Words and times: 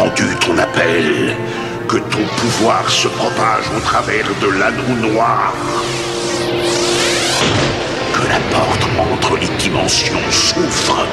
entendu 0.00 0.24
ton 0.40 0.56
appel. 0.58 1.36
Que 1.88 1.96
ton 1.96 2.24
pouvoir 2.40 2.88
se 2.88 3.08
propage 3.08 3.64
au 3.76 3.80
travers 3.80 4.26
de 4.40 4.46
l'anneau 4.58 5.12
noir. 5.12 5.52
Que 8.14 8.28
la 8.28 8.40
porte 8.54 8.86
entre 9.12 9.36
les 9.36 9.48
dimensions 9.58 10.30
s'ouvre. 10.30 11.06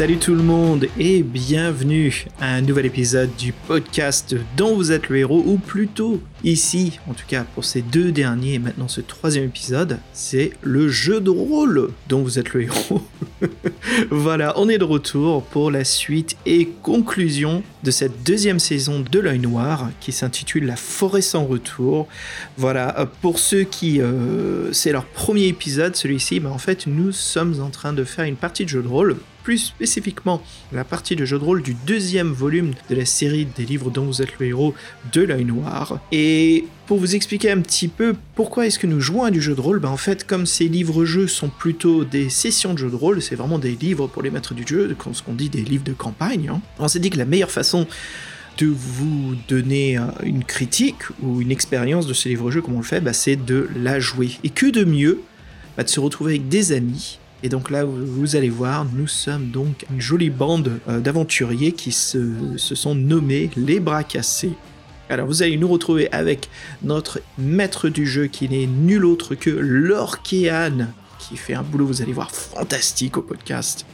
Salut 0.00 0.16
tout 0.16 0.34
le 0.34 0.42
monde 0.42 0.86
et 0.98 1.22
bienvenue 1.22 2.24
à 2.40 2.54
un 2.54 2.62
nouvel 2.62 2.86
épisode 2.86 3.28
du 3.36 3.52
podcast 3.52 4.34
dont 4.56 4.74
vous 4.74 4.92
êtes 4.92 5.10
le 5.10 5.18
héros, 5.18 5.42
ou 5.44 5.58
plutôt 5.58 6.22
ici, 6.42 6.98
en 7.06 7.12
tout 7.12 7.26
cas 7.28 7.44
pour 7.54 7.66
ces 7.66 7.82
deux 7.82 8.10
derniers 8.10 8.54
et 8.54 8.58
maintenant 8.58 8.88
ce 8.88 9.02
troisième 9.02 9.44
épisode, 9.44 9.98
c'est 10.14 10.52
le 10.62 10.88
jeu 10.88 11.20
de 11.20 11.28
rôle 11.28 11.90
dont 12.08 12.22
vous 12.22 12.38
êtes 12.38 12.54
le 12.54 12.62
héros. 12.62 13.02
voilà, 14.10 14.58
on 14.58 14.70
est 14.70 14.78
de 14.78 14.84
retour 14.84 15.42
pour 15.42 15.70
la 15.70 15.84
suite 15.84 16.34
et 16.46 16.70
conclusion 16.80 17.62
de 17.82 17.90
cette 17.90 18.22
deuxième 18.22 18.58
saison 18.58 19.00
de 19.00 19.18
l'œil 19.18 19.38
noir 19.38 19.90
qui 20.00 20.12
s'intitule 20.12 20.64
La 20.64 20.76
forêt 20.76 21.20
sans 21.20 21.44
retour. 21.44 22.08
Voilà, 22.56 23.06
pour 23.20 23.38
ceux 23.38 23.64
qui... 23.64 24.00
Euh, 24.00 24.72
c'est 24.72 24.92
leur 24.92 25.04
premier 25.04 25.48
épisode, 25.48 25.94
celui-ci, 25.94 26.40
mais 26.40 26.48
en 26.48 26.56
fait 26.56 26.86
nous 26.86 27.12
sommes 27.12 27.60
en 27.60 27.68
train 27.68 27.92
de 27.92 28.04
faire 28.04 28.24
une 28.24 28.36
partie 28.36 28.64
de 28.64 28.70
jeu 28.70 28.82
de 28.82 28.88
rôle 28.88 29.18
plus 29.42 29.58
spécifiquement 29.58 30.42
la 30.72 30.84
partie 30.84 31.16
de 31.16 31.24
jeu 31.24 31.38
de 31.38 31.44
rôle 31.44 31.62
du 31.62 31.74
deuxième 31.86 32.32
volume 32.32 32.72
de 32.88 32.94
la 32.94 33.04
série 33.04 33.46
des 33.56 33.64
livres 33.64 33.90
dont 33.90 34.04
vous 34.04 34.22
êtes 34.22 34.38
le 34.38 34.46
héros 34.46 34.74
de 35.12 35.22
l'œil 35.22 35.44
noir. 35.44 36.00
Et 36.12 36.66
pour 36.86 36.98
vous 36.98 37.14
expliquer 37.14 37.50
un 37.50 37.60
petit 37.60 37.88
peu 37.88 38.14
pourquoi 38.34 38.66
est-ce 38.66 38.78
que 38.78 38.86
nous 38.86 39.00
jouons 39.00 39.24
à 39.24 39.30
du 39.30 39.40
jeu 39.40 39.54
de 39.54 39.60
rôle, 39.60 39.78
ben 39.78 39.90
en 39.90 39.96
fait 39.96 40.26
comme 40.26 40.46
ces 40.46 40.68
livres-jeux 40.68 41.28
sont 41.28 41.48
plutôt 41.48 42.04
des 42.04 42.28
sessions 42.30 42.74
de 42.74 42.78
jeu 42.78 42.90
de 42.90 42.96
rôle, 42.96 43.22
c'est 43.22 43.36
vraiment 43.36 43.58
des 43.58 43.72
livres 43.72 44.06
pour 44.06 44.22
les 44.22 44.30
maîtres 44.30 44.54
du 44.54 44.64
jeu, 44.66 44.96
ce 45.12 45.22
qu'on 45.22 45.34
dit 45.34 45.48
des 45.48 45.62
livres 45.62 45.84
de 45.84 45.92
campagne, 45.92 46.48
hein. 46.48 46.60
on 46.78 46.88
s'est 46.88 46.98
dit 46.98 47.10
que 47.10 47.18
la 47.18 47.24
meilleure 47.24 47.50
façon 47.50 47.86
de 48.58 48.66
vous 48.66 49.36
donner 49.48 49.98
euh, 49.98 50.02
une 50.22 50.44
critique 50.44 51.02
ou 51.22 51.40
une 51.40 51.50
expérience 51.50 52.06
de 52.06 52.12
ces 52.12 52.28
livres-jeux 52.28 52.60
comme 52.60 52.74
on 52.74 52.80
le 52.80 52.84
fait, 52.84 53.00
ben, 53.00 53.12
c'est 53.12 53.36
de 53.36 53.68
la 53.76 54.00
jouer. 54.00 54.32
Et 54.44 54.50
que 54.50 54.66
de 54.66 54.84
mieux 54.84 55.22
ben, 55.76 55.84
de 55.84 55.88
se 55.88 56.00
retrouver 56.00 56.34
avec 56.34 56.48
des 56.48 56.72
amis 56.72 57.18
et 57.42 57.48
donc 57.48 57.70
là, 57.70 57.84
vous 57.84 58.36
allez 58.36 58.50
voir, 58.50 58.84
nous 58.94 59.06
sommes 59.06 59.50
donc 59.50 59.86
une 59.90 60.00
jolie 60.00 60.30
bande 60.30 60.78
euh, 60.88 61.00
d'aventuriers 61.00 61.72
qui 61.72 61.90
se, 61.90 62.18
sont 62.56 62.94
nommés 62.94 63.50
les 63.56 63.80
bras 63.80 64.04
cassés. 64.04 64.52
Alors 65.08 65.26
vous 65.26 65.42
allez 65.42 65.56
nous 65.56 65.68
retrouver 65.68 66.12
avec 66.12 66.50
notre 66.82 67.20
maître 67.38 67.88
du 67.88 68.06
jeu 68.06 68.26
qui 68.26 68.48
n'est 68.48 68.66
nul 68.66 69.04
autre 69.04 69.34
que 69.34 69.50
Lorkéan, 69.50 70.88
qui 71.18 71.36
fait 71.36 71.54
un 71.54 71.62
boulot, 71.62 71.86
vous 71.86 72.02
allez 72.02 72.12
voir, 72.12 72.30
fantastique 72.30 73.16
au 73.16 73.22
podcast. 73.22 73.86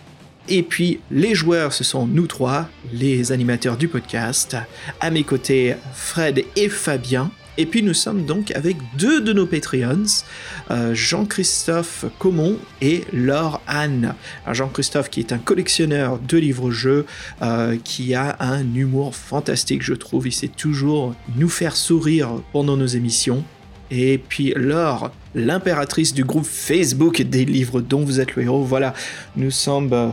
Et 0.48 0.62
puis 0.62 1.00
les 1.10 1.34
joueurs, 1.34 1.72
ce 1.72 1.84
sont 1.84 2.06
nous 2.06 2.26
trois, 2.26 2.68
les 2.92 3.32
animateurs 3.32 3.76
du 3.76 3.88
podcast. 3.88 4.56
À 5.00 5.10
mes 5.10 5.22
côtés, 5.22 5.76
Fred 5.94 6.44
et 6.56 6.68
Fabien. 6.68 7.30
Et 7.58 7.64
puis 7.64 7.82
nous 7.82 7.94
sommes 7.94 8.26
donc 8.26 8.50
avec 8.50 8.76
deux 8.98 9.22
de 9.22 9.32
nos 9.32 9.46
Patreons, 9.46 10.24
euh, 10.70 10.94
Jean-Christophe 10.94 12.04
Comon 12.18 12.58
et 12.82 13.04
Laure 13.14 13.62
Anne. 13.66 14.14
Jean-Christophe 14.50 15.08
qui 15.08 15.20
est 15.20 15.32
un 15.32 15.38
collectionneur 15.38 16.18
de 16.18 16.36
livres-jeux, 16.36 17.06
euh, 17.40 17.78
qui 17.82 18.14
a 18.14 18.36
un 18.40 18.74
humour 18.74 19.14
fantastique 19.14 19.82
je 19.82 19.94
trouve, 19.94 20.26
il 20.26 20.32
sait 20.32 20.48
toujours 20.48 21.14
nous 21.36 21.48
faire 21.48 21.76
sourire 21.76 22.42
pendant 22.52 22.76
nos 22.76 22.86
émissions. 22.86 23.42
Et 23.90 24.18
puis 24.18 24.52
Laure, 24.54 25.12
l'impératrice 25.34 26.12
du 26.12 26.24
groupe 26.24 26.46
Facebook 26.46 27.22
des 27.22 27.46
livres 27.46 27.80
dont 27.80 28.04
vous 28.04 28.20
êtes 28.20 28.36
le 28.36 28.42
héros. 28.42 28.64
Voilà, 28.64 28.92
nous 29.34 29.50
sommes 29.50 29.92
euh, 29.92 30.08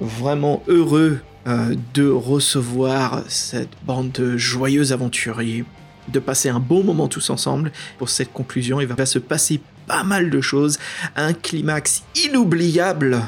vraiment 0.00 0.62
heureux 0.66 1.20
de 1.94 2.08
recevoir 2.08 3.22
cette 3.28 3.70
bande 3.86 4.10
de 4.10 4.36
joyeux 4.36 4.90
aventuriers 4.90 5.64
de 6.08 6.18
passer 6.18 6.48
un 6.48 6.60
bon 6.60 6.82
moment 6.82 7.08
tous 7.08 7.30
ensemble. 7.30 7.72
Pour 7.98 8.08
cette 8.08 8.32
conclusion, 8.32 8.80
il 8.80 8.86
va 8.86 9.06
se 9.06 9.18
passer 9.18 9.60
pas 9.86 10.02
mal 10.02 10.30
de 10.30 10.40
choses, 10.40 10.78
un 11.14 11.32
climax 11.32 12.02
inoubliable 12.24 13.22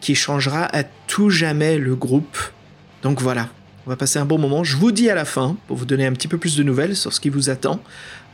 qui 0.00 0.14
changera 0.14 0.64
à 0.76 0.82
tout 1.06 1.30
jamais 1.30 1.78
le 1.78 1.94
groupe. 1.94 2.36
Donc 3.02 3.20
voilà, 3.20 3.48
on 3.86 3.90
va 3.90 3.96
passer 3.96 4.18
un 4.18 4.24
bon 4.24 4.38
moment. 4.38 4.64
Je 4.64 4.76
vous 4.76 4.92
dis 4.92 5.08
à 5.10 5.14
la 5.14 5.24
fin, 5.24 5.56
pour 5.66 5.76
vous 5.76 5.84
donner 5.84 6.06
un 6.06 6.12
petit 6.12 6.28
peu 6.28 6.38
plus 6.38 6.56
de 6.56 6.62
nouvelles 6.62 6.96
sur 6.96 7.12
ce 7.12 7.20
qui 7.20 7.30
vous 7.30 7.50
attend 7.50 7.80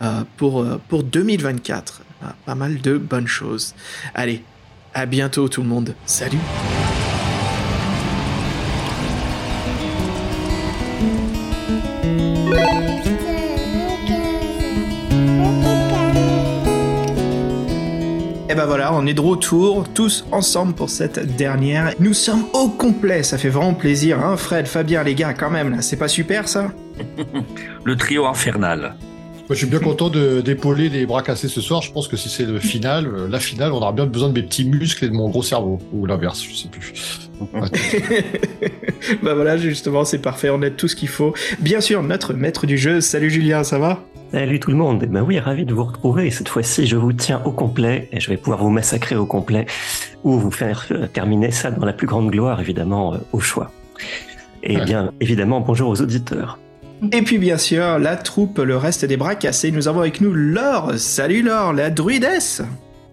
euh, 0.02 0.22
pour, 0.36 0.62
euh, 0.62 0.80
pour 0.88 1.02
2024. 1.02 2.02
Ah, 2.22 2.34
pas 2.46 2.54
mal 2.54 2.80
de 2.80 2.98
bonnes 2.98 3.28
choses. 3.28 3.74
Allez, 4.14 4.42
à 4.94 5.06
bientôt 5.06 5.48
tout 5.48 5.62
le 5.62 5.68
monde. 5.68 5.94
Salut 6.06 6.38
ben 18.58 18.66
voilà, 18.66 18.92
on 18.92 19.06
est 19.06 19.14
de 19.14 19.20
retour, 19.20 19.86
tous 19.94 20.26
ensemble 20.32 20.74
pour 20.74 20.90
cette 20.90 21.36
dernière. 21.36 21.94
Nous 22.00 22.12
sommes 22.12 22.42
au 22.54 22.68
complet, 22.68 23.22
ça 23.22 23.38
fait 23.38 23.50
vraiment 23.50 23.72
plaisir, 23.72 24.18
hein 24.18 24.36
Fred, 24.36 24.66
Fabien, 24.66 25.04
les 25.04 25.14
gars, 25.14 25.32
quand 25.32 25.48
même, 25.48 25.70
là, 25.70 25.80
c'est 25.80 25.96
pas 25.96 26.08
super 26.08 26.48
ça? 26.48 26.72
Le 27.84 27.96
trio 27.96 28.26
infernal. 28.26 28.96
Moi, 29.48 29.50
je 29.50 29.54
suis 29.54 29.66
bien 29.68 29.78
content 29.78 30.10
d'épauler 30.10 30.88
les 30.88 31.06
bras 31.06 31.22
cassés 31.22 31.46
ce 31.46 31.60
soir. 31.60 31.82
Je 31.82 31.92
pense 31.92 32.08
que 32.08 32.16
si 32.16 32.28
c'est 32.28 32.46
le 32.46 32.58
final, 32.58 33.06
euh, 33.06 33.28
la 33.28 33.38
finale, 33.38 33.72
on 33.72 33.76
aura 33.76 33.92
bien 33.92 34.06
besoin 34.06 34.28
de 34.28 34.34
mes 34.34 34.42
petits 34.42 34.64
muscles 34.64 35.04
et 35.04 35.08
de 35.08 35.14
mon 35.14 35.30
gros 35.30 35.44
cerveau. 35.44 35.78
Ou 35.92 36.04
l'inverse, 36.06 36.42
je 36.42 36.54
sais 36.56 36.68
plus. 36.68 36.92
bah 39.22 39.34
voilà, 39.34 39.56
justement, 39.56 40.04
c'est 40.04 40.18
parfait. 40.18 40.50
On 40.50 40.60
a 40.62 40.70
tout 40.70 40.88
ce 40.88 40.96
qu'il 40.96 41.08
faut. 41.08 41.32
Bien 41.60 41.80
sûr, 41.80 42.02
notre 42.02 42.34
maître 42.34 42.66
du 42.66 42.76
jeu. 42.76 43.00
Salut 43.00 43.30
Julien, 43.30 43.62
ça 43.62 43.78
va? 43.78 44.04
Salut 44.30 44.60
tout 44.60 44.70
le 44.70 44.76
monde. 44.76 45.04
Ben 45.06 45.22
oui, 45.22 45.38
ravi 45.38 45.64
de 45.64 45.72
vous 45.72 45.84
retrouver. 45.84 46.30
Cette 46.30 46.50
fois-ci, 46.50 46.86
je 46.86 46.96
vous 46.96 47.14
tiens 47.14 47.40
au 47.46 47.50
complet 47.50 48.08
et 48.12 48.20
je 48.20 48.28
vais 48.28 48.36
pouvoir 48.36 48.62
vous 48.62 48.68
massacrer 48.68 49.16
au 49.16 49.24
complet 49.24 49.64
ou 50.22 50.32
vous 50.32 50.50
faire 50.50 50.86
euh, 50.90 51.06
terminer 51.06 51.50
ça 51.50 51.70
dans 51.70 51.86
la 51.86 51.94
plus 51.94 52.06
grande 52.06 52.30
gloire, 52.30 52.60
évidemment, 52.60 53.14
euh, 53.14 53.18
au 53.32 53.40
choix. 53.40 53.70
Et 54.62 54.76
bien, 54.76 55.12
évidemment, 55.20 55.60
bonjour 55.60 55.88
aux 55.88 56.02
auditeurs. 56.02 56.58
Et 57.12 57.22
puis 57.22 57.38
bien 57.38 57.56
sûr, 57.56 57.98
la 57.98 58.16
troupe, 58.16 58.58
le 58.58 58.76
reste 58.76 59.04
des 59.04 59.16
bras 59.16 59.34
cassés. 59.34 59.70
Nous 59.70 59.88
avons 59.88 60.00
avec 60.00 60.20
nous 60.20 60.34
Laure. 60.34 60.98
Salut 60.98 61.42
Laure, 61.42 61.72
la 61.72 61.88
druidesse. 61.88 62.62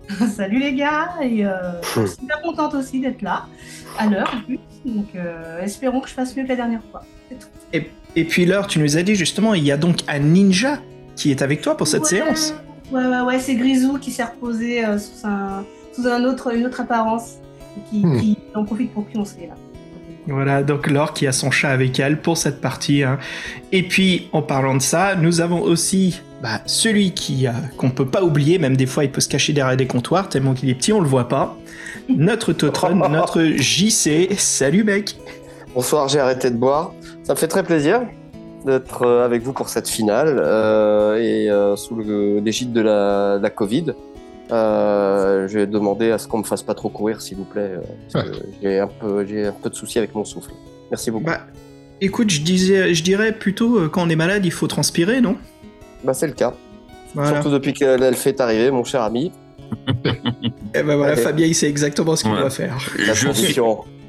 Salut 0.36 0.60
les 0.60 0.74
gars, 0.76 1.14
et 1.22 1.46
euh, 1.46 1.52
je 1.82 2.06
suis 2.06 2.26
bien 2.26 2.36
contente 2.44 2.74
aussi 2.76 3.00
d'être 3.00 3.22
là, 3.22 3.46
à 3.98 4.08
l'heure 4.08 4.32
en 4.36 4.42
plus. 4.42 4.60
Donc 4.86 5.08
euh, 5.16 5.62
espérons 5.62 6.00
que 6.00 6.10
je 6.10 6.14
fasse 6.14 6.36
mieux 6.36 6.44
que 6.44 6.50
la 6.50 6.56
dernière 6.56 6.82
fois. 6.92 7.04
Et, 7.74 7.90
et, 8.16 8.24
puis 8.26 8.46
Laure, 8.46 8.68
tu 8.68 8.80
nous 8.80 8.98
as 8.98 9.04
dit 9.04 9.16
justement, 9.16 9.54
il 9.54 9.64
y 9.64 9.72
a 9.72 9.78
donc 9.78 10.02
un 10.08 10.20
ninja 10.20 10.80
qui 11.16 11.32
est 11.32 11.42
avec 11.42 11.62
toi 11.62 11.78
pour 11.78 11.88
cette 11.88 12.06
séance. 12.06 12.54
Ouais, 12.92 13.06
ouais, 13.06 13.22
ouais, 13.22 13.40
c'est 13.40 13.56
Grisou 13.56 13.98
qui 13.98 14.12
s'est 14.12 14.24
reposé 14.24 14.86
euh, 14.86 14.98
sous, 14.98 15.26
un, 15.26 15.64
sous 15.94 16.08
un 16.08 16.24
autre, 16.24 16.54
une 16.54 16.66
autre 16.66 16.82
apparence 16.82 17.36
et 17.78 17.90
qui, 17.90 18.06
hmm. 18.06 18.20
qui 18.20 18.38
en 18.54 18.64
profite 18.64 18.94
pour 18.94 19.06
pioncer 19.06 19.48
là. 19.48 19.56
Voilà, 20.28 20.64
donc 20.64 20.90
Laure 20.90 21.14
qui 21.14 21.28
a 21.28 21.32
son 21.32 21.52
chat 21.52 21.70
avec 21.70 22.00
elle 22.00 22.20
pour 22.20 22.38
cette 22.38 22.60
partie. 22.60 23.04
Hein. 23.04 23.20
Et 23.72 23.84
puis, 23.84 24.28
en 24.32 24.42
parlant 24.42 24.76
de 24.76 24.82
ça, 24.82 25.16
nous 25.16 25.40
avons 25.40 25.62
aussi 25.62 26.20
bah, 26.42 26.62
celui 26.66 27.12
qui 27.12 27.48
euh, 27.48 27.52
qu'on 27.78 27.92
peut 27.92 28.08
pas 28.08 28.24
oublier, 28.24 28.58
même 28.58 28.76
des 28.76 28.88
fois 28.88 29.04
il 29.04 29.12
peut 29.12 29.22
se 29.22 29.30
cacher 29.30 29.54
derrière 29.54 29.78
des 29.78 29.88
comptoirs, 29.88 30.28
tellement 30.30 30.54
qu'il 30.54 30.70
est 30.70 30.76
petit, 30.76 30.94
on 30.94 31.00
le 31.00 31.08
voit 31.08 31.28
pas. 31.28 31.58
Notre 32.10 32.54
Totron, 32.54 32.96
notre 33.10 33.44
JC. 33.44 34.30
Salut 34.38 34.84
mec 34.84 35.16
Bonsoir, 35.76 36.08
j'ai 36.08 36.20
arrêté 36.20 36.50
de 36.50 36.56
boire. 36.56 36.94
Ça 37.24 37.34
me 37.34 37.38
fait 37.38 37.48
très 37.48 37.64
plaisir 37.64 38.02
d'être 38.66 39.04
euh, 39.04 39.26
avec 39.26 39.44
vous 39.44 39.54
pour 39.54 39.70
cette 39.70 39.88
finale 39.88 40.42
euh, 40.44 41.16
et 41.18 41.78
sous 41.78 41.98
l'égide 42.42 42.74
de 42.74 42.82
la, 42.82 43.50
Covid. 43.50 43.94
Euh, 44.52 45.48
je 45.48 45.60
vais 45.60 45.68
demander 45.68 46.12
à 46.12 46.18
ce 46.18 46.28
qu'on 46.28 46.40
me 46.40 46.44
fasse 46.44 46.62
pas 46.62 46.76
trop 46.76 46.90
courir, 46.90 47.22
s'il 47.22 47.38
vous 47.38 47.46
plaît. 47.46 47.72
Euh, 48.16 48.22
j'ai 48.62 48.80
un 48.80 48.88
peu, 48.88 49.26
j'ai 49.26 49.48
un 49.48 49.52
peu 49.52 49.70
de 49.70 49.76
soucis 49.76 49.98
avec 49.98 50.14
mon 50.14 50.24
souffle. 50.24 50.52
Merci 50.92 51.10
beaucoup. 51.10 51.26
Bah, 51.26 51.42
écoute, 52.00 52.30
je 52.30 52.42
disais, 52.42 52.94
je 52.94 53.04
dirais 53.04 53.32
plutôt 53.32 53.78
euh, 53.78 53.90
quand 53.90 54.06
on 54.06 54.10
est 54.10 54.16
malade, 54.16 54.46
il 54.46 54.52
faut 54.52 54.68
transpirer, 54.68 55.20
non? 55.22 55.38
Bah 56.04 56.14
c'est 56.14 56.28
le 56.28 56.34
cas. 56.34 56.54
Surtout 57.14 57.50
depuis 57.50 57.74
que 57.74 57.98
l'elfe 57.98 58.28
est 58.28 58.42
arrivé, 58.42 58.70
mon 58.72 58.84
cher 58.84 59.02
ami. 59.02 59.32
Et 60.06 60.80
eh 60.80 60.84
ben 60.84 60.96
voilà, 60.96 61.16
Fabien, 61.16 61.46
il 61.46 61.56
sait 61.56 61.70
exactement 61.70 62.16
ce 62.16 62.24
qu'il 62.24 62.34
doit 62.34 62.50
faire. 62.50 62.78
La 63.08 63.14
je, 63.14 63.30
suis, 63.32 63.56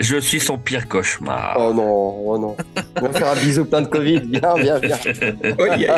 je 0.01 0.17
suis 0.17 0.41
son 0.41 0.59
pire 0.59 0.89
cauchemar. 0.89 1.57
Oh 1.59 1.73
non, 1.73 2.23
oh 2.27 2.39
non. 2.39 2.57
On 3.01 3.07
va 3.07 3.13
faire 3.13 3.29
un 3.29 3.37
bisou 3.37 3.65
plein 3.65 3.83
de 3.83 3.87
Covid. 3.87 4.23
Viens, 4.31 4.79
viens, 4.79 4.79
viens. 4.79 5.97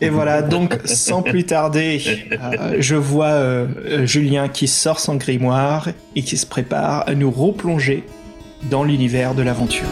Et 0.00 0.10
voilà, 0.10 0.42
donc 0.42 0.78
sans 0.84 1.22
plus 1.22 1.44
tarder, 1.44 2.02
euh, 2.32 2.76
je 2.78 2.96
vois 2.96 3.26
euh, 3.28 4.04
Julien 4.04 4.48
qui 4.48 4.68
sort 4.68 5.00
son 5.00 5.16
grimoire 5.16 5.88
et 6.14 6.22
qui 6.22 6.36
se 6.36 6.44
prépare 6.44 7.08
à 7.08 7.14
nous 7.14 7.30
replonger 7.30 8.04
dans 8.70 8.84
l'univers 8.84 9.34
de 9.34 9.42
l'aventure. 9.42 9.86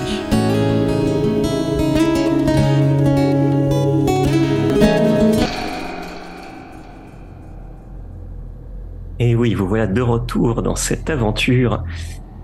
Et 9.21 9.35
oui, 9.37 9.55
vous 9.55 9.67
voilà 9.67 9.87
de 9.87 10.01
retour 10.01 10.63
dans 10.63 10.75
cette 10.75 11.09
aventure, 11.09 11.85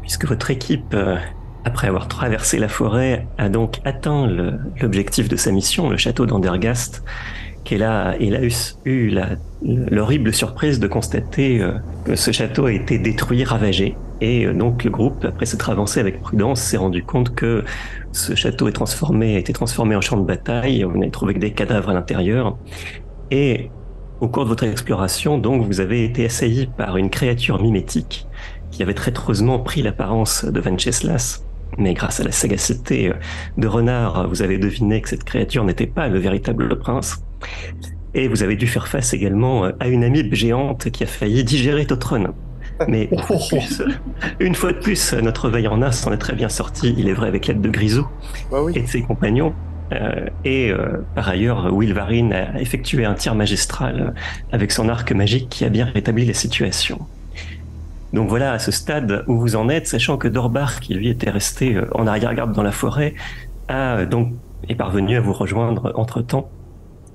puisque 0.02 0.26
votre 0.26 0.50
équipe, 0.50 0.94
euh, 0.94 1.16
après 1.64 1.88
avoir 1.88 2.06
traversé 2.06 2.58
la 2.58 2.68
forêt, 2.68 3.26
a 3.38 3.48
donc 3.48 3.80
atteint 3.84 4.28
l'objectif 4.80 5.28
de 5.28 5.36
sa 5.36 5.50
mission, 5.50 5.90
le 5.90 5.96
château 5.96 6.26
d'Andergast, 6.26 7.02
qu'elle 7.64 7.82
a, 7.82 8.16
il 8.18 8.34
a 8.36 8.40
eu, 8.84 9.14
l'horrible 9.62 10.32
surprise 10.32 10.78
de 10.80 10.86
constater 10.86 11.60
euh, 11.60 11.72
que 12.04 12.14
ce 12.14 12.30
château 12.30 12.66
a 12.66 12.72
été 12.72 12.98
détruit, 12.98 13.44
ravagé. 13.44 13.96
Et 14.20 14.46
euh, 14.46 14.54
donc 14.54 14.84
le 14.84 14.90
groupe, 14.90 15.24
après 15.24 15.46
s'être 15.46 15.70
avancé 15.70 15.98
avec 15.98 16.20
prudence, 16.20 16.60
s'est 16.60 16.76
rendu 16.76 17.02
compte 17.02 17.34
que 17.34 17.64
ce 18.12 18.34
château 18.34 18.70
transformé, 18.70 19.34
a 19.36 19.38
été 19.38 19.52
transformé 19.52 19.96
en 19.96 20.00
champ 20.00 20.16
de 20.16 20.24
bataille. 20.24 20.84
Vous 20.84 20.96
n'avez 20.96 21.10
trouvé 21.10 21.34
que 21.34 21.40
des 21.40 21.52
cadavres 21.52 21.90
à 21.90 21.94
l'intérieur. 21.94 22.56
Et 23.30 23.70
au 24.20 24.28
cours 24.28 24.44
de 24.44 24.48
votre 24.48 24.64
exploration, 24.64 25.38
donc, 25.38 25.64
vous 25.66 25.80
avez 25.80 26.04
été 26.04 26.26
assailli 26.26 26.68
par 26.76 26.96
une 26.96 27.10
créature 27.10 27.60
mimétique 27.62 28.26
qui 28.70 28.82
avait 28.82 28.94
traîtreusement 28.94 29.58
pris 29.58 29.82
l'apparence 29.82 30.44
de 30.44 30.60
Venceslas. 30.60 31.42
Mais 31.78 31.94
grâce 31.94 32.20
à 32.20 32.24
la 32.24 32.32
sagacité 32.32 33.12
de 33.56 33.66
Renard, 33.66 34.28
vous 34.28 34.42
avez 34.42 34.58
deviné 34.58 35.00
que 35.00 35.08
cette 35.08 35.24
créature 35.24 35.64
n'était 35.64 35.86
pas 35.86 36.08
le 36.08 36.18
véritable 36.18 36.78
prince. 36.78 37.22
Et 38.12 38.28
vous 38.28 38.42
avez 38.42 38.56
dû 38.56 38.66
faire 38.66 38.88
face 38.88 39.14
également 39.14 39.64
à 39.78 39.86
une 39.88 40.04
amibe 40.04 40.34
géante 40.34 40.90
qui 40.90 41.04
a 41.04 41.06
failli 41.06 41.44
digérer 41.44 41.86
Totron. 41.86 42.34
Mais 42.88 43.08
une 44.40 44.54
fois, 44.54 44.72
de 44.72 44.78
plus, 44.78 45.12
notre 45.14 45.48
veillant 45.48 45.80
as 45.82 45.92
s'en 45.92 46.12
est 46.12 46.18
très 46.18 46.34
bien 46.34 46.48
sorti, 46.48 46.94
il 46.96 47.08
est 47.08 47.12
vrai, 47.12 47.28
avec 47.28 47.46
l'aide 47.46 47.60
de 47.60 47.68
Grisou 47.68 48.06
Bah 48.50 48.62
oui. 48.62 48.72
et 48.74 48.82
de 48.82 48.86
ses 48.88 49.02
compagnons. 49.02 49.54
Euh, 49.92 50.26
et 50.44 50.70
euh, 50.70 51.04
par 51.14 51.28
ailleurs, 51.28 51.74
Wilvarine 51.76 52.32
a 52.32 52.60
effectué 52.60 53.04
un 53.04 53.14
tir 53.14 53.34
magistral 53.34 54.14
avec 54.52 54.70
son 54.72 54.88
arc 54.88 55.10
magique 55.12 55.48
qui 55.48 55.64
a 55.64 55.68
bien 55.68 55.86
rétabli 55.86 56.24
la 56.24 56.34
situation. 56.34 57.00
Donc 58.12 58.28
voilà, 58.28 58.52
à 58.52 58.58
ce 58.58 58.70
stade 58.70 59.24
où 59.26 59.38
vous 59.38 59.56
en 59.56 59.68
êtes, 59.68 59.86
sachant 59.86 60.16
que 60.16 60.28
Dorbar, 60.28 60.80
qui 60.80 60.94
lui 60.94 61.08
était 61.08 61.30
resté 61.30 61.76
euh, 61.76 61.86
en 61.94 62.06
arrière-garde 62.06 62.52
dans 62.52 62.62
la 62.62 62.72
forêt, 62.72 63.14
est 64.68 64.74
parvenu 64.74 65.16
à 65.16 65.20
vous 65.20 65.32
rejoindre 65.32 65.92
entre-temps. 65.94 66.50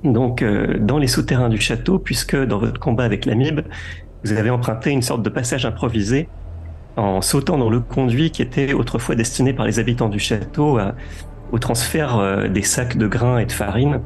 Donc 0.06 0.42
dans 0.80 0.98
les 0.98 1.08
souterrains 1.08 1.50
du 1.50 1.60
château, 1.60 2.00
puisque 2.00 2.38
dans 2.38 2.60
votre 2.60 2.80
combat 2.80 3.04
avec 3.04 3.26
l'amibe, 3.26 3.60
vous 4.24 4.32
avez 4.32 4.50
emprunté 4.50 4.92
une 4.92 5.02
sorte 5.02 5.22
de 5.22 5.30
passage 5.30 5.66
improvisé 5.66 6.30
en 6.96 7.22
sautant 7.22 7.58
dans 7.58 7.70
le 7.70 7.82
conduit 7.82 8.32
qui 8.32 8.42
était 8.42 8.72
autrefois 8.72 9.16
destiné 9.16 9.52
par 9.52 9.66
les 9.66 9.80
habitants 9.80 10.08
du 10.08 10.20
château 10.20 10.78
à- 10.78 10.96
au 11.52 11.60
transfert 11.60 12.18
euh, 12.18 12.48
des 12.48 12.62
sacs 12.64 12.98
de 12.98 13.08
grains 13.08 13.38
et 13.40 13.46
de 13.46 13.52
farine 13.52 14.02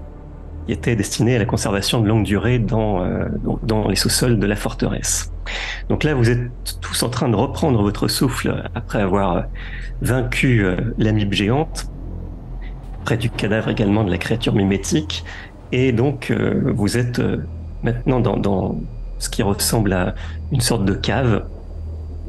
qui 0.65 0.73
étaient 0.73 0.95
destinés 0.95 1.35
à 1.35 1.39
la 1.39 1.45
conservation 1.45 2.01
de 2.01 2.07
longue 2.07 2.23
durée 2.23 2.59
dans, 2.59 3.03
euh, 3.03 3.25
dans- 3.63 3.87
les 3.87 3.95
sous-sols 3.95 4.37
de 4.39 4.45
la 4.45 4.55
forteresse. 4.55 5.31
Donc 5.89 6.03
là, 6.03 6.13
vous 6.13 6.29
êtes 6.29 6.51
tous 6.81 7.01
en 7.03 7.09
train 7.09 7.27
de 7.29 7.35
reprendre 7.35 7.81
votre 7.81 8.07
souffle 8.07 8.63
après 8.75 9.01
avoir 9.01 9.37
euh, 9.37 9.41
vaincu 10.01 10.65
l'amibe 10.97 11.33
géante, 11.33 11.87
près 13.03 13.17
du 13.17 13.29
cadavre 13.29 13.69
également 13.69 14.03
de 14.03 14.11
la 14.11 14.17
créature 14.17 14.53
mimétique, 14.53 15.25
et 15.71 15.91
donc 15.91 16.31
vous 16.31 16.97
êtes 16.97 17.21
maintenant 17.83 18.19
dans 18.21 18.79
ce 19.17 19.29
qui 19.29 19.43
ressemble 19.43 19.91
à 19.91 20.15
une 20.51 20.61
sorte 20.61 20.85
de 20.85 20.93
cave. 20.93 21.43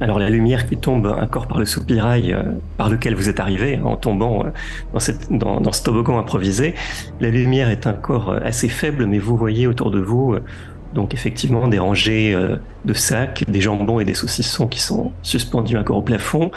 Alors 0.00 0.18
la 0.18 0.30
lumière 0.30 0.66
qui 0.66 0.76
tombe 0.78 1.06
encore 1.06 1.46
par 1.46 1.58
le 1.58 1.66
soupirail 1.66 2.32
euh, 2.32 2.42
par 2.78 2.88
lequel 2.88 3.14
vous 3.14 3.28
êtes 3.28 3.38
arrivé 3.38 3.78
en 3.84 3.96
tombant 3.96 4.46
euh, 4.46 4.50
dans, 4.94 5.00
cette, 5.00 5.30
dans, 5.30 5.60
dans 5.60 5.72
ce 5.72 5.82
toboggan 5.82 6.18
improvisé, 6.18 6.74
la 7.20 7.28
lumière 7.28 7.68
est 7.68 7.86
encore 7.86 8.30
euh, 8.30 8.40
assez 8.42 8.68
faible, 8.68 9.06
mais 9.06 9.18
vous 9.18 9.36
voyez 9.36 9.66
autour 9.66 9.90
de 9.90 10.00
vous 10.00 10.34
euh, 10.34 10.40
donc 10.94 11.14
effectivement 11.14 11.68
des 11.68 11.78
rangées 11.78 12.36
de 12.84 12.94
sacs, 12.94 13.44
des 13.48 13.60
jambons 13.60 14.00
et 14.00 14.04
des 14.04 14.14
saucissons 14.14 14.66
qui 14.66 14.80
sont 14.80 15.12
suspendus 15.22 15.76
encore 15.76 15.98
au 15.98 16.02
plafond, 16.02 16.50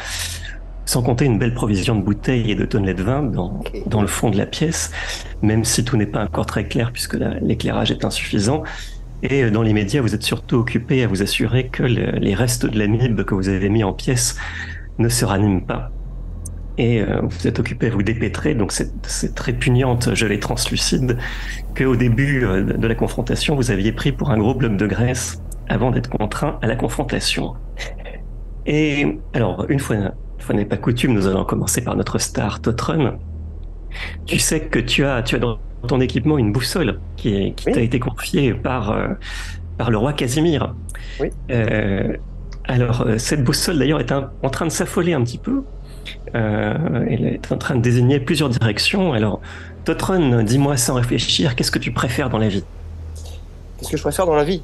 sans 0.85 1.03
compter 1.03 1.25
une 1.25 1.37
belle 1.37 1.53
provision 1.53 1.95
de 1.95 2.01
bouteilles 2.01 2.49
et 2.49 2.55
de 2.55 2.65
tonnelets 2.65 2.95
de 2.95 3.03
vin 3.03 3.21
dans, 3.21 3.61
dans 3.85 4.01
le 4.01 4.07
fond 4.07 4.31
de 4.31 4.37
la 4.39 4.47
pièce, 4.47 4.89
même 5.43 5.63
si 5.63 5.85
tout 5.85 5.97
n'est 5.97 6.07
pas 6.07 6.23
encore 6.23 6.47
très 6.47 6.67
clair 6.67 6.91
puisque 6.91 7.13
la- 7.13 7.35
l'éclairage 7.41 7.91
est 7.91 8.05
insuffisant. 8.05 8.63
Et 9.23 9.43
euh, 9.43 9.49
dans 9.51 9.63
l'immédiat, 9.63 10.01
vous 10.01 10.13
êtes 10.13 10.23
surtout 10.23 10.57
occupé 10.57 11.03
à 11.03 11.07
vous 11.07 11.23
assurer 11.23 11.69
que 11.69 11.83
le- 11.83 12.11
les 12.19 12.35
restes 12.35 12.65
de 12.67 12.77
l'amibe 12.77 13.23
que 13.23 13.33
vous 13.35 13.49
avez 13.49 13.69
mis 13.69 13.83
en 13.83 13.93
pièces 13.93 14.37
ne 14.99 15.09
se 15.09 15.25
raniment 15.25 15.65
pas. 15.65 15.91
Et 16.77 17.01
euh, 17.01 17.21
vous 17.23 17.47
êtes 17.47 17.59
occupé 17.59 17.87
à 17.87 17.89
vous 17.91 18.03
dépêtrer, 18.03 18.55
donc 18.55 18.71
cette, 18.71 19.39
répugnante 19.39 20.15
gelée 20.15 20.39
translucide 20.39 21.17
que 21.75 21.83
au 21.83 21.95
début 21.95 22.43
euh, 22.45 22.63
de 22.63 22.87
la 22.87 22.95
confrontation, 22.95 23.55
vous 23.55 23.71
aviez 23.71 23.91
pris 23.91 24.11
pour 24.11 24.31
un 24.31 24.37
gros 24.39 24.55
bloc 24.55 24.77
de 24.77 24.87
graisse 24.87 25.39
avant 25.69 25.91
d'être 25.91 26.09
contraint 26.09 26.59
à 26.61 26.67
la 26.67 26.75
confrontation. 26.75 27.53
Et 28.65 29.19
alors, 29.33 29.65
une 29.69 29.79
fois, 29.79 29.97
fois 30.39 30.55
n'est 30.55 30.65
pas 30.65 30.77
coutume, 30.77 31.13
nous 31.13 31.27
allons 31.27 31.45
commencer 31.45 31.83
par 31.83 31.95
notre 31.95 32.17
star 32.19 32.61
Totron. 32.61 33.19
Tu 34.25 34.39
sais 34.39 34.61
que 34.67 34.79
tu 34.79 35.05
as, 35.05 35.21
tu 35.23 35.35
as 35.35 35.39
dans 35.39 35.59
ton 35.87 35.99
équipement 35.99 36.37
une 36.37 36.51
boussole 36.51 36.99
qui, 37.17 37.35
est- 37.35 37.51
qui 37.55 37.67
Oui. 37.67 37.73
t'a 37.73 37.81
été 37.81 37.99
confiée 37.99 38.53
par, 38.53 38.91
euh, 38.91 39.07
par 39.77 39.91
le 39.91 39.97
roi 39.97 40.13
Casimir. 40.13 40.73
Oui. 41.19 41.29
Euh, 41.51 42.15
alors, 42.65 43.01
euh, 43.05 43.17
cette 43.17 43.43
boussole 43.43 43.77
d'ailleurs 43.79 43.99
est 43.99 44.11
un- 44.11 44.31
en 44.41 44.49
train 44.49 44.65
de 44.65 44.71
s'affoler 44.71 45.13
un 45.13 45.21
petit 45.23 45.37
peu. 45.37 45.63
Euh, 46.35 47.05
elle 47.09 47.25
est 47.25 47.51
en 47.51 47.57
train 47.57 47.75
de 47.75 47.81
désigner 47.81 48.19
plusieurs 48.19 48.49
directions. 48.49 49.13
Alors, 49.13 49.41
Totron, 49.85 50.43
dis-moi 50.43 50.77
sans 50.77 50.93
réfléchir, 50.95 51.55
qu'est-ce 51.55 51.71
que 51.71 51.79
tu 51.79 51.91
préfères 51.91 52.29
dans 52.29 52.37
la 52.37 52.47
vie? 52.47 52.63
Qu'est-ce 53.77 53.91
que 53.91 53.97
je 53.97 54.03
préfère 54.03 54.25
dans 54.25 54.35
la 54.35 54.43
vie? 54.45 54.61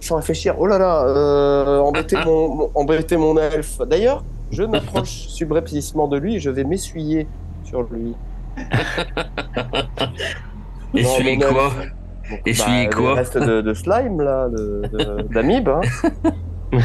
Sans 0.00 0.16
réfléchir. 0.16 0.54
Oh 0.58 0.66
là 0.66 0.78
là, 0.78 1.80
embêter, 1.82 2.16
mon, 2.24 2.54
mon- 2.54 2.70
embêter 2.74 3.16
mon 3.16 3.36
elfe. 3.38 3.78
D'ailleurs, 3.88 4.22
je 4.50 4.62
m'approche 4.62 5.08
subrepticement 5.28 6.06
de 6.06 6.18
lui 6.18 6.36
et 6.36 6.40
je 6.40 6.50
vais 6.50 6.64
m'essuyer 6.64 7.26
sur 7.64 7.82
lui. 7.82 8.14
Essuyer 10.94 11.36
mon 11.36 11.46
quoi 11.52 11.72
Essuyer 12.44 12.86
bah, 12.86 12.94
quoi 12.94 13.08
Le 13.10 13.14
reste 13.14 13.38
de, 13.38 13.60
de 13.60 13.74
slime, 13.74 14.20
là, 14.20 14.48
d'amibes. 15.32 15.68
Hein. 15.68 15.80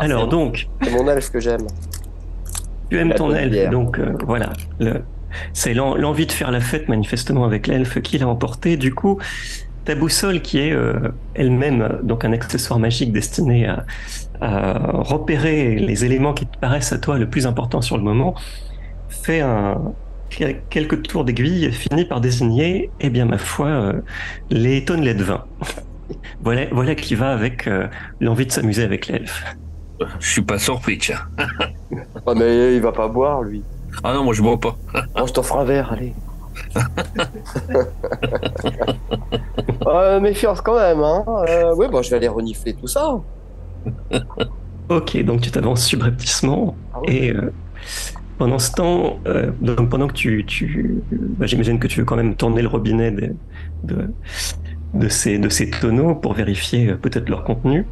Alors, 0.00 0.28
donc, 0.28 0.68
C'est 0.82 0.90
mon 0.92 1.08
elfe 1.08 1.30
que 1.30 1.40
j'aime. 1.40 1.66
Tu 2.90 2.98
aimes 2.98 3.08
La 3.10 3.14
ton 3.14 3.28
bière. 3.28 3.70
donc 3.70 3.98
euh, 3.98 4.12
voilà. 4.26 4.50
Le- 4.78 5.02
C'est 5.52 5.72
l'en- 5.74 5.96
l'envie 5.96 6.26
de 6.26 6.32
faire 6.32 6.50
la 6.50 6.60
fête 6.60 6.88
manifestement 6.88 7.44
avec 7.44 7.66
l'elfe 7.66 8.00
qui 8.02 8.18
l'a 8.18 8.28
emporté. 8.28 8.76
Du 8.76 8.94
coup, 8.94 9.18
ta 9.84 9.94
boussole 9.94 10.42
qui 10.42 10.58
est 10.58 10.72
euh, 10.72 10.94
elle-même 11.34 11.82
euh, 11.82 11.88
donc 12.02 12.24
un 12.24 12.32
accessoire 12.32 12.78
magique 12.78 13.12
destiné 13.12 13.66
à, 13.66 13.84
à 14.40 14.78
repérer 15.02 15.76
les 15.76 16.04
éléments 16.04 16.34
qui 16.34 16.46
te 16.46 16.58
paraissent 16.58 16.92
à 16.92 16.98
toi 16.98 17.18
le 17.18 17.28
plus 17.28 17.46
important 17.46 17.80
sur 17.80 17.96
le 17.96 18.02
moment, 18.02 18.34
fait 19.08 19.40
un 19.40 19.80
quel- 20.36 20.60
quelques 20.70 21.02
tours 21.02 21.24
d'aiguille, 21.24 21.70
finit 21.72 22.04
par 22.04 22.20
désigner, 22.20 22.90
eh 23.00 23.10
bien 23.10 23.24
ma 23.24 23.38
foi, 23.38 23.66
euh, 23.68 23.92
les 24.50 24.84
tonnelets 24.84 25.14
de 25.14 25.24
vin. 25.24 25.44
voilà, 26.42 26.66
voilà 26.72 26.94
qui 26.94 27.14
va 27.14 27.32
avec 27.32 27.66
euh, 27.66 27.86
l'envie 28.20 28.46
de 28.46 28.52
s'amuser 28.52 28.82
avec 28.82 29.06
l'elfe. 29.08 29.44
Je 30.18 30.28
suis 30.28 30.42
pas 30.42 30.58
surpris, 30.58 30.98
tiens. 30.98 31.20
Oh, 32.26 32.34
mais 32.36 32.74
il 32.74 32.80
va 32.82 32.92
pas 32.92 33.08
boire, 33.08 33.42
lui. 33.42 33.62
Ah 34.02 34.14
non, 34.14 34.24
moi 34.24 34.34
je 34.34 34.42
bois 34.42 34.58
pas. 34.58 34.76
Oh, 35.20 35.26
je 35.26 35.32
t'offre 35.32 35.56
un 35.58 35.64
verre, 35.64 35.92
allez. 35.92 36.14
euh, 39.86 40.20
méfiance 40.20 40.60
quand 40.60 40.76
même, 40.78 41.00
hein. 41.00 41.24
Euh, 41.48 41.74
oui, 41.76 41.86
bon, 41.90 42.02
je 42.02 42.10
vais 42.10 42.16
aller 42.16 42.28
renifler 42.28 42.74
tout 42.74 42.86
ça. 42.86 43.20
Ok, 44.88 45.16
donc 45.24 45.40
tu 45.40 45.50
t'avances 45.50 45.84
subrepticement 45.84 46.76
Ah 46.92 47.00
ouais. 47.00 47.14
et 47.14 47.30
euh, 47.32 47.52
pendant 48.42 48.58
ce 48.58 48.72
temps, 48.72 49.20
euh, 49.28 49.52
pendant 49.88 50.08
que 50.08 50.14
tu, 50.14 51.00
bah, 51.12 51.46
j'imagine 51.46 51.78
que 51.78 51.86
tu 51.86 52.00
veux 52.00 52.04
quand 52.04 52.16
même 52.16 52.34
tourner 52.34 52.60
le 52.60 52.66
robinet 52.66 53.12
de, 53.84 55.08
ces, 55.08 55.38
de 55.38 55.48
ces 55.48 55.70
tonneaux 55.70 56.16
pour 56.16 56.32
vérifier 56.32 56.88
euh, 56.88 56.96
peut-être 56.96 57.28
leur 57.28 57.44
contenu. 57.44 57.86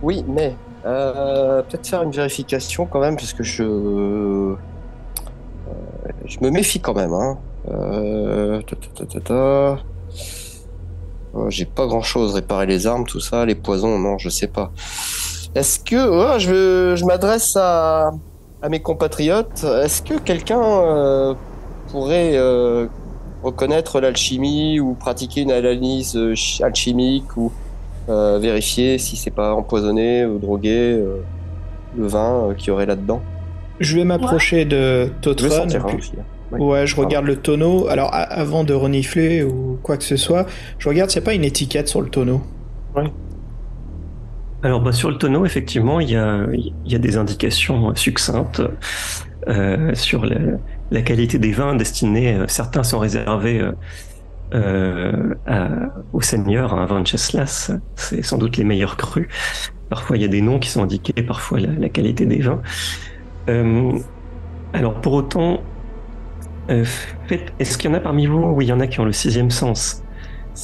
Oui, 0.00 0.24
mais 0.26 0.56
euh, 0.86 1.60
peut-être 1.60 1.86
faire 1.86 2.02
une 2.02 2.12
vérification 2.12 2.86
quand 2.86 2.98
même, 2.98 3.16
parce 3.16 3.34
que 3.34 3.42
je, 3.42 4.54
je 6.24 6.38
me 6.40 6.48
méfie 6.48 6.80
quand 6.80 6.94
même. 6.94 7.12
Hein. 7.12 7.36
Oh, 11.34 11.50
J'ai 11.50 11.66
pas 11.66 11.86
grand-chose, 11.86 12.32
réparer 12.32 12.64
les 12.64 12.86
armes, 12.86 13.04
tout 13.04 13.20
ça, 13.20 13.44
les 13.44 13.54
poisons, 13.54 13.98
non, 13.98 14.16
je 14.16 14.30
sais 14.30 14.46
pas. 14.46 14.72
Est-ce 15.54 15.78
que, 15.78 15.96
oh, 15.96 16.38
je 16.38 17.04
m'adresse 17.04 17.54
à, 17.60 18.12
à 18.62 18.68
mes 18.68 18.80
compatriotes, 18.80 19.64
est-ce 19.64 20.02
que 20.02 20.18
quelqu'un 20.18 20.60
euh, 20.62 21.34
pourrait 21.90 22.32
euh, 22.36 22.86
reconnaître 23.42 24.00
l'alchimie 24.00 24.80
ou 24.80 24.94
pratiquer 24.94 25.42
une 25.42 25.52
analyse 25.52 26.16
euh, 26.16 26.34
chi- 26.34 26.62
alchimique 26.62 27.36
ou 27.36 27.52
euh, 28.08 28.38
vérifier 28.38 28.98
si 28.98 29.16
c'est 29.16 29.30
pas 29.30 29.54
empoisonné 29.54 30.24
ou 30.24 30.38
drogué 30.38 30.92
euh, 30.94 31.22
le 31.96 32.06
vin 32.06 32.48
euh, 32.50 32.54
qu'il 32.54 32.68
y 32.68 32.70
aurait 32.70 32.86
là-dedans? 32.86 33.20
Je 33.78 33.96
vais 33.96 34.04
m'approcher 34.04 34.64
de 34.64 35.10
Totron. 35.20 35.48
hein, 35.50 35.68
hein. 35.74 35.86
Oui. 36.52 36.60
Ouais, 36.64 36.86
je 36.86 36.96
regarde 36.96 37.26
le 37.26 37.36
tonneau. 37.36 37.88
Alors, 37.88 38.08
avant 38.12 38.64
de 38.64 38.72
renifler 38.72 39.42
ou 39.42 39.78
quoi 39.82 39.96
que 39.98 40.04
ce 40.04 40.16
soit, 40.16 40.46
je 40.78 40.88
regarde 40.88 41.10
s'il 41.10 41.20
n'y 41.20 41.24
a 41.24 41.26
pas 41.26 41.34
une 41.34 41.44
étiquette 41.44 41.88
sur 41.88 42.00
le 42.00 42.08
tonneau. 42.08 42.40
Alors 44.66 44.80
bah, 44.80 44.90
sur 44.90 45.10
le 45.12 45.16
tonneau, 45.16 45.46
effectivement, 45.46 46.00
il 46.00 46.10
y 46.10 46.16
a, 46.16 46.44
il 46.52 46.74
y 46.92 46.96
a 46.96 46.98
des 46.98 47.16
indications 47.16 47.94
succinctes 47.94 48.60
euh, 49.48 49.94
sur 49.94 50.26
la, 50.26 50.38
la 50.90 51.02
qualité 51.02 51.38
des 51.38 51.52
vins 51.52 51.76
destinés. 51.76 52.34
euh, 52.34 52.46
Certains 52.48 52.82
sont 52.82 52.98
réservés 52.98 53.62
euh, 54.54 55.34
à- 55.46 55.70
au 56.12 56.20
seigneur, 56.20 56.74
un 56.74 56.84
vin 56.86 57.00
de 57.00 57.06
Cheslas. 57.06 57.70
C'est 57.94 58.22
sans 58.22 58.38
doute 58.38 58.56
les 58.56 58.64
meilleurs 58.64 58.96
crus. 58.96 59.28
Parfois, 59.88 60.16
il 60.16 60.22
y 60.22 60.24
a 60.24 60.28
des 60.28 60.42
noms 60.42 60.58
qui 60.58 60.68
sont 60.68 60.82
indiqués, 60.82 61.22
parfois 61.22 61.60
la, 61.60 61.72
la 61.72 61.88
qualité 61.88 62.26
des 62.26 62.40
vins. 62.40 62.60
Alors 64.72 65.00
pour 65.00 65.12
autant, 65.12 65.62
est-ce 66.68 67.78
qu'il 67.78 67.90
y 67.90 67.94
en 67.94 67.96
a 67.96 68.00
parmi 68.00 68.26
vous 68.26 68.42
où 68.42 68.60
il 68.62 68.68
y 68.68 68.72
en 68.72 68.80
a 68.80 68.88
qui 68.88 68.98
ont 68.98 69.04
le 69.04 69.12
sixième 69.12 69.50
sens? 69.50 70.02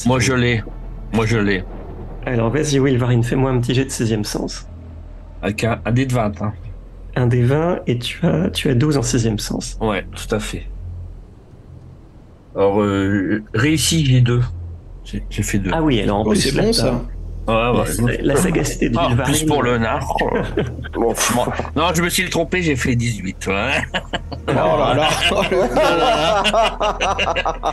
Moi, 0.05 0.19
je 0.19 0.33
l'ai. 0.33 0.65
Moi, 1.13 1.27
je 1.27 1.39
l'ai. 1.39 1.63
Alors 2.27 2.51
vas-y, 2.51 2.79
Wilvarine, 2.79 3.23
fais-moi 3.25 3.51
un 3.51 3.61
petit 3.61 3.75
jet 3.75 3.85
de 3.85 3.91
sixième 3.91 4.25
sens. 4.25 4.67
Avec 5.43 5.65
un, 5.65 5.81
un 5.85 5.93
dé 5.93 6.07
de 6.07 6.13
20. 6.13 6.41
Hein. 6.43 6.53
Un 7.17 7.27
des 7.27 7.43
20 7.43 7.81
et 7.87 7.99
tu 7.99 8.25
as, 8.27 8.49
tu 8.51 8.71
as 8.71 8.75
12 8.75 8.97
en 8.97 9.03
sixième 9.03 9.39
sens. 9.39 9.77
Ouais, 9.81 10.05
tout 10.15 10.33
à 10.35 10.39
fait. 10.41 10.67
Alors, 12.55 12.81
euh, 12.81 13.43
réussi, 13.55 14.05
j'ai 14.07 14.21
deux. 14.21 14.43
J'ai 15.05 15.43
fait 15.43 15.59
deux. 15.59 15.71
Ah 15.73 15.83
oui, 15.83 16.01
alors 16.01 16.19
en 16.21 16.23
Oh, 16.25 16.31
plus, 16.31 16.41
c'est 16.41 16.53
bon 16.57 16.73
ça. 16.73 17.03
Ouais, 17.49 17.55
ouais. 17.55 18.17
La, 18.23 18.35
la 18.35 18.37
sagacité 18.37 18.89
de 18.89 18.97
Ah, 18.97 19.09
Wilvarine. 19.09 19.35
plus 19.35 19.45
pour 19.47 19.63
le. 19.65 19.79
Bon, 20.95 21.13
Bon, 21.35 21.45
non, 21.75 21.89
je 21.93 22.03
me 22.03 22.09
suis 22.09 22.31
trompé, 22.31 22.63
j'ai 22.63 22.77
fait 22.77 22.95
18. 22.95 23.47
ouais. 23.49 23.71
Oh. 23.93 24.01
Oh 24.49 24.53
là 24.55 24.95
là. 24.95 25.09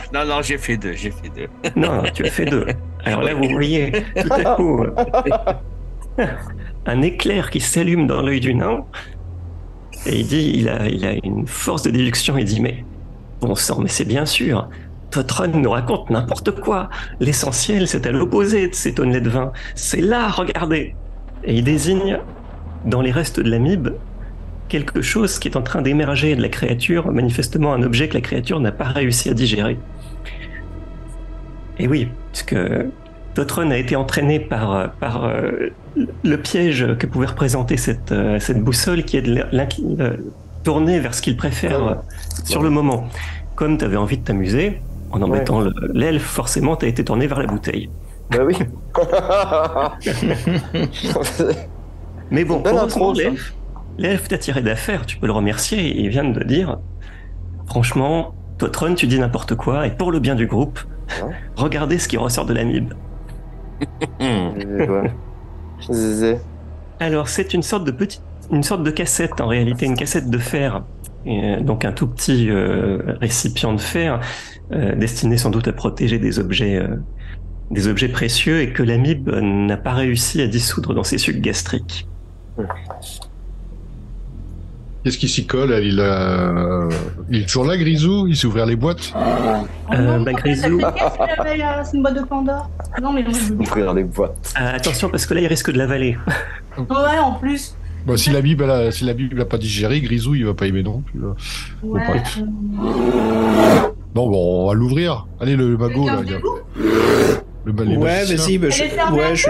Non, 0.12 0.24
non, 0.26 0.42
j'ai 0.42 0.58
fait 0.58 0.76
deux, 0.76 0.94
j'ai 0.94 1.12
fait 1.12 1.28
deux. 1.34 1.48
Non, 1.76 2.02
tu 2.12 2.24
as 2.24 2.30
fait 2.30 2.46
deux. 2.46 2.66
Alors 3.04 3.22
là, 3.22 3.34
vous 3.34 3.48
voyez 3.48 3.92
tout 4.16 4.32
à 4.32 4.56
coup 4.56 4.84
euh, 6.18 6.26
un 6.86 7.02
éclair 7.02 7.50
qui 7.50 7.60
s'allume 7.60 8.06
dans 8.06 8.22
l'œil 8.22 8.40
du 8.40 8.54
nain. 8.54 8.84
Et 10.06 10.20
il 10.20 10.26
dit, 10.26 10.52
il 10.54 10.68
a, 10.68 10.86
il 10.88 11.04
a 11.06 11.12
une 11.24 11.46
force 11.46 11.82
de 11.82 11.90
déduction. 11.90 12.38
Il 12.38 12.44
dit, 12.44 12.60
mais 12.60 12.84
bon 13.40 13.54
sang, 13.54 13.80
mais 13.80 13.88
c'est 13.88 14.04
bien 14.04 14.26
sûr. 14.26 14.68
Totron 15.10 15.48
nous 15.48 15.70
raconte 15.70 16.10
n'importe 16.10 16.52
quoi. 16.60 16.88
L'essentiel, 17.18 17.88
c'est 17.88 18.06
à 18.06 18.12
l'opposé 18.12 18.68
de 18.68 18.74
ces 18.74 18.94
tonnelets 18.94 19.20
de 19.20 19.30
vin. 19.30 19.52
C'est 19.74 20.00
là, 20.00 20.28
regardez. 20.28 20.94
Et 21.44 21.54
il 21.54 21.64
désigne 21.64 22.18
dans 22.84 23.00
les 23.00 23.10
restes 23.10 23.40
de 23.40 23.50
l'amibe 23.50 23.88
quelque 24.68 25.02
chose 25.02 25.38
qui 25.38 25.48
est 25.48 25.56
en 25.56 25.62
train 25.62 25.82
d'émerger 25.82 26.36
de 26.36 26.42
la 26.42 26.48
créature, 26.48 27.10
manifestement 27.10 27.74
un 27.74 27.82
objet 27.82 28.08
que 28.08 28.14
la 28.14 28.20
créature 28.20 28.60
n'a 28.60 28.72
pas 28.72 28.84
réussi 28.84 29.28
à 29.28 29.34
digérer. 29.34 29.78
Et 31.78 31.88
oui, 31.88 32.08
puisque 32.32 32.56
Totron 33.34 33.70
a 33.70 33.76
été 33.76 33.96
entraîné 33.96 34.40
par, 34.40 34.90
par 34.92 35.24
euh, 35.24 35.50
le 36.24 36.36
piège 36.36 36.86
que 36.98 37.06
pouvait 37.06 37.26
représenter 37.26 37.76
cette, 37.76 38.12
euh, 38.12 38.38
cette 38.40 38.62
boussole 38.62 39.04
qui 39.04 39.16
est 39.16 39.22
de 39.22 39.44
euh, 40.00 40.16
tourner 40.64 41.00
vers 41.00 41.14
ce 41.14 41.22
qu'il 41.22 41.36
préfère 41.36 41.86
euh, 41.86 41.94
sur 42.44 42.62
le 42.62 42.70
moment. 42.70 43.08
Comme 43.54 43.78
tu 43.78 43.84
avais 43.84 43.96
envie 43.96 44.18
de 44.18 44.24
t'amuser, 44.24 44.80
en 45.12 45.22
en 45.22 45.30
Ouais. 45.30 45.38
mettant 45.40 45.60
le- 45.60 45.72
l'aile, 45.92 46.20
forcément, 46.20 46.76
tu 46.76 46.86
as 46.86 46.88
été 46.88 47.04
tourné 47.04 47.26
vers 47.26 47.40
la 47.40 47.46
bouteille. 47.46 47.90
bah 48.30 48.38
oui. 48.44 48.56
Mais 52.30 52.44
bon, 52.44 52.62
heureusement, 52.64 53.14
ça. 53.14 53.22
l'elfe, 53.22 53.54
l'elfe 53.98 54.28
t'a 54.28 54.38
tiré 54.38 54.62
d'affaire, 54.62 55.04
tu 55.06 55.16
peux 55.18 55.26
le 55.26 55.32
remercier, 55.32 55.78
et 55.80 56.00
il 56.00 56.08
vient 56.10 56.24
de 56.24 56.44
dire, 56.44 56.78
franchement, 57.66 58.34
Totron, 58.58 58.94
tu 58.94 59.06
dis 59.06 59.18
n'importe 59.18 59.54
quoi, 59.56 59.86
et 59.86 59.90
pour 59.90 60.12
le 60.12 60.20
bien 60.20 60.34
du 60.36 60.46
groupe, 60.46 60.78
Ouais. 61.22 61.34
regardez 61.56 61.98
ce 61.98 62.08
qui 62.08 62.16
ressort 62.16 62.46
de 62.46 62.54
l'amibe. 62.54 62.92
Alors, 67.00 67.28
c'est 67.28 67.54
une 67.54 67.62
sorte 67.62 67.84
de 67.84 67.90
petite, 67.90 68.22
une 68.50 68.62
sorte 68.62 68.82
de 68.82 68.90
cassette, 68.90 69.40
en 69.40 69.46
réalité, 69.46 69.86
une 69.86 69.96
cassette 69.96 70.28
de 70.28 70.38
fer. 70.38 70.84
Et, 71.24 71.56
euh, 71.56 71.60
donc, 71.60 71.84
un 71.84 71.92
tout 71.92 72.06
petit 72.06 72.50
euh, 72.50 73.16
récipient 73.20 73.72
de 73.72 73.80
fer, 73.80 74.20
euh, 74.72 74.94
destiné 74.94 75.36
sans 75.38 75.50
doute 75.50 75.68
à 75.68 75.72
protéger 75.72 76.18
des 76.18 76.38
objets, 76.38 76.76
euh, 76.76 76.96
des 77.70 77.88
objets 77.88 78.08
précieux 78.08 78.60
et 78.60 78.72
que 78.72 78.82
l'amibe 78.82 79.30
n'a 79.30 79.76
pas 79.76 79.94
réussi 79.94 80.40
à 80.42 80.46
dissoudre 80.46 80.94
dans 80.94 81.04
ses 81.04 81.18
sucs 81.18 81.40
gastriques. 81.40 82.08
Qu'est-ce 85.02 85.16
qui 85.16 85.28
s'y 85.28 85.46
colle 85.46 85.72
elle, 85.72 85.84
il, 85.86 85.98
a- 86.00 86.88
il 87.30 87.40
est 87.42 87.46
toujours 87.46 87.64
là, 87.64 87.76
Grisou 87.78 88.26
Il 88.28 88.36
sait 88.36 88.46
ouvrir 88.46 88.66
les 88.66 88.76
boîtes 88.76 89.12
Oh 89.16 89.18
Euh, 89.94 89.96
non, 90.18 90.22
bah, 90.22 90.32
Grisou. 90.34 90.78
qu'est-ce 90.78 91.14
qu'il 91.14 91.62
avait, 91.62 91.84
C'est 91.84 91.96
une 91.96 92.02
boîte 92.02 92.16
de 92.18 92.24
Pandore. 92.24 92.70
Non, 93.00 93.12
mais. 93.12 93.24
Ouvrir 93.58 93.94
les 93.94 94.04
boîtes. 94.04 94.52
Euh, 94.60 94.76
attention, 94.76 95.08
parce 95.08 95.24
que 95.24 95.32
là, 95.34 95.40
il 95.40 95.46
risque 95.46 95.70
de 95.72 95.78
l'avaler. 95.78 96.18
Ouais, 96.78 97.18
en 97.20 97.32
plus. 97.32 97.74
bah, 98.06 98.16
Si 98.16 98.30
la 98.30 98.40
Bible 98.42 98.70
a- 98.70 98.90
si 98.92 99.04
la 99.04 99.12
Bible 99.14 99.36
l'a 99.36 99.44
pas 99.46 99.58
digéré, 99.58 100.00
Grisou 100.00 100.34
il 100.34 100.44
va 100.46 100.54
pas 100.54 100.66
aimer 100.66 100.82
non 100.82 101.00
plus. 101.00 101.18
là. 101.20 101.28
Ouais. 101.82 102.00
pas. 102.06 102.12
euh, 102.12 102.44
Non, 104.14 104.28
bon, 104.28 104.64
on 104.64 104.68
va 104.68 104.74
l'ouvrir. 104.74 105.26
Allez, 105.40 105.56
le 105.56 105.76
magot 105.76 106.06
là. 106.08 106.20
le, 106.22 107.72
les 107.84 107.96
Ouais, 107.96 108.24
vas-y. 108.24 108.58
Bah, 108.58 108.68
je... 108.70 108.82
Ouais, 109.14 109.34
je... 109.34 109.48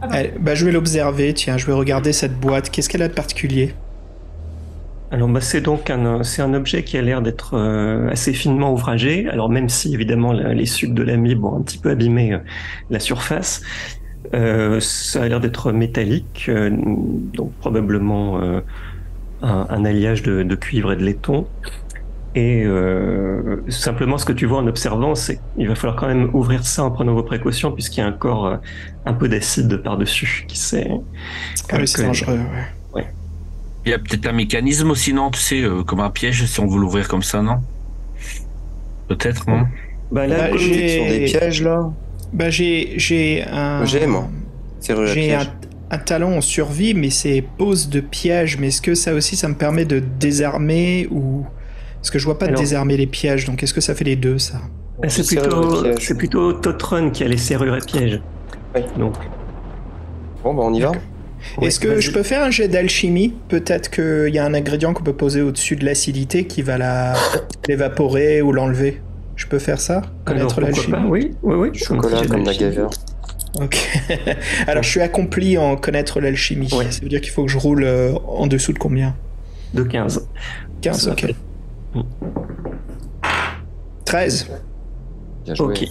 Ah 0.00 0.06
bah. 0.08 0.14
Elle- 0.14 0.34
bah, 0.40 0.54
je 0.54 0.64
vais 0.64 0.72
l'observer. 0.72 1.32
Tiens, 1.34 1.56
je 1.58 1.66
vais 1.66 1.72
regarder 1.72 2.12
cette 2.12 2.38
boîte. 2.38 2.70
Qu'est-ce 2.70 2.88
qu'elle 2.88 3.02
a 3.02 3.08
de 3.08 3.14
particulier? 3.14 3.74
Alors, 5.12 5.28
bah, 5.28 5.42
c'est 5.42 5.60
donc 5.60 5.90
un, 5.90 6.22
c'est 6.24 6.40
un 6.42 6.54
objet 6.54 6.84
qui 6.84 6.96
a 6.96 7.02
l'air 7.02 7.20
d'être 7.22 7.54
euh, 7.54 8.08
assez 8.10 8.32
finement 8.32 8.72
ouvragé. 8.72 9.28
Alors, 9.28 9.50
même 9.50 9.68
si 9.68 9.92
évidemment 9.94 10.32
la- 10.32 10.54
les 10.54 10.66
sucs 10.66 10.94
de 10.94 11.02
l'amibe 11.02 11.44
ont 11.44 11.56
un 11.58 11.62
petit 11.62 11.78
peu 11.78 11.90
abîmé 11.90 12.32
euh, 12.32 12.38
la 12.90 12.98
surface, 12.98 13.60
euh, 14.34 14.80
ça 14.80 15.22
a 15.24 15.28
l'air 15.28 15.40
d'être 15.40 15.72
métallique, 15.72 16.50
donc 16.50 17.56
probablement 17.58 18.40
un, 18.42 19.66
un 19.70 19.84
alliage 19.84 20.22
de, 20.22 20.42
de 20.44 20.54
cuivre 20.56 20.92
et 20.92 20.96
de 20.96 21.04
laiton. 21.04 21.52
Et 22.34 22.64
simplement, 23.68 24.18
ce 24.18 24.24
que 24.24 24.32
tu 24.32 24.46
vois 24.46 24.58
en 24.58 24.66
observant, 24.66 25.14
c'est 25.14 25.44
qu'il 25.56 25.68
va 25.68 25.74
falloir 25.74 25.96
quand 25.96 26.08
même 26.08 26.30
ouvrir 26.34 26.64
ça 26.66 26.84
en 26.84 26.90
prenant 26.90 27.14
vos 27.14 27.24
précautions, 27.24 27.72
puisqu'il 27.72 28.00
y 28.00 28.04
a 28.04 28.08
encore 28.08 28.46
euh, 28.46 28.56
un 29.04 29.14
peu 29.14 29.28
d'acide 29.28 29.76
par-dessus 29.82 30.44
qui 30.48 30.58
s'est. 30.58 30.88
Ah 31.70 31.78
oui, 31.80 31.88
c'est 31.88 32.02
dangereux. 32.02 32.38
ouais. 32.38 32.81
Il 33.84 33.90
y 33.90 33.94
a 33.94 33.98
peut-être 34.00 34.26
un 34.26 34.32
mécanisme 34.32 34.90
aussi, 34.90 35.12
non 35.14 35.30
Tu 35.30 35.38
sais, 35.40 35.62
euh, 35.62 35.84
comme 35.84 36.00
un 36.00 36.10
piège, 36.10 36.46
si 36.46 36.58
on 36.60 36.66
veut 36.66 36.80
l'ouvrir 36.80 37.06
comme 37.08 37.22
ça, 37.22 37.42
non? 37.42 37.64
Peut-être, 39.06 39.48
non? 39.48 39.66
Bah, 40.10 40.26
là, 40.26 40.50
Bah, 40.50 40.56
j'ai- 40.56 40.88
Sur 40.88 41.06
des 41.06 41.20
pièges 41.20 41.62
là. 41.62 41.94
Bah, 42.32 42.50
j'ai 42.50 42.98
j'ai 42.98 43.42
un. 43.46 43.84
J'ai, 43.86 44.06
moi. 44.06 44.30
J'ai 45.04 45.34
un, 45.34 45.46
un 45.90 45.98
talent 45.98 46.32
en 46.32 46.40
survie, 46.40 46.94
mais 46.94 47.10
c'est 47.10 47.42
pose 47.42 47.88
de 47.88 48.00
piège. 48.00 48.58
Mais 48.58 48.68
est-ce 48.68 48.82
que 48.82 48.94
ça 48.94 49.14
aussi, 49.14 49.36
ça 49.36 49.48
me 49.48 49.56
permet 49.56 49.84
de 49.84 49.98
désarmer 50.00 51.06
ou 51.10 51.46
Parce 52.00 52.10
que 52.10 52.18
je 52.18 52.24
vois 52.24 52.38
pas 52.38 52.48
de 52.48 52.54
désarmer 52.54 52.96
les 52.96 53.06
pièges? 53.06 53.44
Donc, 53.46 53.62
est-ce 53.62 53.74
que 53.74 53.80
ça 53.80 53.94
fait 53.94 54.04
les 54.04 54.16
deux, 54.16 54.38
ça? 54.38 54.62
Ah, 55.02 55.08
C'est 55.08 55.24
plutôt, 55.26 55.98
c'est 55.98 56.16
plutôt 56.16 56.52
Totron 56.54 57.10
qui 57.10 57.24
a 57.24 57.28
les 57.28 57.36
serrures 57.36 57.74
à 57.74 57.80
piège. 57.82 58.22
Oui. 58.74 58.82
Donc, 58.96 59.32
Bon, 60.42 60.54
bah 60.54 60.62
on 60.64 60.74
y 60.74 60.80
va. 60.80 60.92
Ouais, 61.58 61.68
Est-ce 61.68 61.80
que 61.80 62.00
je 62.00 62.10
peux 62.12 62.22
faire 62.22 62.42
un 62.42 62.50
jet 62.50 62.68
d'alchimie 62.68 63.34
Peut-être 63.48 63.90
qu'il 63.90 64.34
y 64.34 64.38
a 64.38 64.44
un 64.44 64.54
ingrédient 64.54 64.92
qu'on 64.92 65.02
peut 65.04 65.12
poser 65.12 65.42
au-dessus 65.42 65.76
de 65.76 65.84
l'acidité 65.84 66.46
qui 66.46 66.62
va 66.62 66.78
la 66.78 67.14
l'évaporer 67.68 68.42
ou 68.42 68.52
l'enlever. 68.52 69.00
Je 69.36 69.46
peux 69.46 69.58
faire 69.58 69.80
ça 69.80 69.96
Alors, 70.26 70.54
Connaître 70.54 70.60
l'alchimie 70.60 70.96
Oui, 71.08 71.30
oui, 71.42 71.54
oui. 71.56 71.78
Chocolat 71.78 72.22
comme 72.26 72.44
d'alchimie. 72.44 72.66
MacGyver. 72.76 72.86
Ok. 73.60 73.88
Alors, 74.66 74.82
je 74.82 74.88
suis 74.88 75.00
accompli 75.00 75.58
en 75.58 75.76
connaître 75.76 76.20
l'alchimie. 76.20 76.68
Ouais. 76.72 76.90
Ça 76.90 77.00
veut 77.02 77.08
dire 77.08 77.20
qu'il 77.20 77.32
faut 77.32 77.44
que 77.44 77.50
je 77.50 77.58
roule 77.58 77.84
euh, 77.84 78.12
en 78.26 78.46
dessous 78.46 78.72
de 78.72 78.78
combien 78.78 79.14
De 79.74 79.82
15. 79.82 80.26
15, 80.80 81.00
Ça 81.04 81.12
ok. 81.12 81.34
va. 81.94 82.02
13. 84.04 84.48
Bien 85.44 85.54
joué. 85.54 85.66
Ok. 85.74 85.84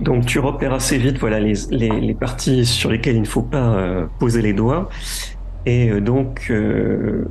Donc 0.00 0.26
tu 0.26 0.38
repères 0.38 0.72
assez 0.74 0.96
vite 0.98 1.18
voilà, 1.18 1.40
les, 1.40 1.54
les, 1.70 1.88
les 1.90 2.14
parties 2.14 2.64
sur 2.64 2.90
lesquelles 2.90 3.16
il 3.16 3.22
ne 3.22 3.26
faut 3.26 3.42
pas 3.42 3.74
euh, 3.74 4.06
poser 4.18 4.42
les 4.42 4.52
doigts. 4.52 4.88
Et 5.66 5.90
euh, 5.90 6.00
donc, 6.00 6.46
euh, 6.50 7.24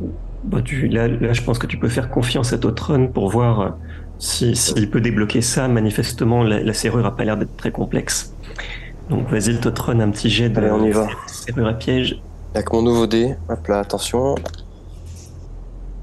bah, 0.43 0.61
tu, 0.63 0.87
là, 0.87 1.07
là, 1.07 1.33
je 1.33 1.41
pense 1.41 1.59
que 1.59 1.67
tu 1.67 1.77
peux 1.77 1.89
faire 1.89 2.09
confiance 2.09 2.51
à 2.53 2.57
Totron 2.57 3.07
pour 3.07 3.29
voir 3.29 3.59
euh, 3.61 3.69
si- 4.19 4.55
s'il 4.55 4.89
peut 4.89 5.01
débloquer 5.01 5.41
ça. 5.41 5.67
Manifestement, 5.67 6.43
la, 6.43 6.61
la 6.61 6.73
serrure 6.73 7.03
n'a 7.03 7.11
pas 7.11 7.23
l'air 7.23 7.37
d'être 7.37 7.55
très 7.55 7.71
complexe. 7.71 8.33
Donc 9.09 9.29
vas-y, 9.29 9.57
Totron, 9.59 9.99
un 10.01 10.09
petit 10.11 10.29
jet 10.29 10.49
de 10.49 10.57
Allez, 10.59 10.71
on 10.71 10.83
y 10.85 10.91
va. 10.91 11.07
serrure 11.27 11.67
à 11.67 11.73
piège. 11.73 12.21
Avec 12.53 12.71
mon 12.73 12.81
nouveau 12.81 13.07
dé. 13.07 13.35
Hop 13.49 13.65
là, 13.67 13.79
attention. 13.79 14.35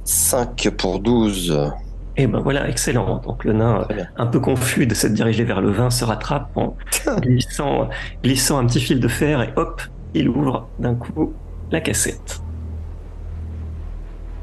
5 0.05 0.71
pour 0.79 0.99
12. 1.01 1.71
Et 2.17 2.27
ben 2.29 2.41
voilà, 2.41 2.69
excellent. 2.69 3.21
Donc 3.25 3.45
le 3.45 3.53
nain, 3.53 3.87
un 4.17 4.27
peu 4.27 4.39
confus 4.41 4.87
de 4.87 4.95
s'être 4.95 5.15
dirigé 5.15 5.43
vers 5.45 5.61
le 5.61 5.71
vin, 5.71 5.91
se 5.91 6.05
rattrape 6.05 6.57
en 6.57 6.77
glissant, 7.21 7.89
glissant 8.23 8.59
un 8.59 8.67
petit 8.67 8.81
fil 8.81 9.01
de 9.01 9.09
fer 9.09 9.43
et 9.43 9.51
hop, 9.57 9.83
il 10.15 10.29
ouvre 10.29 10.69
d'un 10.79 10.95
coup 10.95 11.33
la 11.73 11.81
cassette. 11.81 12.41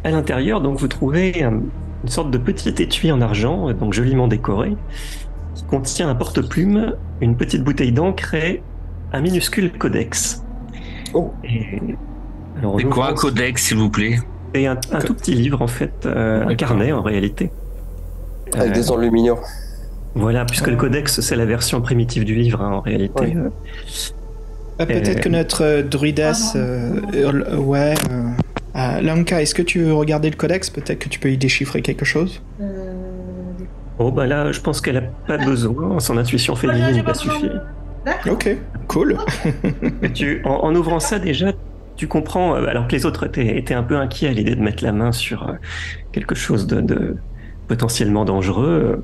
À 0.03 0.09
l'intérieur, 0.11 0.61
donc, 0.61 0.79
vous 0.79 0.87
trouvez 0.87 1.43
un- 1.43 1.61
une 2.03 2.09
sorte 2.09 2.31
de 2.31 2.37
petit 2.37 2.69
étui 2.69 3.11
en 3.11 3.21
argent, 3.21 3.71
donc 3.73 3.93
joliment 3.93 4.27
décoré, 4.27 4.75
qui 5.53 5.63
contient 5.65 6.09
un 6.09 6.15
porte-plume, 6.15 6.95
une 7.21 7.37
petite 7.37 7.63
bouteille 7.63 7.91
d'encre 7.91 8.33
et 8.33 8.63
un 9.13 9.21
minuscule 9.21 9.71
codex. 9.77 10.43
Oh. 11.13 11.31
Et, 11.43 11.79
alors, 12.57 12.77
quoi 12.89 13.09
un 13.09 13.13
codex, 13.13 13.63
s'il 13.67 13.77
vous 13.77 13.89
plaît? 13.91 14.17
C'est 14.55 14.65
un, 14.65 14.77
un 14.91 14.99
tout 14.99 15.13
petit 15.13 15.33
livre 15.35 15.61
en 15.61 15.67
fait, 15.67 16.05
euh, 16.05 16.37
un 16.43 16.47
D'accord. 16.47 16.55
carnet 16.69 16.91
en 16.91 17.01
réalité. 17.01 17.51
Avec 18.55 18.71
Euh, 18.71 18.75
des 18.75 18.91
enluminures. 18.91 19.41
Voilà, 20.15 20.43
puisque 20.45 20.67
le 20.67 20.75
codex 20.75 21.21
c'est 21.21 21.35
la 21.37 21.45
version 21.45 21.81
primitive 21.81 22.25
du 22.25 22.35
livre 22.35 22.61
hein, 22.61 22.71
en 22.73 22.81
réalité. 22.81 23.21
Ouais. 23.23 23.35
Euh, 23.37 23.49
Ah, 24.79 24.85
Peut-être 24.85 25.19
Euh, 25.19 25.21
que 25.21 25.29
notre 25.29 25.63
euh, 25.63 25.83
druidas. 25.83 26.53
Ah, 26.55 26.57
euh, 26.57 26.99
euh, 27.13 27.57
ouais. 27.57 27.93
euh, 28.09 28.23
ah, 28.73 29.01
Lanka, 29.01 29.41
est-ce 29.41 29.53
que 29.53 29.61
tu 29.61 29.79
veux 29.79 29.93
regarder 29.93 30.29
le 30.29 30.35
codex? 30.35 30.69
Peut-être 30.71 30.97
que 30.99 31.09
tu 31.09 31.19
peux 31.19 31.29
y 31.31 31.37
déchiffrer 31.37 31.81
quelque 31.81 32.05
chose 32.05 32.41
Euh, 32.59 32.93
Oh 33.99 34.11
bah 34.11 34.25
là, 34.25 34.51
je 34.51 34.59
pense 34.59 34.81
qu'elle 34.81 34.97
a 34.97 35.01
pas 35.27 35.37
besoin, 35.37 35.99
son 35.99 36.17
intuition 36.17 36.55
féminine 36.55 37.03
suffire. 37.13 37.41
de- 37.53 37.59
D'accord. 38.05 38.33
Ok, 38.33 38.57
cool. 38.87 39.17
Tu, 40.15 40.41
en, 40.43 40.55
en 40.63 40.73
ouvrant 40.75 40.99
ça 40.99 41.19
déjà, 41.19 41.51
tu 41.95 42.07
comprends, 42.07 42.55
alors 42.55 42.87
que 42.87 42.93
les 42.93 43.05
autres 43.05 43.27
étaient, 43.27 43.55
étaient 43.59 43.75
un 43.75 43.83
peu 43.83 43.95
inquiets 43.97 44.29
à 44.29 44.31
l'idée 44.31 44.55
de 44.55 44.61
mettre 44.61 44.83
la 44.83 44.91
main 44.91 45.11
sur 45.11 45.53
quelque 46.11 46.33
chose 46.33 46.65
de, 46.65 46.81
de 46.81 47.17
potentiellement 47.71 48.25
dangereux, 48.25 49.01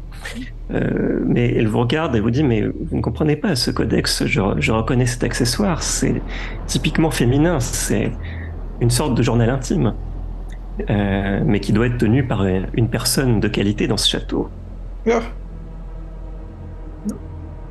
euh, 0.71 1.19
mais 1.25 1.53
elle 1.55 1.69
vous 1.69 1.79
regarde 1.79 2.13
et 2.17 2.19
vous 2.19 2.31
dit, 2.31 2.43
mais 2.43 2.63
vous 2.63 2.97
ne 2.97 3.01
comprenez 3.01 3.37
pas, 3.37 3.55
ce 3.55 3.71
codex, 3.71 4.25
je, 4.25 4.41
je 4.57 4.71
reconnais 4.73 5.05
cet 5.05 5.23
accessoire, 5.23 5.81
c'est 5.81 6.21
typiquement 6.65 7.09
féminin, 7.09 7.61
c'est 7.61 8.11
une 8.81 8.89
sorte 8.89 9.15
de 9.15 9.23
journal 9.23 9.49
intime, 9.49 9.93
euh, 10.89 11.41
mais 11.45 11.61
qui 11.61 11.71
doit 11.71 11.85
être 11.85 11.97
tenu 11.97 12.25
par 12.25 12.45
une 12.45 12.67
une 12.73 12.89
personne 12.89 13.39
de 13.39 13.47
qualité 13.47 13.87
dans 13.87 13.95
ce 13.95 14.09
château. 14.09 14.49
Ah. 15.09 15.21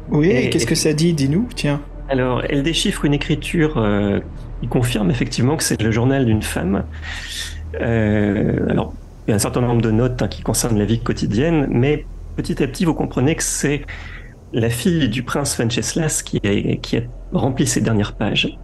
Oui, 0.08 0.48
qu'est-ce 0.48 0.66
que 0.66 0.74
ça 0.74 0.94
dit 0.94 1.12
Dis-nous, 1.12 1.46
tiens. 1.54 1.82
Alors, 2.08 2.42
elle 2.48 2.62
déchiffre 2.62 3.04
une 3.04 3.12
écriture 3.12 3.76
euh, 3.76 4.20
qui 4.62 4.68
confirme 4.68 5.10
effectivement 5.10 5.58
que 5.58 5.62
c'est 5.62 5.82
le 5.82 5.90
journal 5.90 6.24
d'une 6.24 6.42
femme. 6.42 6.84
Euh, 7.82 8.70
alors, 8.70 8.94
a 9.32 9.36
un 9.36 9.38
certain 9.40 9.60
nombre 9.60 9.82
de 9.82 9.90
notes 9.90 10.22
hein, 10.22 10.28
qui 10.28 10.42
concernent 10.42 10.78
la 10.78 10.84
vie 10.84 11.00
quotidienne, 11.00 11.66
mais 11.70 12.06
petit 12.36 12.62
à 12.62 12.66
petit, 12.66 12.84
vous 12.84 12.94
comprenez 12.94 13.34
que 13.34 13.42
c'est 13.42 13.82
la 14.52 14.70
fille 14.70 15.08
du 15.08 15.22
prince 15.22 15.58
Venceslas 15.58 16.22
qui 16.22 16.40
a, 16.44 16.76
qui 16.76 16.96
a 16.98 17.00
rempli 17.32 17.66
ces 17.66 17.80
dernières 17.80 18.14
pages. 18.14 18.58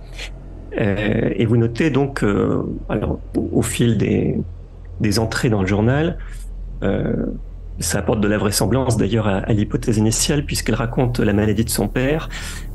Euh, 0.81 1.31
et 1.37 1.45
vous 1.45 1.57
notez 1.57 1.91
donc, 1.91 2.23
euh, 2.25 2.63
alors, 2.89 3.19
au, 3.35 3.63
fil 3.63 3.99
des, 3.99 4.39
des 5.01 5.19
entrées 5.19 5.51
dans 5.51 5.61
le 5.61 5.67
journal, 5.67 6.17
euh, 6.83 7.27
ça 7.79 7.99
apporte 7.99 8.21
de 8.21 8.29
la 8.29 8.39
vraisemblance 8.39 8.97
d'ailleurs 8.97 9.27
à, 9.27 9.39
à 9.39 9.53
l'hypothèse 9.53 9.99
initiale, 9.99 10.45
puisqu'elle 10.47 10.77
raconte 10.77 11.21
la 11.21 11.33
maladie 11.33 11.65
de 11.65 11.71
son 11.71 11.89
père, 11.89 12.29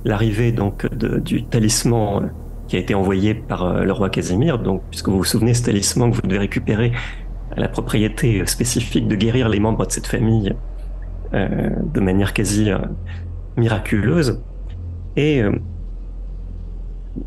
l'arrivée 0.06 0.51
donc 0.51 0.94
de- 0.94 1.20
du 1.20 1.46
talisman 1.46 2.32
qui 2.67 2.75
a 2.75 2.79
été 2.79 2.94
envoyé 2.94 3.34
par 3.34 3.82
le 3.84 3.91
roi 3.94 4.10
Casimir. 4.10 4.60
Donc, 4.60 4.84
puisque 4.91 5.08
vous 5.08 5.17
vous 5.17 5.24
souvenez, 5.24 5.53
ce 5.53 5.63
talisman 5.63 6.12
que 6.12 6.17
vous 6.17 6.22
devez 6.24 6.39
récupérer 6.39 6.91
la 7.57 7.67
propriété 7.67 8.45
spécifique 8.45 9.07
de 9.07 9.15
guérir 9.15 9.49
les 9.49 9.59
membres 9.59 9.85
de 9.85 9.91
cette 9.91 10.07
famille 10.07 10.55
euh, 11.33 11.70
de 11.93 12.00
manière 12.00 12.33
quasi 12.33 12.72
euh, 12.72 12.77
miraculeuse. 13.57 14.39
Et 15.15 15.41
euh, 15.41 15.51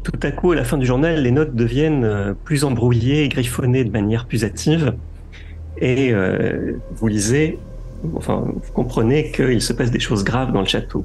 tout 0.05 0.19
à 0.23 0.31
coup, 0.31 0.53
à 0.53 0.55
la 0.55 0.65
fin 0.65 0.79
du 0.79 0.87
journal, 0.87 1.21
les 1.21 1.33
notes 1.33 1.55
deviennent 1.55 2.35
plus 2.45 2.65
embrouillées, 2.65 3.29
griffonnées 3.29 3.85
de 3.85 3.91
manière 3.91 4.27
plus 4.27 4.45
hâtive. 4.45 4.95
Et 5.79 6.15
vous 6.93 7.09
lisez, 7.09 7.59
enfin, 8.15 8.45
vous 8.47 8.73
comprenez 8.73 9.33
qu'il 9.33 9.61
se 9.61 9.73
passe 9.73 9.91
des 9.91 9.99
choses 9.99 10.23
graves 10.23 10.53
dans 10.53 10.61
le 10.61 10.67
château. 10.67 11.05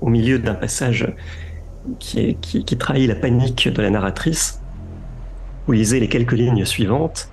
Au 0.00 0.08
milieu 0.08 0.38
d'un 0.38 0.54
passage 0.54 1.12
qui 1.98 2.76
trahit 2.78 3.06
la 3.06 3.14
panique 3.14 3.68
de 3.68 3.82
la 3.82 3.90
narratrice, 3.90 4.62
vous 5.66 5.72
lisez 5.72 6.00
les 6.00 6.08
quelques 6.08 6.32
lignes 6.32 6.64
suivantes. 6.64 7.30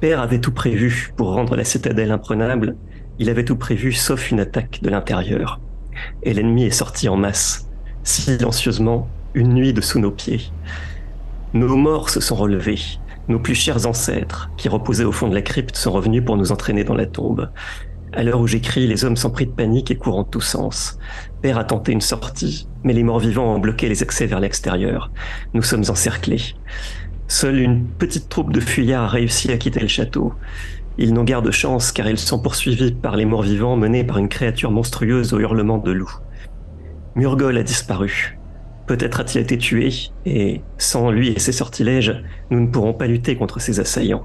Père 0.00 0.20
avait 0.20 0.40
tout 0.40 0.52
prévu 0.52 1.12
pour 1.16 1.32
rendre 1.32 1.56
la 1.56 1.64
citadelle 1.64 2.12
imprenable. 2.12 2.76
Il 3.18 3.28
avait 3.30 3.44
tout 3.44 3.56
prévu 3.56 3.92
sauf 3.92 4.30
une 4.30 4.38
attaque 4.38 4.78
de 4.80 4.90
l'intérieur. 4.90 5.60
Et 6.22 6.32
l'ennemi 6.32 6.64
est 6.64 6.70
sorti 6.70 7.08
en 7.08 7.16
masse, 7.16 7.68
silencieusement, 8.04 9.08
une 9.34 9.54
nuit 9.54 9.72
dessous 9.72 9.98
nos 9.98 10.12
pieds. 10.12 10.52
Nos 11.52 11.76
morts 11.76 12.10
se 12.10 12.20
sont 12.20 12.36
relevés. 12.36 12.78
Nos 13.26 13.40
plus 13.40 13.56
chers 13.56 13.86
ancêtres, 13.86 14.50
qui 14.56 14.68
reposaient 14.68 15.04
au 15.04 15.10
fond 15.10 15.28
de 15.28 15.34
la 15.34 15.42
crypte, 15.42 15.76
sont 15.76 15.90
revenus 15.90 16.24
pour 16.24 16.36
nous 16.36 16.52
entraîner 16.52 16.84
dans 16.84 16.94
la 16.94 17.06
tombe. 17.06 17.50
À 18.12 18.22
l'heure 18.22 18.40
où 18.40 18.46
j'écris, 18.46 18.86
les 18.86 19.04
hommes 19.04 19.16
sont 19.16 19.30
pris 19.30 19.46
de 19.46 19.52
panique 19.52 19.90
et 19.90 19.96
courent 19.96 20.18
en 20.18 20.24
tous 20.24 20.40
sens. 20.40 20.98
Père 21.42 21.58
a 21.58 21.64
tenté 21.64 21.90
une 21.90 22.00
sortie, 22.00 22.68
mais 22.84 22.92
les 22.92 23.02
morts 23.02 23.18
vivants 23.18 23.54
ont 23.54 23.58
bloqué 23.58 23.88
les 23.88 24.02
accès 24.02 24.26
vers 24.26 24.40
l'extérieur. 24.40 25.10
Nous 25.54 25.62
sommes 25.62 25.84
encerclés. 25.88 26.54
Seule 27.30 27.60
une 27.60 27.84
petite 27.84 28.30
troupe 28.30 28.52
de 28.52 28.60
fuyards 28.60 29.04
a 29.04 29.08
réussi 29.08 29.52
à 29.52 29.58
quitter 29.58 29.80
le 29.80 29.86
château. 29.86 30.32
Ils 30.96 31.12
n'ont 31.12 31.24
guère 31.24 31.42
de 31.42 31.50
chance 31.50 31.92
car 31.92 32.08
ils 32.08 32.18
sont 32.18 32.40
poursuivis 32.40 32.92
par 32.92 33.16
les 33.16 33.26
morts 33.26 33.42
vivants 33.42 33.76
menés 33.76 34.02
par 34.02 34.16
une 34.16 34.30
créature 34.30 34.70
monstrueuse 34.70 35.34
au 35.34 35.38
hurlement 35.38 35.76
de 35.76 35.92
loup. 35.92 36.10
Murgol 37.16 37.58
a 37.58 37.62
disparu. 37.62 38.38
Peut-être 38.86 39.20
a-t-il 39.20 39.42
été 39.42 39.58
tué, 39.58 39.92
et 40.24 40.62
sans 40.78 41.10
lui 41.10 41.28
et 41.28 41.38
ses 41.38 41.52
sortilèges, 41.52 42.24
nous 42.50 42.60
ne 42.60 42.68
pourrons 42.68 42.94
pas 42.94 43.06
lutter 43.06 43.36
contre 43.36 43.60
ces 43.60 43.78
assaillants. 43.78 44.24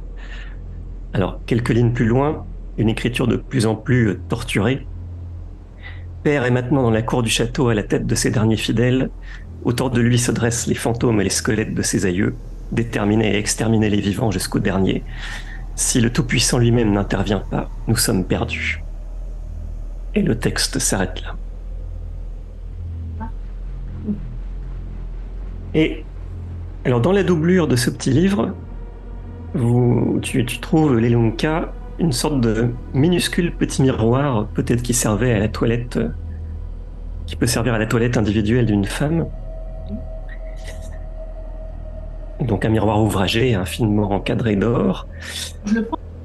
Alors, 1.12 1.42
quelques 1.46 1.72
lignes 1.72 1.92
plus 1.92 2.06
loin, 2.06 2.46
une 2.78 2.88
écriture 2.88 3.28
de 3.28 3.36
plus 3.36 3.66
en 3.66 3.76
plus 3.76 4.20
torturée. 4.30 4.88
Père 6.24 6.46
est 6.46 6.52
maintenant 6.52 6.84
dans 6.84 6.92
la 6.92 7.02
cour 7.02 7.22
du 7.22 7.30
château 7.30 7.68
à 7.68 7.74
la 7.74 7.84
tête 7.84 8.08
de 8.08 8.16
ses 8.16 8.32
derniers 8.32 8.56
fidèles. 8.56 9.10
Autour 9.66 9.90
de 9.90 10.00
lui 10.00 10.18
se 10.18 10.32
dressent 10.32 10.68
les 10.68 10.76
fantômes 10.76 11.20
et 11.20 11.26
les 11.26 11.30
squelettes 11.30 11.74
de 11.74 11.82
ses 11.82 12.06
aïeux, 12.06 12.34
déterminés 12.74 13.36
à 13.36 13.38
exterminer 13.38 13.90
les 13.90 14.02
vivants 14.02 14.32
jusqu'au 14.32 14.60
dernier. 14.60 15.04
Si 15.76 16.02
le 16.02 16.12
Tout-Puissant 16.12 16.58
lui-même 16.58 16.92
n'intervient 16.92 17.40
pas, 17.40 17.70
nous 17.88 17.96
sommes 17.96 18.26
perdus. 18.26 18.84
Et 20.16 20.22
le 20.22 20.38
texte 20.38 20.80
s'arrête 20.80 21.22
là. 21.24 21.36
Et 25.74 26.04
alors 26.86 27.02
dans 27.02 27.12
la 27.12 27.24
doublure 27.24 27.68
de 27.68 27.76
ce 27.76 27.90
petit 27.90 28.12
livre, 28.12 28.54
tu, 30.22 30.46
trouves 30.60 30.98
l'Elunka, 30.98 31.74
une 32.00 32.12
sorte 32.12 32.42
de 32.42 32.70
minuscule 32.94 33.54
petit 33.56 33.82
miroir, 33.82 34.48
peut-être 34.54 34.82
qui 34.82 34.94
servait 34.94 35.34
à 35.34 35.40
la 35.40 35.48
toilette, 35.48 36.00
qui 37.26 37.36
peut 37.36 37.48
servir 37.48 37.74
à 37.74 37.80
la 37.80 37.86
toilette 37.86 38.18
individuelle 38.18 38.66
d'une 38.66 38.86
femme. 38.86 39.26
Donc 42.44 42.66
un 42.66 42.70
miroir 42.70 43.02
ouvragé, 43.02 43.56
hein, 43.56 43.66
finement 43.66 44.12
encadré 44.12 44.56
d'or. 44.56 45.08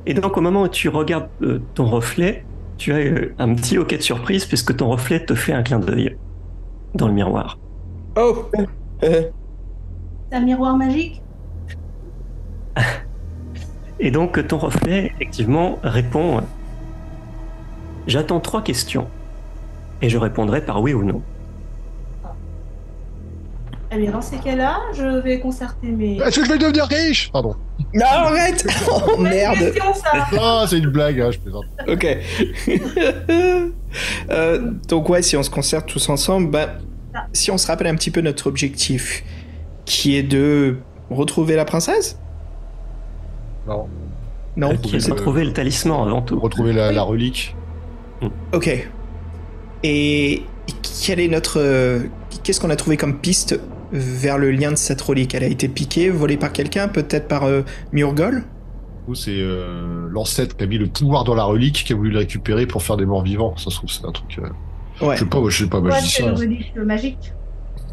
Et 0.06 0.14
donc 0.14 0.36
au 0.36 0.40
moment 0.40 0.62
où 0.62 0.68
tu 0.68 0.88
regardes 0.88 1.28
euh, 1.42 1.60
ton 1.74 1.86
reflet, 1.86 2.44
tu 2.76 2.92
as 2.92 2.96
euh, 2.96 3.34
un 3.38 3.54
petit 3.54 3.78
hoquet 3.78 3.98
de 3.98 4.02
surprise 4.02 4.44
puisque 4.46 4.76
ton 4.76 4.88
reflet 4.88 5.24
te 5.24 5.34
fait 5.34 5.52
un 5.52 5.62
clin 5.62 5.78
d'œil 5.78 6.16
dans 6.94 7.08
le 7.08 7.14
miroir. 7.14 7.58
Oh 8.16 8.46
Eh, 9.02 9.26
C'est 10.30 10.36
un 10.36 10.40
miroir 10.40 10.76
magique 10.76 11.22
Et 14.00 14.10
donc 14.10 14.46
ton 14.46 14.58
reflet, 14.58 15.12
effectivement, 15.14 15.78
répond 15.82 16.40
J'attends 18.06 18.40
trois 18.40 18.62
questions. 18.62 19.08
Et 20.00 20.08
je 20.08 20.16
répondrai 20.16 20.64
par 20.64 20.80
oui 20.80 20.94
ou 20.94 21.04
non. 21.04 21.22
Eh 23.90 23.96
bien, 23.96 24.10
dans 24.10 24.20
ces 24.20 24.36
cas-là, 24.36 24.80
je 24.92 25.20
vais 25.22 25.40
concerter 25.40 25.86
mes. 25.88 26.16
Est-ce 26.18 26.40
que 26.40 26.44
je 26.46 26.50
vais 26.52 26.58
devenir 26.58 26.84
riche? 26.86 27.30
Pardon. 27.32 27.54
Non, 27.94 28.04
arrête 28.06 28.66
Oh 28.90 29.16
merde 29.18 29.72
ça 29.94 30.26
Ah, 30.38 30.64
c'est 30.68 30.78
une 30.78 30.90
blague, 30.90 31.20
hein, 31.20 31.30
je 31.30 31.38
plaisante. 31.38 31.64
Ok. 31.86 32.06
Euh, 34.30 34.72
donc 34.88 35.08
ouais, 35.08 35.22
si 35.22 35.34
on 35.38 35.42
se 35.42 35.48
concerte 35.48 35.86
tous 35.88 36.10
ensemble, 36.10 36.50
bah, 36.50 36.74
si 37.32 37.50
on 37.50 37.56
se 37.56 37.66
rappelle 37.66 37.86
un 37.86 37.94
petit 37.94 38.10
peu 38.10 38.20
notre 38.20 38.46
objectif, 38.46 39.24
qui 39.86 40.14
est 40.16 40.22
de 40.22 40.76
retrouver 41.10 41.56
la 41.56 41.64
princesse? 41.64 42.18
Non. 43.66 43.86
Non 44.56 44.76
qui 44.76 44.96
est 44.96 45.08
de 45.08 45.14
trouver 45.14 45.44
le 45.44 45.52
talisman 45.54 46.06
avant 46.06 46.20
tout. 46.20 46.38
Retrouver 46.38 46.74
la, 46.74 46.92
la 46.92 47.02
relique. 47.02 47.56
Ok. 48.52 48.88
Et 49.84 50.42
quel 51.02 51.20
est 51.20 51.28
notre... 51.28 51.58
euh, 51.60 52.00
Qu'est-ce 52.42 52.60
qu'on 52.60 52.70
a 52.70 52.76
trouvé 52.76 52.96
comme 52.98 53.18
piste 53.18 53.58
vers 53.92 54.38
le 54.38 54.50
lien 54.50 54.70
de 54.70 54.76
cette 54.76 55.00
relique 55.00 55.34
Elle 55.34 55.44
a 55.44 55.48
été 55.48 55.68
piquée, 55.68 56.10
volée 56.10 56.36
par 56.36 56.52
quelqu'un, 56.52 56.88
peut-être 56.88 57.28
par 57.28 57.44
euh, 57.44 57.62
Murgol? 57.92 58.44
C'est 59.14 59.30
euh, 59.38 60.06
l'ancêtre 60.10 60.54
qui 60.56 60.64
a 60.64 60.66
mis 60.66 60.76
le 60.76 60.86
pouvoir 60.86 61.24
dans 61.24 61.34
la 61.34 61.44
relique, 61.44 61.82
qui 61.86 61.94
a 61.94 61.96
voulu 61.96 62.10
le 62.10 62.18
récupérer 62.18 62.66
pour 62.66 62.82
faire 62.82 62.98
des 62.98 63.06
morts 63.06 63.22
vivants. 63.22 63.56
Ça 63.56 63.70
se 63.70 63.76
trouve, 63.76 63.90
c'est 63.90 64.04
un 64.04 64.12
truc. 64.12 64.38
euh, 64.38 64.48
Ouais. 65.06 65.14
Je 65.16 65.20
sais 65.20 65.26
pas, 65.30 65.40
moi, 65.40 65.48
je 65.50 65.64
sais 65.64 65.68
pas, 65.70 65.78
Ouais, 65.80 66.00
dis 66.02 66.08
c'est 66.10 66.22
ça. 66.22 66.28
le 66.28 66.34
relique 66.34 66.74
magique? 66.76 67.32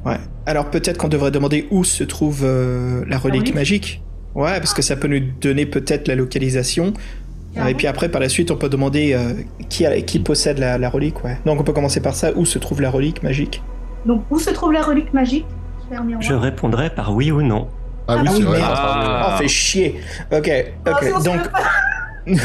Ouais. 0.05 0.17
Alors 0.45 0.69
peut-être 0.69 0.97
qu'on 0.97 1.08
devrait 1.08 1.31
demander 1.31 1.67
où 1.71 1.84
se 1.84 2.03
trouve 2.03 2.41
euh, 2.43 3.05
la 3.08 3.17
relique 3.17 3.41
relique? 3.43 3.55
magique. 3.55 4.03
Ouais, 4.36 4.58
parce 4.60 4.73
que 4.73 4.81
ça 4.81 4.95
peut 4.97 5.08
nous 5.08 5.21
donner 5.39 5.65
peut-être 5.65 6.08
la 6.08 6.15
localisation. 6.15 6.93
Et 7.69 7.73
puis 7.73 7.88
après, 7.88 8.10
par 8.10 8.19
la 8.19 8.27
suite, 8.27 8.51
on 8.51 8.58
peut 8.58 8.67
demander 8.67 9.13
euh, 9.13 9.31
qui, 9.69 9.86
a- 9.86 10.01
qui 10.01 10.19
possède 10.19 10.58
la, 10.60 10.77
la 10.77 10.89
relique. 10.89 11.23
Ouais. 11.23 11.38
Donc 11.45 11.62
on 11.62 11.63
peut 11.63 11.71
commencer 11.71 12.01
par 12.01 12.13
ça. 12.13 12.31
Où 12.36 12.43
se 12.43 12.60
trouve 12.60 12.81
la 12.81 12.89
relique 12.89 13.23
magique? 13.23 13.63
Donc, 14.05 14.23
où 14.29 14.38
se 14.39 14.49
trouve 14.49 14.73
la 14.73 14.81
relique 14.84 15.13
magique? 15.13 15.45
Je 16.19 16.33
répondrai 16.33 16.89
par 16.89 17.13
oui 17.13 17.31
ou 17.31 17.41
non. 17.41 17.67
Ah 18.07 18.17
oui, 18.17 18.23
Ah 18.27 18.31
c'est 18.31 18.37
oui, 18.37 18.43
vrai. 18.43 18.59
Ah. 18.63 19.33
Oh, 19.33 19.37
fait 19.41 19.47
chier. 19.47 19.99
Ok, 20.31 20.51
Ah, 20.85 20.91
ok. 20.91 21.23
Donc, 21.23 21.39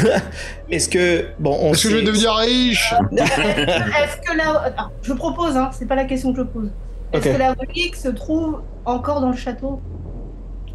est-ce 0.69 0.89
que 0.89 1.25
bon, 1.39 1.57
on 1.61 1.73
Est-ce 1.73 1.83
que 1.83 1.89
je 1.89 1.95
vais 1.97 2.03
devenir 2.03 2.33
riche? 2.35 2.93
Est-ce 3.11 4.17
que 4.21 4.37
la. 4.37 4.73
Je 5.01 5.13
propose, 5.13 5.57
hein, 5.57 5.69
c'est 5.71 5.87
pas 5.87 5.95
la 5.95 6.05
question 6.05 6.31
que 6.33 6.39
je 6.39 6.43
pose. 6.43 6.69
Est-ce 7.13 7.29
que 7.29 7.37
la 7.37 7.53
relique 7.53 7.95
se 7.95 8.09
trouve 8.09 8.61
encore 8.85 9.21
dans 9.21 9.31
le 9.31 9.37
château? 9.37 9.81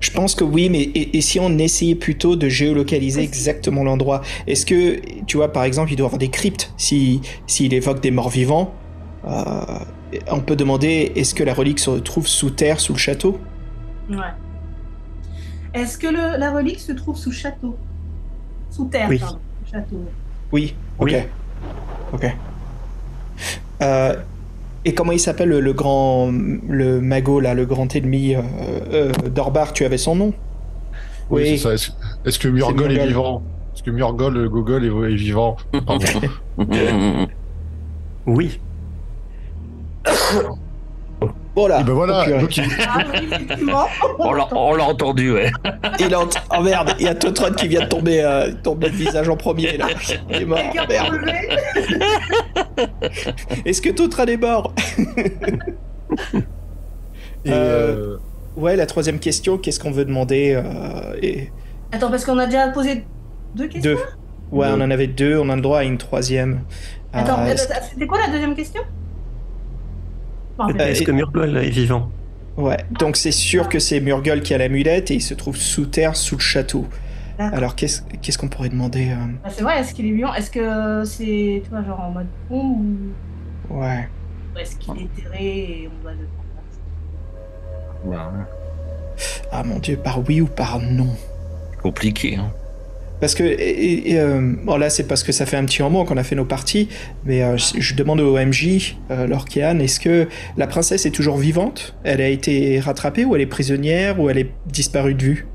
Je 0.00 0.11
pense 0.11 0.35
que 0.35 0.44
oui, 0.44 0.68
mais 0.68 0.83
et, 0.83 1.16
et 1.16 1.20
si 1.22 1.40
on 1.40 1.57
essayait 1.59 1.94
plutôt 1.94 2.37
de 2.37 2.48
géolocaliser 2.48 3.22
exactement 3.22 3.83
l'endroit? 3.83 4.20
Est-ce 4.46 4.66
que, 4.66 5.00
tu 5.24 5.38
vois, 5.38 5.52
par 5.52 5.64
exemple, 5.64 5.90
il 5.92 5.96
doit 5.96 6.05
y 6.05 6.09
avoir 6.09 6.18
des 6.18 6.29
cryptes 6.29 6.72
si 6.76 7.22
s'il 7.46 7.72
évoque 7.72 8.00
des 8.00 8.11
morts 8.11 8.29
vivants? 8.29 8.74
Euh, 9.26 9.33
On 10.31 10.40
peut 10.40 10.57
demander 10.57 11.12
est-ce 11.16 11.35
que 11.35 11.42
la 11.45 11.53
relique 11.55 11.79
se 11.81 11.90
trouve 11.90 12.27
sous 12.27 12.51
terre, 12.51 12.79
sous 12.81 12.92
le 12.92 12.99
château? 12.99 13.40
Ouais. 14.11 14.16
Est-ce 15.75 15.99
que 15.99 16.07
le- 16.07 16.38
la 16.38 16.53
relique 16.53 16.81
se 16.81 16.92
trouve 16.92 17.16
sous 17.16 17.33
château? 17.33 17.77
Sous 18.71 18.85
terre, 18.87 19.09
Oui. 19.09 19.19
pardon. 19.19 19.38
Château. 19.71 20.01
Oui. 20.53 20.75
Ok. 20.99 21.09
Oui. 21.11 21.16
Ok. 22.12 22.37
Euh, 23.83 24.14
et 24.85 24.95
comment 24.95 25.12
il 25.12 25.19
s'appelle 25.21 25.49
le, 25.49 25.61
le 25.61 25.73
grand, 25.73 26.31
le 26.31 27.01
magot 27.01 27.40
là, 27.40 27.53
le 27.55 27.66
grand 27.66 27.95
ennemi 27.97 28.35
euh, 28.37 28.40
euh, 28.92 29.12
d'Orbar 29.29 29.73
Tu 29.73 29.85
avais 29.85 29.99
son 29.99 30.14
nom? 30.14 30.33
Oui, 31.29 31.42
c'est 31.49 31.57
ça. 31.59 31.75
Est-ce 31.75 31.90
est-ce 32.25 32.38
que 32.38 32.47
Murgol 32.49 32.92
est, 32.97 33.07
vivant? 33.07 33.42
Est-ce 33.75 33.83
que 33.83 33.90
Murgol, 33.90 34.35
le 34.35 34.49
Gogol, 34.49 34.85
est, 34.85 35.12
est 35.12 35.16
vivant? 35.16 35.57
Oui. 38.27 38.61
Voilà. 41.55 41.81
Et 41.81 41.85
ben 41.85 41.92
voilà, 41.95 42.25
Oh, 42.29 42.40
donc 42.42 42.55
il- 42.59 42.64
Ah. 42.87 42.99
On 44.19 44.33
l'a- 44.35 44.49
on 44.55 44.75
l'a 44.75 44.85
entendu, 44.85 45.33
ouais. 45.33 45.51
Il 45.99 46.12
est 46.12 46.14
en- 46.14 46.29
Oh 46.57 46.61
merde, 46.62 46.95
il 46.99 47.07
y 47.07 47.09
a 47.09 47.14
Totron 47.14 47.53
qui 47.53 47.66
vient 47.69 47.81
de 47.81 47.87
tomber, 47.87 48.21
euh, 48.23 48.53
tomber 48.62 48.88
le 48.90 48.97
visage 48.97 49.27
en 49.31 49.37
premier 49.38 49.79
là. 49.79 49.87
Il 50.29 50.42
est 50.42 50.45
mort. 50.45 50.59
Est-ce 53.64 53.81
que 53.81 53.88
Totron 53.90 54.27
est 54.27 54.37
mort 54.37 54.75
et, 57.45 57.49
euh, 57.49 58.16
Ouais, 58.57 58.75
la 58.77 58.87
troisième 58.87 59.19
question, 59.19 59.59
qu'est-ce 59.59 59.79
qu'on 59.81 59.90
veut 59.90 60.05
demander 60.07 60.55
euh, 60.55 61.14
et... 61.23 61.51
Attends, 61.92 62.11
parce 62.11 62.25
qu'on 62.25 62.38
a 62.38 62.47
déjà 62.47 62.69
posé 62.69 63.05
deux 63.55 63.69
questions. 63.69 63.92
Deux. 63.95 63.99
Ouais, 64.51 64.69
Deux. 64.69 64.75
on 64.75 64.81
en 64.81 64.90
avait 64.90 65.07
deux, 65.09 65.38
on 65.38 65.49
a 65.51 65.57
le 65.57 65.61
droit 65.62 65.81
à 65.81 65.85
une 65.85 65.99
troisième. 65.99 66.61
Attends, 67.12 67.40
Euh, 67.40 67.53
euh, 67.53 67.57
c'était 67.90 68.07
quoi 68.07 68.19
la 68.19 68.29
deuxième 68.29 68.55
question 68.55 68.81
Je 68.83 68.87
m'en 68.87 68.92
rappelle 68.92 70.42
Euh, 70.42 70.46
Est-ce 70.79 71.03
et- 71.03 71.05
que 71.05 71.12
Murgol 71.12 71.57
est 71.57 71.71
vivant 71.71 72.11
Ouais, 72.57 72.79
donc 72.99 73.16
c'est 73.16 73.33
sûr 73.33 73.69
que 73.69 73.79
c'est 73.79 74.01
Murgol 74.01 74.40
qui 74.40 74.55
a 74.55 74.59
l'amulette 74.59 75.11
et 75.11 75.14
il 75.14 75.21
se 75.23 75.35
trouve 75.35 75.57
sous 75.57 75.85
terre, 75.87 76.16
sous 76.16 76.37
le 76.37 76.40
château. 76.40 76.87
Alors 77.38 77.75
qu'est-ce 77.77 78.01
qu'est-ce 78.23 78.38
qu'on 78.38 78.49
pourrait 78.49 78.71
demander 78.71 79.11
euh, 79.11 79.16
Ah, 79.45 79.51
c'est 79.51 79.62
vrai, 79.62 79.79
est-ce 79.81 79.92
qu'il 79.92 80.07
est 80.07 80.12
vivant? 80.12 80.33
Est-ce 80.33 80.51
que 80.51 81.05
c'est, 81.05 81.61
tu 81.62 81.69
vois, 81.71 81.85
genre 81.85 82.01
en 82.01 82.11
mode 82.11 82.27
pont 82.49 82.79
ou 82.79 83.79
Ouais. 83.79 84.09
ou 84.55 84.59
est-ce 84.59 84.77
qu'il 84.77 84.95
est 85.03 85.23
terré 85.23 85.45
et 85.83 85.88
on 85.92 86.03
doit 86.03 86.12
le 86.12 86.27
Ah 89.53 89.62
mon 89.64 89.79
dieu, 89.79 89.97
par 89.97 90.27
oui 90.27 90.40
ou 90.40 90.47
par 90.47 90.81
non? 90.81 91.14
Compliqué. 91.83 92.37
Hein. 92.37 92.51
Parce 93.20 93.35
que, 93.35 93.42
et- 93.44 94.11
et, 94.12 94.20
euh, 94.20 94.55
bon 94.64 94.76
là 94.76 94.90
c'est 94.90 95.05
parce 95.09 95.22
que 95.22 95.33
ça 95.33 95.46
fait 95.46 95.57
un 95.57 95.64
petit 95.64 95.83
moment 95.83 96.05
qu'on 96.05 96.18
a 96.18 96.22
fait 96.22 96.35
nos 96.37 96.44
parties, 96.44 96.88
mais 97.24 97.42
euh, 97.42 97.57
je, 97.57 97.81
je 97.81 97.94
demande 97.94 98.20
au 98.20 98.37
MJ, 98.37 98.96
euh, 99.11 99.26
Lorkéane, 99.26 99.81
est-ce 99.81 100.00
que 100.00 100.29
la 100.59 100.66
princesse 100.66 101.07
est 101.07 101.11
toujours 101.12 101.38
vivante? 101.38 101.96
Elle 102.05 102.20
a 102.20 102.29
été 102.29 102.79
rattrapée 102.79 103.24
ou 103.24 103.35
elle 103.35 103.40
est 103.40 103.46
prisonnière 103.46 104.20
ou 104.20 104.29
elle 104.29 104.38
est 104.38 104.50
disparue 104.66 105.14
de 105.14 105.22
vue? 105.22 105.46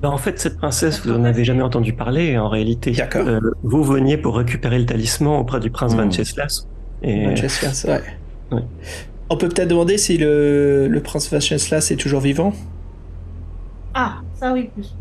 Ben, 0.00 0.10
En 0.10 0.16
fait, 0.18 0.38
cette 0.38 0.58
princesse, 0.58 1.04
vous 1.04 1.10
n'en 1.12 1.24
avez 1.24 1.44
jamais 1.44 1.62
entendu 1.64 1.92
parler 1.92 2.38
en 2.38 2.48
réalité. 2.48 2.92
D'accord. 2.92 3.26
Euh, 3.26 3.40
vous 3.64 3.82
veniez 3.82 4.16
pour 4.16 4.36
récupérer 4.36 4.78
le 4.78 4.86
talisman 4.86 5.40
auprès 5.40 5.58
du 5.58 5.70
prince 5.70 5.94
Hmm. 5.96 6.02
Venceslas. 6.02 6.68
Et 7.02 7.26
Venceslas, 7.26 7.84
ouais. 7.88 8.00
Ouais. 8.56 8.62
On 9.28 9.36
peut 9.36 9.48
peut-être 9.48 9.68
demander 9.68 9.98
si 9.98 10.16
le, 10.18 10.86
le 10.88 11.00
prince 11.00 11.28
Venceslas 11.32 11.90
est 11.90 11.96
toujours 11.96 12.20
vivant? 12.20 12.52
Ah, 13.94 14.18
ça 14.38 14.52
oui, 14.52 14.70
plus. 14.72 14.94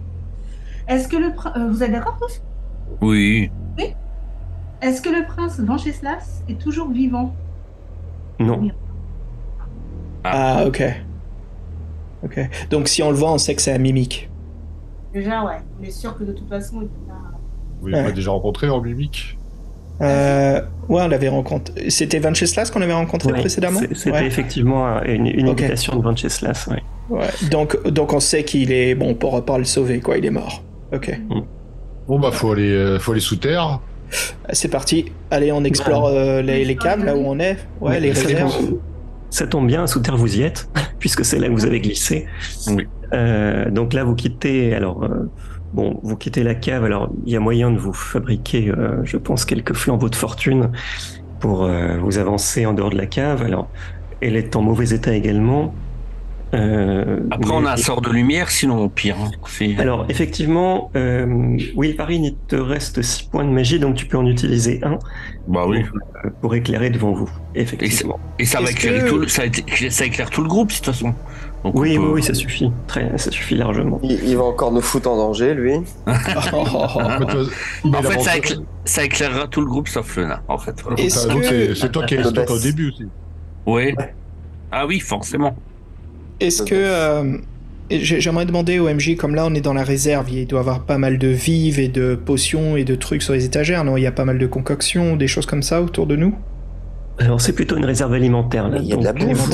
Est-ce 0.88 1.08
que 1.08 1.17
le 1.17 1.34
prince. 1.34 1.58
vous 1.69 1.84
êtes 1.84 1.91
d'accord 1.91 2.17
tous 2.19 2.41
Oui. 3.02 3.52
Est-ce 4.82 5.02
que 5.02 5.10
le 5.10 5.26
prince 5.26 5.60
Venceslas 5.60 6.43
est 6.47 6.60
toujours 6.60 6.89
vivant? 6.91 7.34
Non. 8.39 8.69
Ah, 10.23 10.63
ok. 10.67 10.84
Ok. 12.23 12.39
Donc 12.69 12.88
si 12.88 13.02
on 13.04 13.10
le 13.10 13.15
voit, 13.15 13.32
on 13.32 13.38
sait 13.38 13.56
que 13.56 13.62
c'est 13.62 13.73
un 13.73 13.78
mimique. 13.80 14.30
Déjà, 15.13 15.43
ouais. 15.43 15.58
On 15.80 15.84
est 15.84 15.89
sûr 15.91 16.15
que 16.17 16.23
de 16.23 16.32
toute 16.34 16.47
façon, 16.50 16.82
il 16.82 16.88
peut 16.88 17.08
pas. 17.08 17.13
vous 17.82 17.88
l'avez 17.88 18.08
Ouais. 18.08 18.13
déjà 18.13 18.32
rencontré 18.32 18.69
en 18.69 18.82
mimique 18.82 19.38
Euh, 20.02 20.62
ouais, 20.89 21.02
on 21.02 21.08
l'avait 21.08 21.30
rencontré. 21.30 21.89
C'était 21.89 22.19
Venceslas 22.19 22.69
qu'on 22.71 22.82
avait 22.84 22.93
rencontré 22.93 23.32
Ouais, 23.32 23.39
précédemment 23.39 23.80
c'est- 23.80 23.95
C'était 23.95 24.12
Ouais. 24.12 24.28
effectivement 24.28 25.02
une, 25.04 25.26
une 25.26 25.50
Ok. 25.50 25.60
invitation 25.62 25.95
de 25.95 26.04
Venceslas. 26.04 26.67
ouais. 26.67 26.84
Ouais. 27.10 27.28
Donc, 27.50 27.82
donc 27.89 28.13
on 28.13 28.19
sait 28.19 28.43
qu'il 28.43 28.71
est 28.71 28.93
bon, 28.93 29.10
on 29.12 29.15
pourra 29.15 29.43
pas 29.43 29.58
le 29.58 29.63
sauver, 29.63 30.00
quoi. 30.02 30.17
Il 30.19 30.26
est 30.26 30.30
mort. 30.30 30.62
Ok. 30.93 31.19
Bon 32.08 32.19
bah 32.19 32.32
faut 32.32 32.52
aller, 32.54 32.71
euh, 32.71 33.00
faut 33.00 33.12
aller 33.12 33.21
sous 33.21 33.36
terre. 33.36 33.80
C'est 34.54 34.69
parti. 34.69 35.12
Allez, 35.32 35.52
on 35.52 35.63
explore 35.65 36.08
euh, 36.08 36.41
les, 36.41 36.63
les 36.63 36.76
caves 36.78 37.04
là 37.04 37.15
où 37.15 37.23
on 37.26 37.39
est. 37.39 37.58
Ouais, 37.82 38.00
les 38.00 38.13
ça 38.13 38.28
réserves. 38.28 38.52
tombe- 38.58 38.80
Ça 39.30 39.45
tombe 39.47 39.67
bien, 39.67 39.86
sous 39.88 40.00
terre 40.00 40.15
vous 40.15 40.38
y 40.38 40.43
êtes, 40.43 40.69
puisque 41.00 41.26
c'est 41.26 41.38
là 41.39 41.47
que 41.47 41.54
vous 41.54 41.65
avez 41.65 41.82
glissé. 41.82 42.26
Oui. 42.67 42.88
Euh, 43.13 43.69
donc 43.69 43.93
là 43.93 44.06
vous 44.06 44.15
quittez, 44.15 44.73
alors 44.73 45.04
euh, 45.04 45.30
bon, 45.73 46.00
vous 46.04 46.15
quittez 46.15 46.43
la 46.43 46.56
cave. 46.56 46.86
Alors 46.86 47.10
il 47.26 47.34
y 47.34 47.36
a 47.36 47.41
moyen 47.41 47.69
de 47.71 47.78
vous 47.78 47.91
fabriquer, 47.93 48.69
euh, 48.69 49.02
je 49.04 49.17
pense, 49.17 49.43
quelques 49.43 49.73
flambeaux 49.73 50.10
de 50.10 50.15
fortune 50.15 50.71
pour 51.41 51.65
euh, 51.65 51.97
vous 51.97 52.17
avancer 52.17 52.65
en 52.65 52.73
dehors 52.73 52.89
de 52.91 52.97
la 52.97 53.06
cave. 53.08 53.43
Alors 53.43 53.67
elle 54.21 54.38
est 54.38 54.56
en 54.56 54.62
mauvais 54.62 54.91
état 54.95 55.13
également. 55.13 55.73
Euh, 56.54 57.20
Après, 57.30 57.50
mais- 57.50 57.56
on 57.58 57.66
a 57.66 57.74
un 57.74 57.78
sort 57.78 58.02
de 58.02 58.10
lumière, 58.10 58.50
sinon 58.50 58.80
au 58.86 58.90
pire. 58.90 59.18
hein. 59.20 59.32
Alors, 59.80 60.06
effectivement, 60.10 60.92
euh, 60.96 61.58
oui, 61.76 61.94
Paris, 61.94 62.20
il 62.24 62.36
te 62.48 62.56
reste 62.56 63.02
6 63.02 63.24
points 63.24 63.44
de 63.44 63.50
magie, 63.50 63.80
donc 63.80 63.96
tu 63.96 64.06
peux 64.06 64.18
en 64.18 64.26
utiliser 64.26 64.80
un 64.84 64.98
Bah 65.48 65.66
oui. 65.68 65.84
euh, 66.26 66.30
pour 66.42 66.56
éclairer 66.56 66.90
devant 66.90 67.12
vous, 67.12 67.30
effectivement. 67.54 68.18
Et 68.40 68.46
ça 68.46 68.60
va 68.60 68.66
Est-ce 68.66 68.72
éclairer 68.78 69.02
que- 69.02 69.10
tout 69.10 69.18
le, 69.18 69.28
ça, 69.28 69.44
ça 69.90 70.06
éclaire 70.06 70.30
tout 70.30 70.42
le 70.42 70.48
groupe, 70.48 70.70
de 70.70 70.76
toute 70.76 70.86
façon. 70.86 71.14
Donc, 71.66 71.76
Oui, 71.78 71.96
peut- 71.98 72.04
oui, 72.04 72.10
oui, 72.14 72.24
ça 72.24 72.34
suffit. 72.34 72.72
Très, 72.88 73.18
ça 73.18 73.30
suffit 73.30 73.56
largement. 73.56 74.00
Il, 74.04 74.12
il 74.24 74.38
va 74.38 74.44
encore 74.44 74.72
nous 74.72 74.80
foutre 74.80 75.10
en 75.10 75.18
danger, 75.18 75.54
lui. 75.54 75.74
Oh, 75.76 76.12
oh, 76.54 76.64
oh. 76.74 77.00
En 77.02 77.10
fait, 77.20 77.36
euh, 77.36 77.46
ça, 77.46 77.90
l'avantage- 77.92 78.38
écla- 78.38 78.64
ça 78.86 79.04
éclairera 79.04 79.48
tout 79.48 79.60
le 79.60 79.68
groupe 79.68 79.88
sauf 79.90 80.16
le 80.16 80.28
nain, 80.28 80.40
en 80.48 80.58
fait. 80.58 80.82
que- 80.82 81.74
c'est 81.76 81.92
toi 81.92 82.06
qui 82.06 82.16
es 82.16 82.26
au 82.26 82.60
début 82.60 82.90
aussi. 82.92 83.06
Oui. 83.66 83.94
Ah 84.72 84.86
oui, 84.86 85.00
forcément. 85.00 85.56
Est-ce 86.39 86.63
que 86.63 86.76
euh, 86.76 87.38
j'ai- 87.89 88.19
j'aimerais 88.21 88.45
demander 88.45 88.80
au 88.80 88.88
MJ 88.89 89.15
comme 89.15 89.34
là 89.36 89.45
on 89.45 89.54
est 89.54 89.62
dans 89.62 89.73
la 89.73 89.84
réserve, 89.84 90.30
il 90.30 90.45
doit 90.45 90.60
y 90.60 90.62
avoir 90.62 90.86
pas 90.86 90.97
mal 90.97 91.17
de 91.17 91.28
vives 91.28 91.80
et 91.80 91.88
de 91.88 92.15
potions 92.15 92.78
et 92.78 92.84
de 92.84 92.95
trucs 92.95 93.21
sur 93.23 93.34
les 93.34 93.45
étagères, 93.45 93.84
non? 93.84 93.97
Il 93.97 94.02
y 94.04 94.08
a 94.08 94.12
pas 94.12 94.26
mal 94.26 94.38
de 94.38 94.47
concoctions, 94.47 95.15
des 95.15 95.28
choses 95.28 95.45
comme 95.45 95.63
ça 95.63 95.82
autour 95.82 96.06
de 96.08 96.15
nous? 96.15 96.36
Alors, 97.19 97.41
c'est 97.41 97.54
plutôt 97.54 97.78
une 97.78 97.86
réserve 97.86 98.13
alimentaire, 98.13 98.69
là. 98.69 98.78
Il 98.80 98.88
y 98.88 98.93
a 98.93 98.97
de 98.97 99.04
la 99.04 99.13
bouffe. 99.13 99.50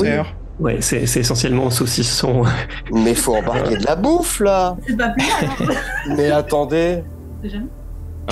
Ouais, 0.60 0.76
c'est 0.80 1.02
essentiellement 1.02 1.70
saucisson. 1.70 2.44
Mais 2.92 3.10
il 3.10 3.16
faut 3.16 3.34
embarquer 3.34 3.76
de 3.76 3.84
la 3.86 3.96
bouffe, 3.96 4.40
là. 4.40 4.76
C'est 4.86 4.96
pas 4.96 5.08
plus 5.08 5.24
mal, 5.26 5.68
hein. 5.70 6.14
Mais 6.16 6.30
attendez. 6.30 7.02
Tu 7.42 7.48
veux 7.48 7.62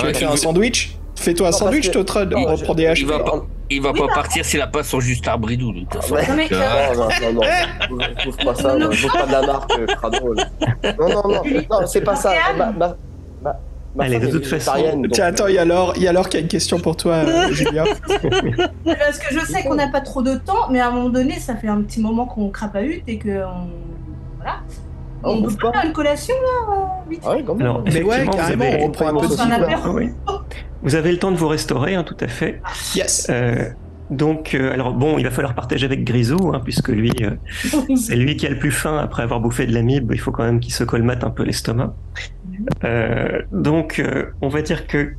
Ouais, 0.07 0.13
faire 0.13 0.31
un 0.31 0.37
sandwich? 0.37 0.97
Fais-toi 1.15 1.47
un 1.47 1.51
Non, 1.51 1.57
sandwich, 1.57 1.87
que- 1.87 1.93
Totron, 1.93 2.21
on 2.35 2.41
Non, 2.41 2.55
reprend 2.55 2.73
je- 2.73 2.77
des 2.77 2.83
Il 2.83 3.05
HP. 3.05 3.09
va 3.09 3.19
pas, 3.19 3.45
il 3.69 3.81
va 3.81 3.91
Oui, 3.91 3.99
pas 3.99 4.07
bah- 4.07 4.13
partir 4.15 4.43
s'il 4.45 4.61
a 4.61 4.67
pas 4.67 4.83
son 4.83 4.99
juste 4.99 5.27
arbridou, 5.27 5.71
de 5.71 5.79
toute 5.81 5.93
façon. 5.95 6.15
Ouais. 6.15 6.27
Non, 6.27 6.35
mais, 6.35 6.47
euh, 6.51 6.93
Non, 6.95 7.01
non, 7.03 7.09
non, 7.21 7.33
non. 7.33 7.97
Bouffe 8.25 8.37
pas 8.43 8.55
ça, 8.55 8.75
Non, 8.77 8.87
bouffe 8.87 9.13
pas 9.13 9.25
de 9.27 9.31
la 9.31 9.41
marque 9.45 9.85
Crado. 9.85 10.35
Non, 10.35 11.09
non, 11.09 11.23
non. 11.29 11.41
Non, 11.69 11.87
c'est 11.87 12.01
pas 12.01 12.15
ça. 12.15 12.33
Ma, 12.57 12.65
ma, 12.71 12.95
ma, 13.43 13.55
ma 13.95 14.03
Allez, 14.03 14.19
femme 14.19 14.25
de 14.29 14.31
toute 14.39 14.47
façon- 14.47 14.71
donc- 14.95 15.11
Tiens, 15.11 15.25
attends, 15.27 15.47
il 15.47 15.53
y 15.55 15.59
a 15.59 15.65
Laure, 15.65 15.93
il 15.95 16.01
y 16.03 16.07
a 16.07 16.13
Laure 16.13 16.27
qui 16.29 16.37
a 16.37 16.39
une 16.39 16.47
question 16.47 16.79
pour 16.79 16.97
toi, 16.97 17.13
euh, 17.13 17.47
Julien. 17.53 17.83
Parce 18.85 19.19
que 19.19 19.39
je 19.39 19.45
sais 19.45 19.63
qu'on 19.63 19.75
n'a 19.75 19.87
pas 19.89 20.01
trop 20.01 20.21
de 20.23 20.35
temps, 20.35 20.69
mais 20.71 20.79
à 20.79 20.87
un 20.87 20.91
moment 20.91 21.09
donné, 21.09 21.39
ça 21.39 21.55
fait 21.55 21.67
un 21.67 21.81
petit 21.83 22.01
moment 22.01 22.25
qu'on 22.25 22.49
crapahute 22.49 23.03
et 23.07 23.17
que. 23.19 23.43
on- 23.45 23.69
Voilà. 24.37 24.57
Oh, 25.25 25.35
On 25.37 25.43
peut 25.43 25.55
pas 25.55 25.71
faire 25.71 25.85
une 25.85 25.93
collation 25.93 26.35
là 26.35 26.73
euh, 26.73 27.09
vite 27.09 27.21
Ah 27.25 27.31
oui, 27.37 27.43
quand 27.47 27.53
même. 27.55 27.61
Alors, 27.65 27.81
Mais 27.85 28.03
ouais, 28.03 28.25
carrément, 28.29 28.65
on 28.77 28.87
reprend 28.87 29.07
un 29.07 29.13
peu 29.21 29.27
Vous 30.83 30.95
avez 30.95 31.11
le 31.11 31.17
temps 31.17 31.31
de 31.31 31.37
vous 31.37 31.47
restaurer, 31.47 31.95
hein, 31.95 32.03
tout 32.03 32.17
à 32.19 32.27
fait. 32.27 32.61
Yes. 32.95 33.27
Euh, 33.29 33.69
donc, 34.09 34.53
euh, 34.53 34.71
alors 34.73 34.93
bon, 34.93 35.17
il 35.17 35.23
va 35.23 35.31
falloir 35.31 35.55
partager 35.55 35.85
avec 35.85 36.03
Grisou, 36.03 36.51
hein, 36.53 36.61
puisque 36.63 36.89
lui, 36.89 37.11
euh, 37.21 37.31
c'est 37.95 38.15
lui 38.15 38.35
qui 38.35 38.45
a 38.45 38.49
le 38.49 38.59
plus 38.59 38.71
faim 38.71 38.97
après 38.97 39.23
avoir 39.23 39.39
bouffé 39.39 39.65
de 39.65 39.73
l'amibe. 39.73 40.11
Il 40.13 40.19
faut 40.19 40.31
quand 40.31 40.43
même 40.43 40.59
qu'il 40.59 40.73
se 40.73 40.83
colmate 40.83 41.23
un 41.23 41.29
peu 41.29 41.43
l'estomac. 41.43 41.95
Donc, 43.51 44.03
on 44.41 44.49
va 44.49 44.61
dire 44.61 44.87
que 44.87 45.13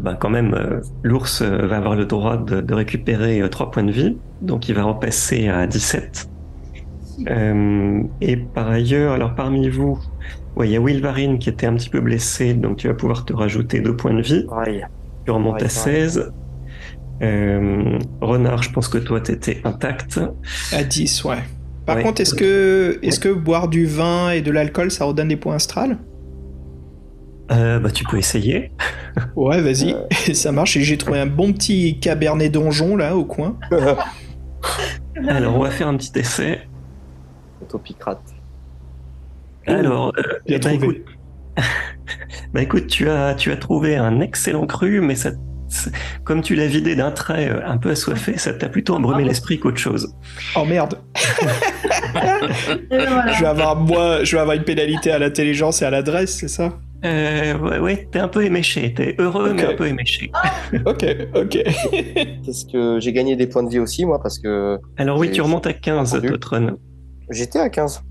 bah, 0.00 0.16
quand 0.18 0.30
même, 0.30 0.80
l'ours 1.02 1.42
va 1.42 1.76
avoir 1.76 1.94
le 1.94 2.06
droit 2.06 2.36
de, 2.38 2.60
de 2.60 2.74
récupérer 2.74 3.42
3 3.48 3.70
points 3.70 3.84
de 3.84 3.92
vie, 3.92 4.16
donc 4.40 4.68
il 4.68 4.74
va 4.74 4.82
repasser 4.82 5.48
à 5.48 5.66
17. 5.66 6.30
Euh, 7.28 8.02
et 8.20 8.36
par 8.36 8.68
ailleurs, 8.68 9.12
alors 9.12 9.34
parmi 9.34 9.68
vous, 9.68 9.98
ouais, 10.56 10.68
il 10.68 10.72
y 10.72 10.76
a 10.76 10.80
Wilvarine 10.80 11.38
qui 11.38 11.48
était 11.48 11.66
un 11.66 11.74
petit 11.74 11.90
peu 11.90 12.00
blessé, 12.00 12.54
donc 12.54 12.76
tu 12.78 12.88
vas 12.88 12.94
pouvoir 12.94 13.24
te 13.24 13.32
rajouter 13.32 13.80
2 13.80 13.96
points 13.96 14.14
de 14.14 14.22
vie. 14.22 14.44
Pareil. 14.48 14.86
Tu 15.24 15.30
remontes 15.30 15.56
à 15.62 15.66
pareil. 15.66 15.70
16. 15.70 16.32
Euh, 17.22 17.98
Renard, 18.20 18.62
je 18.62 18.70
pense 18.72 18.88
que 18.88 18.98
toi, 18.98 19.20
t'étais 19.20 19.60
intact. 19.64 20.20
À 20.72 20.82
10, 20.82 21.24
ouais. 21.24 21.36
Par 21.86 21.96
Ouais. 21.96 22.02
contre, 22.02 22.20
est-ce 22.20 22.34
que, 22.34 22.98
est 23.02 23.20
que 23.20 23.28
boire 23.30 23.68
du 23.68 23.86
vin 23.86 24.30
et 24.30 24.40
de 24.42 24.50
l'alcool, 24.50 24.90
ça 24.90 25.04
redonne 25.04 25.28
des 25.28 25.36
points 25.36 25.56
astrales? 25.56 25.98
Euh, 27.52 27.78
bah, 27.80 27.90
tu 27.90 28.04
peux 28.04 28.16
essayer. 28.18 28.70
Ouais, 29.34 29.60
vas-y, 29.60 29.96
ça 30.34 30.52
marche. 30.52 30.76
Et 30.76 30.82
j'ai 30.82 30.96
trouvé 30.96 31.18
un 31.18 31.26
bon 31.26 31.52
petit 31.52 31.98
cabernet 31.98 32.48
donjon 32.48 32.96
là 32.96 33.16
au 33.16 33.24
coin. 33.24 33.58
Alors, 35.28 35.56
on 35.56 35.62
va 35.64 35.70
faire 35.70 35.88
un 35.88 35.96
petit 35.96 36.12
essai. 36.16 36.60
Autopicrate. 37.60 38.22
Alors, 39.66 40.12
euh, 40.18 40.22
bah, 40.48 40.58
trouvé. 40.58 40.74
écoute, 40.76 40.96
bah, 42.54 42.62
écoute, 42.62 42.86
tu 42.86 43.08
as, 43.08 43.34
tu 43.34 43.52
as 43.52 43.56
trouvé 43.56 43.96
un 43.96 44.20
excellent 44.20 44.66
cru, 44.66 45.00
mais 45.00 45.14
ça, 45.14 45.30
c'est- 45.68 45.92
comme 46.24 46.42
tu 46.42 46.54
l'as 46.54 46.66
vidé 46.66 46.96
d'un 46.96 47.10
trait 47.12 47.48
euh, 47.50 47.60
un 47.66 47.76
peu 47.76 47.90
assoiffé, 47.90 48.36
ça 48.38 48.52
t'a 48.52 48.68
plutôt 48.68 48.94
embrumé 48.94 49.22
Ah 49.24 49.28
l'esprit 49.28 49.58
qu'autre 49.60 49.78
chose. 49.78 50.12
Oh 50.56 50.64
merde, 50.64 50.98
je 52.90 53.40
vais 53.40 53.46
avoir 53.46 53.76
moi, 53.76 54.24
je 54.24 54.34
vais 54.36 54.40
avoir 54.42 54.56
une 54.56 54.64
pénalité 54.64 55.10
à 55.12 55.18
l'intelligence 55.18 55.82
et 55.82 55.84
à 55.84 55.90
l'adresse, 55.90 56.36
c'est 56.38 56.48
ça? 56.48 56.78
Euh, 57.04 57.56
ouais, 57.58 57.78
ouais, 57.78 58.08
t'es 58.12 58.18
un 58.18 58.28
peu 58.28 58.44
éméché. 58.44 58.92
T'es 58.92 59.14
heureux, 59.18 59.54
mais 59.54 59.64
un 59.64 59.74
peu 59.74 59.86
éméché. 59.86 60.30
Ok, 60.84 61.04
ok. 61.34 61.50
Qu'est-ce 62.44 62.66
que 62.70 62.98
j'ai 63.00 63.12
gagné 63.14 63.36
des 63.36 63.46
points 63.46 63.62
de 63.62 63.70
vie 63.70 63.78
aussi, 63.78 64.04
moi, 64.04 64.20
parce 64.22 64.38
que 64.38 64.78
Alors 64.98 65.18
oui, 65.18 65.30
tu 65.30 65.40
remontes 65.40 65.66
à 65.66 65.72
15, 65.72 66.14
entendu. 66.14 66.28
Totron. 66.28 66.76
j'étais 67.30 67.58
à 67.58 67.70
15. 67.70 68.02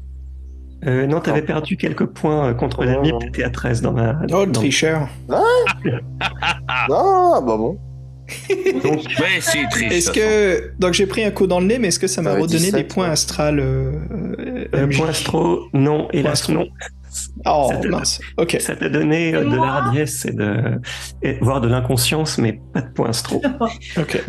Euh, 0.85 1.07
non, 1.07 1.19
t'avais 1.19 1.41
perdu 1.41 1.75
quelques 1.75 2.05
points 2.05 2.49
euh, 2.49 2.53
contre 2.53 2.85
la 2.85 2.97
Oh. 2.97 3.01
MIP, 3.01 3.19
t'étais 3.19 3.43
à 3.43 3.49
13 3.49 3.81
dans 3.81 3.91
ma... 3.93 4.19
Oh 4.31 4.45
le 4.45 4.51
tricheur. 4.51 5.07
Ah, 6.67 7.41
bah 7.45 7.57
bon. 7.57 7.77
Donc, 8.83 9.03
Mais 9.19 9.41
si, 9.41 9.57
triche. 9.71 9.91
Est-ce 9.91 10.11
que 10.11 10.71
donc 10.79 10.93
j'ai 10.93 11.07
pris 11.07 11.23
un 11.23 11.31
coup 11.31 11.47
dans 11.47 11.59
le 11.59 11.65
nez, 11.65 11.79
mais 11.79 11.87
est-ce 11.89 11.99
que 11.99 12.07
ça 12.07 12.21
m'a 12.21 12.33
redonné 12.33 12.47
17, 12.59 12.75
des 12.75 12.83
points 12.83 13.05
ouais. 13.07 13.11
astral 13.11 13.59
euh, 13.59 13.91
euh, 14.11 14.65
euh, 14.75 14.87
MJ? 14.87 14.97
point 14.97 15.07
astro, 15.09 15.59
non, 15.73 16.07
hélas 16.13 16.33
astro. 16.33 16.53
non. 16.53 16.67
Oh 17.45 17.67
ça 17.71 17.77
te- 17.77 17.87
mince. 17.87 18.21
Ok. 18.37 18.57
Ça 18.59 18.75
t'a 18.75 18.87
donné 18.89 19.33
euh, 19.33 19.41
Et 19.41 19.49
de 19.49 19.55
la 19.55 19.63
hardiesse 19.73 20.25
et 20.25 20.31
de... 20.31 20.79
et, 21.23 21.37
voire 21.41 21.59
de 21.59 21.67
l'inconscience, 21.67 22.37
mais 22.37 22.61
pas 22.73 22.81
de 22.81 22.91
point 22.93 23.09
astro. 23.09 23.41
Ok. 23.97 24.21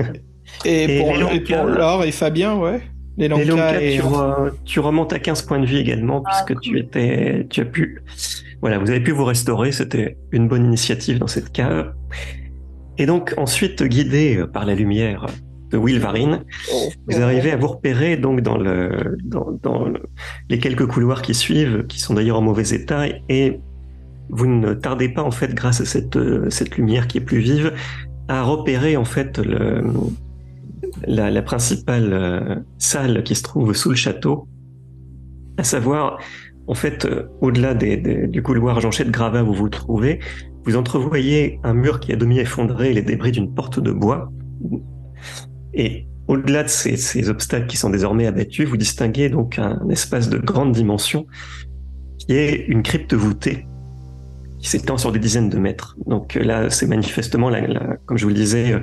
Et, 0.65 0.97
Et 0.97 1.01
pour, 1.01 1.67
Laure 1.67 2.05
et 2.05 2.13
Fabien, 2.13 2.57
ouais. 2.57 2.81
Les 3.19 3.29
Lanka 3.29 3.45
Lonka, 3.45 3.83
et. 3.83 3.97
tu, 3.97 4.03
re- 4.03 4.51
tu 4.65 4.81
remontes 4.81 5.13
à 5.13 5.19
15 5.19 5.43
points 5.43 5.59
de 5.61 5.67
vie 5.67 5.79
également, 5.79 6.23
Ah, 6.27 6.43
puisque 6.47 6.61
tu 6.61 6.71
cool. 6.71 6.79
étais, 6.81 7.47
tu 7.51 7.61
as 7.61 7.65
pu, 7.65 8.03
voilà, 8.61 8.79
vous 8.79 8.89
avez 8.91 9.01
pu 9.01 9.11
vous 9.11 9.25
restaurer, 9.25 9.73
c'était 9.73 10.17
une 10.33 10.49
bonne 10.49 10.65
initiative 10.65 11.19
dans 11.19 11.27
cette 11.27 11.53
cave. 11.53 11.93
Et 12.99 13.07
donc, 13.07 13.35
ensuite, 13.37 13.83
guidé 13.83 14.45
par 14.53 14.65
la 14.65 14.75
lumière 14.75 15.27
de 15.71 15.79
Wilvarine, 15.79 16.45
vous 17.09 17.21
arrivez 17.23 17.53
à 17.53 17.57
vous 17.57 17.69
repérer 17.69 18.17
donc 18.17 18.41
dans 18.41 18.57
le, 18.59 19.17
dans, 19.25 19.49
dans 19.63 19.85
le- 19.87 20.03
les 20.49 20.59
quelques 20.59 20.87
couloirs 20.87 21.23
qui 21.23 21.35
suivent, 21.35 21.85
qui 21.87 22.01
sont 22.01 22.15
d'ailleurs 22.15 22.39
en 22.39 22.43
mauvais 22.43 22.69
état, 22.71 23.05
et 23.29 23.61
vous 24.31 24.47
ne 24.47 24.75
tardez 24.75 25.09
pas, 25.09 25.23
en 25.23 25.31
fait, 25.31 25.55
grâce 25.55 25.81
à 25.81 25.85
cette, 25.85 26.19
cette 26.51 26.77
lumière 26.77 27.07
qui 27.07 27.19
est 27.19 27.23
plus 27.23 27.39
vive, 27.41 27.73
à 28.29 28.43
repérer, 28.43 28.97
en 28.97 29.05
fait, 29.05 29.39
le, 29.39 29.83
la, 31.07 31.43
principale 31.43 32.13
euh, 32.13 32.57
salle 32.79 33.23
qui 33.23 33.35
se 33.35 33.43
trouve 33.43 33.73
sous 33.73 33.91
le 33.91 33.97
château, 33.97 34.49
à 35.57 35.65
savoir, 35.65 36.19
en 36.67 36.75
fait, 36.75 37.05
euh, 37.05 37.29
au-delà 37.41 37.75
du 37.75 38.43
couloir 38.43 38.81
jonché 38.81 39.05
de 39.05 39.11
gravats 39.11 39.43
où 39.43 39.47
vous 39.47 39.55
vous 39.55 39.69
trouvez, 39.69 40.21
vous 40.65 40.77
entrevoyez 40.77 41.59
un 41.65 41.75
mur 41.75 42.01
qui 42.01 42.13
a 42.13 42.17
demi 42.17 42.39
effondré 42.39 42.91
et 42.91 42.95
les 42.95 43.03
débris 43.03 43.33
d'une 43.33 43.53
porte 43.55 43.81
de 43.81 43.93
bois. 43.93 44.31
Et 45.75 46.07
au-delà 46.29 46.63
de 46.63 46.69
ces, 46.69 47.29
obstacles 47.29 47.67
qui 47.67 47.77
sont 47.77 47.91
désormais 47.91 48.27
abattus, 48.27 48.69
vous 48.69 48.77
distinguez 48.77 49.29
donc 49.29 49.59
un 49.59 49.89
espace 49.89 50.29
de 50.29 50.39
grande 50.39 50.73
dimension 50.73 51.27
qui 52.19 52.35
est 52.35 52.67
une 52.69 52.83
crypte 52.83 53.15
voûtée 53.15 53.67
qui 54.59 54.69
s'étend 54.69 54.99
sur 54.99 55.11
des 55.11 55.19
dizaines 55.19 55.49
de 55.49 55.59
mètres. 55.59 55.97
Donc 56.07 56.37
euh, 56.37 56.45
là, 56.45 56.69
c'est 56.69 56.87
manifestement, 56.87 57.51
comme 58.05 58.19
je 58.19 58.25
vous 58.25 58.29
le 58.29 58.35
disais, 58.35 58.75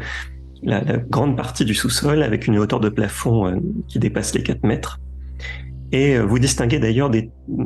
la, 0.63 0.81
la 0.81 0.97
grande 0.97 1.35
partie 1.35 1.65
du 1.65 1.73
sous-sol 1.73 2.23
avec 2.23 2.47
une 2.47 2.57
hauteur 2.57 2.79
de 2.79 2.89
plafond 2.89 3.47
euh, 3.47 3.55
qui 3.87 3.99
dépasse 3.99 4.33
les 4.33 4.43
4 4.43 4.63
mètres. 4.63 4.99
Et 5.91 6.17
euh, 6.17 6.23
vous 6.23 6.39
distinguez 6.39 6.79
d'ailleurs 6.79 7.11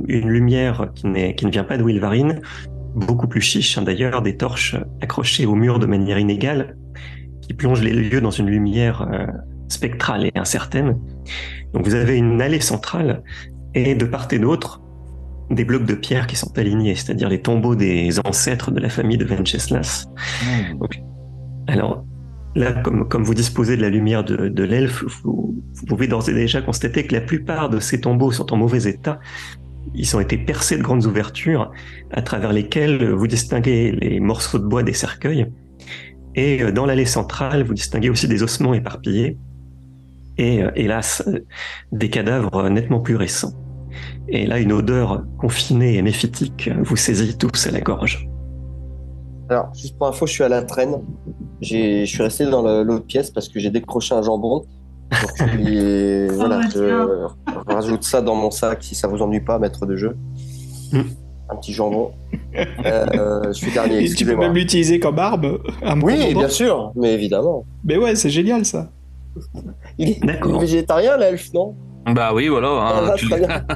une 0.07 0.29
lumière 0.29 0.91
qui, 0.93 1.07
qui 1.35 1.45
ne 1.45 1.51
vient 1.51 1.63
pas 1.63 1.77
de 1.77 1.83
Wilvarine, 1.83 2.41
beaucoup 2.95 3.27
plus 3.27 3.41
chiche 3.41 3.77
hein, 3.77 3.81
d'ailleurs, 3.81 4.21
des 4.21 4.37
torches 4.37 4.75
accrochées 5.01 5.45
au 5.45 5.55
mur 5.55 5.79
de 5.79 5.85
manière 5.85 6.19
inégale, 6.19 6.77
qui 7.41 7.53
plongent 7.53 7.81
les 7.81 7.93
lieux 7.93 8.21
dans 8.21 8.31
une 8.31 8.47
lumière 8.47 9.07
euh, 9.11 9.25
spectrale 9.67 10.25
et 10.25 10.31
incertaine. 10.35 10.97
Donc 11.73 11.85
vous 11.85 11.95
avez 11.95 12.17
une 12.17 12.41
allée 12.41 12.59
centrale 12.59 13.23
et 13.73 13.95
de 13.95 14.05
part 14.05 14.27
et 14.31 14.39
d'autre 14.39 14.81
des 15.49 15.65
blocs 15.65 15.85
de 15.85 15.95
pierre 15.95 16.27
qui 16.27 16.35
sont 16.35 16.57
alignés, 16.57 16.95
c'est-à-dire 16.95 17.27
les 17.27 17.41
tombeaux 17.41 17.75
des 17.75 18.19
ancêtres 18.25 18.71
de 18.71 18.79
la 18.79 18.89
famille 18.89 19.17
de 19.17 19.25
Venceslas. 19.25 20.07
Alors, 21.67 22.05
là, 22.55 22.73
comme, 22.73 23.07
comme 23.07 23.23
vous 23.23 23.33
disposez 23.33 23.77
de 23.77 23.81
la 23.81 23.89
lumière 23.89 24.23
de, 24.23 24.47
de 24.47 24.63
l'elfe, 24.63 25.03
vous, 25.23 25.61
vous 25.73 25.85
pouvez 25.85 26.07
d'ores 26.07 26.29
et 26.29 26.33
déjà 26.33 26.61
constater 26.61 27.05
que 27.05 27.13
la 27.13 27.21
plupart 27.21 27.69
de 27.69 27.79
ces 27.79 28.01
tombeaux 28.01 28.31
sont 28.31 28.51
en 28.53 28.57
mauvais 28.57 28.83
état. 28.89 29.19
Ils 29.95 30.15
ont 30.15 30.19
été 30.19 30.37
percés 30.37 30.77
de 30.77 30.83
grandes 30.83 31.05
ouvertures 31.05 31.71
à 32.11 32.21
travers 32.21 32.53
lesquelles 32.53 33.11
vous 33.11 33.27
distinguez 33.27 33.91
les 33.91 34.19
morceaux 34.19 34.59
de 34.59 34.65
bois 34.65 34.83
des 34.83 34.93
cercueils. 34.93 35.47
Et 36.35 36.61
euh, 36.61 36.71
dans 36.71 36.85
l'allée 36.85 37.05
centrale, 37.05 37.63
vous 37.63 37.73
distinguez 37.73 38.09
aussi 38.09 38.27
des 38.27 38.43
ossements 38.43 38.73
éparpillés. 38.73 39.37
Et 40.37 40.63
euh, 40.63 40.71
hélas, 40.75 41.23
euh, 41.27 41.39
des 41.91 42.09
cadavres 42.09 42.69
nettement 42.69 42.99
plus 42.99 43.15
récents. 43.15 43.53
Et 44.29 44.45
là, 44.45 44.59
une 44.59 44.71
odeur 44.71 45.23
confinée 45.37 45.97
et 45.97 46.01
méphitique 46.01 46.69
vous 46.81 46.95
saisit 46.95 47.37
tous 47.37 47.67
à 47.67 47.71
la 47.71 47.81
gorge. 47.81 48.30
Alors, 49.51 49.73
juste 49.75 49.97
pour 49.97 50.07
info, 50.07 50.25
je 50.25 50.31
suis 50.31 50.43
à 50.45 50.49
la 50.49 50.61
traîne. 50.63 50.95
J'ai- 51.59 52.05
Je 52.05 52.09
suis 52.09 52.23
resté 52.23 52.45
dans 52.45 52.61
l'autre 52.83 53.05
pièce 53.05 53.29
parce 53.31 53.49
que 53.49 53.59
j'ai 53.59 53.69
décroché 53.69 54.15
un 54.15 54.21
jambon. 54.21 54.63
Donc, 55.11 55.59
et 55.59 56.27
voilà, 56.31 56.61
je 56.73 57.27
rajoute 57.67 58.03
ça 58.03 58.21
dans 58.21 58.33
mon 58.35 58.49
sac 58.49 58.81
si 58.81 58.95
ça 58.95 59.09
vous 59.09 59.21
ennuie 59.21 59.41
pas, 59.41 59.59
maître 59.59 59.85
de 59.85 59.97
jeu. 59.97 60.15
Mm. 60.93 61.01
Un 61.49 61.55
petit 61.57 61.73
jambon. 61.73 62.11
Euh, 62.85 63.43
je 63.47 63.51
suis 63.51 63.73
dernier, 63.73 64.05
Et 64.05 64.09
tu 64.15 64.23
peux 64.25 64.37
même 64.37 64.53
l'utiliser 64.53 65.01
comme 65.01 65.19
arme. 65.19 65.57
Oui, 66.01 66.33
bien 66.33 66.47
sûr, 66.47 66.93
mais 66.95 67.13
évidemment. 67.13 67.65
Mais 67.83 67.97
ouais, 67.97 68.15
c'est 68.15 68.29
génial 68.29 68.63
ça. 68.63 68.89
Il 69.97 70.11
est, 70.11 70.25
D'accord. 70.25 70.51
il 70.51 70.55
est 70.55 70.59
végétarien, 70.61 71.17
l'elfe, 71.17 71.51
non? 71.53 71.75
Bah 72.15 72.31
oui, 72.33 72.47
voilà. 72.47 72.69
hein, 72.69 73.09
Ah, 73.11 73.13
tu- 73.17 73.27
très 73.29 73.39
bien. 73.45 73.65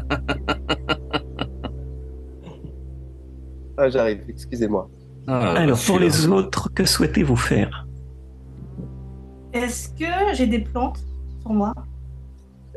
Ah, 3.78 3.90
j'arrive, 3.90 4.22
excusez-moi. 4.30 4.88
Ah, 5.28 5.54
Alors, 5.54 5.80
pour 5.86 6.00
les 6.00 6.28
autres, 6.28 6.72
que 6.74 6.86
souhaitez-vous 6.86 7.36
faire? 7.36 7.86
Est-ce 9.54 9.90
que 9.90 10.36
j'ai 10.36 10.48
des 10.48 10.60
plantes 10.60 11.00
sur 11.42 11.54
moi? 11.54 11.74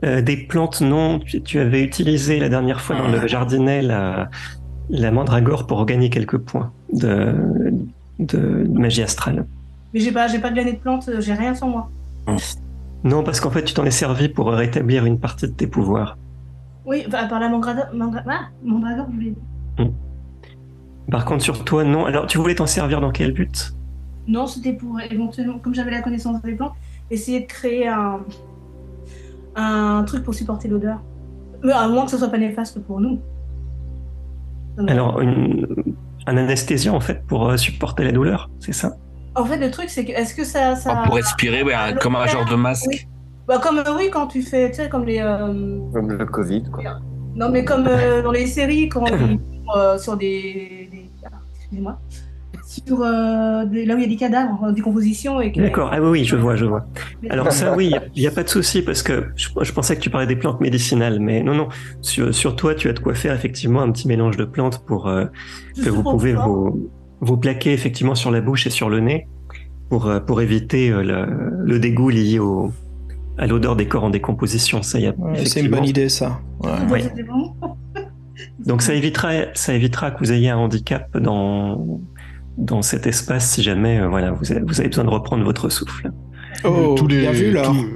Euh, 0.04 0.22
Des 0.22 0.36
plantes, 0.36 0.80
non. 0.80 1.18
Tu, 1.18 1.42
tu 1.42 1.58
avais 1.58 1.82
utilisé 1.82 2.38
la 2.38 2.48
dernière 2.48 2.80
fois 2.80 2.96
dans 2.96 3.08
le 3.08 3.26
jardinet 3.26 3.82
la, 3.82 4.30
la 4.88 5.10
mandragore 5.10 5.66
pour 5.66 5.84
gagner 5.86 6.08
quelques 6.08 6.38
points 6.38 6.72
de, 6.92 7.34
de 8.20 8.38
magie 8.70 9.02
astrale. 9.02 9.44
Mais 9.92 10.00
j'ai 10.00 10.12
pas, 10.12 10.28
j'ai 10.28 10.38
pas 10.38 10.50
de 10.50 10.56
l'année 10.56 10.74
de 10.74 10.78
plantes, 10.78 11.10
j'ai 11.18 11.34
rien 11.34 11.54
sur 11.54 11.66
moi. 11.66 11.90
Non, 13.04 13.22
parce 13.24 13.40
qu'en 13.40 13.50
fait, 13.50 13.64
tu 13.64 13.74
t'en 13.74 13.84
es 13.84 13.90
servi 13.90 14.28
pour 14.28 14.48
rétablir 14.52 15.04
une 15.04 15.18
partie 15.18 15.46
de 15.46 15.52
tes 15.52 15.66
pouvoirs. 15.66 16.16
Oui, 16.86 17.04
bah, 17.10 17.26
par 17.28 17.40
la 17.40 17.48
mandragore, 17.48 17.86
mandra... 17.94 18.22
ah, 18.28 18.48
mandragore, 18.64 19.06
je 19.10 19.14
voulais 19.16 19.30
dire. 19.30 19.86
Par 21.10 21.24
contre, 21.24 21.42
sur 21.42 21.64
toi, 21.64 21.84
non. 21.84 22.04
Alors, 22.06 22.26
tu 22.26 22.38
voulais 22.38 22.54
t'en 22.54 22.66
servir 22.66 23.00
dans 23.00 23.10
quel 23.10 23.32
but? 23.32 23.72
Non, 24.26 24.46
c'était 24.46 24.74
pour 24.74 25.00
éventuellement, 25.00 25.58
comme 25.58 25.74
j'avais 25.74 25.90
la 25.90 26.02
connaissance 26.02 26.40
des 26.42 26.52
plantes, 26.54 26.74
essayer 27.10 27.40
de 27.40 27.46
créer 27.46 27.88
un, 27.88 28.20
un 29.56 30.04
truc 30.04 30.22
pour 30.22 30.34
supporter 30.34 30.68
l'odeur. 30.68 30.98
Mais 31.62 31.72
à 31.72 31.88
moins 31.88 32.04
que 32.04 32.10
ce 32.10 32.18
soit 32.18 32.28
pas 32.28 32.38
néfaste 32.38 32.80
pour 32.84 33.00
nous. 33.00 33.18
Ça 34.76 34.84
Alors, 34.86 35.20
une- 35.20 35.66
un 36.26 36.36
anesthésiant, 36.36 36.94
en 36.94 37.00
fait, 37.00 37.24
pour 37.26 37.48
euh, 37.48 37.56
supporter 37.56 38.04
la 38.04 38.12
douleur, 38.12 38.50
c'est 38.60 38.72
ça? 38.74 38.92
En 39.34 39.44
fait, 39.44 39.56
le 39.56 39.70
truc, 39.70 39.88
c'est 39.88 40.04
que 40.04 40.12
est-ce 40.12 40.34
que 40.34 40.44
ça. 40.44 40.76
ça... 40.76 40.94
Ah, 40.98 41.06
pour 41.06 41.14
respirer, 41.16 41.62
ouais, 41.62 41.74
un- 41.74 41.94
comme 41.94 42.16
un 42.16 42.26
genre 42.26 42.44
de 42.44 42.54
masque. 42.54 42.84
Oui. 42.88 43.00
Bah, 43.46 43.58
comme 43.62 43.78
euh, 43.78 43.96
oui, 43.96 44.10
quand 44.12 44.26
tu 44.26 44.42
fais, 44.42 44.70
tu 44.70 44.76
sais, 44.76 44.88
comme 44.90 45.04
les. 45.06 45.20
euh, 45.20 45.78
Comme 45.92 46.10
le 46.12 46.26
Covid, 46.26 46.64
quoi. 46.70 46.84
Non, 47.34 47.48
mais 47.50 47.64
comme 47.64 47.86
euh, 47.86 48.20
dans 48.22 48.32
les 48.32 48.46
séries, 48.46 48.88
quand 48.90 49.06
ils 49.06 49.38
euh, 49.76 49.96
sur 49.98 50.16
des. 50.16 50.87
Excusez-moi. 51.70 51.98
sur 52.66 53.00
euh, 53.02 53.64
des- 53.66 53.84
là 53.86 53.94
où 53.94 53.98
il 53.98 54.02
y 54.02 54.04
a 54.04 54.08
des 54.08 54.16
cadavres 54.16 54.62
en 54.62 54.72
décomposition. 54.72 55.40
et 55.40 55.52
que- 55.52 55.60
D'accord, 55.60 55.90
ah 55.92 56.00
oui, 56.02 56.08
oui, 56.08 56.24
je 56.24 56.36
vois, 56.36 56.54
je 56.56 56.64
vois. 56.66 56.84
Alors 57.30 57.50
ça, 57.52 57.74
oui, 57.76 57.92
il 58.14 58.20
n'y 58.20 58.26
a, 58.26 58.30
pas 58.30 58.42
de 58.42 58.48
souci 58.48 58.82
parce 58.82 59.02
que 59.02 59.26
je, 59.36 59.48
je 59.62 59.72
pensais 59.72 59.96
que 59.96 60.00
tu 60.00 60.10
parlais 60.10 60.26
des 60.26 60.36
plantes 60.36 60.60
médicinales, 60.60 61.18
mais 61.20 61.42
non, 61.42 61.54
non. 61.54 61.68
Sur, 62.02 62.34
sur 62.34 62.56
toi, 62.56 62.74
tu 62.74 62.88
as 62.88 62.92
de 62.92 62.98
quoi 63.00 63.14
faire 63.14 63.34
effectivement 63.34 63.80
un 63.82 63.90
petit 63.90 64.06
mélange 64.08 64.36
de 64.36 64.44
plantes 64.44 64.84
pour 64.86 65.08
euh, 65.08 65.26
que 65.82 65.88
vous 65.90 66.02
pouvez 66.02 66.34
vous, 66.34 66.90
vous 67.20 67.36
plaquer 67.36 67.72
effectivement 67.72 68.14
sur 68.14 68.30
la 68.30 68.40
bouche 68.40 68.66
et 68.66 68.70
sur 68.70 68.88
le 68.90 69.00
nez 69.00 69.28
pour, 69.88 70.06
euh, 70.06 70.20
pour 70.20 70.40
éviter 70.42 70.90
euh, 70.90 71.02
le, 71.02 71.64
le 71.64 71.78
dégoût 71.78 72.10
lié 72.10 72.38
au, 72.38 72.72
à 73.38 73.46
l'odeur 73.46 73.76
des 73.76 73.86
corps 73.88 74.04
en 74.04 74.10
décomposition. 74.10 74.82
Ça, 74.82 74.98
y 75.00 75.06
a, 75.06 75.14
Ouais, 75.16 75.44
c'est 75.46 75.60
une 75.60 75.70
bonne 75.70 75.84
idée, 75.86 76.08
ça. 76.08 76.40
Ouais. 76.60 76.70
Donc, 76.80 76.90
oui. 76.92 77.00
c'était 77.02 77.22
vraiment- 77.22 77.56
Donc 78.64 78.82
ça 78.82 78.94
évitera, 78.94 79.32
ça 79.54 79.74
évitera 79.74 80.10
que 80.10 80.18
vous 80.20 80.32
ayez 80.32 80.50
un 80.50 80.56
handicap 80.58 81.16
dans, 81.18 82.00
dans 82.56 82.82
cet 82.82 83.06
espace 83.06 83.48
si 83.50 83.62
jamais 83.62 83.98
euh, 84.00 84.08
voilà, 84.08 84.32
vous, 84.32 84.52
avez, 84.52 84.60
vous 84.60 84.80
avez 84.80 84.88
besoin 84.88 85.04
de 85.04 85.10
reprendre 85.10 85.44
votre 85.44 85.68
souffle. 85.68 86.10
Oh, 86.64 86.94
tous 86.96 87.06
les, 87.06 87.20
bien 87.20 87.32
vu, 87.32 87.50
là. 87.52 87.62
tous, 87.64 87.86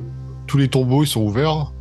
tous 0.46 0.58
les 0.58 0.68
tombeaux, 0.68 1.04
ils 1.04 1.08
sont 1.08 1.22
ouverts. 1.22 1.72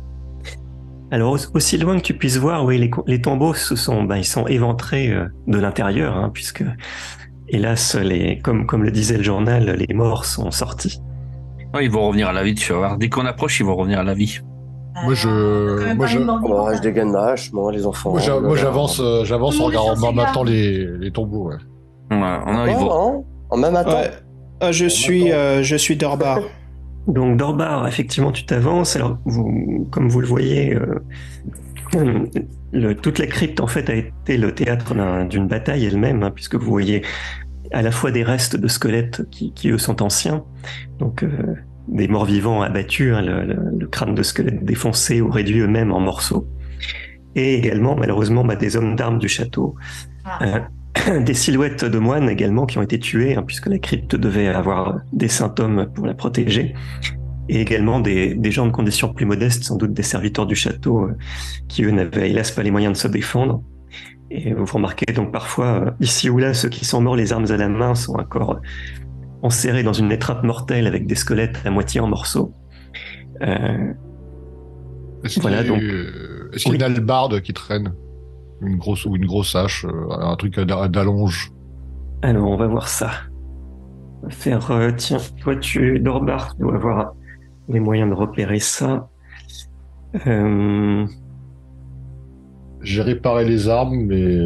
Alors 1.10 1.32
au- 1.32 1.56
aussi 1.56 1.76
loin 1.78 1.96
que 1.96 2.02
tu 2.02 2.14
puisses 2.14 2.38
voir, 2.38 2.64
oui, 2.64 2.78
les, 2.78 2.90
les 3.06 3.20
tombeaux 3.20 3.54
sont, 3.54 4.04
ben, 4.04 4.16
ils 4.16 4.24
sont 4.24 4.46
éventrés 4.46 5.10
euh, 5.10 5.26
de 5.46 5.58
l'intérieur, 5.58 6.16
hein, 6.16 6.30
puisque 6.32 6.64
hélas, 7.48 7.96
les, 7.96 8.38
comme, 8.38 8.66
comme 8.66 8.82
le 8.82 8.90
disait 8.90 9.18
le 9.18 9.22
journal, 9.22 9.76
les 9.78 9.94
morts 9.94 10.24
sont 10.24 10.50
sortis. 10.50 11.00
Ouais, 11.74 11.84
ils 11.84 11.90
vont 11.90 12.06
revenir 12.06 12.28
à 12.28 12.32
la 12.32 12.42
vie, 12.42 12.54
tu 12.54 12.72
vas 12.72 12.78
voir. 12.78 12.98
Dès 12.98 13.08
qu'on 13.08 13.26
approche, 13.26 13.60
ils 13.60 13.66
vont 13.66 13.76
revenir 13.76 13.98
à 14.00 14.04
la 14.04 14.14
vie. 14.14 14.40
Moi, 15.04 15.14
je- 15.14 15.78
quand 15.78 15.84
même 15.86 15.96
moi, 15.96 16.06
je- 16.06 16.18
Oh, 16.18 16.66
hein. 16.66 16.74
je 16.76 16.80
dégaine 16.80 17.10
ma 17.10 17.28
hache, 17.28 17.52
moi, 17.52 17.72
les 17.72 17.86
enfants. 17.86 18.10
Moi, 18.12 18.20
Oh 18.28 18.40
moi, 18.40 18.56
là. 18.56 18.62
j'avance, 18.62 19.00
euh, 19.00 19.24
j'avance 19.24 19.58
en 19.60 19.64
regardant 19.64 19.92
en 19.92 19.96
sur 19.96 20.08
ses 20.08 20.14
maintenant 20.14 20.44
gardes. 20.44 20.48
les, 20.48 20.86
les 20.98 21.10
tombeaux. 21.10 21.48
Ouais. 21.50 21.56
Ouais, 22.10 22.16
ils 22.16 22.74
Ah, 22.74 22.74
vont... 22.78 22.84
non 22.86 23.24
En 23.50 23.56
même 23.56 23.72
temps 23.74 23.88
Ouais. 23.90 24.10
Ah, 24.60 24.70
je 24.72 24.86
suis, 24.86 25.32
euh, 25.32 25.62
je 25.62 25.76
suis 25.76 25.96
Dorbar. 25.96 26.38
Donc 27.08 27.36
Dorbar, 27.36 27.88
effectivement, 27.88 28.30
tu 28.32 28.44
t'avances. 28.46 28.94
Alors, 28.96 29.16
vous, 29.24 29.88
comme 29.90 30.08
vous 30.08 30.20
le 30.20 30.26
voyez, 30.26 30.74
euh, 30.76 31.00
le- 32.72 32.94
toute 32.94 33.18
la 33.18 33.26
crypte 33.26 33.60
en 33.60 33.66
fait 33.66 33.90
a 33.90 33.94
été 33.94 34.36
le 34.36 34.54
théâtre 34.54 34.94
d'un- 34.94 35.24
d'une 35.24 35.46
bataille 35.48 35.84
elle-même, 35.86 36.22
hein, 36.22 36.30
puisque 36.30 36.54
vous 36.56 36.70
voyez 36.70 37.02
à 37.72 37.82
la 37.82 37.90
fois 37.90 38.10
des 38.10 38.22
restes 38.22 38.56
de 38.56 38.68
squelettes 38.68 39.22
qui, 39.30 39.52
qui 39.52 39.70
eux 39.70 39.78
sont 39.78 40.02
anciens, 40.02 40.44
donc 40.98 41.22
euh, 41.22 41.28
des 41.88 42.08
morts 42.08 42.24
vivants 42.24 42.62
abattus, 42.62 43.12
hein, 43.14 43.22
le, 43.22 43.44
le- 43.44 43.78
le 43.78 43.86
crâne 43.86 44.14
de 44.14 44.22
squelette 44.22 44.64
défoncé 44.64 45.20
ou 45.20 45.30
réduit 45.30 45.60
eux-mêmes 45.60 45.92
en 45.92 46.00
morceaux, 46.00 46.46
et 47.34 47.54
également 47.54 47.96
malheureusement 47.96 48.44
bah, 48.44 48.56
des 48.56 48.76
hommes 48.76 48.96
d'armes 48.96 49.18
du 49.18 49.28
château. 49.28 49.74
Ah. 50.24 50.38
Euh, 50.42 51.20
des 51.24 51.34
silhouettes 51.34 51.84
de 51.84 51.98
moines 51.98 52.28
également 52.28 52.66
qui 52.66 52.78
ont 52.78 52.82
été 52.82 52.98
tués, 52.98 53.34
hein, 53.34 53.42
puisque 53.42 53.66
la 53.66 53.78
crypte 53.78 54.14
devait 54.14 54.48
avoir 54.48 55.00
des 55.12 55.28
symptômes 55.28 55.86
pour 55.94 56.06
la 56.06 56.14
protéger. 56.14 56.74
Et 57.48 57.60
également 57.60 57.98
des, 57.98 58.34
des 58.34 58.50
gens 58.52 58.66
de 58.66 58.72
conditions 58.72 59.12
plus 59.12 59.24
modestes, 59.26 59.64
sans 59.64 59.76
doute 59.76 59.92
des 59.92 60.02
serviteurs 60.04 60.46
du 60.46 60.54
château, 60.54 61.04
euh, 61.04 61.16
qui 61.68 61.82
eux 61.82 61.90
n'avaient 61.90 62.30
hélas 62.30 62.50
pas 62.52 62.62
les 62.62 62.70
moyens 62.70 62.92
de 62.92 62.98
se 62.98 63.08
défendre. 63.08 63.62
Et 64.30 64.52
vous 64.54 64.64
remarquez 64.64 65.12
donc 65.12 65.32
parfois, 65.32 65.66
euh, 65.66 65.90
ici 66.00 66.30
ou 66.30 66.38
là, 66.38 66.54
ceux 66.54 66.68
qui 66.68 66.84
sont 66.84 67.00
morts 67.00 67.16
les 67.16 67.32
armes 67.32 67.50
à 67.50 67.56
la 67.56 67.68
main 67.68 67.94
sont 67.94 68.14
encore 68.14 68.60
enserrés 69.42 69.82
dans 69.82 69.92
une 69.92 70.10
étreinte 70.12 70.42
mortelle 70.44 70.86
avec 70.86 71.06
des 71.06 71.14
squelettes 71.14 71.58
à 71.64 71.70
moitié 71.70 72.00
en 72.00 72.06
morceaux. 72.08 72.52
Euh, 73.42 73.92
Est-ce 75.24 75.34
qu'il 75.34 75.42
Voilà, 75.42 75.58
y 75.58 75.60
a, 75.60 75.68
donc- 75.68 75.82
y 75.82 76.70
a 76.70 76.74
une 76.74 76.82
albarde 76.82 77.40
qui 77.40 77.52
traîne? 77.52 77.92
Une 78.60 78.76
grosse 78.76 79.04
ou 79.06 79.16
une 79.16 79.26
grosse 79.26 79.56
hache, 79.56 79.84
euh, 79.84 80.10
un 80.10 80.36
truc 80.36 80.58
d'a- 80.60 80.86
d'allonge? 80.88 81.50
Alors, 82.22 82.48
on 82.48 82.56
va 82.56 82.66
voir 82.68 82.88
ça. 82.88 83.10
On 84.22 84.26
va 84.26 84.30
faire, 84.30 84.70
euh, 84.70 84.92
tiens, 84.96 85.18
toi, 85.40 85.56
tu, 85.56 85.98
Dorbar, 85.98 86.54
tu 86.54 86.62
dois 86.62 86.76
avoir 86.76 87.14
les 87.68 87.80
moyens 87.80 88.08
de 88.10 88.14
repérer 88.14 88.60
ça. 88.60 89.08
Euh, 90.26 91.04
J'ai 92.82 93.02
réparé 93.02 93.44
les 93.44 93.68
armes, 93.68 94.04
mais 94.06 94.38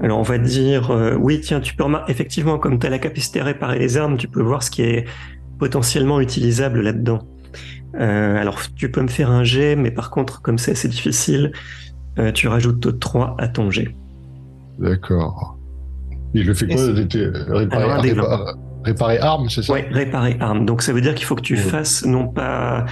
alors, 0.00 0.18
on 0.18 0.22
va 0.22 0.38
dire, 0.38 0.90
euh, 0.90 1.14
oui, 1.18 1.40
tiens, 1.40 1.60
tu 1.60 1.74
peux 1.74 1.84
remarquer, 1.84 2.12
effectivement, 2.12 2.58
comme 2.58 2.78
tu 2.78 2.86
as 2.86 2.90
la 2.90 2.98
capacité 2.98 3.40
à 3.40 3.44
réparer 3.44 3.78
les 3.78 3.96
armes, 3.96 4.16
tu 4.18 4.28
peux 4.28 4.42
voir 4.42 4.62
ce 4.62 4.70
qui 4.70 4.82
est 4.82 5.06
potentiellement 5.58 6.20
utilisable 6.20 6.82
là-dedans. 6.82 7.20
Euh, 7.98 8.36
alors, 8.36 8.58
tu 8.74 8.90
peux 8.90 9.00
me 9.00 9.08
faire 9.08 9.30
un 9.30 9.42
jet, 9.42 9.74
mais 9.74 9.90
par 9.90 10.10
contre, 10.10 10.42
comme 10.42 10.58
c'est 10.58 10.72
assez 10.72 10.88
difficile, 10.88 11.52
euh, 12.18 12.30
tu 12.30 12.46
rajoutes 12.48 12.98
3 13.00 13.36
à 13.38 13.48
ton 13.48 13.70
jet. 13.70 13.94
d'accord. 14.78 15.56
Et 16.34 16.42
je 16.42 16.52
fais 16.52 16.66
quoi 16.66 16.76
réparer, 16.84 17.82
Alors, 17.82 18.02
réparer, 18.02 18.52
réparer 18.84 19.48
c'est 19.48 19.62
ça? 19.62 19.72
Ouais, 19.72 19.88
réparer 19.90 20.36
armes. 20.40 20.66
Donc, 20.66 20.82
ça 20.82 20.92
veut 20.92 21.00
dire 21.00 21.14
qu'il 21.14 21.24
faut 21.24 21.34
que 21.36 21.40
tu 21.40 21.54
Ouais. 21.54 21.60
fasses 21.60 22.04
non 22.04 22.28
pas 22.28 22.84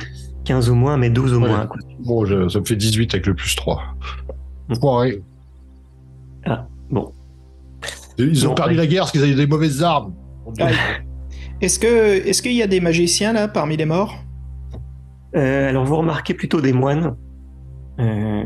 15 0.46 0.70
au 0.70 0.74
moins, 0.74 0.96
mais 0.96 1.10
12 1.10 1.34
au 1.34 1.40
Ouais. 1.42 1.48
moins. 1.48 1.66
quoi. 1.66 1.76
Bon, 2.00 2.24
je- 2.24 2.48
ça 2.48 2.60
me 2.60 2.64
fait 2.64 2.76
18 2.76 3.12
avec 3.12 3.26
le 3.26 3.34
plus 3.34 3.54
3. 3.54 3.82
Mm. 4.70 4.74
Foiré. 4.76 5.22
Bon. 6.46 6.56
Ils 8.18 8.46
ont 8.46 8.50
Non, 8.50 8.54
perdu 8.54 8.72
ouais. 8.72 8.78
la 8.78 8.86
guerre 8.86 9.02
parce 9.02 9.12
qu'ils 9.12 9.22
avaient 9.22 9.34
des 9.34 9.46
mauvaises 9.46 9.82
armes. 9.82 10.14
Est-ce 11.60 11.78
que, 11.78 12.26
est-ce 12.26 12.42
qu'il 12.42 12.52
y 12.52 12.62
a 12.62 12.66
des 12.66 12.80
magiciens 12.80 13.32
là 13.32 13.48
parmi 13.48 13.76
les 13.76 13.86
morts? 13.86 14.16
Euh, 15.36 15.68
alors 15.68 15.84
vous 15.84 15.96
remarquez 15.96 16.34
plutôt 16.34 16.60
des 16.60 16.72
moines, 16.72 17.16
euh, 17.98 18.44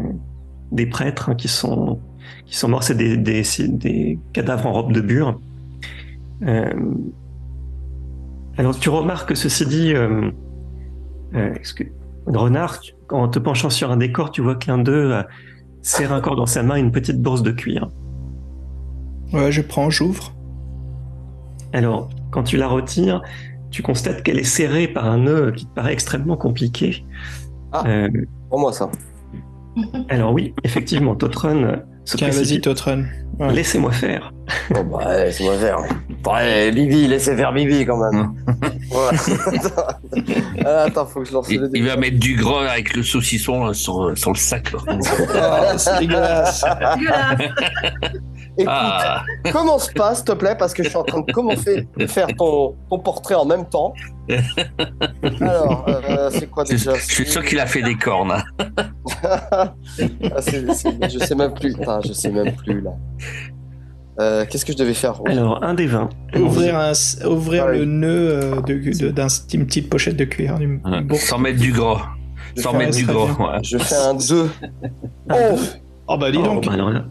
des 0.72 0.86
prêtres 0.86 1.28
hein, 1.30 1.34
qui 1.34 1.48
sont 1.48 2.00
qui 2.46 2.56
sont 2.56 2.68
morts, 2.68 2.82
c'est 2.82 2.94
des, 2.96 3.16
des, 3.16 3.44
c'est 3.44 3.68
des 3.68 4.18
cadavres 4.32 4.66
en 4.66 4.72
robe 4.72 4.92
de 4.92 5.00
bure. 5.00 5.38
Euh, 6.46 6.72
alors 8.56 8.78
tu 8.78 8.88
remarques 8.88 9.36
ceci 9.36 9.66
dit, 9.66 9.92
euh, 9.94 10.30
euh, 11.34 11.54
que 11.76 11.84
Renard, 12.26 12.80
en 13.10 13.28
te 13.28 13.38
penchant 13.38 13.70
sur 13.70 13.90
un 13.90 13.96
décor, 13.96 14.30
tu 14.30 14.40
vois 14.42 14.54
que 14.54 14.70
l'un 14.70 14.78
d'eux 14.78 15.22
serre 15.82 16.12
encore 16.12 16.36
dans 16.36 16.46
sa 16.46 16.62
main 16.62 16.76
une 16.76 16.92
petite 16.92 17.20
bourse 17.20 17.42
de 17.42 17.50
cuir. 17.50 17.88
Ouais, 19.32 19.52
je 19.52 19.60
prends, 19.62 19.90
j'ouvre. 19.90 20.32
Alors 21.72 22.08
quand 22.30 22.42
tu 22.42 22.56
la 22.56 22.68
retires, 22.68 23.22
tu 23.70 23.82
constates 23.82 24.22
qu'elle 24.22 24.38
est 24.38 24.44
serrée 24.44 24.88
par 24.88 25.04
un 25.06 25.18
nœud 25.18 25.52
qui 25.54 25.66
te 25.66 25.74
paraît 25.74 25.92
extrêmement 25.92 26.36
compliqué. 26.36 27.04
Ah. 27.72 27.84
Euh, 27.86 28.08
Pour 28.48 28.60
moi, 28.60 28.72
ça. 28.72 28.90
alors 30.08 30.32
oui, 30.32 30.54
effectivement, 30.64 31.14
Totron 31.14 31.62
euh, 31.64 31.76
se 32.04 32.16
Tiens, 32.16 32.30
vas-y. 32.30 32.60
Ouais. 33.38 33.52
Laissez-moi 33.52 33.92
faire. 33.92 34.32
Bon, 34.70 34.82
bah, 34.84 35.24
laissez-moi 35.24 35.56
faire. 35.58 35.78
Ouais, 36.26 36.72
Bibi, 36.72 37.06
laissez 37.06 37.36
faire 37.36 37.52
Bibi 37.52 37.84
quand 37.86 37.98
même. 37.98 38.32
Voilà. 38.90 39.18
Ah, 40.64 40.82
Attends, 40.84 41.06
faut 41.06 41.20
que 41.20 41.28
je 41.28 41.32
lance 41.32 41.46
Il, 41.50 41.60
le 41.60 41.70
il 41.74 41.86
va 41.86 41.96
mettre 41.96 42.18
du 42.18 42.34
gras 42.34 42.68
avec 42.68 42.96
le 42.96 43.02
saucisson 43.02 43.66
là, 43.66 43.74
sur, 43.74 44.16
sur 44.18 44.32
le 44.32 44.36
sac. 44.36 44.72
Oh, 44.74 44.92
c'est 45.76 45.98
dégueulasse. 46.00 46.64
Écoute, 48.58 48.72
Ah, 48.74 49.22
commence 49.52 49.88
pas, 49.92 50.14
s'il 50.14 50.24
te 50.24 50.32
plaît, 50.32 50.56
parce 50.58 50.74
que 50.74 50.82
je 50.82 50.88
suis 50.88 50.98
en 50.98 51.04
train 51.04 51.20
de 51.20 51.30
commencer 51.32 51.86
de 51.96 52.06
faire 52.06 52.26
ton, 52.36 52.74
ton 52.90 52.98
portrait 52.98 53.36
en 53.36 53.44
même 53.44 53.66
temps. 53.68 53.94
Alors, 55.40 55.86
euh, 55.88 56.28
c'est 56.32 56.48
quoi 56.50 56.64
déjà 56.64 56.94
je 56.94 57.00
suis 57.04 57.26
sûr 57.26 57.44
qu'il 57.44 57.60
a 57.60 57.66
fait 57.66 57.82
des 57.82 57.94
cornes. 57.96 58.42
Ah, 59.22 59.72
je 59.88 61.18
sais 61.18 61.34
même 61.34 61.54
plus. 61.54 61.72
Putain, 61.74 62.00
je 62.06 62.12
sais 62.12 62.30
même 62.30 62.52
plus 62.56 62.80
là. 62.80 62.90
Euh, 64.20 64.44
Qu'est-ce 64.50 64.64
que 64.64 64.72
je 64.72 64.78
devais 64.78 64.94
faire 64.94 65.20
Alors, 65.26 65.62
un 65.62 65.74
des 65.74 65.86
20. 65.86 66.08
Ouvrir, 66.36 66.76
un, 66.76 66.92
ouvrir 67.26 67.66
Ouais. 67.66 67.78
le 67.78 67.84
nœud 67.84 68.30
euh, 68.30 68.60
de, 68.62 68.74
de- 68.98 69.10
d'un 69.10 69.28
une 69.54 69.66
petite 69.66 69.88
pochette 69.88 70.16
de 70.16 70.24
cuir. 70.24 70.58
d'une 70.58 70.80
Ouais, 70.84 71.00
bourse. 71.02 71.22
Sans 71.22 71.38
mettre 71.38 71.60
du 71.60 71.72
gras. 71.72 72.02
Sans 72.56 72.72
mettre 72.72 72.96
du 72.96 73.04
gras. 73.06 73.26
ouais. 73.54 73.58
Je 73.62 73.78
fais 73.78 73.94
un 73.94 74.14
2. 74.14 74.42
Un 74.42 74.48
Oh, 75.30 75.56
deux. 75.56 75.62
Oh 76.08 76.16
bah 76.16 76.30
dis 76.32 76.38
Oh, 76.40 76.46
donc. 76.46 76.66
bah 76.66 76.72
alors 76.72 76.90
là. 76.90 77.04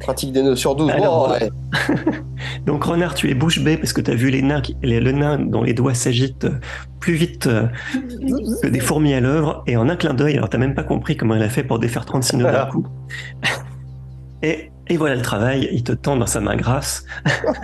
Pratique 0.00 0.32
des 0.32 0.42
nœuds 0.42 0.56
sur 0.56 0.74
12. 0.76 0.90
Alors, 0.90 1.28
Oh, 1.28 1.32
ouais. 1.32 1.50
Donc, 2.66 2.84
Renard, 2.84 3.14
tu 3.14 3.30
es 3.30 3.34
bouche 3.34 3.60
bée 3.60 3.76
parce 3.76 3.92
que 3.92 4.00
tu 4.00 4.10
as 4.10 4.14
vu 4.14 4.30
les 4.30 4.42
nains, 4.42 4.60
qui- 4.60 4.76
les- 4.82 5.00
le 5.00 5.12
nain 5.12 5.38
dont 5.38 5.62
les 5.62 5.72
doigts 5.74 5.94
s'agitent 5.94 6.44
euh, 6.44 6.58
plus 7.00 7.14
vite 7.14 7.46
euh, 7.46 7.66
que 8.62 8.66
des 8.68 8.80
fourmis 8.80 9.14
à 9.14 9.20
l'œuvre. 9.20 9.62
Et 9.66 9.76
en 9.76 9.88
un 9.88 9.96
clin 9.96 10.14
d'œil, 10.14 10.36
alors 10.36 10.48
t'as 10.50 10.58
même 10.58 10.74
pas 10.74 10.82
compris 10.84 11.16
comment 11.16 11.34
il 11.34 11.42
a 11.42 11.48
fait 11.48 11.62
pour 11.64 11.78
défaire 11.78 12.04
36 12.04 12.36
nœuds 12.36 12.52
d'un 12.52 12.66
coup. 12.66 12.86
Et, 14.42 14.70
et 14.88 14.96
voilà 14.96 15.14
le 15.16 15.22
travail, 15.22 15.68
il 15.72 15.82
te 15.82 15.92
tend 15.92 16.16
dans 16.16 16.26
sa 16.26 16.40
main 16.40 16.56
grasse 16.56 17.04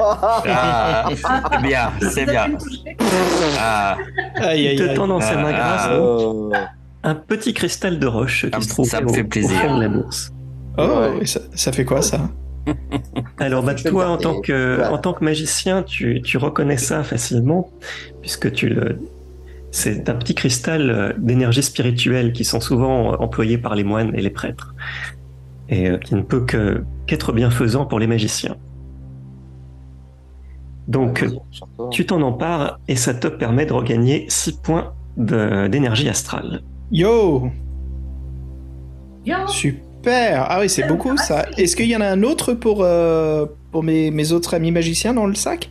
Ah, 0.01 1.09
c'est 1.11 1.63
bien, 1.63 1.93
c'est 2.01 2.25
bien. 2.27 2.47
Ah, 3.59 3.97
Il 4.55 4.79
te 4.79 4.95
tend 4.95 5.07
dans 5.07 5.21
sa 5.21 5.37
main 5.37 5.53
grasse 5.53 5.89
ah. 5.91 5.97
donc, 5.99 6.55
Euh, 6.55 6.59
un 7.05 7.15
petit 7.17 7.53
cristal 7.53 7.99
de 7.99 8.07
roche 8.07 8.47
qui 8.51 8.63
se 8.63 8.69
trouve 8.69 8.87
ça 8.89 9.01
me 9.01 9.09
au, 9.09 9.13
fait 9.13 9.23
au 9.23 9.27
plaisir. 9.29 9.59
fond 9.61 9.77
de 9.77 9.83
la 9.83 9.89
bourse. 9.89 10.33
Oh, 10.79 10.83
Ouais. 10.83 11.19
et 11.23 11.27
ça, 11.27 11.41
ça 11.55 11.73
fait 11.73 11.85
quoi 11.85 12.03
ça 12.03 12.31
Alors, 13.39 13.63
bah, 13.65 13.75
toi, 13.75 14.09
en 14.09 14.17
tant 14.17 14.41
que, 14.41 14.77
Voilà. 14.77 14.93
en 14.93 14.99
tant 14.99 15.13
que 15.13 15.25
magicien, 15.25 15.83
tu, 15.83 16.23
tu 16.23 16.39
reconnais 16.39 16.77
ça 16.77 17.03
facilement, 17.03 17.69
puisque 18.21 18.53
tu 18.53 18.69
le, 18.69 18.99
c'est 19.73 20.09
un 20.09 20.15
petit 20.15 20.35
cristal 20.35 20.91
euh, 20.91 21.13
d'énergie 21.19 21.63
spirituelle 21.63 22.33
qui 22.33 22.45
sont 22.45 22.61
souvent 22.61 23.13
euh, 23.13 23.17
employés 23.17 23.59
par 23.59 23.75
les 23.75 23.85
moines 23.85 24.15
et 24.15 24.21
les 24.23 24.31
prêtres, 24.31 24.75
et 25.69 25.91
euh, 25.91 25.99
qui 25.99 26.15
ne 26.15 26.23
peut 26.23 26.45
que, 26.45 26.85
qu'être 27.07 27.33
bienfaisant 27.33 27.85
pour 27.87 27.99
les 27.99 28.07
magiciens. 28.07 28.57
Donc, 30.89 31.25
tu 31.91 32.07
t'en 32.07 32.21
empares 32.23 32.81
et 32.89 32.97
ça 32.97 33.15
te 33.15 33.29
permet 33.29 33.67
de 33.67 33.73
regagner 33.73 34.27
6 34.29 34.53
points 34.61 34.93
de- 35.17 35.69
d'énergie 35.69 36.09
astrale. 36.09 36.63
Yo 36.91 37.51
Bien. 39.25 39.47
Super 39.47 39.83
Ah 40.07 40.59
oui, 40.61 40.69
c'est 40.69 40.87
beaucoup 40.87 41.17
ça. 41.17 41.47
Est-ce 41.57 41.77
qu'il 41.77 41.87
y 41.87 41.97
en 41.97 42.01
a 42.01 42.07
un 42.07 42.23
autre 42.23 42.53
pour, 42.55 42.83
euh, 42.83 43.47
pour 43.71 43.83
mes, 43.83 44.11
mes 44.11 44.33
autres 44.33 44.55
amis 44.55 44.71
magiciens 44.73 45.15
dans 45.15 45.27
le 45.27 45.35
sac? 45.35 45.71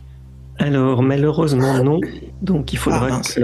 Alors, 0.58 1.02
malheureusement, 1.02 1.82
non. 1.82 2.00
Donc, 2.40 2.72
il 2.72 2.78
faudra 2.78 3.08
Ah, 3.10 3.20
que... 3.22 3.40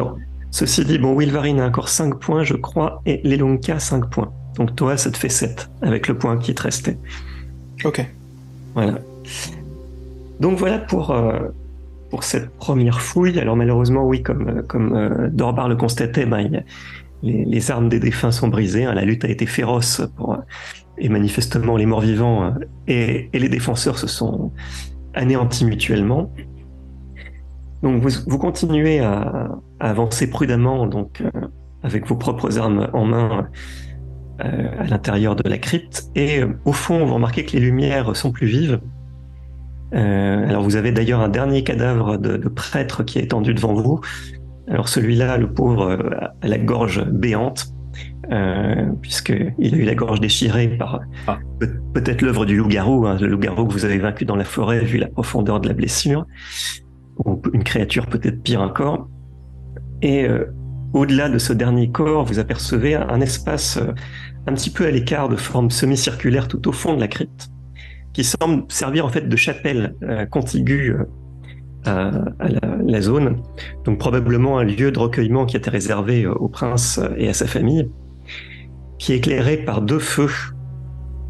ceci 0.51 0.85
dit, 0.85 0.99
bon, 0.99 1.15
Wilvarine 1.17 1.61
a 1.61 1.67
encore 1.67 1.89
5 1.89 2.19
points, 2.19 2.45
je 2.45 2.55
crois, 2.55 3.03
et 3.07 3.21
Lelonka 3.25 3.79
5 3.79 4.09
points. 4.11 4.31
Donc, 4.57 4.75
toi, 4.77 4.97
ça 4.97 5.11
te 5.11 5.17
fait 5.17 5.29
7, 5.29 5.69
avec 5.83 6.09
le 6.09 6.17
point 6.17 6.37
qui 6.39 6.55
te 6.55 6.63
restait. 6.63 6.99
Ok. 7.85 8.05
Voilà. 8.75 8.99
Donc 10.41 10.57
voilà 10.59 10.79
pour, 10.79 11.11
euh, 11.11 11.33
pour 12.11 12.23
cette 12.23 12.51
première 12.59 13.01
fouille. 13.01 13.39
Alors 13.41 13.57
malheureusement, 13.57 14.05
oui, 14.07 14.23
comme, 14.23 14.49
euh, 14.49 14.63
comme 14.63 14.95
euh, 14.95 15.29
Dorbar 15.31 15.69
le 15.69 15.75
constatait, 15.77 16.27
ben, 16.27 16.39
il 16.41 16.53
y 16.53 16.57
a- 16.57 16.63
les, 17.23 17.71
armes 17.71 17.89
des 17.89 18.01
défunts 18.01 18.31
sont 18.31 18.49
brisées. 18.49 18.85
hein. 18.85 18.95
La 18.95 19.05
lutte 19.05 19.25
a 19.25 19.29
été 19.29 19.47
féroce 19.47 20.03
et 20.99 21.09
manifestement 21.09 21.77
les 21.77 21.87
morts-vivants 21.87 22.45
euh, 22.45 22.51
et, 22.87 23.29
les 23.33 23.49
défenseurs 23.49 23.99
se 23.99 24.07
sont 24.07 24.53
anéantis 25.15 25.65
mutuellement. 25.65 26.33
Donc 27.83 28.03
vous, 28.03 28.39
continuez 28.39 29.01
à, 29.01 29.51
avancer 29.79 30.29
prudemment, 30.29 30.87
donc 30.87 31.21
euh, 31.21 31.31
avec 31.83 32.07
vos 32.07 32.17
propres 32.17 32.59
armes 32.59 32.89
en 32.93 33.05
main 33.05 33.49
euh, 34.41 34.69
à 34.79 34.85
l'intérieur 34.85 35.37
de 35.37 35.49
la 35.49 35.59
crypte. 35.59 36.11
Et 36.17 36.43
au 36.65 36.73
fond, 36.73 37.05
vous 37.07 37.15
remarquez 37.15 37.45
que 37.45 37.53
les 37.53 37.61
lumières 37.61 38.17
sont 38.17 38.33
plus 38.33 38.47
vives. 38.47 38.81
Alors 39.91 40.65
vous 40.65 40.77
avez 40.77 40.93
d'ailleurs 40.93 41.21
un 41.21 41.31
dernier 41.31 41.65
cadavre 41.65 42.19
de, 42.19 42.37
de 42.37 42.49
prêtre 42.49 43.05
qui 43.05 43.19
est 43.19 43.23
étendu 43.23 43.55
devant 43.55 43.73
vous. 43.73 44.01
Alors 44.71 44.89
celui-là, 44.89 45.37
le 45.39 45.53
pauvre, 45.53 45.83
euh, 45.91 46.11
a 46.43 46.49
la 46.49 46.59
gorge 46.59 47.05
béante, 47.05 47.67
euh, 48.31 48.91
puisqu'il 49.01 49.75
a 49.75 49.77
eu 49.77 49.83
la 49.85 49.95
gorge 49.95 50.21
déchirée 50.21 50.69
par 50.79 51.01
Ah. 51.27 51.39
peut- 51.59 51.81
peut-être 51.95 52.23
l'œuvre 52.23 52.45
du 52.45 52.57
loup-garou, 52.57 53.07
hein, 53.07 53.17
le 53.21 53.27
loup-garou 53.29 53.67
que 53.67 53.73
vous 53.73 53.85
avez 53.85 53.99
vaincu 53.99 54.25
dans 54.25 54.37
la 54.37 54.45
forêt 54.45 54.85
vu 54.85 54.99
la 54.99 55.09
profondeur 55.09 55.61
de 55.61 55.69
la 55.69 55.75
blessure, 55.75 56.27
ou 57.25 57.41
une 57.55 57.65
créature 57.65 58.07
peut-être 58.07 58.43
pire 58.43 58.61
encore. 58.61 59.09
Et 60.03 60.25
euh, 60.29 60.45
au-delà 60.93 61.29
de 61.29 61.39
ce 61.39 61.53
dernier 61.53 61.91
corps, 61.91 62.25
vous 62.25 62.39
apercevez 62.39 62.95
un, 62.95 63.09
un 63.09 63.21
espace 63.21 63.79
euh, 63.79 63.93
un 64.47 64.53
petit 64.55 64.71
peu 64.71 64.87
à 64.87 64.91
l'écart 64.91 65.29
de 65.29 65.37
forme 65.37 65.71
semi-circulaire 65.71 66.47
tout 66.49 66.69
au 66.69 66.73
fond 66.73 66.95
de 66.95 67.01
la 67.01 67.09
crypte, 67.09 67.49
qui 68.13 68.23
semble 68.25 68.65
servir 68.69 69.05
en 69.07 69.09
fait 69.09 69.29
de 69.29 69.37
chapelle 69.37 69.95
contiguë 70.31 70.95
à, 71.85 72.11
la, 72.85 73.01
zone. 73.01 73.37
Donc 73.85 73.99
probablement 73.99 74.59
un 74.59 74.65
lieu 74.65 74.91
de 74.91 74.99
recueillement 74.99 75.47
qui 75.47 75.57
était 75.57 75.71
réservé 75.71 76.25
euh, 76.25 76.35
au 76.35 76.49
prince 76.49 77.01
et 77.17 77.29
à 77.29 77.33
sa 77.33 77.47
famille, 77.47 77.91
qui 78.99 79.13
est 79.13 79.17
éclairé 79.17 79.59
par 79.59 79.83
deux 79.83 79.99
feux 79.99 80.31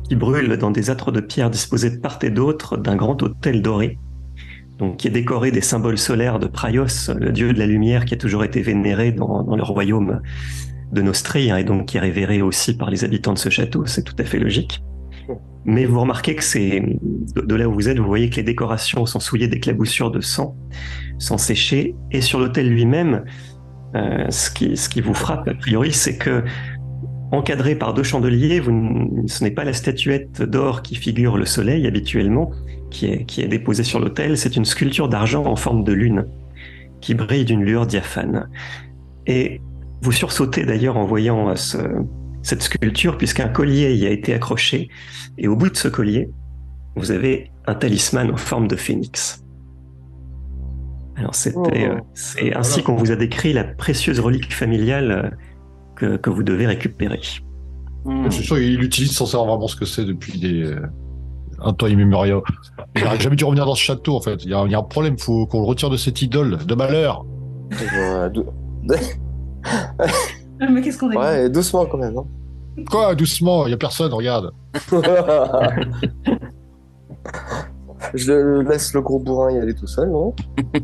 qui 0.09 0.17
brûlent 0.17 0.57
dans 0.57 0.71
des 0.71 0.91
âtres 0.91 1.13
de 1.13 1.21
pierre 1.21 1.51
disposés 1.51 1.91
de 1.91 1.99
part 1.99 2.19
et 2.23 2.31
d'autre 2.31 2.77
d'un 2.77 2.97
grand 2.97 3.23
autel 3.23 3.61
doré, 3.61 3.99
donc 4.79 4.97
qui 4.97 5.09
est 5.09 5.11
décoré 5.11 5.51
des 5.51 5.61
symboles 5.61 5.99
solaires 5.99 6.39
de 6.39 6.47
Praios, 6.47 7.13
le 7.15 7.31
dieu 7.31 7.53
de 7.53 7.59
la 7.59 7.67
lumière 7.67 8.05
qui 8.05 8.15
a 8.15 8.17
toujours 8.17 8.45
été 8.45 8.63
vénéré 8.63 9.13
dans, 9.13 9.43
dans 9.43 9.57
le 9.57 9.63
royaume 9.63 10.23
de 10.93 11.03
Nostrie, 11.03 11.51
hein, 11.51 11.59
et 11.59 11.65
donc 11.65 11.87
qui 11.87 11.99
est 11.99 12.01
révéré 12.01 12.41
aussi 12.41 12.77
par 12.77 12.91
les 12.91 13.05
habitants 13.05 13.35
de 13.35 13.39
ce 13.39 13.51
château, 13.51 13.85
c'est 13.85 14.03
tout 14.03 14.17
à 14.19 14.25
fait 14.25 14.39
logique. 14.39 14.83
Mais 15.71 15.85
vous 15.85 16.01
remarquez 16.01 16.35
que 16.35 16.43
c'est 16.43 16.83
de, 17.37 17.55
là 17.55 17.69
où 17.69 17.75
vous 17.75 17.91
êtes, 17.91 17.99
vous 17.99 18.07
voyez 18.07 18.31
que 18.31 18.37
les 18.37 18.43
décorations 18.43 19.05
sont 19.05 19.21
souillées 19.21 19.49
d'éclaboussures 19.49 20.11
de 20.11 20.23
sang, 20.23 20.57
sont 21.19 21.37
séchées, 21.37 21.95
et 22.11 22.23
sur 22.23 22.39
l'autel 22.41 22.71
lui-même, 22.71 23.25
euh, 23.95 24.25
ce, 24.31 24.51
qui, 24.51 24.79
ce 24.79 24.89
qui 24.89 25.03
vous 25.03 25.13
frappe 25.13 25.47
a 25.47 25.53
priori, 25.53 25.93
c'est 25.93 26.17
que 26.17 26.43
encadré 27.33 27.75
par 27.75 27.93
deux 27.93 28.03
chandeliers, 28.03 28.61
vous, 28.61 28.73
ce 29.27 29.45
n'est 29.45 29.51
pas 29.51 29.65
la 29.65 29.75
statuette 29.75 30.41
d'or 30.41 30.81
qui 30.81 30.95
figure 30.95 31.37
le 31.37 31.45
soleil 31.45 31.87
habituellement, 31.87 32.51
qui 32.91 33.05
est, 33.05 33.25
qui 33.27 33.43
est 33.43 33.49
déposée 33.49 33.85
sur 33.85 34.01
l'autel, 34.01 34.39
c'est 34.39 34.57
une 34.57 34.65
sculpture 34.65 35.11
d'argent 35.11 35.45
en 35.45 35.57
forme 35.57 35.85
de 35.85 35.93
lune, 35.93 36.25
qui 37.03 37.13
brille 37.13 37.45
d'une 37.45 37.63
lueur 37.63 37.87
diaphane. 37.87 38.49
Et 39.27 39.61
vous 40.01 40.13
sursautez 40.13 40.65
d'ailleurs 40.65 40.97
en 40.97 41.05
voyant 41.05 41.51
euh, 41.51 41.57
ce- 41.57 41.77
cette 42.43 42.63
sculpture, 42.63 43.17
puisqu'un 43.19 43.49
collier 43.49 43.95
y 43.95 44.07
a 44.07 44.11
été 44.11 44.35
accroché, 44.35 44.89
et 45.37 45.49
au 45.49 45.57
bout 45.57 45.71
de 45.71 45.77
ce 45.77 45.89
collier, 45.89 46.31
vous 46.97 47.11
avez 47.11 47.51
un 47.67 47.75
talisman 47.75 48.31
en 48.31 48.37
forme 48.37 48.69
de 48.69 48.77
phénix. 48.77 49.45
Alors 51.17 51.35
c'était, 51.35 51.89
Oh. 51.89 51.95
euh, 51.95 52.01
c'est 52.15 52.55
ainsi 52.55 52.83
qu'on 52.83 52.95
vous 52.95 53.11
a 53.11 53.17
décrit 53.17 53.53
la 53.53 53.65
précieuse 53.65 54.21
relique 54.21 54.55
familiale 54.55 55.11
euh, 55.11 55.31
que, 55.97 56.17
que 56.17 56.31
vous 56.31 56.43
devez 56.45 56.67
récupérer. 56.67 57.21
Hmm. 58.05 58.25
Je 58.27 58.31
suis 58.31 58.45
sûr 58.45 58.57
qu'il 58.57 58.83
utilise 58.83 59.13
sans 59.13 59.27
savoir 59.27 59.49
vraiment 59.49 59.67
ce 59.67 59.77
que 59.77 59.85
c'est 59.85 60.05
depuis 60.05 60.39
des... 60.39 60.63
euh, 60.63 60.81
un 61.61 61.73
temps 61.73 61.89
immémorial. 61.89 62.41
Il 62.95 63.03
n'aurait 63.03 63.19
jamais 63.19 63.35
dû 63.35 63.45
revenir 63.45 63.67
dans 63.67 63.75
ce 63.75 63.83
château, 63.83 64.15
en 64.17 64.21
fait. 64.21 64.45
Il 64.45 64.51
y 64.51 64.55
a, 64.55 64.65
il 64.65 64.71
y 64.71 64.77
a 64.77 64.79
un 64.79 64.83
problème, 64.83 65.15
il 65.19 65.23
faut 65.23 65.45
qu'on 65.47 65.61
le 65.61 65.67
retire 65.67 65.91
de 65.91 65.97
cette 65.97 66.23
idole 66.23 66.59
de 66.65 66.75
malheur. 66.77 67.27
Ah, 70.61 70.67
Mais 70.71 70.81
qu'est-ce 70.83 70.99
qu'on 70.99 71.11
a 71.11 71.17
ouais, 71.17 71.47
et 71.47 71.49
doucement 71.49 71.87
quand 71.87 71.99
même. 71.99 72.17
hein. 72.19 72.25
Quoi, 72.91 73.15
doucement, 73.15 73.65
il 73.67 73.69
n'y 73.69 73.75
a 73.75 73.77
personne, 73.77 74.13
regarde. 74.13 74.53
Je 78.15 78.63
laisse 78.69 78.95
le 78.95 79.01
gros 79.03 79.19
bourrin 79.19 79.51
y 79.53 79.59
aller 79.59 79.75
tout 79.75 79.87
seul, 79.87 80.09
non 80.11 80.35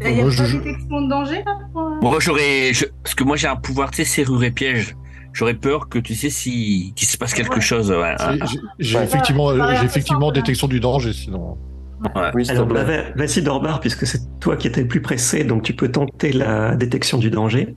Il 0.00 0.06
y 0.16 0.20
a 0.20 0.22
Moi, 0.22 0.24
pas 0.26 0.30
je- 0.30 0.56
de 0.56 0.62
détection 0.62 1.00
de 1.02 1.08
danger 1.10 1.42
là 1.44 1.58
pour, 1.72 1.82
euh, 1.82 1.90
Moi, 2.00 2.16
j'aurais, 2.20 2.72
je- 2.72 2.86
parce 3.02 3.16
que 3.16 3.24
moi, 3.24 3.36
j'ai 3.36 3.48
un 3.48 3.56
pouvoir, 3.56 3.90
tu 3.90 3.96
sais, 3.96 4.04
serrure 4.04 4.44
et 4.44 4.52
piège. 4.52 4.96
J'aurais 5.32 5.54
peur 5.54 5.88
que, 5.88 5.98
tu 5.98 6.14
sais, 6.14 6.30
si, 6.30 6.92
qu'il 6.94 7.08
se 7.08 7.16
passe 7.18 7.34
quelque 7.34 7.56
Ouais. 7.56 7.60
chose. 7.60 7.90
Ouais, 7.90 8.14
J'ai- 8.20 8.38
j'ai- 8.46 8.58
J'ai 8.78 8.98
Ouais. 8.98 9.04
effectivement, 9.84 10.30
détection 10.30 10.68
du 10.68 10.78
danger, 10.78 11.12
sinon. 11.12 11.56
Ouais. 12.02 12.30
Oui, 12.34 12.50
Alors, 12.50 12.66
bah, 12.66 12.84
vas-y 13.16 13.42
Dorbar, 13.42 13.80
puisque 13.80 14.06
c'est 14.06 14.20
toi 14.40 14.56
qui 14.56 14.66
étais 14.68 14.82
le 14.82 14.88
plus 14.88 15.02
pressé, 15.02 15.44
donc 15.44 15.62
tu 15.62 15.74
peux 15.74 15.90
tenter 15.90 16.32
la 16.32 16.76
détection 16.76 17.18
du 17.18 17.30
danger. 17.30 17.74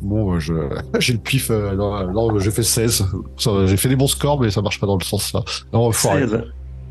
Bon, 0.00 0.34
euh, 0.34 0.40
je... 0.40 0.52
j'ai 0.98 1.12
le 1.12 1.18
pif. 1.20 1.50
euh, 1.50 1.74
non, 1.76 2.12
non, 2.12 2.38
j'ai 2.40 2.50
fait 2.50 2.62
16. 2.64 3.06
Ça, 3.36 3.66
J'ai 3.66 3.76
fait 3.76 3.88
des 3.88 3.96
bons 3.96 4.08
scores, 4.08 4.40
mais 4.40 4.50
ça 4.50 4.60
marche 4.60 4.80
pas 4.80 4.86
dans 4.86 4.96
le 4.98 5.04
sens 5.04 5.32
là. 5.32 5.42
Non, 5.72 5.92
faut 5.92 6.08
arrêter. 6.08 6.28
16. 6.30 6.44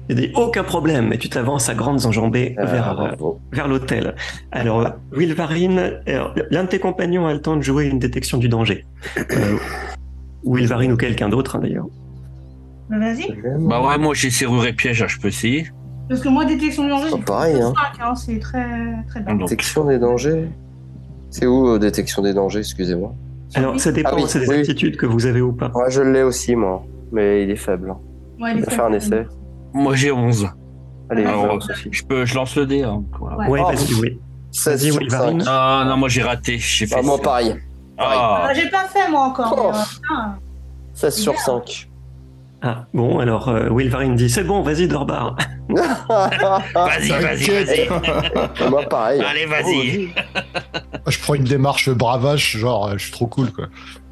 Il 0.09 0.15
dit 0.15 0.31
aucun 0.33 0.63
problème, 0.63 1.13
et 1.13 1.17
tu 1.17 1.29
t'avances 1.29 1.69
à 1.69 1.73
grandes 1.75 2.05
enjambées 2.05 2.55
Ah, 2.57 2.65
vers, 2.65 2.91
euh, 2.91 2.93
bravo. 3.07 3.39
vers 3.51 3.67
l'hôtel. 3.67 4.15
Alors, 4.51 4.89
Wilvarine, 5.11 5.99
alors, 6.07 6.33
l'un 6.49 6.63
de 6.63 6.69
tes 6.69 6.79
compagnons 6.79 7.27
a 7.27 7.33
le 7.33 7.41
temps 7.41 7.55
de 7.55 7.61
jouer 7.61 7.85
une 7.85 7.99
détection 7.99 8.37
du 8.37 8.49
danger. 8.49 8.85
Euh, 9.31 9.57
Wilvarine 10.43 10.93
ou 10.93 10.97
quelqu'un 10.97 11.29
d'autre, 11.29 11.55
hein, 11.55 11.59
d'ailleurs. 11.61 11.85
Bah, 12.91 12.97
Vas-y. 12.99 13.41
Bah 13.59 13.81
ouais, 13.81 13.97
moi, 13.97 14.13
j'ai 14.13 14.29
serrure 14.29 14.65
et 14.65 14.73
piège, 14.73 15.05
je 15.07 15.19
peux 15.19 15.29
essayer. 15.29 15.71
Parce 16.09 16.21
que 16.21 16.29
moi, 16.29 16.43
détection 16.45 16.83
du 16.83 16.89
danger, 16.89 17.07
C'est 17.11 17.25
pareil, 17.25 17.61
hein. 17.61 17.73
5, 17.97 18.05
hein, 18.05 18.15
c'est 18.15 18.39
très 18.39 18.65
très 19.07 19.21
bien. 19.21 19.35
Donc, 19.35 19.47
Détection 19.49 19.85
des 19.85 19.97
dangers. 19.97 20.49
C'est 21.29 21.45
où 21.47 21.69
euh, 21.69 21.79
détection 21.79 22.21
des 22.21 22.33
dangers, 22.33 22.59
excusez-moi? 22.59 23.13
Alors, 23.55 23.79
ça 23.79 23.91
dépend, 23.93 24.09
Ah 24.11 24.15
oui, 24.17 24.23
c'est 24.27 24.41
des 24.41 24.47
oui. 24.49 24.59
aptitudes 24.59 24.97
que 24.97 25.05
vous 25.05 25.25
avez 25.25 25.39
ou 25.41 25.53
pas. 25.53 25.71
Ouais, 25.73 25.89
je 25.89 26.01
l'ai 26.01 26.23
aussi, 26.23 26.55
moi. 26.55 26.83
Mais 27.13 27.43
il 27.43 27.49
est 27.51 27.55
faible. 27.55 27.93
Ouais, 28.39 28.51
Je 28.51 28.57
il 28.57 28.63
est 28.63 28.65
vais 28.69 28.75
faire 28.75 28.85
un 28.85 28.93
essai. 28.93 29.25
moi, 29.73 29.95
j'ai 29.95 30.11
11. 30.11 30.49
Allez, 31.09 31.23
Ah, 31.25 31.31
je 31.31 31.43
Alors, 31.43 31.59
peux, 32.09 32.25
je 32.25 32.35
lance 32.35 32.55
le 32.57 32.65
dé. 32.65 32.83
Hein, 32.83 33.03
voilà. 33.19 33.37
Ouais. 33.37 33.47
Ouais, 33.49 33.61
Oh. 33.63 33.67
vas-y, 33.71 33.93
oui. 34.01 34.19
16 34.51 34.81
Vas-y, 34.81 34.91
sur 34.91 35.01
Wilvarine. 35.01 35.41
5. 35.41 35.47
Ah 35.49 35.85
non, 35.87 35.97
moi, 35.97 36.09
j'ai 36.09 36.21
raté. 36.23 36.57
J'ai 36.57 36.87
fait. 36.87 36.95
Ah, 36.97 37.01
moi, 37.01 37.17
pareil. 37.21 37.55
Ah, 37.97 38.47
Ah, 38.49 38.53
j'ai 38.53 38.69
pas 38.69 38.83
fait 38.85 39.09
moi 39.09 39.21
encore. 39.27 39.53
Oh. 39.57 39.71
mais, 39.71 39.77
euh, 39.77 39.81
putain. 39.93 40.35
16 40.93 41.15
sur 41.15 41.37
5. 41.39 41.89
Ah, 42.63 42.85
bon, 42.93 43.17
alors 43.19 43.49
euh, 43.49 43.69
Wilvarine 43.71 44.15
dit 44.15 44.29
c'est 44.29 44.43
bon, 44.43 44.61
vas-y, 44.61 44.87
Dorbar. 44.87 45.35
vas-y, 45.69 47.09
vas-y, 47.09 47.49
vas-y. 47.49 48.69
moi, 48.69 48.83
pareil. 48.83 49.21
Allez, 49.27 49.45
vas-y. 49.47 50.09
Je 51.07 51.19
prends 51.19 51.33
une 51.35 51.43
démarche 51.43 51.89
bravage, 51.89 52.57
genre, 52.57 52.87
euh, 52.89 52.93
je 52.97 53.03
suis 53.03 53.11
trop 53.11 53.27
cool, 53.27 53.51
quoi. 53.51 53.65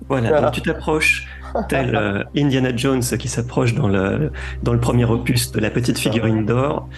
Voilà, 0.08 0.41
donc 0.41 0.52
tu 0.54 0.62
t'approches, 0.62 1.28
tel 1.68 1.95
euh, 1.95 2.24
Indiana 2.36 2.76
Jones 2.76 3.02
qui 3.04 3.28
s'approche 3.28 3.76
dans 3.76 3.88
le, 3.88 4.32
dans 4.64 4.74
le 4.74 4.80
premier 4.80 5.06
opus 5.06 5.52
de 5.52 5.60
la 5.60 5.70
petite 5.70 6.00
figurine 6.00 6.45
d'or 6.45 6.89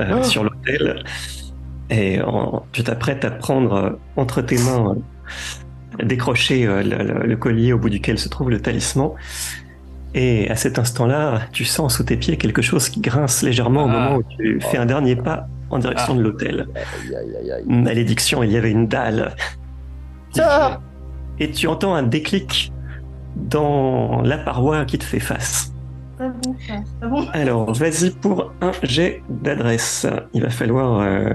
euh, 0.00 0.18
Ah. 0.18 0.22
sur 0.24 0.42
l'autel. 0.42 1.04
Et 1.90 2.20
en- 2.20 2.66
tu 2.72 2.82
t'apprêtes 2.82 3.24
à 3.24 3.30
prendre 3.30 3.72
euh, 3.74 3.90
entre 4.16 4.40
tes 4.42 4.58
mains, 4.58 4.96
euh, 6.00 6.04
décrocher 6.04 6.66
euh, 6.66 6.82
le, 6.82 6.96
le- 7.04 7.26
le 7.28 7.36
collier 7.36 7.72
au 7.72 7.78
bout 7.78 7.90
duquel 7.90 8.18
se 8.18 8.28
trouve 8.28 8.50
le 8.50 8.60
talisman. 8.60 9.10
Et 10.14 10.48
à 10.50 10.56
cet 10.56 10.78
instant-là, 10.78 11.40
tu 11.52 11.64
sens 11.64 11.96
sous 11.96 12.04
tes 12.04 12.16
pieds 12.16 12.36
quelque 12.38 12.62
chose 12.62 12.88
qui 12.88 13.00
grince 13.00 13.42
légèrement 13.42 13.84
au 13.84 13.88
Ah. 13.88 13.92
moment 13.92 14.16
où 14.16 14.22
tu 14.38 14.60
fais 14.60 14.78
un 14.78 14.86
dernier 14.86 15.14
pas 15.16 15.46
en 15.70 15.78
direction 15.78 16.14
Ah. 16.14 16.22
de 16.22 16.22
aïe. 16.48 17.64
Malédiction, 17.66 18.42
il 18.42 18.52
y 18.52 18.56
avait 18.56 18.70
une 18.70 18.86
dalle. 18.86 19.34
Ah 20.38 20.80
Et 21.38 21.50
tu 21.50 21.66
entends 21.66 21.94
un 21.94 22.02
déclic 22.02 22.72
dans 23.36 24.22
la 24.22 24.38
paroi 24.38 24.84
qui 24.86 24.96
te 24.98 25.04
fait 25.04 25.20
face. 25.20 25.72
bon. 26.18 27.26
Alors, 27.34 27.72
vas-y 27.74 28.10
pour 28.10 28.52
un 28.62 28.72
jet 28.82 29.22
d'adresse. 29.28 30.06
Il 30.32 30.42
va 30.42 30.48
falloir 30.50 31.00
euh, 31.00 31.34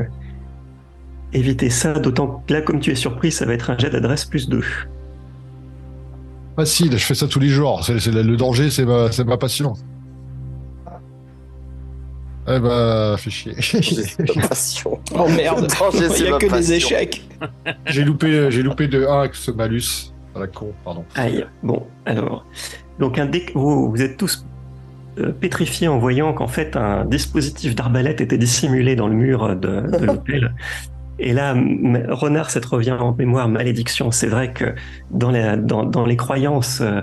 éviter 1.33 1.69
ça, 1.69 1.93
d'autant 1.93 2.43
que 2.47 2.53
là, 2.53 2.61
comme 2.61 2.79
tu 2.79 2.91
es 2.91 2.95
surpris, 2.95 3.31
ça 3.31 3.45
va 3.45 3.53
être 3.53 3.69
un 3.69 3.77
jet 3.77 3.91
d'adresse 3.91 4.25
plus 4.25 4.49
2. 4.49 4.63
Facile, 6.61 6.91
je 6.95 7.03
fais 7.03 7.15
ça 7.15 7.27
tous 7.27 7.39
les 7.39 7.47
jours. 7.49 7.83
C'est, 7.83 7.99
c'est- 7.99 8.11
le 8.11 8.37
danger, 8.37 8.69
c'est 8.69 8.85
ma, 8.85 9.11
c'est 9.11 9.23
ma 9.23 9.35
passion. 9.37 9.73
Eh 12.47 12.59
ben, 12.59 13.15
fais 13.17 13.31
chier. 13.31 13.55
Ma 14.35 14.47
passion. 14.47 14.99
Oh 15.15 15.27
merde 15.27 15.65
danger, 15.79 16.07
Il 16.19 16.25
y 16.25 16.27
a 16.27 16.37
que 16.37 16.45
des 16.45 16.47
passion. 16.51 16.75
échecs 16.75 17.23
j'ai 17.87 18.03
loupé, 18.03 18.51
j'ai 18.51 18.61
loupé 18.61 18.87
de 18.87 19.07
1 19.07 19.19
avec 19.21 19.33
ce 19.33 19.49
malus. 19.49 20.13
À 20.35 20.39
la 20.39 20.45
con, 20.47 20.71
pardon. 20.85 21.03
Aïe. 21.15 21.43
Bon, 21.63 21.87
alors. 22.05 22.45
Donc, 22.99 23.17
un 23.17 23.25
dé- 23.25 23.47
vous, 23.55 23.89
vous 23.89 24.01
êtes 24.03 24.17
tous 24.17 24.45
euh, 25.17 25.31
pétrifiés 25.31 25.87
en 25.87 25.97
voyant 25.97 26.33
qu'en 26.33 26.47
fait, 26.47 26.75
un 26.75 27.05
dispositif 27.05 27.73
d'arbalète 27.73 28.21
était 28.21 28.37
dissimulé 28.37 28.95
dans 28.95 29.07
le 29.07 29.15
mur 29.15 29.55
de, 29.55 29.81
de 29.97 30.05
l'hôtel. 30.05 30.53
Et 31.23 31.33
là, 31.33 31.53
Renard, 32.09 32.49
ça 32.49 32.59
te 32.59 32.67
revient 32.67 32.97
en 32.99 33.13
mémoire, 33.13 33.47
malédiction. 33.47 34.09
C'est 34.11 34.27
vrai 34.27 34.53
que 34.53 34.73
dans, 35.11 35.29
la- 35.31 35.55
dans, 35.55 35.83
dans 35.85 36.05
les 36.05 36.17
croyances 36.17 36.81
euh, 36.81 37.01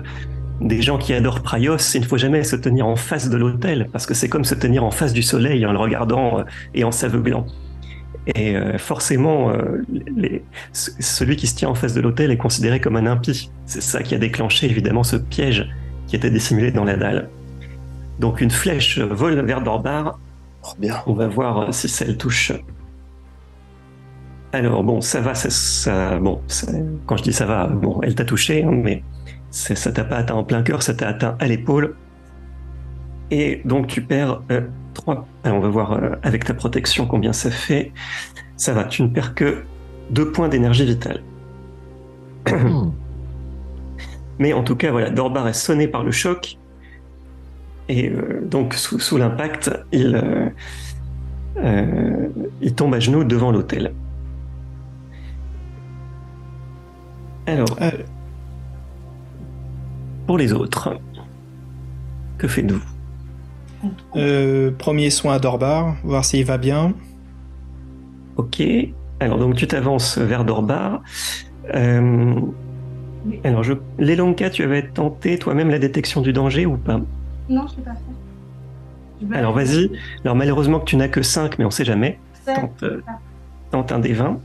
des 0.59 0.81
gens 0.81 0.97
qui 0.97 1.13
adorent 1.13 1.41
Praios, 1.41 1.77
il 1.95 2.01
ne 2.01 2.05
faut 2.05 2.17
jamais 2.17 2.43
se 2.43 2.57
tenir 2.57 2.85
en 2.85 2.97
face 2.97 3.29
de 3.29 3.37
l'hôtel, 3.37 3.87
parce 3.93 4.05
que 4.05 4.13
c'est 4.13 4.27
comme 4.27 4.43
se 4.43 4.55
tenir 4.55 4.83
en 4.83 4.91
face 4.91 5.13
du 5.13 5.23
soleil 5.23 5.65
en 5.65 5.71
le 5.71 5.79
regardant 5.79 6.39
euh, 6.39 6.43
et 6.73 6.83
en 6.83 6.91
s'aveuglant. 6.91 7.45
Et 8.35 8.57
euh, 8.57 8.77
forcément, 8.77 9.53
les- 10.17 10.43
celui 10.73 11.37
qui 11.37 11.47
se 11.47 11.55
tient 11.55 11.69
en 11.69 11.75
face 11.75 11.93
de 11.93 12.01
l'hôtel 12.01 12.29
est 12.31 12.37
considéré 12.37 12.81
comme 12.81 12.97
un 12.97 13.05
impie. 13.05 13.49
C'est 13.65 13.81
ça 13.81 14.03
qui 14.03 14.13
a 14.15 14.17
déclenché 14.17 14.69
évidemment 14.69 15.03
ce 15.03 15.15
piège 15.15 15.69
qui 16.07 16.17
était 16.17 16.29
dissimulé 16.29 16.71
dans 16.71 16.83
la 16.83 16.97
dalle. 16.97 17.29
Donc 18.19 18.41
une 18.41 18.51
flèche 18.51 18.99
vole 18.99 19.39
vers 19.45 19.61
Dorbar. 19.61 20.19
Oh, 20.63 20.67
bien. 20.77 20.97
On 21.07 21.13
va 21.13 21.27
voir 21.27 21.73
si 21.73 21.87
ça 21.87 22.03
le 22.03 22.17
touche. 22.17 22.51
Alors 24.51 24.83
bon, 24.83 25.01
ça 25.01 25.21
va, 25.21 25.35
ça, 25.35 25.49
ça- 25.49 26.17
bon, 26.19 26.41
ça- 26.47 26.71
quand 27.05 27.17
je 27.17 27.23
dis 27.23 27.33
ça 27.33 27.45
va, 27.45 27.67
bon, 27.67 28.01
elle 28.01 28.15
t'a 28.15 28.25
touché, 28.25 28.63
hein, 28.63 28.71
mais 28.71 29.03
ça 29.51 29.91
t'a 29.91 30.03
pas 30.03 30.17
atteint 30.17 30.35
en 30.35 30.43
plein 30.43 30.63
cœur, 30.63 30.81
ça 30.83 30.93
t'a 30.93 31.07
atteint 31.07 31.35
à 31.39 31.47
l'épaule. 31.47 31.95
Et 33.31 33.61
donc 33.65 33.87
tu 33.87 34.01
perds 34.01 34.41
3. 34.93 35.27
on 35.45 35.59
va 35.59 35.69
voir 35.69 35.93
euh, 35.93 36.15
avec 36.23 36.45
ta 36.45 36.53
protection 36.53 37.05
combien 37.07 37.33
ça 37.33 37.51
fait. 37.51 37.93
Ça 38.57 38.73
va, 38.73 38.85
tu 38.85 39.03
ne 39.03 39.07
perds 39.07 39.35
que 39.35 39.63
2 40.11 40.31
points 40.31 40.49
d'énergie 40.49 40.85
vitale. 40.85 41.23
Mais 44.39 44.53
en 44.53 44.63
tout 44.63 44.75
cas, 44.75 44.91
voilà, 44.91 45.09
Dorbar 45.09 45.47
est 45.47 45.53
sonné 45.53 45.87
par 45.87 46.03
le 46.03 46.11
choc. 46.11 46.57
Et 47.89 48.09
euh, 48.09 48.41
donc, 48.45 48.73
sous, 48.75 48.99
sous 48.99 49.17
l'impact, 49.17 49.71
il, 49.91 50.15
euh, 50.15 50.49
euh, 51.57 52.29
il 52.61 52.75
tombe 52.75 52.93
à 52.93 52.99
genoux 52.99 53.23
devant 53.23 53.51
l'hôtel. 53.51 53.93
Alors, 57.49 57.77
euh. 57.81 57.91
pour 60.27 60.37
les 60.37 60.53
autres, 60.53 60.99
que 62.37 62.47
faites-vous? 62.47 62.83
Euh, 64.15 64.71
premier 64.77 65.09
soin 65.09 65.33
à 65.33 65.39
Dorbar, 65.39 65.95
voir 66.03 66.23
s'il 66.25 66.45
va 66.45 66.59
bien. 66.59 66.93
Ok. 68.37 68.61
Alors, 69.19 69.39
donc 69.39 69.55
tu 69.55 69.65
t'avances 69.67 70.19
vers 70.19 70.45
Dorbar. 70.45 71.01
Euh, 71.73 72.39
alors, 73.43 73.63
je... 73.63 73.73
Lelonka, 73.97 74.51
tu 74.51 74.63
avais 74.63 74.87
tenté 74.87 75.39
toi-même 75.39 75.71
la 75.71 75.79
détection 75.79 76.21
du 76.21 76.33
danger 76.33 76.67
ou 76.67 76.77
pas? 76.77 76.99
Non, 77.49 77.65
je 77.67 77.73
ne 77.73 77.77
l'ai 77.77 77.83
pas 77.83 77.95
fait. 77.95 79.37
Alors, 79.37 79.53
vas-y. 79.53 79.91
Alors, 80.23 80.35
malheureusement 80.35 80.79
que 80.79 80.85
tu 80.85 80.97
n'as 80.97 81.07
que 81.07 81.23
5, 81.23 81.57
mais 81.57 81.65
on 81.65 81.69
ne 81.69 81.73
sait 81.73 81.85
jamais. 81.85 82.19
Tente, 83.71 83.91
un 83.91 83.99
des 83.99 84.13
20. 84.13 84.39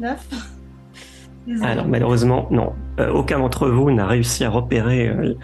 9. 0.00 0.28
Alors 1.62 1.86
malheureusement, 1.86 2.48
non. 2.50 2.72
Euh, 3.00 3.10
aucun 3.12 3.38
d'entre 3.38 3.68
vous 3.68 3.90
n'a 3.90 4.06
réussi 4.06 4.44
à 4.44 4.50
repérer 4.50 5.08
euh, 5.08 5.34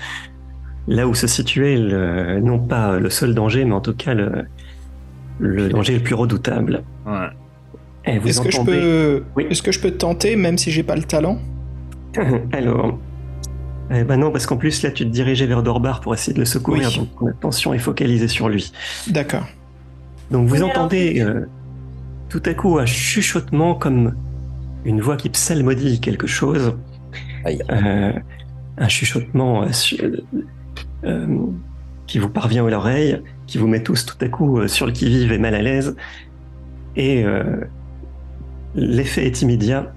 là 0.88 1.07
où 1.07 1.14
se 1.14 1.26
situait 1.26 1.76
le- 1.76 2.40
non 2.40 2.59
pas 2.59 2.98
le 2.98 3.11
seul 3.11 3.34
danger, 3.34 3.64
mais 3.64 3.74
en 3.74 3.80
tout 3.80 3.94
cas 3.94 4.14
le, 4.14 4.44
le 5.38 5.68
danger 5.68 5.94
le 5.94 6.03
plus 6.03 6.14
redoutable. 6.14 6.82
Ouais. 7.07 7.12
Et 8.07 8.18
vous 8.18 8.28
Est-ce 8.28 8.40
que, 8.40 8.51
je 8.51 8.61
peux... 8.62 9.24
Oui. 9.36 9.46
Est-ce 9.51 9.62
que 9.62 9.72
je 9.72 9.80
peux 9.80 9.90
tenter, 9.90 10.36
même 10.36 10.57
si 10.57 10.70
j'ai 10.70 10.82
pas 10.82 10.96
le 10.96 11.03
talent? 11.03 11.38
Alors, 12.53 12.98
eh 13.92 14.05
ben 14.05 14.16
non, 14.18 14.30
parce 14.30 14.46
qu'en 14.46 14.57
plus 14.57 14.82
là 14.82 14.90
tu 14.90 15.05
te 15.05 15.11
dirigeais 15.11 15.46
vers 15.46 15.62
Dorbar 15.62 16.01
pour 16.01 16.14
essayer 16.14 16.32
de 16.32 16.38
le 16.38 16.44
secourir, 16.46 16.88
Oui. 16.92 16.98
donc 16.98 17.09
ton 17.18 17.26
attention 17.26 17.74
est 17.74 17.78
focalisée 17.78 18.28
sur 18.28 18.48
lui. 18.48 18.72
D'accord. 19.09 19.44
Donc 20.30 20.46
vous 20.48 20.57
Oui, 20.57 20.62
entendez 20.62 21.20
euh, 21.20 21.46
tout 22.28 22.42
à 22.46 22.55
coup 22.55 22.78
un 22.78 22.86
chuchotement 22.86 23.74
comme 23.74 24.14
une 24.84 25.00
voix 25.00 25.16
qui 25.16 25.28
psalmodie 25.28 26.00
quelque 26.00 26.26
chose. 26.26 26.74
Aïe. 27.44 27.62
Euh, 27.70 28.12
un 28.78 28.88
chuchotement 28.88 29.62
euh, 29.64 29.68
euh, 31.04 31.26
qui 32.06 32.18
vous 32.18 32.28
parvient 32.28 32.66
à 32.66 32.70
l'oreille, 32.70 33.20
qui 33.46 33.58
vous 33.58 33.66
met 33.68 33.82
tous 33.82 34.06
tout 34.06 34.16
à 34.20 34.28
coup 34.28 34.58
euh, 34.58 34.68
sur 34.68 34.86
le 34.86 34.92
qui-vive 34.92 35.32
et 35.32 35.38
mal 35.38 35.54
à 35.54 35.62
l'aise. 35.62 35.96
Et 36.96 37.24
euh, 37.24 37.60
l'effet 38.74 39.26
est 39.26 39.42
immédiat. 39.42 39.92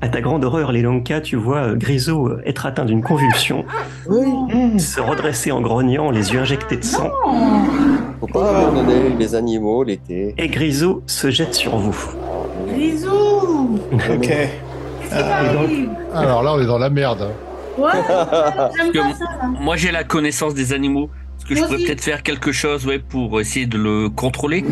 À 0.00 0.08
ta 0.08 0.20
grande 0.20 0.44
horreur, 0.44 0.70
les 0.72 0.82
Lonka, 0.82 1.20
tu 1.20 1.36
vois 1.36 1.68
euh, 1.68 1.76
Grisou 1.76 2.26
euh, 2.28 2.42
être 2.44 2.66
atteint 2.66 2.84
d'une 2.84 3.02
convulsion, 3.02 3.64
se 4.06 5.00
redresser 5.00 5.50
en 5.50 5.62
grognant, 5.62 6.10
les 6.10 6.32
yeux 6.32 6.40
injectés 6.40 6.76
de 6.76 6.84
sang. 6.84 7.10
Faut 8.20 8.26
pas 8.26 8.66
abandonner 8.66 9.10
les 9.18 9.34
animaux 9.34 9.82
l'été. 9.82 10.34
et 10.36 10.48
Grisou 10.48 11.02
se 11.06 11.30
jette 11.30 11.54
sur 11.54 11.76
vous. 11.76 11.96
Grisou 12.68 13.78
Ok. 13.92 14.32
T'arrive 15.10 15.88
Alors 16.14 16.42
là, 16.42 16.54
on 16.54 16.60
est 16.60 16.66
dans 16.66 16.78
la 16.78 16.90
merde. 16.90 17.22
hein. 17.22 17.80
Ouais, 17.80 17.90
j'aime 18.76 18.92
que- 18.92 18.98
pas 18.98 19.14
ça, 19.14 19.24
là. 19.24 19.48
Moi, 19.60 19.76
j'ai 19.76 19.90
la 19.90 20.04
connaissance 20.04 20.54
des 20.54 20.72
animaux. 20.72 21.10
Est-ce 21.38 21.46
que 21.46 21.54
je 21.56 21.62
pourrais 21.64 21.78
peut-être 21.78 22.00
faire 22.00 22.22
quelque 22.22 22.52
chose 22.52 22.86
ouais, 22.86 22.98
pour 23.00 23.40
essayer 23.40 23.66
de 23.66 23.76
le 23.76 24.08
contrôler? 24.08 24.64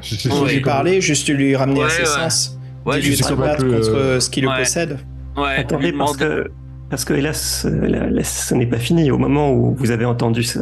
Je 0.00 0.28
lui 0.44 0.60
parler, 0.60 1.00
juste 1.00 1.28
lui 1.28 1.54
ramener 1.56 1.82
à 1.84 1.88
ses 1.88 2.00
ouais. 2.00 2.06
sens. 2.06 2.58
Ouais, 2.84 3.00
sais 3.00 3.22
se 3.22 3.34
battre 3.34 3.62
contre 3.64 3.94
euh, 3.94 4.20
ce 4.20 4.28
qui 4.28 4.40
le 4.40 4.48
possède. 4.48 4.98
Ouais, 5.36 5.54
Attendez, 5.58 5.92
lui 5.92 5.98
parce 5.98 6.16
que, 6.16 6.50
parce 6.90 7.04
que 7.04 7.14
hélas, 7.14 7.64
la- 7.70 8.10
la- 8.10 8.24
ce 8.24 8.54
n'est 8.54 8.66
pas 8.66 8.78
fini. 8.78 9.10
Au 9.10 9.18
moment 9.18 9.52
où 9.52 9.74
vous 9.78 9.90
avez 9.92 10.04
entendu 10.04 10.42
ce- 10.42 10.58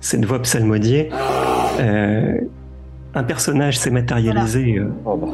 cette 0.00 0.24
voix 0.24 0.40
psalmodier, 0.42 1.08
euh, 1.78 2.34
un 3.14 3.24
personnage 3.24 3.78
s'est 3.78 3.90
matérialisé 3.90 4.78
euh, 4.78 4.90
Oh, 5.04 5.16
bah. 5.16 5.28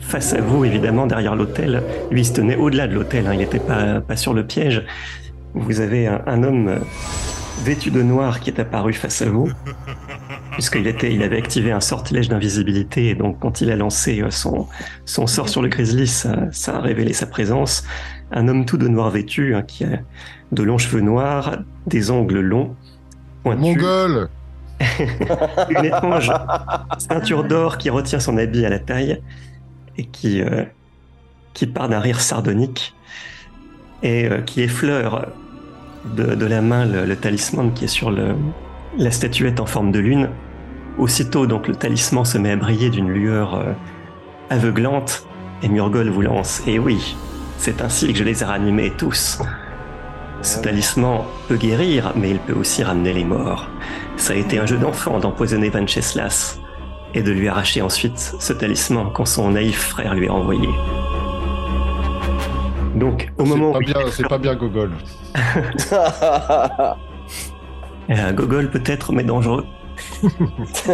face 0.00 0.32
à 0.32 0.40
vous, 0.40 0.64
évidemment, 0.64 1.06
derrière 1.06 1.36
l'hôtel. 1.36 1.82
Lui, 2.10 2.22
il 2.22 2.24
se 2.24 2.32
tenait 2.32 2.56
au-delà 2.56 2.88
de 2.88 2.94
l'hôtel, 2.94 3.26
hein, 3.26 3.34
il 3.34 3.38
n'était 3.38 3.60
pas, 3.60 4.00
pas 4.00 4.16
sur 4.16 4.34
le 4.34 4.44
piège. 4.44 4.84
Vous 5.54 5.80
avez 5.80 6.06
un, 6.06 6.22
un 6.26 6.42
homme 6.42 6.68
euh, 6.68 6.78
vêtu 7.62 7.90
de 7.90 8.02
noir 8.02 8.40
qui 8.40 8.50
est 8.50 8.58
apparu 8.58 8.92
face 8.92 9.22
à 9.22 9.26
vous, 9.26 9.50
puisqu'il 10.52 10.86
était, 10.86 11.12
il 11.12 11.22
avait 11.22 11.38
activé 11.38 11.70
un 11.72 11.80
sortilège 11.80 12.28
d'invisibilité, 12.28 13.10
et 13.10 13.14
donc 13.14 13.38
quand 13.38 13.60
il 13.60 13.70
a 13.70 13.76
lancé 13.76 14.22
euh, 14.22 14.30
son, 14.30 14.66
son 15.04 15.26
sort 15.26 15.48
sur 15.48 15.62
le 15.62 15.68
grizzly, 15.68 16.06
ça, 16.06 16.46
ça 16.52 16.76
a 16.76 16.80
révélé 16.80 17.12
sa 17.12 17.26
présence. 17.26 17.84
Un 18.32 18.48
homme 18.48 18.64
tout 18.64 18.76
de 18.76 18.88
noir 18.88 19.10
vêtu, 19.10 19.54
hein, 19.54 19.62
qui 19.62 19.84
a 19.84 20.00
de 20.52 20.62
longs 20.62 20.78
cheveux 20.78 21.00
noirs, 21.00 21.58
des 21.86 22.10
ongles 22.10 22.40
longs, 22.40 22.74
pointus, 23.42 23.76
Mongol 23.76 24.28
une 25.70 25.84
étrange 25.84 26.32
ceinture 26.98 27.44
d'or 27.44 27.78
qui 27.78 27.90
retient 27.90 28.20
son 28.20 28.38
habit 28.38 28.64
à 28.64 28.70
la 28.70 28.78
taille 28.78 29.20
et 29.96 30.06
qui, 30.06 30.40
euh, 30.40 30.64
qui 31.52 31.66
part 31.66 31.88
d'un 31.88 32.00
rire 32.00 32.20
sardonique 32.20 32.94
et 34.02 34.26
euh, 34.26 34.40
qui 34.40 34.62
effleure 34.62 35.28
de, 36.16 36.34
de 36.34 36.46
la 36.46 36.62
main 36.62 36.86
le, 36.86 37.04
le 37.04 37.16
talisman 37.16 37.72
qui 37.74 37.84
est 37.84 37.88
sur 37.88 38.10
le, 38.10 38.34
la 38.98 39.10
statuette 39.10 39.60
en 39.60 39.66
forme 39.66 39.92
de 39.92 39.98
lune. 39.98 40.30
Aussitôt, 40.98 41.46
donc, 41.46 41.68
le 41.68 41.76
talisman 41.76 42.24
se 42.24 42.38
met 42.38 42.50
à 42.50 42.56
briller 42.56 42.90
d'une 42.90 43.08
lueur 43.08 43.54
euh, 43.54 43.72
aveuglante 44.50 45.26
et 45.62 45.68
Murgol 45.68 46.08
vous 46.08 46.22
lance. 46.22 46.62
Et 46.66 46.78
oui, 46.78 47.16
c'est 47.58 47.80
ainsi 47.82 48.12
que 48.12 48.18
je 48.18 48.24
les 48.24 48.42
ai 48.42 48.46
ranimés 48.46 48.92
tous. 48.96 49.40
Ce 50.42 50.58
talisman 50.60 51.22
peut 51.48 51.56
guérir, 51.56 52.12
mais 52.16 52.30
il 52.30 52.38
peut 52.38 52.54
aussi 52.54 52.82
ramener 52.82 53.12
les 53.12 53.24
morts. 53.24 53.68
Ça 54.20 54.34
a 54.34 54.36
été 54.36 54.58
un 54.58 54.66
jeu 54.66 54.76
d'enfant 54.76 55.18
d'empoisonner 55.18 55.70
Venceslas 55.70 56.60
et 57.14 57.22
de 57.22 57.32
lui 57.32 57.48
arracher 57.48 57.80
ensuite 57.80 58.18
ce 58.18 58.52
talisman 58.52 59.10
quand 59.14 59.24
son 59.24 59.52
naïf 59.52 59.78
frère 59.78 60.14
lui 60.14 60.28
a 60.28 60.34
envoyé. 60.34 60.68
Donc, 62.94 63.32
au 63.38 63.46
moment 63.46 63.72
pas 63.72 63.78
où 63.78 64.10
c'est 64.10 64.28
pas 64.28 64.38
bien, 64.38 64.54
Gogol. 64.54 64.92
Euh, 68.10 68.32
Gogol 68.32 68.70
peut-être, 68.70 69.12
mais 69.12 69.22
dangereux. 69.22 69.64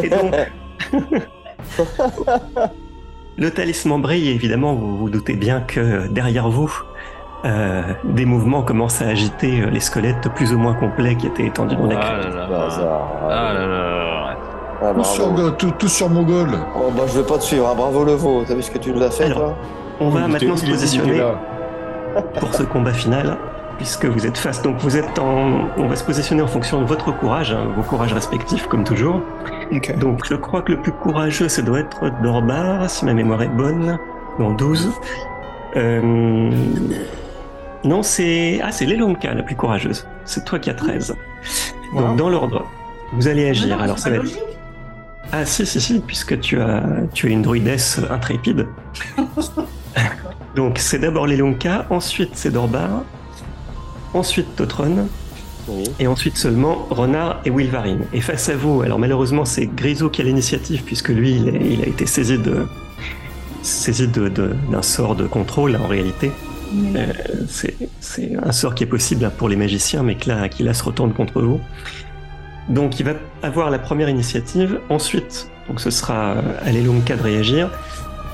Et 0.03 0.11
donc, 0.11 0.35
le 3.39 3.51
talisman 3.51 4.03
brille, 4.03 4.29
évidemment, 4.29 4.75
vous 4.75 4.99
vous 4.99 5.09
doutez 5.09 5.33
bien 5.33 5.63
que 5.63 6.09
derrière 6.09 6.51
vous, 6.51 6.71
euh, 7.47 7.83
des 8.05 8.25
mouvements 8.27 8.63
commencent 8.63 9.01
à 9.01 9.07
agiter 9.07 9.63
euh, 9.63 9.71
les 9.71 9.81
squelettes 9.81 10.29
plus 10.35 10.53
ou 10.53 10.59
moins 10.59 10.75
complets 10.75 11.15
qui 11.17 11.27
étaient 11.27 11.47
étendus 11.47 11.77
dans 11.77 11.87
la 11.87 11.97
Ah 11.99 12.19
crypte. 12.19 12.35
là 12.35 12.41
là. 12.41 12.47
Bazar. 12.49 13.13
Ah 13.25 13.29
là 13.29 13.53
là 13.55 13.67
là. 13.67 14.37
Ah, 14.83 14.93
Tous 14.95 15.05
sur, 15.05 15.57
tous 15.79 15.89
sur 15.89 16.11
Mogol. 16.11 16.51
Oh, 16.77 16.91
bah, 16.95 17.05
je 17.07 17.19
vais 17.19 17.27
pas 17.27 17.39
te 17.39 17.43
suivre, 17.45 17.67
hein. 17.71 17.75
bravo 17.77 18.05
le 18.05 18.13
veau. 18.13 18.45
T'as 18.47 18.55
vu 18.55 18.63
ce 18.63 18.71
que 18.71 18.79
tu 18.79 18.93
nous 18.93 19.03
as 19.03 19.11
fait, 19.11 19.25
Alors, 19.25 19.39
toi 19.39 19.57
On 20.01 20.11
va 20.11 20.21
Il 20.27 20.29
maintenant 20.33 20.57
se 20.57 20.67
positionner 20.67 21.23
pour 22.39 22.55
ce 22.55 22.63
combat 22.73 22.93
final, 22.93 23.39
puisque 23.79 24.05
vous 24.05 24.27
êtes 24.27 24.37
face. 24.37 24.61
Donc 24.61 24.77
vous 24.81 24.99
êtes 24.99 25.19
en. 25.19 25.69
On 25.79 25.87
va 25.89 25.97
se 25.97 26.05
positionner 26.05 26.43
en 26.43 26.47
fonction 26.47 26.81
de 26.83 26.87
votre 26.87 27.11
courage, 27.17 27.53
hein, 27.53 27.69
vos 27.75 27.83
courages 27.83 28.13
respectifs 28.13 28.67
comme 28.67 28.85
toujours. 28.85 29.23
Donc 29.99 30.27
je 30.29 30.35
crois 30.35 30.61
que 30.61 30.73
le 30.73 30.81
plus 30.83 30.93
courageux, 30.93 31.49
ça 31.49 31.63
doit 31.63 31.81
être 31.81 32.11
Dorbar, 32.23 32.91
si 32.91 33.07
ma 33.07 33.15
mémoire 33.15 33.43
est 33.43 33.49
bonne. 33.49 33.99
Non, 34.39 34.51
12. 34.51 34.93
Euh, 35.77 36.51
Non, 37.87 38.03
c'est. 38.03 38.61
Ah, 38.63 38.73
c'est 38.73 38.85
Lelonka 38.87 39.33
la 39.33 39.43
plus 39.43 39.55
courageuse. 39.57 40.07
C'est 40.25 40.45
toi 40.45 40.59
qui 40.59 40.69
as 40.71 40.75
13. 40.75 41.15
Wow. 41.93 42.01
Donc 42.03 42.17
dans 42.17 42.29
l'ordre, 42.29 42.65
vous 43.13 43.29
allez 43.29 43.49
agir. 43.49 43.77
non, 43.77 43.83
Alors 43.83 43.99
c'est 43.99 44.11
ça 44.11 44.11
va 44.11 44.17
être. 44.25 44.39
Ah 45.33 45.45
si, 45.45 45.65
si, 45.67 45.81
si, 45.81 46.01
puisque 46.01 46.39
tu 46.41 46.61
as, 46.61 46.83
tu 47.15 47.29
es 47.29 47.33
une 47.33 47.43
druidesse 47.43 48.01
intrépide. 48.11 48.67
Donc 50.57 50.79
c'est 50.79 50.99
d'abord 50.99 51.27
Lelonka, 51.27 51.87
ensuite 51.91 52.31
c'est 52.35 52.51
Dorbar, 52.51 53.03
ensuite 54.15 54.57
Totron, 54.57 55.09
Oui. 55.69 55.85
et 55.99 56.07
ensuite 56.07 56.37
seulement 56.37 56.87
Renard 56.91 57.41
et 57.45 57.51
Wilvarine. 57.51 58.05
Et 58.13 58.21
face 58.21 58.49
à 58.49 58.57
vous, 58.57 58.83
alors 58.83 58.99
malheureusement 58.99 59.45
c'est 59.45 59.67
Grisou 59.67 60.09
qui 60.09 60.23
a 60.23 60.25
l'initiative, 60.25 60.83
puisque 60.85 61.09
lui 61.11 61.33
il, 61.37 61.83
a 61.83 61.87
été 61.87 62.07
saisi 62.07 62.39
de 62.39 62.67
saisi 63.63 64.07
de- 64.09 64.29
de- 64.29 64.55
d'un 64.71 64.83
sort 64.83 65.15
de 65.17 65.27
contrôle 65.27 65.77
en 65.77 65.87
réalité. 65.89 66.31
Euh, 66.77 67.13
c'est, 67.49 68.37
un 68.43 68.53
sort 68.53 68.75
qui 68.75 68.85
est 68.85 68.89
possible 68.89 69.31
pour 69.37 69.49
les 69.49 69.57
magiciens, 69.57 70.03
mais 70.03 70.17
que 70.17 70.29
là, 70.29 70.49
qui 70.49 70.63
là 70.63 70.75
se 70.75 70.85
retourne 70.85 71.13
contre 71.13 71.41
vous. 71.41 71.61
Donc 72.69 72.99
il 72.99 73.07
va 73.07 73.13
avoir 73.43 73.71
la 73.71 73.79
première 73.79 74.09
initiative. 74.09 74.81
Ensuite, 74.89 75.51
donc 75.69 75.81
ce 75.81 75.91
sera 75.91 76.33
euh, 76.33 76.43
à 76.65 76.73
Lelonka 76.73 77.17
de 77.17 77.23
réagir. 77.23 77.71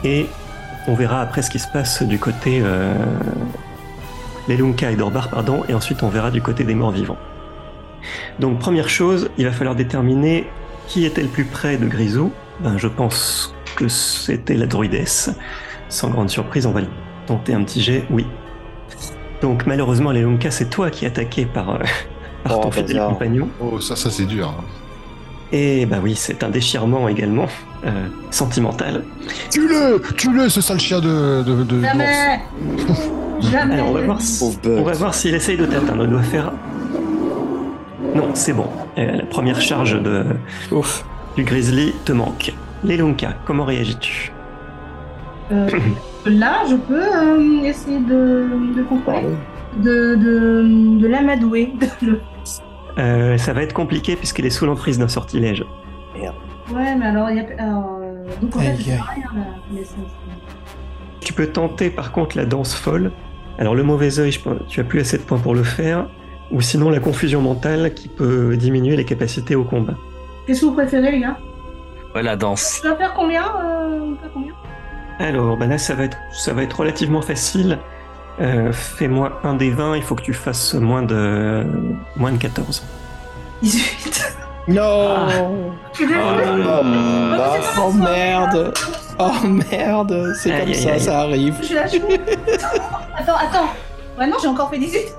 Et 0.04 0.26
on 0.88 0.94
verra 0.94 1.20
après 1.20 1.42
ce 1.42 1.50
qui 1.50 1.58
se 1.58 1.68
passe 1.68 2.02
du 2.02 2.18
côté 2.18 2.60
euh, 2.62 2.94
et 4.48 4.96
Dorbar, 4.96 5.28
pardon. 5.28 5.62
Et 5.68 5.74
ensuite 5.74 6.02
on 6.02 6.08
verra 6.08 6.30
du 6.30 6.42
côté 6.42 6.64
des 6.64 6.74
morts 6.74 6.90
vivants. 6.90 7.18
Donc 8.40 8.58
première 8.58 8.88
chose, 8.88 9.30
il 9.38 9.44
va 9.44 9.52
falloir 9.52 9.76
déterminer 9.76 10.46
qui 10.88 11.04
était 11.04 11.22
le 11.22 11.28
plus 11.28 11.44
près 11.44 11.76
de 11.76 11.86
Grisou. 11.86 12.32
Ben, 12.60 12.76
je 12.76 12.88
pense 12.88 13.54
que 13.76 13.88
c'était 13.88 14.54
la 14.54 14.66
druidesse. 14.66 15.30
Sans 15.88 16.10
grande 16.10 16.30
surprise, 16.30 16.66
on 16.66 16.72
va 16.72 16.80
tenter 17.36 17.54
un 17.54 17.62
petit 17.64 17.80
jet. 17.82 18.04
Oui. 18.10 18.26
Donc 19.40 19.66
malheureusement, 19.66 20.12
Lelunka, 20.12 20.50
c'est 20.50 20.70
toi 20.70 20.90
qui 20.90 21.04
es 21.04 21.08
attaqué 21.08 21.46
par, 21.46 21.70
euh, 21.74 21.78
par 22.44 22.58
Oh, 22.58 22.62
ton 22.64 22.70
fidèle 22.70 22.98
compagnon. 23.08 23.48
Oh, 23.60 23.80
ça, 23.80 23.96
ça 23.96 24.10
c'est 24.10 24.26
dur. 24.26 24.48
hein. 24.58 24.64
Et 25.54 25.84
bah 25.84 25.98
oui, 26.02 26.14
c'est 26.16 26.42
un 26.44 26.48
déchirement 26.48 27.08
également, 27.08 27.46
euh, 27.84 28.06
sentimental. 28.30 29.04
Tue-le 29.50 30.00
Tue-le, 30.16 30.48
ce 30.48 30.60
sale 30.62 30.80
chien 30.80 31.00
de. 31.00 31.42
de, 31.42 31.62
de-. 31.64 31.82
Jamais 31.82 32.40
Jamais 33.52 33.74
Alors 33.74 33.88
on 33.88 33.92
va 33.92 34.00
voir, 34.02 34.20
si- 34.20 34.58
on 34.64 34.82
va 34.82 34.92
voir 34.92 35.14
s'il 35.14 35.34
essaye 35.34 35.56
de 35.58 35.66
t'atteindre. 35.66 36.04
Il 36.04 36.10
doit 36.10 36.22
faire. 36.22 36.52
Non, 38.14 38.28
c'est 38.34 38.52
bon. 38.52 38.66
Euh, 38.98 39.16
la 39.16 39.24
première 39.24 39.60
charge 39.60 40.00
de, 40.00 40.24
Ouf. 40.70 41.04
du 41.36 41.42
grizzly 41.44 41.92
te 42.04 42.12
manque. 42.12 42.52
Lelunka, 42.84 43.34
comment 43.44 43.64
réagis-tu? 43.64 44.32
Euh, 45.50 45.68
Là, 46.26 46.62
je 46.68 46.76
peux 46.76 47.02
euh, 47.02 47.62
essayer 47.64 47.98
de, 47.98 48.48
de 48.76 48.82
contrôler, 48.84 49.26
de, 49.78 50.14
de, 50.14 50.98
de 51.00 51.06
l'amadouer. 51.06 51.72
Euh, 52.98 53.38
Ça 53.38 53.54
va 53.54 53.62
être 53.62 53.72
compliqué 53.72 54.16
puisqu'il 54.16 54.44
est 54.44 54.50
sous 54.50 54.66
l'emprise 54.66 54.98
d'un 54.98 55.08
sortilège. 55.08 55.64
Ouais, 56.14 56.94
mais 56.94 57.06
alors, 57.06 57.30
il 57.30 57.38
y 57.38 57.40
a. 57.40 57.44
alors, 57.58 57.98
euh, 58.02 58.24
donc 58.42 58.54
en 58.54 58.60
fait, 58.60 58.76
je 58.78 58.90
rien 58.90 58.98
là. 59.34 59.44
Mais 59.72 59.82
ça- 59.82 59.94
Tu 61.20 61.32
peux 61.32 61.46
tenter 61.46 61.88
par 61.88 62.12
contre 62.12 62.36
la 62.36 62.44
danse 62.44 62.74
folle. 62.74 63.10
Alors 63.58 63.74
le 63.74 63.82
mauvais 63.82 64.18
œil, 64.20 64.30
je 64.30 64.40
pense- 64.42 64.58
tu 64.68 64.80
as 64.80 64.84
plus 64.84 65.00
assez 65.00 65.16
de 65.16 65.22
points 65.22 65.38
pour 65.38 65.54
le 65.54 65.62
faire. 65.62 66.06
Ou 66.50 66.60
sinon 66.60 66.90
la 66.90 67.00
confusion 67.00 67.40
mentale 67.40 67.94
qui 67.94 68.08
peut 68.08 68.58
diminuer 68.58 68.94
les 68.94 69.06
capacités 69.06 69.54
au 69.56 69.64
combat. 69.64 69.94
Qu'est-ce 70.46 70.60
que 70.60 70.66
vous 70.66 70.72
préférez, 70.74 71.12
les 71.12 71.20
gars? 71.20 71.38
Ouais, 72.14 72.22
la 72.22 72.36
danse. 72.36 72.80
Je 72.82 72.88
dois 72.88 72.96
faire 72.98 73.14
combien 73.14 73.42
euh, 73.42 74.14
faire 74.20 74.30
combien? 74.34 74.51
Alors, 75.18 75.56
bah 75.56 75.66
là, 75.66 75.78
ça 75.78 75.94
va 75.94 76.04
être, 76.04 76.16
ça 76.32 76.52
va 76.52 76.62
être 76.62 76.78
relativement 76.80 77.22
facile. 77.22 77.78
Euh, 78.40 78.72
Fais-moi 78.72 79.40
un 79.44 79.54
des 79.54 79.70
20, 79.70 79.96
il 79.96 80.02
faut 80.02 80.14
que 80.14 80.22
tu 80.22 80.32
fasses 80.32 80.74
moins 80.74 81.02
de, 81.02 81.66
moins 82.16 82.32
de 82.32 82.38
14. 82.38 82.82
18. 83.62 84.36
Non 84.68 85.16
désolée. 85.98 86.14
Oh 86.14 86.36
là 86.38 86.56
là. 86.56 86.82
Oh, 87.78 87.82
Oh 87.88 87.92
merde 87.92 88.72
Oh 89.18 89.46
merde 89.46 90.32
C'est 90.40 90.50
comme 90.50 90.68
aïe, 90.68 90.74
ça, 90.74 90.92
aïe. 90.92 91.00
ça 91.00 91.20
arrive. 91.20 91.56
Je 91.60 91.66
suis- 91.66 91.76
Attends, 93.16 93.36
attends. 93.36 93.68
Ouais, 94.18 94.26
non, 94.26 94.36
j'ai 94.40 94.48
encore 94.48 94.70
fait 94.70 94.78
18. 94.78 95.14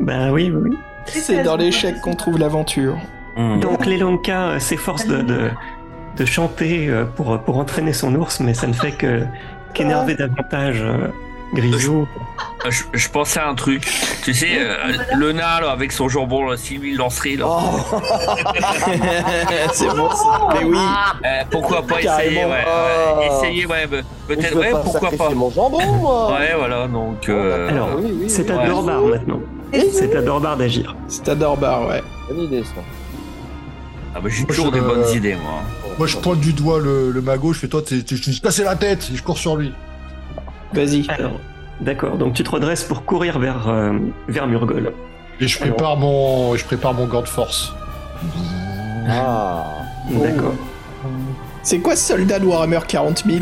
Bah 0.00 0.30
oui, 0.30 0.52
oui. 0.54 0.70
oui. 0.70 0.78
C'est 1.06 1.42
dans 1.42 1.56
l'échec 1.56 2.00
qu'on 2.00 2.14
trouve 2.14 2.38
l'aventure. 2.38 2.96
Donc, 3.60 3.84
Lelonka 3.86 4.48
euh, 4.50 4.58
s'efforce 4.58 5.06
de, 5.06 5.20
de, 5.20 5.50
de 6.16 6.24
chanter 6.24 6.88
euh, 6.88 7.04
pour, 7.04 7.38
pour 7.40 7.58
entraîner 7.58 7.92
son 7.92 8.14
ours, 8.14 8.40
mais 8.40 8.54
ça 8.54 8.66
ne 8.66 8.72
fait 8.72 8.92
que 8.92 9.22
qu'énerver 9.74 10.14
davantage 10.14 10.80
euh, 10.82 11.08
Grisou. 11.54 12.08
Euh, 12.66 12.70
Je, 12.70 12.82
je 12.94 13.08
pensais 13.08 13.38
à 13.38 13.48
un 13.48 13.54
truc. 13.54 13.86
Tu 14.24 14.34
sais, 14.34 14.58
euh, 14.58 14.74
le 15.16 15.30
nain 15.32 15.60
là, 15.60 15.70
avec 15.70 15.92
son 15.92 16.08
jambon, 16.08 16.48
là, 16.48 16.56
si 16.56 16.78
lui 16.78 16.92
il 16.92 16.96
lancerait, 16.96 17.36
là. 17.36 17.46
Oh, 17.48 18.00
c'est 19.72 19.86
bon, 19.94 20.10
ça. 20.10 20.48
Mais 20.54 20.64
oui. 20.64 20.76
Euh, 21.24 21.42
pourquoi 21.50 21.82
pas 21.82 22.00
Carrément. 22.00 22.30
essayer, 22.30 22.44
ouais, 22.44 22.50
ouais. 23.18 23.26
Essayer, 23.26 23.66
ouais, 23.66 23.86
peut-être, 24.26 24.56
ouais, 24.56 24.70
pas 24.72 24.78
pourquoi 24.80 25.10
pas. 25.12 25.30
mon 25.30 25.50
jambon, 25.50 25.80
moi 26.00 26.32
Ouais, 26.32 26.54
voilà, 26.58 26.88
donc. 26.88 27.28
euh, 27.28 27.68
Alors, 27.68 27.90
oui, 27.98 28.12
oui, 28.22 28.30
C'est 28.30 28.50
à 28.50 28.56
Ouais. 28.56 28.66
Dorbar 28.68 29.00
maintenant. 29.02 29.40
C'est 29.92 30.16
à 30.16 30.22
Dorbar 30.22 30.56
d'agir. 30.56 30.96
C'est 31.08 31.28
à 31.28 31.34
Dorbar, 31.34 31.86
ouais. 31.88 32.02
Bonne 32.28 32.40
idée, 32.40 32.64
ça. 32.64 32.80
Ah 34.16 34.20
bah 34.22 34.30
j'ai 34.30 34.44
Moi, 34.44 34.48
toujours 34.48 34.72
des 34.72 34.80
bonnes 34.80 35.04
idées, 35.14 35.34
moi. 35.34 35.60
Moi, 35.98 36.06
je 36.06 36.16
pointe 36.16 36.40
du 36.40 36.52
doigt 36.54 36.78
le, 36.80 37.10
le 37.10 37.20
mago, 37.20 37.52
je 37.52 37.58
fais 37.58 37.68
toi, 37.68 37.82
t'es- 37.82 38.00
t'es- 38.02 38.16
je 38.16 38.30
te 38.38 38.42
cassé 38.42 38.64
la 38.64 38.74
tête, 38.76 39.10
et 39.12 39.16
je 39.16 39.22
cours 39.22 39.36
sur 39.36 39.56
lui. 39.56 39.72
Vas-y. 40.72 41.06
Alors, 41.10 41.38
d'accord, 41.80 42.16
donc 42.16 42.32
tu 42.34 42.42
te 42.42 42.50
redresses 42.50 42.84
pour 42.84 43.04
courir 43.04 43.38
vers, 43.38 43.68
euh, 43.68 43.92
vers 44.28 44.46
Murgol. 44.46 44.92
Et 45.40 45.46
je 45.46 45.58
prépare 45.58 45.98
mon, 45.98 46.56
je 46.56 46.64
prépare 46.64 46.94
mon 46.94 47.06
gant 47.06 47.20
de 47.20 47.28
force. 47.28 47.74
Ah. 49.08 49.64
D'accord. 50.10 50.54
C'est 51.62 51.80
quoi 51.80 51.94
ce 51.96 52.14
soldat 52.14 52.38
de 52.38 52.46
Warhammer 52.46 52.80
40 52.88 53.24
000 53.26 53.38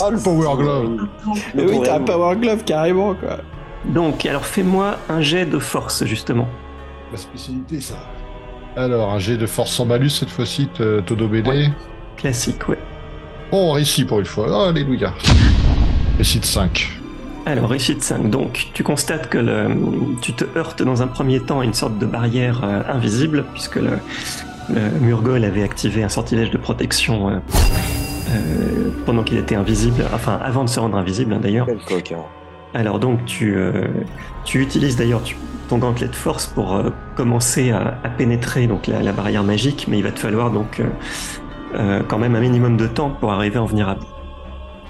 Ah, 0.00 0.10
le 0.10 0.18
Power 0.18 0.56
Glove. 0.56 1.06
Mais 1.54 1.64
oui, 1.64 1.80
t'as 1.84 1.96
un 1.96 2.00
Power 2.00 2.36
Glove 2.36 2.64
carrément, 2.64 3.14
quoi. 3.14 3.38
Donc, 3.84 4.24
alors 4.24 4.46
fais-moi 4.46 4.96
un 5.10 5.20
jet 5.20 5.44
de 5.44 5.58
force, 5.58 6.04
justement. 6.06 6.48
Ma 7.12 7.18
spécialité, 7.18 7.80
ça. 7.80 7.96
Alors, 8.76 9.12
un 9.12 9.18
jet 9.18 9.36
de 9.36 9.46
force 9.46 9.70
sans 9.72 9.84
malus 9.86 10.10
cette 10.10 10.30
fois-ci, 10.30 10.66
te- 10.68 11.00
Todo 11.00 11.28
BD. 11.28 11.48
Ouais. 11.48 11.70
Classique, 12.16 12.68
ouais. 12.68 12.78
Oh, 13.52 13.68
on 13.68 13.72
réussit 13.72 14.06
pour 14.06 14.18
une 14.20 14.26
fois. 14.26 14.46
Oh, 14.50 14.68
alléluia. 14.68 15.12
Réussite 16.16 16.44
5. 16.44 16.90
Alors, 17.46 17.68
réussite 17.68 18.02
5. 18.02 18.30
Donc, 18.30 18.68
tu 18.74 18.82
constates 18.82 19.28
que 19.28 19.38
le, 19.38 19.68
tu 20.20 20.32
te 20.32 20.44
heurtes 20.58 20.82
dans 20.82 21.02
un 21.02 21.06
premier 21.06 21.40
temps 21.40 21.60
à 21.60 21.64
une 21.64 21.74
sorte 21.74 21.98
de 21.98 22.06
barrière 22.06 22.62
euh, 22.64 22.82
invisible, 22.88 23.44
puisque 23.52 23.76
le, 23.76 23.98
le 24.70 24.80
Murgol 25.00 25.44
avait 25.44 25.62
activé 25.62 26.02
un 26.02 26.08
sortilège 26.08 26.50
de 26.50 26.56
protection 26.58 27.28
euh, 27.28 27.32
euh, 28.30 28.90
pendant 29.06 29.22
qu'il 29.22 29.36
était 29.38 29.54
invisible, 29.56 30.04
enfin 30.14 30.40
avant 30.42 30.64
de 30.64 30.70
se 30.70 30.80
rendre 30.80 30.96
invisible 30.96 31.34
hein, 31.34 31.40
d'ailleurs. 31.40 31.66
Quel 31.66 31.78
coquin. 31.78 32.16
Alors 32.74 32.98
donc 32.98 33.24
tu, 33.24 33.56
euh, 33.56 33.86
tu 34.44 34.60
utilises 34.60 34.96
d'ailleurs 34.96 35.22
ton 35.68 35.78
gantelet 35.78 36.08
de 36.08 36.16
force 36.16 36.46
pour 36.46 36.74
euh, 36.74 36.90
commencer 37.14 37.70
à, 37.70 37.98
à 38.02 38.08
pénétrer 38.08 38.66
donc 38.66 38.88
la, 38.88 39.00
la 39.00 39.12
barrière 39.12 39.44
magique, 39.44 39.86
mais 39.88 39.98
il 39.98 40.02
va 40.02 40.10
te 40.10 40.18
falloir 40.18 40.50
donc 40.50 40.82
euh, 41.76 42.02
quand 42.08 42.18
même 42.18 42.34
un 42.34 42.40
minimum 42.40 42.76
de 42.76 42.88
temps 42.88 43.10
pour 43.10 43.32
arriver 43.32 43.58
à 43.58 43.62
en 43.62 43.66
venir 43.66 43.88
à 43.88 43.94
bout. 43.94 44.06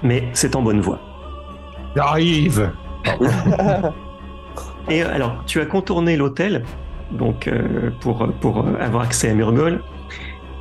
Mais 0.01 0.27
c'est 0.33 0.55
en 0.55 0.63
bonne 0.63 0.81
voie. 0.81 0.99
J'arrive 1.95 2.71
Et 4.89 5.03
alors 5.03 5.43
tu 5.45 5.61
as 5.61 5.65
contourné 5.65 6.17
l'hôtel 6.17 6.63
donc 7.11 7.49
pour, 8.01 8.27
pour 8.41 8.65
avoir 8.79 9.03
accès 9.03 9.29
à 9.29 9.33
Murgol. 9.35 9.83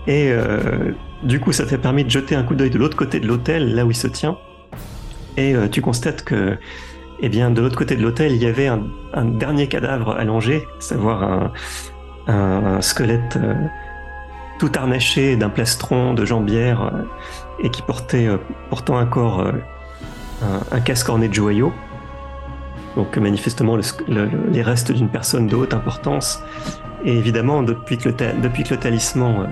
Et 0.07 0.33
du 1.23 1.41
coup, 1.41 1.53
ça 1.53 1.65
t'a 1.67 1.79
permis 1.79 2.05
de 2.05 2.11
jeter 2.11 2.35
un 2.35 2.43
coup 2.43 2.55
d'œil 2.55 2.71
de 2.71 2.79
l'autre 2.79 2.97
côté 2.97 3.19
de 3.19 3.27
l'hôtel, 3.27 3.75
là 3.75 3.85
où 3.87 3.91
il 3.91 3.97
se 3.97 4.07
tient. 4.07 4.39
Et 5.37 5.55
tu 5.71 5.81
constates 5.83 6.23
que, 6.23 6.59
eh 7.25 7.29
bien, 7.29 7.51
de 7.51 7.61
l'autre 7.61 7.77
côté 7.77 7.97
de 7.97 8.03
l'hôtel, 8.03 8.33
il 8.33 8.43
y 8.43 8.47
avait 8.47 8.67
un, 8.67 8.83
un 9.13 9.25
dernier 9.25 9.67
cadavre 9.67 10.15
allongé, 10.17 10.67
à 10.79 10.81
savoir 10.81 11.23
un, 11.23 11.53
un- 12.27 12.77
un 12.77 12.81
squelette 12.81 13.37
euh, 13.37 13.55
tout 14.59 14.71
harnaché 14.77 15.37
d'un 15.37 15.49
plastron 15.49 16.15
de 16.15 16.25
jambière 16.25 16.83
euh, 16.83 17.03
et 17.63 17.71
qui 17.71 17.83
portait, 17.83 18.27
euh, 18.27 18.37
portant 18.71 18.97
un 18.99 19.07
corps, 19.07 19.41
euh, 19.41 19.53
un, 20.71 20.81
casque 20.81 21.09
orné 21.09 21.29
de 21.29 21.35
joyaux. 21.35 21.73
donc 22.97 23.17
manifestement 23.17 23.77
le 23.77 23.83
sq- 23.83 24.05
le- 24.09 24.27
le- 24.27 24.51
les 24.53 24.63
restes 24.63 24.93
d'une 24.93 25.09
personne 25.09 25.47
de 25.47 25.57
haute 25.57 25.75
importance. 25.75 26.41
Et 27.05 27.17
évidemment, 27.17 27.63
depuis 27.63 27.97
que 27.99 28.09
le, 28.11 28.15
ta- 28.15 28.33
depuis 28.33 28.63
que 28.65 28.71
le 28.75 28.81
talisman 28.81 29.51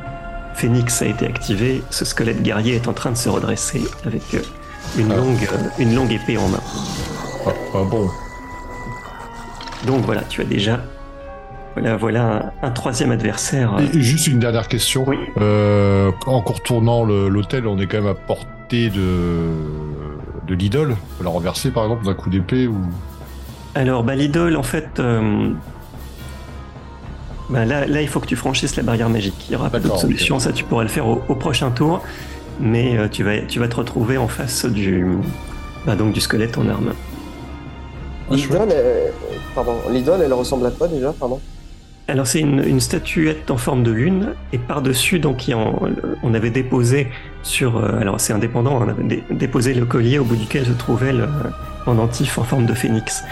Phoenix 0.55 1.01
a 1.03 1.07
été 1.07 1.27
activé, 1.27 1.83
ce 1.91 2.05
squelette 2.05 2.43
guerrier 2.43 2.75
est 2.77 2.87
en 2.89 2.93
train 2.93 3.11
de 3.11 3.17
se 3.17 3.29
redresser 3.31 3.83
avec 4.07 4.23
une, 4.99 5.11
Ah. 5.13 5.17
longue, 5.17 5.49
une 5.79 5.95
longue 5.95 6.13
épée 6.13 6.37
en 6.37 6.49
main. 6.49 6.61
Bon. 7.73 8.11
Donc 9.87 10.05
voilà, 10.05 10.23
tu 10.23 10.41
as 10.41 10.45
déjà 10.45 10.81
voilà, 11.75 11.97
voilà 11.97 12.53
un, 12.63 12.69
un 12.69 12.71
troisième 12.71 13.13
adversaire. 13.13 13.77
Et 13.81 14.01
juste 14.01 14.27
une 14.27 14.39
dernière 14.39 14.69
question. 14.69 15.05
Oui. 15.07 15.17
Euh, 15.41 16.13
en 16.27 16.43
contournant 16.43 17.05
l'hôtel, 17.05 17.67
on 17.67 17.79
est 17.79 17.87
quand 17.87 17.99
même 17.99 18.11
à 18.11 18.15
portée 18.15 18.91
de, 18.91 19.49
de 20.47 20.55
l'idole. 20.55 20.97
La 21.23 21.31
renverser 21.31 21.71
par 21.71 21.85
exemple 21.85 22.05
d'un 22.05 22.15
coup 22.15 22.29
d'épée 22.29 22.67
ou? 22.67 22.77
Alors, 23.75 24.05
bah, 24.05 24.15
l'idole, 24.15 24.57
en 24.57 24.63
fait, 24.63 25.01
euh, 25.01 25.51
bah, 27.49 27.65
là, 27.65 27.87
là, 27.87 28.03
il 28.03 28.09
faut 28.09 28.21
que 28.21 28.27
tu 28.27 28.37
franchisses 28.37 28.77
la 28.77 28.83
barrière 28.83 29.09
magique. 29.09 29.47
Il 29.49 29.55
y 29.55 29.57
aura 29.57 29.71
pas 29.71 29.81
d'autre 29.81 29.99
solution. 29.99 30.39
Ça, 30.39 30.53
tu 30.53 30.65
pourras 30.65 30.83
le 30.83 30.91
faire 30.91 31.07
au, 31.09 31.23
au 31.27 31.35
prochain 31.35 31.71
tour. 31.71 32.03
Mais 32.61 32.99
euh, 32.99 33.09
tu, 33.09 33.25
vas, 33.25 33.39
tu 33.41 33.61
vas 33.61 33.69
te 33.69 33.77
retrouver 33.77 34.19
en 34.19 34.29
face 34.29 34.67
du, 34.67 35.07
bah, 35.87 35.97
donc, 35.97 36.13
du 36.13 36.21
squelette 36.21 36.59
en 36.59 36.69
armes. 36.69 36.93
Ah. 38.33 38.37
L'idole, 38.37 38.69
elle- 38.73 39.13
pardon, 39.55 39.75
l'idole, 39.91 40.23
elle 40.25 40.33
ressemble 40.33 40.67
à 40.67 40.71
quoi 40.71 40.89
déjà, 40.89 41.13
pardon 41.13 41.41
Alors, 42.09 42.27
c'est 42.27 42.41
une, 42.41 42.63
une 42.67 42.81
statuette 42.81 43.51
en 43.51 43.57
forme 43.57 43.83
de 43.83 43.91
lune. 43.93 44.35
Et 44.53 44.59
donc, 45.19 45.47
y 45.49 45.53
a 45.53 45.59
en- 45.59 45.81
on 46.23 46.35
avait 46.35 46.51
déposé 46.51 47.09
sur. 47.43 47.77
euh, 47.79 48.01
alors, 48.01 48.21
c'est 48.21 48.33
indépendant. 48.33 48.79
On 48.83 48.89
avait 48.89 49.03
dé- 49.05 49.25
déposé 49.31 49.75
le 49.75 49.85
collier 49.85 50.19
au 50.19 50.25
bout 50.25 50.37
duquel 50.37 50.67
se 50.67 50.73
trouvait 50.73 51.13
le 51.13 51.29
pendentif 51.85 52.39
en 52.39 52.45
forme 52.45 52.67
de 52.67 52.75
phénix. 52.75 53.23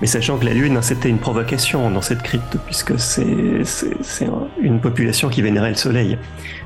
Mais 0.00 0.06
sachant 0.06 0.38
que 0.38 0.46
la 0.46 0.54
Lune, 0.54 0.78
hein, 0.78 0.82
c'était 0.82 1.10
une 1.10 1.18
provocation 1.18 1.90
dans 1.90 2.00
cette 2.00 2.22
crypte, 2.22 2.56
puisque 2.64 2.98
c'est 2.98 3.64
c'est- 3.64 3.94
c'est 4.02 4.24
un- 4.26 4.48
une 4.62 4.80
population 4.80 5.28
qui 5.28 5.42
vénérait 5.42 5.68
le 5.70 5.74
Soleil. 5.76 6.16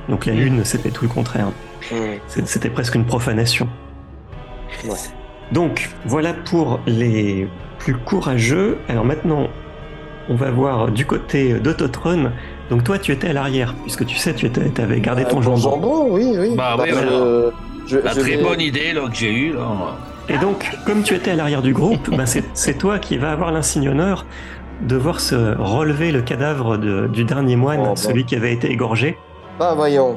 Donc 0.09 0.25
la 0.27 0.35
Lune, 0.35 0.61
c'était 0.65 0.91
tout 0.91 1.05
le 1.05 1.11
contraire. 1.11 1.49
C'est- 2.29 2.47
C'était 2.47 2.71
presque 2.71 2.95
une 2.95 3.05
profanation. 3.05 3.69
Ouais. 4.85 4.91
Donc, 5.53 5.91
voilà 6.07 6.33
pour 6.33 6.81
les 6.87 7.49
plus 7.79 7.95
courageux. 7.95 8.79
Alors 8.89 9.05
maintenant, 9.05 9.49
on 10.29 10.35
va 10.35 10.51
voir 10.51 10.91
du 10.91 11.05
côté 11.07 11.55
d'Autotron. 11.55 12.31
Donc 12.71 12.83
toi, 12.85 12.99
tu 12.99 13.13
étais 13.13 13.29
à 13.29 13.33
l'arrière, 13.35 13.75
puisque 13.83 14.07
tu 14.07 14.17
sais, 14.17 14.33
tu 14.35 14.47
étais, 14.47 14.81
avais 14.81 15.01
gardé 15.01 15.23
Ah, 15.27 15.31
ton 15.31 15.41
pour 15.41 15.59
jambon. 15.59 16.07
oui, 16.11 16.35
oui. 16.39 16.55
Bah 16.57 16.77
oui, 16.81 16.89
voilà. 16.93 17.53
je- 17.87 17.99
La 17.99 18.13
je 18.15 18.21
très 18.21 18.37
vais- 18.37 18.43
bonne 18.43 18.61
idée 18.61 18.93
là, 18.95 19.03
que 19.09 19.15
j'ai 19.15 19.33
eue. 19.33 19.53
Là. 19.53 19.67
Et 20.31 20.39
donc, 20.39 20.71
comme 20.87 21.03
tu 21.03 21.15
étais 21.15 21.33
à 21.33 21.35
l'arrière 21.35 21.61
du 21.61 21.75
groupe, 21.75 22.09
ben 22.17 22.25
c'est 22.25 22.45
c'est 22.55 22.79
toi 22.79 22.99
qui 22.99 23.19
vas 23.19 23.33
avoir 23.33 23.53
l'insigne 23.53 23.91
honneur 23.91 24.25
de 24.81 24.97
voir 24.97 25.21
se 25.21 25.35
relever 25.59 26.11
le 26.11 26.23
cadavre 26.23 26.79
de- 26.79 27.07
du 27.07 27.25
dernier 27.25 27.57
moine, 27.57 27.81
Oh, 27.83 27.87
bah. 27.91 27.97
celui 27.97 28.25
qui 28.25 28.35
avait 28.35 28.53
été 28.55 28.71
égorgé, 28.73 29.19
Bah, 29.59 29.75
voyons. 29.77 30.17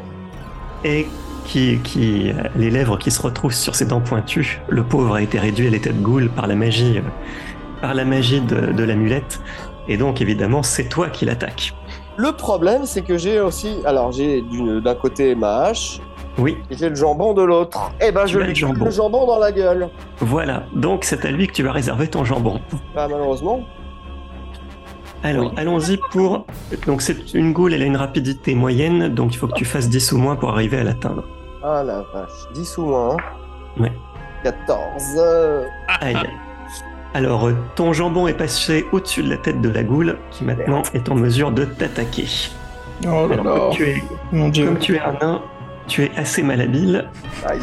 et 0.86 1.06
qui, 1.48 1.80
qui 1.84 2.32
les 2.56 2.70
lèvres 2.70 2.98
qui 2.98 3.10
se 3.10 3.22
retroussent 3.22 3.58
sur 3.60 3.74
ses 3.76 3.86
dents 3.86 4.02
pointues. 4.02 4.62
Le 4.68 4.84
pauvre 4.84 5.16
a 5.16 5.22
été 5.22 5.40
réduit 5.40 5.68
à 5.68 5.70
l'état 5.72 5.92
de 5.92 6.00
goule 6.02 6.30
par 6.30 6.46
la 6.48 6.56
magie, 6.56 7.02
par 7.82 7.94
la 7.94 8.06
magie 8.06 8.42
de, 8.42 8.74
de 8.74 8.84
l'amulette. 8.84 9.40
Et 9.88 9.98
donc, 9.98 10.22
évidemment, 10.22 10.62
c'est 10.64 10.90
toi 10.90 11.10
qui 11.10 11.26
l'attaque. 11.26 11.74
Le 12.18 12.32
problème, 12.34 12.82
c'est 12.86 13.02
que 13.04 13.18
j'ai 13.18 13.40
aussi. 13.40 13.78
Alors, 13.86 14.12
j'ai 14.12 14.44
d'un 14.84 14.96
côté 14.96 15.36
ma 15.36 15.60
hache 15.62 16.02
Oui, 16.38 16.58
et 16.70 16.76
j'ai 16.76 16.90
le 16.90 16.96
jambon 16.96 17.34
de 17.34 17.44
l'autre. 17.44 17.92
Eh 18.02 18.12
ben, 18.12 18.26
Tu 18.26 18.34
je 18.34 18.40
lui 18.40 18.48
le 18.50 18.54
jambon. 18.56 18.86
le 18.86 18.92
jambon 18.92 19.26
dans 19.26 19.40
la 19.40 19.52
gueule. 19.52 19.90
voilà. 20.20 20.64
Donc, 20.76 21.06
c'est 21.06 21.24
à 21.26 21.32
lui 21.32 21.48
que 21.48 21.54
tu 21.54 21.64
vas 21.64 21.72
réserver 21.72 22.08
ton 22.08 22.26
jambon. 22.26 22.60
Bah, 22.94 23.08
malheureusement. 23.10 23.62
Alors, 25.24 25.52
Oui. 25.52 25.52
allons-y 25.58 25.98
pour. 26.12 26.46
Donc, 26.86 27.02
c'est 27.02 27.34
une 27.34 27.54
goule, 27.54 27.74
elle 27.74 27.82
a 27.84 27.86
une 27.86 27.98
rapidité 27.98 28.54
moyenne, 28.56 29.08
donc 29.10 29.34
il 29.34 29.38
faut 29.38 29.48
que 29.48 29.56
tu 29.56 29.66
fasses 29.66 29.88
10 29.90 30.12
ou 30.12 30.18
moins 30.18 30.36
pour 30.36 30.50
arriver 30.50 30.78
à 30.78 30.84
l'atteindre. 30.84 31.24
Ah 31.70 31.84
la 31.84 31.98
vache. 32.14 32.30
10 32.54 32.78
ou 32.78 32.86
moins. 32.86 33.18
Ouais. 33.80 33.92
14. 34.44 35.04
euh, 35.18 35.66
Aïe. 36.02 36.16
Alors, 37.14 37.48
euh, 37.48 37.56
ton 37.76 37.92
jambon 37.94 38.28
est 38.28 38.34
passé 38.34 38.86
au-dessus 38.92 39.24
de 39.24 39.30
la 39.32 39.38
tête 39.38 39.60
de 39.60 39.70
la 39.70 39.84
goule, 39.84 40.18
qui 40.32 40.44
maintenant 40.46 40.84
est 40.94 41.10
en 41.10 41.16
mesure 41.16 41.52
de 41.52 41.66
t'attaquer. 41.66 42.28
Oh 43.06 43.28
là 43.28 43.34
Alors, 43.34 43.44
là. 43.44 43.60
comme 43.60 43.70
tu 43.72 43.84
es, 43.90 44.04
Mon 44.32 44.50
dieu. 44.50 44.66
comme 44.68 44.78
tu 44.78 44.96
es 44.96 45.00
un 45.00 45.14
nain, 45.22 45.42
tu 45.88 46.04
es 46.06 46.12
assez 46.16 46.42
malhabile. 46.44 47.10
Aïe, 47.46 47.60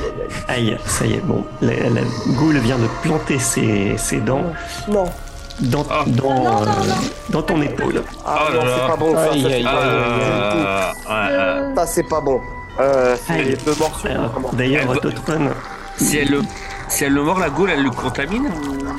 aïe, 0.49 0.71
Aïe, 0.73 0.79
ça 0.85 1.07
y 1.07 1.15
est, 1.15 1.25
bon, 1.25 1.45
la, 1.63 1.73
la 1.75 2.01
goule 2.39 2.59
vient 2.59 2.79
de 2.79 2.89
planter 3.03 3.39
ses, 3.39 3.97
ses 3.97 4.21
dents 4.21 4.39
aïe. 4.89 4.95
Non. 4.95 5.05
dans, 5.61 5.87
Ah. 5.91 6.05
dans, 6.07 6.29
Non, 6.35 6.45
non, 6.45 6.51
euh, 6.63 6.65
non. 6.65 6.95
dans 7.31 7.43
ton 7.43 7.63
épaule. 7.63 8.03
Ah 8.27 8.47
Oh 8.51 8.55
non, 8.55 8.61
c'est 8.65 8.89
pas 8.91 8.97
bon. 8.97 9.15
Ça, 9.15 9.21
Aïe, 9.31 9.41
ça, 9.43 9.47
aïe, 9.47 9.51
c'est 9.51 9.55
aïe, 9.55 9.65
pas 9.65 9.73
bon. 9.73 11.11
Euh. 11.11 11.75
Ça, 11.77 11.87
c'est 11.87 12.09
pas 12.09 12.21
bon. 12.21 12.41
Euh, 12.81 13.17
c'est 13.27 13.33
Aïe. 13.35 13.57
deux 13.65 13.73
comment 13.75 14.51
D'ailleurs, 14.53 14.83
Elle 14.83 14.89
va- 14.89 14.97
Totron, 14.97 15.49
Si 15.97 16.17
elle 16.19 16.29
le, 16.29 16.41
si 16.89 17.05
elle 17.05 17.13
le 17.13 17.23
mord 17.23 17.39
la 17.39 17.51
goule, 17.51 17.71
elle 17.71 17.83
le 17.85 17.91
contamine 17.91 18.49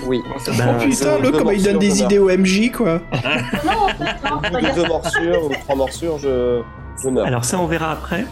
Oui. 0.05 0.21
Comment 0.23 0.39
ça 0.39 0.51
Ben, 0.53 0.78
Oh 0.80 0.84
putain, 0.84 1.19
le 1.19 1.32
comment 1.32 1.51
il 1.51 1.61
donne 1.63 1.80
des 1.80 2.01
idées 2.01 2.19
au 2.19 2.30
MJ 2.30 2.71
quoi. 2.71 3.01
Non, 3.13 3.71
en 3.71 4.41
fait, 4.41 4.51
non, 4.51 4.59
de 4.69 4.76
deux 4.76 4.88
morsures 4.88 5.45
ou 5.45 5.49
trois 5.63 5.76
morsures, 5.76 6.17
je, 6.19 6.61
je 7.03 7.09
meurs. 7.09 7.26
alors 7.28 7.43
ça 7.43 7.57
on 7.59 7.67
verra 7.67 7.91
après. 7.91 8.26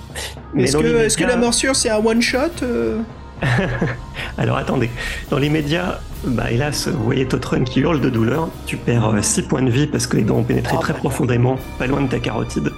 Est-ce 0.57 0.77
que, 0.77 0.85
est-ce 1.05 1.17
que 1.17 1.25
la 1.25 1.35
morsure 1.35 1.75
c'est 1.75 1.89
un 1.89 1.97
one 2.03 2.21
shot 2.21 2.37
euh 2.63 2.99
Alors 4.37 4.57
attendez, 4.57 4.89
dans 5.29 5.37
les 5.37 5.49
médias, 5.49 5.99
bah 6.25 6.49
hélas, 6.51 6.87
vous 6.87 7.03
voyez 7.03 7.27
Totron 7.27 7.63
qui 7.63 7.81
hurle 7.81 7.99
de 8.01 8.09
douleur. 8.09 8.49
Tu 8.65 8.77
perds 8.77 9.11
6 9.21 9.43
points 9.43 9.61
de 9.61 9.69
vie 9.69 9.87
parce 9.87 10.07
que 10.07 10.17
les 10.17 10.23
dents 10.23 10.37
ont 10.37 10.43
pénétré 10.43 10.75
Oh, 10.77 10.81
très 10.81 10.93
putain. 10.93 11.07
profondément, 11.09 11.57
pas 11.77 11.87
loin 11.87 12.01
de 12.01 12.07
ta 12.07 12.19
carotide. 12.19 12.71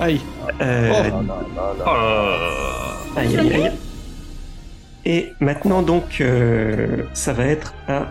Aïe. 0.00 0.20
Euh, 0.60 0.92
Oh. 1.12 1.32
Oh 1.86 3.18
aïe, 3.18 3.36
aïe, 3.38 3.52
aïe. 3.54 3.72
Et 5.06 5.32
maintenant 5.40 5.82
donc, 5.82 6.18
euh, 6.20 7.04
ça 7.14 7.32
va 7.32 7.44
être 7.46 7.74
à... 7.88 8.06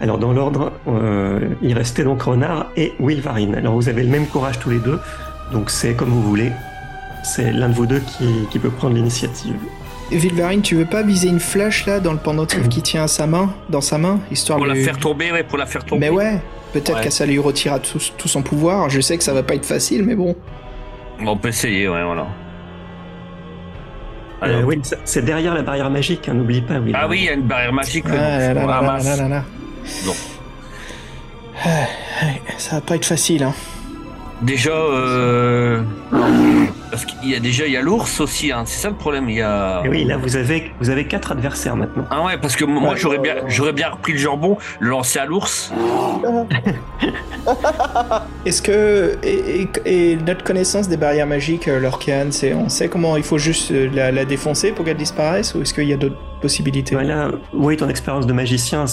Alors 0.00 0.18
dans 0.18 0.32
l'ordre, 0.32 0.72
euh, 0.88 1.40
il 1.62 1.74
restait 1.74 2.04
donc 2.04 2.22
Renard 2.22 2.66
et 2.76 2.92
Wilvarine. 3.00 3.54
Alors 3.54 3.74
vous 3.74 3.88
avez 3.88 4.02
le 4.02 4.08
même 4.08 4.26
courage 4.26 4.58
tous 4.58 4.70
les 4.70 4.78
deux, 4.78 4.98
donc 5.52 5.70
c'est 5.70 5.94
comme 5.94 6.10
vous 6.10 6.22
voulez. 6.22 6.52
C'est 7.24 7.52
l'un 7.52 7.68
de 7.68 7.74
vous 7.74 7.86
deux 7.86 8.00
qui, 8.00 8.46
qui 8.50 8.58
peut 8.58 8.70
prendre 8.70 8.94
l'initiative. 8.94 9.56
Vilvarine, 10.10 10.62
tu 10.62 10.76
veux 10.76 10.84
pas 10.84 11.02
viser 11.02 11.28
une 11.28 11.40
flèche 11.40 11.84
là 11.86 11.98
dans 12.00 12.12
le 12.12 12.18
pendentif 12.18 12.68
qui 12.68 12.80
tient 12.80 13.04
à 13.04 13.08
sa 13.08 13.26
main, 13.26 13.52
dans 13.68 13.80
sa 13.80 13.98
main, 13.98 14.20
histoire 14.30 14.58
Pour 14.58 14.66
de 14.68 14.72
la 14.72 14.80
faire 14.80 14.98
tomber, 14.98 15.32
ouais, 15.32 15.42
pour 15.42 15.58
la 15.58 15.66
faire 15.66 15.84
tomber. 15.84 16.08
Mais 16.08 16.16
ouais, 16.16 16.40
peut-être 16.72 16.94
Ouais. 16.98 17.04
que 17.04 17.10
ça 17.10 17.26
lui 17.26 17.38
retirera 17.38 17.80
tout, 17.80 17.98
tout 18.16 18.28
son 18.28 18.42
pouvoir. 18.42 18.88
Je 18.88 19.00
sais 19.00 19.18
que 19.18 19.24
ça 19.24 19.32
va 19.34 19.42
pas 19.42 19.54
être 19.54 19.66
facile, 19.66 20.04
mais 20.04 20.14
bon. 20.14 20.36
On 21.24 21.36
peut 21.36 21.48
essayer, 21.48 21.88
ouais, 21.88 22.04
voilà. 22.04 22.26
Euh, 24.44 24.62
oui, 24.62 24.80
c'est 25.04 25.24
derrière 25.24 25.54
la 25.54 25.62
barrière 25.62 25.90
magique, 25.90 26.28
hein, 26.28 26.34
n'oublie 26.34 26.60
pas. 26.60 26.74
Wilvarine. 26.74 26.94
Ah 26.96 27.08
oui, 27.08 27.18
il 27.20 27.24
y 27.24 27.28
a 27.28 27.32
une 27.32 27.42
barrière 27.42 27.72
magique. 27.72 28.04
Ah 28.08 28.12
là 28.12 28.54
là 28.54 28.98
là 29.02 29.16
là 29.16 29.28
là. 29.28 29.44
Non. 30.06 30.12
Ah, 31.64 31.68
Ça 32.58 32.76
va 32.76 32.80
pas 32.82 32.94
être 32.96 33.06
facile, 33.06 33.42
hein. 33.42 33.54
Déjà, 34.42 34.70
euh... 34.70 35.82
parce 36.90 37.04
qu'il 37.04 37.30
y 37.30 37.34
a 37.34 37.40
déjà 37.40 37.66
il 37.66 37.72
y 37.72 37.76
a 37.76 37.82
l'ours 37.82 38.20
aussi, 38.20 38.52
hein. 38.52 38.62
c'est 38.66 38.80
ça 38.82 38.88
le 38.90 38.94
problème. 38.96 39.28
Il 39.28 39.36
y 39.36 39.42
a. 39.42 39.82
Et 39.84 39.88
oui, 39.88 40.04
là 40.04 40.16
vous 40.16 40.36
avez 40.36 40.72
vous 40.80 40.90
avez 40.90 41.06
quatre 41.06 41.32
adversaires 41.32 41.76
maintenant. 41.76 42.04
Ah 42.10 42.24
ouais, 42.24 42.38
parce 42.38 42.56
que 42.56 42.64
moi 42.64 42.92
Ouais. 42.92 42.96
j'aurais 42.96 43.18
bien, 43.18 43.34
j'aurais 43.48 43.72
bien 43.72 43.90
repris 43.90 44.12
le 44.12 44.18
jambon, 44.18 44.56
le 44.80 44.88
lancer 44.90 45.18
à 45.18 45.26
l'ours. 45.26 45.72
Est-ce 48.44 48.62
que 48.62 49.16
et, 49.22 49.62
et- 49.84 50.12
et 50.12 50.16
notre 50.16 50.44
connaissance 50.44 50.88
des 50.88 50.96
barrières 50.96 51.26
magiques, 51.26 51.68
euh, 51.68 51.80
Lorcan, 51.80 52.26
c'est 52.30 52.54
on 52.54 52.68
sait 52.68 52.88
comment 52.88 53.16
il 53.16 53.22
faut 53.22 53.38
juste 53.38 53.70
euh, 53.70 53.88
la, 53.92 54.10
la 54.12 54.24
défoncer 54.24 54.72
pour 54.72 54.84
qu'elle 54.84 54.96
disparaisse 54.96 55.54
ou 55.54 55.62
est-ce 55.62 55.74
qu'il 55.74 55.84
y 55.88 55.92
a 55.92 55.96
d'autres 55.96 56.16
possibilités? 56.40 56.94
Voilà, 56.94 57.30
oui, 57.52 57.76
ton 57.76 57.88
expérience 57.88 58.26
de 58.26 58.32
magicien, 58.32 58.84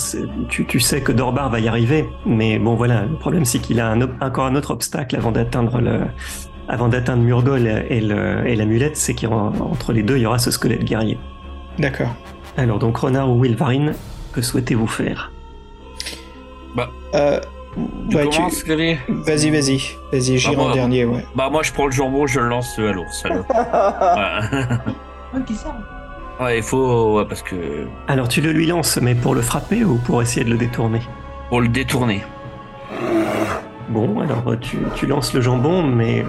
tu, 0.49 0.65
tu 0.65 0.79
sais 0.79 1.01
que 1.01 1.11
Dorbar 1.11 1.49
va 1.49 1.59
y 1.59 1.67
arriver, 1.67 2.09
mais 2.25 2.57
bon 2.59 2.75
voilà, 2.75 3.03
le 3.09 3.15
problème 3.17 3.45
c'est 3.45 3.59
qu'il 3.59 3.79
a 3.79 3.87
un, 3.89 4.01
encore 4.21 4.45
un 4.45 4.55
autre 4.55 4.71
obstacle 4.71 5.15
avant 5.15 5.31
d'atteindre 5.31 5.79
le, 5.81 5.99
avant 6.73 6.87
d'atteindre 6.89 7.23
Murgol 7.23 7.65
et, 7.67 8.01
le, 8.01 8.45
et 8.47 8.55
l'amulette, 8.55 8.97
c'est 8.97 9.13
qu'entre 9.13 9.93
les 9.93 10.03
deux, 10.03 10.17
il 10.17 10.23
y 10.23 10.25
aura 10.25 10.39
ce 10.39 10.51
squelette 10.51 10.83
guerrier. 10.83 11.17
D'accord. 11.79 12.13
Alors 12.57 12.79
donc 12.79 12.97
Renard 12.97 13.29
ou 13.31 13.39
Wilvarine, 13.41 13.93
que 14.33 14.41
souhaitez-vous 14.41 14.87
faire? 14.87 15.31
Euh, 17.15 17.39
Tu 18.09 18.17
ouais, 18.17 18.27
tu- 18.27 18.37
commences, 18.37 18.63
Grévy 18.63 18.97
Vas-y, 19.07 19.49
vas-y, 19.51 19.79
vas-y, 20.11 20.37
j'irai 20.39 20.55
Bah, 20.55 20.61
en 20.61 20.65
moi- 20.65 20.73
dernier, 20.73 21.05
ouais. 21.05 21.23
Bah 21.35 21.49
moi 21.51 21.61
je 21.63 21.71
prends 21.71 21.85
le 21.85 21.91
jambon, 21.91 22.25
je 22.27 22.39
le 22.39 22.47
lance 22.47 22.77
à 22.79 22.91
l'ours. 22.91 23.23
qui 25.47 25.55
ça 25.55 25.75
Ouais, 26.41 26.57
il 26.57 26.63
faut, 26.63 27.17
ouais, 27.19 27.25
parce 27.25 27.43
que 27.43 27.85
Alors 28.07 28.27
tu 28.27 28.41
le 28.41 28.51
lui 28.51 28.65
lances, 28.65 28.97
mais 29.01 29.13
pour 29.13 29.35
le 29.35 29.41
frapper 29.41 29.83
ou 29.83 29.97
pour 29.97 30.21
essayer 30.23 30.43
de 30.43 30.49
le 30.49 30.57
détourner? 30.57 31.01
Pour 31.49 31.61
le 31.61 31.67
détourner. 31.67 32.23
Bon, 33.89 34.19
alors 34.21 34.43
tu, 34.59 34.77
tu 34.95 35.05
lances 35.05 35.33
le 35.33 35.41
jambon, 35.41 35.83
mais 35.83 36.25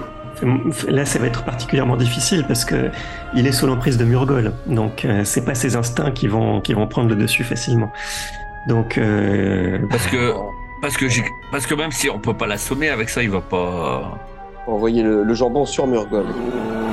Là, 0.88 1.04
ça 1.04 1.18
va 1.18 1.26
être 1.26 1.44
particulièrement 1.44 1.96
difficile 1.96 2.44
parce 2.46 2.64
que 2.64 2.90
il 3.34 3.46
est 3.46 3.52
sous 3.52 3.66
l'emprise 3.66 3.96
de 3.96 4.04
Murgol. 4.04 4.52
Donc, 4.66 5.04
euh, 5.04 5.22
c'est 5.24 5.44
pas 5.44 5.54
ses 5.54 5.76
instincts 5.76 6.10
qui 6.12 6.26
vont, 6.28 6.60
qui 6.60 6.74
vont 6.74 6.86
prendre 6.86 7.08
le 7.08 7.16
dessus 7.16 7.44
facilement. 7.44 7.90
Donc, 8.68 8.98
euh, 8.98 9.78
Parce 9.90 10.06
que, 10.06 10.32
parce 10.80 10.96
que 10.96 11.06
parce 11.50 11.66
que 11.66 11.74
même 11.74 11.92
si 11.92 12.08
on 12.10 12.18
peut 12.18 12.34
pas 12.34 12.46
l'assommer 12.46 12.88
avec 12.88 13.08
ça, 13.08 13.22
il 13.22 13.30
va 13.30 13.40
pas. 13.40 14.18
Envoyer 14.66 15.02
le, 15.02 15.22
le 15.22 15.34
jambon 15.34 15.66
sur 15.66 15.86
Murgol. 15.86 16.24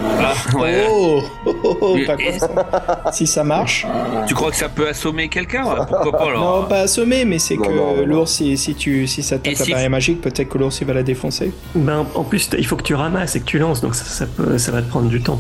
Ah, 0.03 0.33
ouais. 0.59 0.85
Oh, 0.89 1.21
oh, 1.45 1.55
oh, 1.63 1.77
oh, 1.81 1.97
pas 2.05 2.17
comme 2.17 2.37
ça. 2.39 3.03
Si 3.11 3.27
ça 3.27 3.43
marche. 3.43 3.85
Tu 4.27 4.33
crois 4.33 4.49
que 4.51 4.57
ça 4.57 4.69
peut 4.69 4.87
assommer 4.87 5.27
quelqu'un 5.29 5.63
ouais, 5.65 5.85
Pourquoi 5.87 6.11
pas 6.11 6.25
alors 6.29 6.61
Non, 6.63 6.67
pas 6.67 6.81
assommer, 6.81 7.25
mais 7.25 7.39
c'est 7.39 7.57
que 7.57 8.03
l'ours, 8.03 8.31
si, 8.31 8.57
si, 8.57 8.75
tu, 8.75 9.07
si 9.07 9.23
ça 9.23 9.37
tape 9.39 9.55
si- 9.55 9.71
barrière 9.71 9.89
magique, 9.89 10.21
peut-être 10.21 10.49
que 10.49 10.57
l'ours 10.57 10.79
il 10.81 10.87
va 10.87 10.93
la 10.93 11.03
défoncer. 11.03 11.51
ben, 11.75 12.05
en 12.15 12.23
plus, 12.23 12.49
il 12.57 12.65
faut 12.65 12.75
que 12.75 12.83
tu 12.83 12.95
ramasses 12.95 13.35
et 13.35 13.39
que 13.39 13.45
tu 13.45 13.59
lances, 13.59 13.81
donc 13.81 13.95
ça, 13.95 14.05
ça 14.05 14.25
peut, 14.25 14.57
ça 14.57 14.71
va 14.71 14.81
te 14.81 14.89
prendre 14.89 15.09
du 15.09 15.21
temps. 15.21 15.39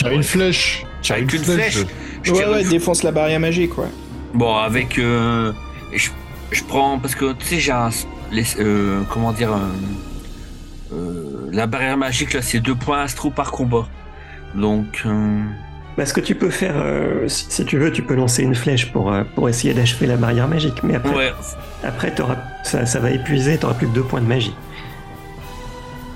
Pourrait- 0.00 0.14
une 0.14 0.22
flèche. 0.22 0.84
Tire 1.02 1.16
Avec 1.16 1.32
une 1.32 1.42
flèche. 1.44 1.78
Je 2.22 2.32
ouais, 2.32 2.46
ouais, 2.46 2.62
une- 2.62 2.68
défonce 2.68 3.02
la 3.02 3.12
barrière 3.12 3.40
magique, 3.40 3.76
ouais. 3.78 3.88
Bon, 4.34 4.54
avec. 4.56 4.98
euh, 4.98 5.52
je, 5.92 6.10
je 6.52 6.62
prends. 6.64 6.98
Parce 6.98 7.14
que 7.14 7.32
tu 7.32 7.46
sais, 7.46 7.58
j'ai 7.58 7.72
un. 7.72 7.88
les- 8.30 8.44
euh, 8.60 9.00
comment 9.10 9.32
dire. 9.32 9.50
euh, 9.52 10.94
euh, 10.94 11.29
la 11.52 11.66
barrière 11.66 11.96
magique, 11.96 12.32
là, 12.34 12.42
c'est 12.42 12.60
deux 12.60 12.74
points 12.74 13.00
astro 13.02 13.30
par 13.30 13.50
combat. 13.52 13.86
Donc. 14.54 15.02
euh, 15.06 15.40
Bah, 15.96 16.06
ce 16.06 16.14
que 16.14 16.20
tu 16.20 16.34
peux 16.34 16.50
faire, 16.50 16.74
euh, 16.76 17.28
si, 17.28 17.46
si 17.50 17.64
tu 17.64 17.78
veux, 17.78 17.92
tu 17.92 18.02
peux 18.02 18.14
lancer 18.14 18.42
une 18.42 18.54
flèche 18.54 18.90
pour, 18.92 19.12
euh, 19.12 19.22
pour 19.34 19.48
essayer 19.48 19.74
d'achever 19.74 20.06
la 20.06 20.16
barrière 20.16 20.48
magique. 20.48 20.82
Mais 20.82 20.94
après, 20.96 21.14
ouais, 21.14 21.32
après 21.84 22.14
t'auras- 22.14 22.36
ça, 22.62 22.86
ça 22.86 23.00
va 23.00 23.10
épuiser, 23.10 23.56
tu 23.58 23.62
n'auras 23.64 23.74
plus 23.76 23.86
que 23.88 23.92
deux 23.94 24.02
points 24.04 24.20
de 24.20 24.26
magie. 24.26 24.54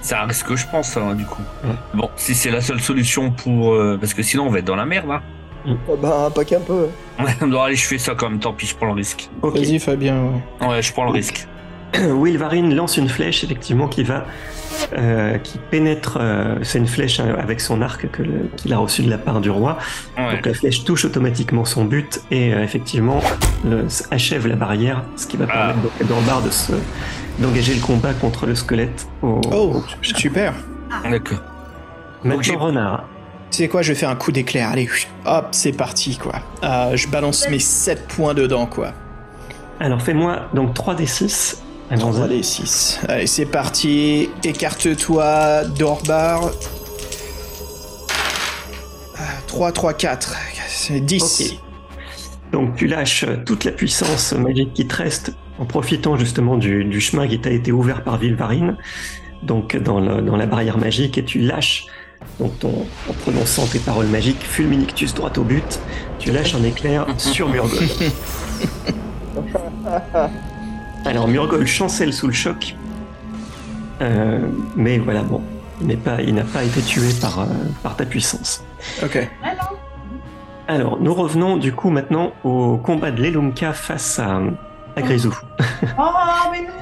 c'est 0.03 0.15
un 0.17 0.27
risque 0.27 0.47
que 0.47 0.57
je 0.57 0.67
pense, 0.71 0.97
hein, 0.97 1.15
du 1.15 1.25
coup. 1.25 1.43
Ouais. 1.65 1.71
Bon, 1.95 2.11
si 2.17 2.35
c'est 2.35 2.51
la 2.51 2.61
seule 2.61 2.81
solution 2.81 3.31
pour. 3.31 3.73
euh, 3.75 3.97
parce 4.01 4.13
que 4.15 4.23
sinon, 4.23 4.47
on 4.47 4.51
va 4.51 4.59
être 4.59 4.65
dans 4.67 4.77
la 4.77 4.85
merde, 4.87 5.11
hein. 5.11 5.77
bah, 6.03 6.31
pas 6.35 6.45
qu'un 6.45 6.61
peu. 6.61 6.89
Ouais, 7.19 7.35
non, 7.47 7.63
allez, 7.63 7.77
je 7.77 7.87
fais 7.87 7.97
ça 7.99 8.15
quand 8.15 8.29
même, 8.29 8.39
tant 8.39 8.53
pis, 8.53 8.67
je 8.67 8.75
prends 8.77 8.87
le 8.87 8.93
risque. 8.93 9.31
Vas-y, 9.43 9.79
Fabien, 9.79 10.23
ouais. 10.61 10.67
Ouais, 10.69 10.83
je 10.83 10.93
prends 10.93 11.05
le 11.05 11.11
risque. 11.13 11.47
Wilvarine 12.23 12.75
lance 12.75 12.97
une 12.97 13.09
flèche, 13.09 13.45
effectivement, 13.45 13.89
qui 13.89 14.03
va. 14.03 14.27
euh, 14.99 15.39
qui 15.39 15.59
pénètre. 15.71 16.19
euh, 16.21 16.57
c'est 16.63 16.79
une 16.79 16.87
flèche 16.89 17.21
euh, 17.21 17.37
avec 17.39 17.61
son 17.61 17.81
arc 17.81 18.07
qu'il 18.57 18.73
a 18.73 18.79
reçu 18.79 19.03
de 19.03 19.11
la 19.11 19.19
part 19.19 19.41
du 19.41 19.49
roi. 19.51 19.79
Ouais. 20.19 20.35
Donc 20.37 20.47
la 20.47 20.55
flèche 20.55 20.85
touche 20.85 21.05
automatiquement 21.05 21.65
son 21.65 21.85
but 21.85 22.21
et 22.31 22.53
euh, 22.53 22.63
effectivement 22.65 23.21
le- 23.65 23.87
achève 24.11 24.47
la 24.49 24.57
barrière, 24.57 25.03
ce 25.17 25.27
qui 25.29 25.37
va 25.37 25.47
Ah. 25.49 25.73
permettre 25.75 26.05
Dorbar 26.09 26.43
de 26.43 26.51
se 26.51 26.73
d'engager 27.39 27.75
le 27.75 27.81
combat 27.81 28.13
contre 28.15 28.47
le 28.47 28.55
squelette. 28.55 29.07
Au, 29.23 29.41
Oh, 29.53 29.77
au- 29.77 29.85
super. 30.03 30.53
D'accord. 31.09 31.39
Donc 32.25 32.43
j'ai- 32.43 32.53
Maintenant, 32.53 32.67
renard. 32.67 33.05
Tu 33.51 33.59
sais 33.59 33.69
quoi, 33.69 33.83
je 33.83 33.93
vais 33.93 33.99
faire 33.99 34.11
un 34.11 34.17
coup 34.17 34.33
d'éclair. 34.33 34.69
Allez, 34.71 34.89
hop, 35.25 35.49
c'est 35.53 35.73
parti, 35.73 36.17
quoi. 36.19 36.35
Euh, 36.65 36.97
je 36.97 37.07
balance 37.09 37.49
mes 37.49 37.61
7 37.61 38.09
points 38.09 38.35
dedans, 38.35 38.67
quoi. 38.67 38.93
Alors 39.81 40.03
fais-moi 40.03 40.43
donc 40.55 40.75
3d6. 40.75 41.61
Allons-y. 41.91 42.15
3 42.15 42.29
des 42.29 42.43
6. 42.43 43.01
Allez, 43.09 43.27
c'est 43.27 43.47
parti. 43.47 44.29
Écarte-toi, 44.43 45.65
Dorbar. 45.79 46.51
3, 49.47 49.73
3, 49.73 49.95
4. 49.95 50.35
C'est 50.69 51.01
10. 51.01 51.23
Ok. 51.23 51.59
Donc 52.53 52.77
tu 52.77 52.87
lâches 52.87 53.25
toute 53.47 53.65
la 53.65 53.73
puissance 53.73 54.33
magique 54.33 54.73
qui 54.75 54.87
te 54.87 54.95
reste 54.97 55.33
en 55.59 55.65
profitant 55.67 56.17
justement 56.17 56.57
du, 56.57 56.85
du 56.85 57.01
chemin 57.01 57.27
qui 57.29 57.41
t'a 57.41 57.51
été 57.51 57.71
ouvert 57.73 58.03
par 58.05 58.17
Vilvarine, 58.19 58.77
donc 59.43 59.77
dans, 59.77 59.99
le- 60.01 60.23
dans 60.23 60.37
la 60.37 60.47
barrière 60.47 60.79
magique, 60.79 61.19
et 61.19 61.25
tu 61.25 61.41
lâches, 61.41 61.87
donc 62.41 62.57
ton, 62.61 62.87
en 63.09 63.13
prononçant 63.13 63.67
tes 63.67 63.79
paroles 63.81 64.07
magiques, 64.07 64.41
Fulminictus 64.43 65.15
droit 65.15 65.33
au 65.37 65.43
but, 65.43 65.79
tu 66.19 66.31
lâches 66.33 66.55
un 66.55 66.63
éclair 66.65 67.07
sur 67.19 67.49
Murgol. 67.49 67.79
Alors 71.05 71.29
Murgol 71.29 71.67
chancelle 71.67 72.13
sous 72.13 72.27
le 72.27 72.33
choc, 72.33 72.75
Euh, 74.01 74.41
mais 74.77 74.99
voilà, 74.99 75.23
bon, 75.23 75.41
il 75.81 75.87
n'est 75.87 75.97
pas, 75.97 76.21
il 76.21 76.35
n'a 76.35 76.43
pas 76.43 76.65
été 76.65 76.81
tué 76.83 77.11
par, 77.21 77.41
euh, 77.41 77.45
par 77.83 77.95
ta 77.97 78.05
puissance. 78.05 78.65
Ok. 79.05 79.29
Alors, 80.67 80.99
nous 81.01 81.15
revenons 81.15 81.57
du 81.59 81.73
coup 81.73 81.91
maintenant 81.91 82.33
au 82.43 82.77
combat 82.77 83.11
de 83.13 83.23
l'Elunka 83.23 83.73
face 83.73 84.19
à, 84.19 84.41
à 84.97 85.03
Grisou. 85.03 85.33
Oh, 85.99 86.03
mais 86.51 86.63
non 86.63 86.73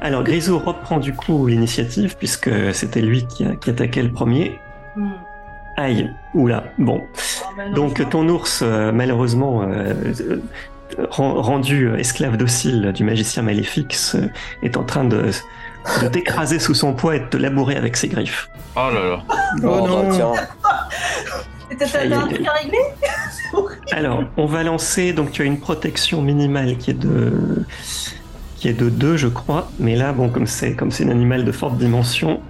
Alors, 0.00 0.22
Grisou 0.22 0.58
reprend 0.58 0.98
du 0.98 1.14
coup 1.14 1.46
l'initiative 1.48 2.16
puisque 2.16 2.50
c'était 2.74 3.00
lui 3.00 3.26
qui, 3.26 3.44
a- 3.44 3.56
qui 3.56 3.70
attaquait 3.70 4.02
le 4.02 4.12
premier. 4.12 4.58
Hmm. 4.96 5.10
Aïe, 5.78 6.10
oula, 6.34 6.64
bon. 6.78 7.00
Oh, 7.02 7.46
bah 7.56 7.64
non, 7.68 7.72
Donc, 7.74 8.08
ton 8.10 8.28
ours, 8.28 8.60
euh, 8.62 8.92
malheureusement, 8.92 9.62
rendu 11.10 11.88
euh, 11.88 11.98
esclave 11.98 12.36
docile 12.36 12.92
du 12.94 13.04
magicien 13.04 13.42
maléfique, 13.42 13.96
est 14.62 14.76
en 14.76 14.84
train 14.84 15.04
de, 15.04 15.30
de 16.02 16.08
t'écraser 16.08 16.58
sous 16.58 16.74
son 16.74 16.94
poids 16.94 17.16
et 17.16 17.20
de 17.20 17.26
te 17.26 17.36
labourer 17.36 17.76
avec 17.76 17.96
ses 17.96 18.08
griffes. 18.08 18.48
Oh 18.76 18.88
là 18.92 19.08
là. 19.10 19.22
Oh, 19.28 19.36
bah, 19.62 19.80
non. 19.86 20.10
tiens. 20.10 20.32
C'était 21.70 21.96
Aïe, 21.96 22.10
t'as 22.10 22.16
un 22.16 22.26
aïe, 22.26 22.34
truc 22.34 22.46
à 22.46 22.52
régler 22.52 22.78
C'est 23.30 23.56
horrible. 23.56 23.82
Alors, 23.92 24.24
on 24.36 24.46
va 24.46 24.62
lancer, 24.62 25.12
donc 25.12 25.32
tu 25.32 25.42
as 25.42 25.44
une 25.44 25.58
protection 25.60 26.22
minimale 26.22 26.76
qui 26.76 26.90
est 26.90 26.94
de 26.94 27.64
qui 28.56 28.68
est 28.68 28.74
de 28.74 28.88
2 28.90 29.16
je 29.16 29.26
crois, 29.26 29.68
mais 29.80 29.96
là 29.96 30.12
bon 30.12 30.28
comme 30.28 30.46
c'est 30.46 30.76
comme 30.76 30.92
c'est 30.92 31.04
un 31.04 31.08
animal 31.08 31.44
de 31.44 31.50
forte 31.50 31.78
dimension, 31.78 32.40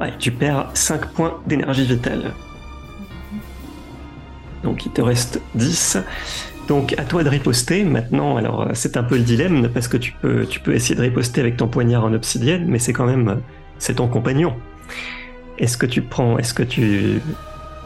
ouais, 0.00 0.12
tu 0.18 0.30
perds 0.30 0.70
5 0.72 1.08
points 1.08 1.38
d'énergie 1.46 1.84
vitale. 1.84 2.32
Donc 4.62 4.86
il 4.86 4.92
te 4.92 5.02
reste 5.02 5.40
10. 5.54 5.98
Donc 6.68 6.94
à 6.98 7.04
toi 7.04 7.22
de 7.22 7.28
riposter 7.28 7.84
maintenant. 7.84 8.36
Alors 8.36 8.62
euh, 8.62 8.70
c'est 8.74 8.96
un 8.96 9.02
peu 9.02 9.16
le 9.16 9.22
dilemme 9.22 9.68
parce 9.68 9.88
que 9.88 9.96
tu 9.96 10.12
peux 10.20 10.46
tu 10.46 10.60
peux 10.60 10.74
essayer 10.74 10.94
de 10.94 11.00
riposter 11.00 11.40
avec 11.40 11.56
ton 11.56 11.68
poignard 11.68 12.04
en 12.04 12.12
obsidienne, 12.12 12.64
mais 12.66 12.78
c'est 12.78 12.92
quand 12.92 13.06
même 13.06 13.28
euh, 13.28 13.34
c'est 13.78 13.94
ton 13.94 14.08
compagnon. 14.08 14.54
Est-ce 15.58 15.76
que 15.76 15.86
tu 15.86 16.02
prends 16.02 16.38
est-ce 16.38 16.54
que 16.54 16.62
tu 16.62 17.20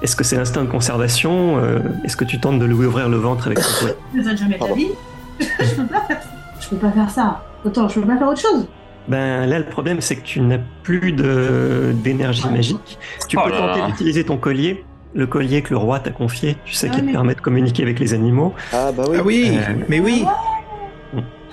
est-ce 0.03 0.15
que 0.15 0.23
c'est 0.23 0.37
l'instinct 0.37 0.63
de 0.63 0.71
conservation 0.71 1.59
euh, 1.59 1.81
Est-ce 2.05 2.17
que 2.17 2.25
tu 2.25 2.39
tentes 2.39 2.61
de 2.61 2.65
lui 2.65 2.87
ouvrir 2.87 3.09
le 3.09 3.17
ventre 3.17 3.47
avec 3.47 3.59
ton 3.59 3.95
poignard? 4.13 4.37
Jamais 4.37 4.59
vie. 4.77 4.89
je 5.41 5.75
peux 5.75 5.87
pas 5.87 6.01
faire 6.03 6.21
ça. 6.21 6.29
Je 6.61 6.69
peux 6.69 6.77
pas 6.77 6.93
faire 6.93 7.11
ça. 7.11 7.45
Attends, 7.67 7.89
je 7.89 8.01
peux 8.01 8.07
pas 8.07 8.17
faire 8.17 8.29
autre 8.29 8.41
chose. 8.41 8.69
Ben 9.09 9.47
là, 9.47 9.59
le 9.59 9.65
problème, 9.65 10.01
c'est 10.01 10.17
que 10.17 10.23
tu 10.23 10.41
n'as 10.41 10.59
plus 10.83 11.13
de 11.13 11.95
d'énergie 12.05 12.49
magique. 12.49 12.99
Tu 13.27 13.39
Oh 13.39 13.43
peux 13.45 13.51
là 13.51 13.75
tenter 13.75 13.87
d'utiliser 13.87 14.23
ton 14.23 14.37
collier, 14.37 14.85
le 15.15 15.27
collier 15.27 15.63
que 15.63 15.71
le 15.71 15.77
roi 15.79 16.01
t'a 16.01 16.11
confié, 16.11 16.57
tu 16.65 16.75
sais, 16.75 16.89
Ah, 16.91 16.95
qui 16.95 17.03
te 17.03 17.11
permet 17.11 17.35
de 17.35 17.41
communiquer 17.41 17.83
avec 17.83 17.99
les 17.99 18.15
animaux. 18.15 18.55
Ah 18.73 18.93
bah 18.93 19.05
oui. 19.09 19.17
Ah 19.19 19.23
oui, 19.25 19.51
Euh, 19.59 19.73
mais 19.89 20.01
oui. 20.01 20.25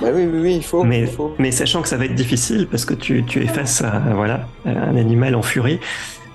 Bah 0.01 0.07
oui, 0.13 0.27
oui, 0.29 0.39
oui, 0.41 0.55
il 0.57 0.63
faut. 0.63 0.83
Mais, 0.83 1.01
il 1.01 1.07
faut. 1.07 1.33
mais 1.39 1.51
sachant 1.51 1.81
que 1.81 1.87
ça 1.87 1.95
va 1.95 2.03
être 2.05 2.15
difficile 2.15 2.67
parce 2.69 2.83
que 2.83 2.93
tu, 2.93 3.23
tu 3.23 3.41
es 3.43 3.47
face 3.47 3.81
à, 3.81 3.99
voilà, 4.13 4.47
à 4.65 4.69
un 4.71 4.97
animal 4.97 5.35
en 5.35 5.41
furie. 5.41 5.79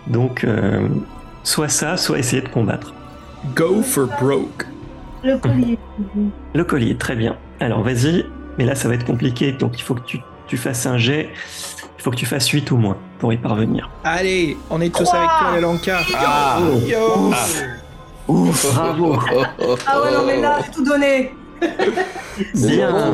Donc, 0.06 0.44
euh, 0.44 0.88
soit 1.42 1.68
ça, 1.68 1.98
soit 1.98 2.18
essayer 2.18 2.40
de 2.40 2.48
combattre. 2.48 2.94
Go 3.54 3.82
for 3.82 4.08
broke. 4.20 4.66
Le 5.22 5.36
collier. 5.36 5.78
Le 6.54 6.64
collier, 6.64 6.96
très 6.96 7.16
bien. 7.16 7.36
Alors, 7.60 7.82
vas-y. 7.82 8.24
Mais 8.56 8.64
là, 8.64 8.74
ça 8.74 8.88
va 8.88 8.94
être 8.94 9.04
compliqué. 9.04 9.52
Donc, 9.52 9.78
il 9.78 9.82
faut 9.82 9.94
que 9.94 10.04
tu, 10.06 10.18
tu 10.46 10.56
fasses 10.56 10.86
un 10.86 10.96
jet. 10.96 11.28
Il 12.00 12.02
faut 12.02 12.10
que 12.10 12.16
tu 12.16 12.24
fasses 12.24 12.48
8 12.48 12.70
ou 12.70 12.78
moins 12.78 12.96
pour 13.18 13.30
y 13.30 13.36
parvenir. 13.36 13.90
Allez, 14.04 14.56
on 14.70 14.80
est 14.80 14.88
tous 14.88 15.06
avec 15.12 15.28
toi, 15.38 15.50
les 15.54 15.60
Lanka. 15.60 15.98
Ah. 16.16 16.58
Yo. 16.86 17.30
Ouf, 18.26 18.74
bravo. 18.74 19.18
Ah 19.86 20.00
ouais, 20.00 20.10
non, 20.10 20.24
mais 20.26 20.40
là, 20.40 20.60
j'ai 20.64 20.70
tout 20.72 20.82
donné. 20.82 21.34
Bien. 22.54 23.12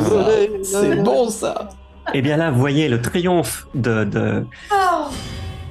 C'est 0.62 1.02
bon 1.02 1.28
ça. 1.28 1.70
Et 2.14 2.22
bien 2.22 2.36
là, 2.36 2.52
vous 2.52 2.60
voyez 2.60 2.88
le 2.88 3.02
triomphe 3.02 3.66
de, 3.74 4.04
de 4.04 4.46
Oh. 4.70 5.08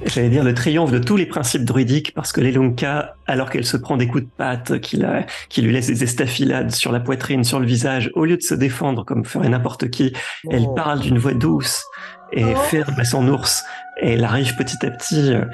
J'allais 0.06 0.28
dire 0.28 0.44
le 0.44 0.54
triomphe 0.54 0.90
de 0.92 0.98
tous 0.98 1.16
les 1.16 1.26
principes 1.26 1.64
druidiques, 1.64 2.12
parce 2.14 2.32
que 2.32 2.40
l'Elunka, 2.40 3.14
alors 3.26 3.50
qu'elle 3.50 3.64
se 3.64 3.76
prend 3.76 3.96
des 3.96 4.06
coups 4.06 4.24
de 4.24 4.28
patte, 4.36 4.78
qui, 4.80 4.96
la- 4.96 5.24
qui 5.48 5.62
lui 5.62 5.72
laisse 5.72 5.86
des 5.88 6.02
estafilades 6.04 6.70
sur 6.72 6.92
la 6.92 7.00
poitrine, 7.00 7.44
sur 7.44 7.60
le 7.60 7.66
visage, 7.66 8.10
au 8.14 8.24
lieu 8.24 8.36
de 8.36 8.42
se 8.42 8.54
défendre 8.54 9.04
comme 9.04 9.24
ferait 9.24 9.48
n'importe 9.48 9.90
qui, 9.90 10.12
elle 10.50 10.64
Oh. 10.68 10.74
parle 10.74 11.00
d'une 11.00 11.18
voix 11.18 11.34
douce 11.34 11.84
et 12.32 12.44
Oh. 12.44 12.56
ferme 12.56 12.94
à 12.98 13.04
son 13.04 13.28
ours, 13.28 13.64
et 14.00 14.12
elle 14.14 14.24
arrive 14.24 14.56
petit 14.56 14.84
à 14.86 14.90
petit, 14.90 15.32
euh, 15.34 15.44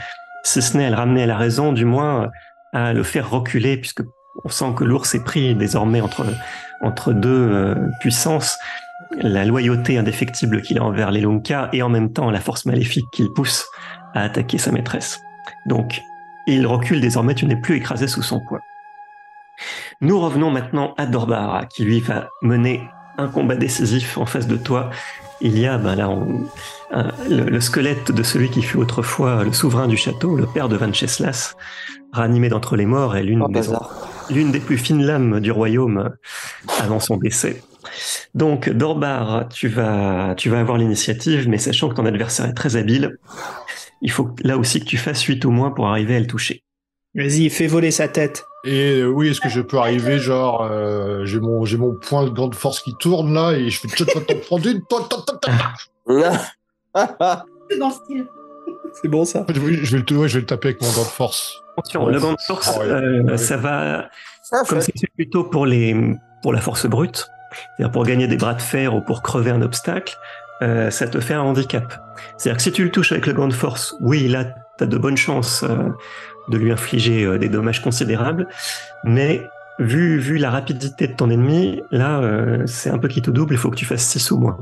si 0.44 0.61
ce 0.62 0.76
n'est 0.76 0.86
à 0.86 0.90
le 0.90 0.96
ramener 0.96 1.22
à 1.22 1.26
la 1.26 1.36
raison, 1.36 1.72
du 1.72 1.84
moins 1.84 2.24
euh, 2.24 2.28
à 2.72 2.92
le 2.92 3.03
faire 3.03 3.30
reculer, 3.30 3.76
puisque 3.76 4.03
on 4.44 4.48
sent 4.48 4.72
que 4.76 4.84
l'ours 4.84 5.14
est 5.14 5.22
pris 5.24 5.55
désormais 5.55 6.00
entre, 6.00 6.24
entre 6.80 7.12
deux 7.12 7.28
euh, 7.53 7.74
puissances, 8.00 8.57
la 9.20 9.44
loyauté 9.44 9.98
indéfectible 9.98 10.62
qu'il 10.62 10.78
a 10.78 10.82
envers 10.82 11.11
les 11.11 11.20
Lunka 11.20 11.68
et 11.74 11.82
en 11.82 11.90
même 11.90 12.12
temps 12.12 12.30
la 12.30 12.40
force 12.40 12.64
maléfique 12.64 13.05
qu'il 13.12 13.28
pousse 13.34 13.66
à 14.14 14.22
attaquer 14.22 14.58
sa 14.58 14.72
maîtresse. 14.72 15.20
Donc, 15.66 16.02
il 16.46 16.66
recule 16.66 17.00
désormais, 17.00 17.34
tu 17.34 17.46
n'es 17.46 17.56
plus 17.56 17.76
écrasé 17.76 18.06
sous 18.08 18.22
son 18.22 18.40
poids. 18.40 18.60
Nous 20.00 20.18
revenons 20.20 20.50
maintenant 20.50 20.94
à 20.98 21.06
Dorbara, 21.06 21.66
qui 21.66 21.84
lui 21.84 22.00
va 22.00 22.28
mener 22.42 22.82
un 23.18 23.28
combat 23.28 23.54
décisif 23.56 24.18
en 24.18 24.26
face 24.26 24.46
de 24.48 24.56
toi. 24.56 24.90
Il 25.40 25.58
y 25.58 25.66
a 25.66 25.76
ben 25.76 25.94
là 25.96 26.08
on- 26.08 26.46
un- 26.92 27.10
le, 27.28 27.44
le 27.44 27.60
squelette 27.60 28.10
de 28.12 28.22
celui 28.22 28.48
qui 28.50 28.62
fut 28.62 28.76
autrefois 28.78 29.44
le 29.44 29.52
souverain 29.52 29.88
du 29.88 29.96
château, 29.96 30.36
le 30.36 30.46
père 30.46 30.68
de 30.68 30.76
Venceslas, 30.76 31.54
ranimé 32.12 32.48
d'entre 32.48 32.76
les 32.76 32.86
morts 32.86 33.16
et 33.16 33.22
l'une 33.22 33.42
Oh, 33.42 33.48
des, 33.48 33.62
l'une 34.34 34.50
des 34.52 34.60
plus 34.60 34.78
fines 34.78 35.02
lames 35.02 35.40
du 35.40 35.50
royaume 35.50 36.10
avant 36.80 37.00
son 37.00 37.16
décès. 37.16 37.62
Donc 38.34 38.68
Dorbar, 38.70 39.48
tu 39.48 39.68
vas, 39.68 40.34
tu 40.36 40.48
vas 40.48 40.60
avoir 40.60 40.78
l'initiative, 40.78 41.48
mais 41.48 41.58
sachant 41.58 41.88
que 41.88 41.94
ton 41.94 42.06
adversaire 42.06 42.46
est 42.46 42.54
très 42.54 42.76
habile, 42.76 43.18
il 44.03 44.11
faut 44.11 44.30
là 44.44 44.59
aussi 44.59 44.80
que 44.80 44.84
tu 44.84 44.98
fasses 44.98 45.22
8 45.22 45.44
ou 45.46 45.50
moins 45.50 45.70
pour 45.70 45.88
arriver 45.88 46.16
à 46.16 46.20
le 46.20 46.26
toucher. 46.26 46.62
Vas-y, 47.14 47.48
fais 47.50 47.66
voler 47.66 47.90
sa 47.90 48.09
tête. 48.09 48.44
Et 48.64 49.00
euh, 49.00 49.07
oui, 49.07 49.28
est-ce 49.30 49.40
que 49.40 49.48
je 49.48 49.61
peux 49.61 49.78
arriver, 49.78 50.18
genre, 50.18 50.62
euh, 50.70 51.24
j'ai 51.24 51.40
mon, 51.40 51.64
j'ai 51.64 51.76
mon 51.76 51.94
point 51.94 52.24
de 52.24 52.30
grande 52.30 52.55
force 52.55 52.80
qui 52.80 52.94
tourne 53.00 53.34
là 53.34 53.53
et 53.53 53.68
je 53.70 53.80
fais 53.80 53.88
prendre 54.46 54.66
une. 54.68 54.80
C'est 57.70 57.78
dans 57.78 57.88
le 57.88 57.92
style. 57.94 58.26
C'est 59.00 59.09
bon 59.09 59.24
ça. 59.24 59.46
Je 59.48 59.59
vais, 59.61 59.74
je 59.74 59.96
vais 59.96 60.05
le, 60.09 60.16
ouais, 60.18 60.28
je 60.28 60.34
vais 60.34 60.40
le 60.40 60.46
taper 60.46 60.68
avec 60.68 60.82
mon 60.82 60.90
gant 60.92 61.00
de 61.03 61.07
force. 61.07 61.62
Attention, 61.78 62.05
Ouais. 62.05 62.12
le 62.12 62.20
gant 62.20 62.32
de 62.32 62.40
force, 62.46 62.70
Ah 62.74 62.78
ouais. 62.80 62.86
euh, 62.86 63.22
Ouais. 63.22 63.36
ça 63.38 63.57
va, 63.57 64.09
Ah, 64.53 64.62
comme 64.68 64.80
c'est 64.80 64.92
plutôt 65.16 65.44
pour 65.44 65.64
les, 65.64 65.96
pour 66.42 66.53
la 66.53 66.61
force 66.61 66.86
brute, 66.86 67.26
c'est-à-dire 67.78 67.90
pour 67.92 68.05
gagner 68.05 68.26
des 68.26 68.36
bras 68.36 68.53
de 68.55 68.61
fer 68.61 68.94
ou 68.94 69.00
pour 69.00 69.22
crever 69.22 69.50
un 69.50 69.62
obstacle, 69.62 70.14
euh, 70.62 70.90
ça 70.90 71.06
te 71.08 71.20
fait 71.20 71.34
un 71.34 71.42
handicap. 71.42 71.92
C'est-à-dire 72.38 72.56
que 72.56 72.62
si 72.62 72.72
tu 72.72 72.84
le 72.84 72.90
touches 72.90 73.12
avec 73.12 73.26
le 73.26 73.32
gant 73.34 73.48
de 73.48 73.52
force, 73.52 73.94
oui, 74.00 74.28
là, 74.28 74.44
tu 74.78 74.84
as 74.84 74.86
de 74.86 74.96
bonnes 74.96 75.16
chances 75.16 75.62
euh, 75.64 75.76
de 76.48 76.56
lui 76.56 76.72
infliger 76.72 77.24
euh, 77.24 77.38
des 77.38 77.48
dommages 77.48 77.82
considérables, 77.82 78.48
mais 79.04 79.42
vu, 79.78 80.18
vu 80.18 80.38
la 80.38 80.50
rapidité 80.50 81.06
de 81.08 81.14
ton 81.14 81.28
ennemi, 81.30 81.82
là, 81.90 82.20
euh, 82.20 82.62
c'est 82.66 82.90
un 82.90 82.98
peu 82.98 83.08
qui 83.08 83.20
tout 83.22 83.32
double, 83.32 83.54
il 83.54 83.58
faut 83.58 83.70
que 83.70 83.76
tu 83.76 83.84
fasses 83.84 84.04
6 84.06 84.30
ou 84.30 84.38
moins. 84.38 84.58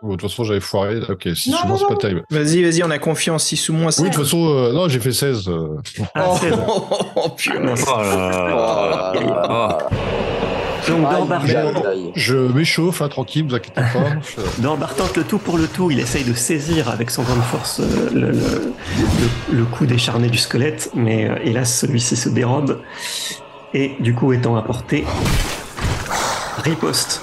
Bon, 0.00 0.10
de 0.10 0.12
toute 0.16 0.30
façon, 0.30 0.44
j'avais 0.44 0.60
foiré. 0.60 1.00
Ok, 1.08 1.26
si 1.34 1.50
Non, 1.50 1.56
souvent, 1.58 1.76
c'est 1.76 1.88
pas 1.88 1.96
terrible. 1.96 2.22
Vas-y, 2.30 2.62
vas-y, 2.62 2.84
on 2.84 2.90
a 2.90 2.98
confiance. 3.00 3.44
6 3.46 3.68
ou 3.70 3.72
moins, 3.72 3.90
Oui, 3.98 4.04
de 4.04 4.14
toute 4.14 4.22
façon, 4.24 4.46
euh, 4.48 4.72
non, 4.72 4.88
j'ai 4.88 5.00
fait 5.00 5.10
16. 5.12 5.48
euh. 5.48 5.68
Ah, 6.14 6.26
Oh, 6.28 6.36
c'est 6.40 6.50
bon. 6.50 6.84
oh, 7.16 7.28
purée. 7.30 7.58
Oh 7.58 8.00
là 8.00 8.04
là. 8.04 9.12
Oh 9.16 9.20
là 9.48 9.78
Ah. 10.90 11.72
Donc, 11.72 11.84
aïe. 11.86 12.10
Je 12.14 12.36
m'échauffe, 12.36 13.02
hein, 13.02 13.08
tranquille, 13.08 13.46
vous 13.48 13.54
inquiétez 13.54 13.80
pas. 13.80 14.20
Je- 14.22 14.62
tente 14.96 15.16
le 15.16 15.24
tout 15.24 15.38
pour 15.38 15.58
le 15.58 15.66
tout. 15.66 15.90
Il 15.90 16.00
essaye 16.00 16.24
de 16.24 16.34
saisir 16.34 16.88
avec 16.88 17.10
son 17.10 17.22
gant 17.22 17.36
de 17.36 17.40
force 17.42 17.80
euh, 17.80 18.10
le, 18.12 18.32
le, 19.52 19.64
coup 19.64 19.86
décharné 19.86 20.28
du 20.28 20.38
squelette, 20.38 20.90
mais 20.94 21.28
euh, 21.28 21.36
hélas, 21.44 21.78
celui-ci 21.78 22.16
se 22.16 22.28
dérobe. 22.28 22.80
Et 23.74 23.92
du 24.00 24.14
coup, 24.14 24.32
étant 24.32 24.56
à 24.56 24.62
portée, 24.62 25.04
riposte 26.64 27.22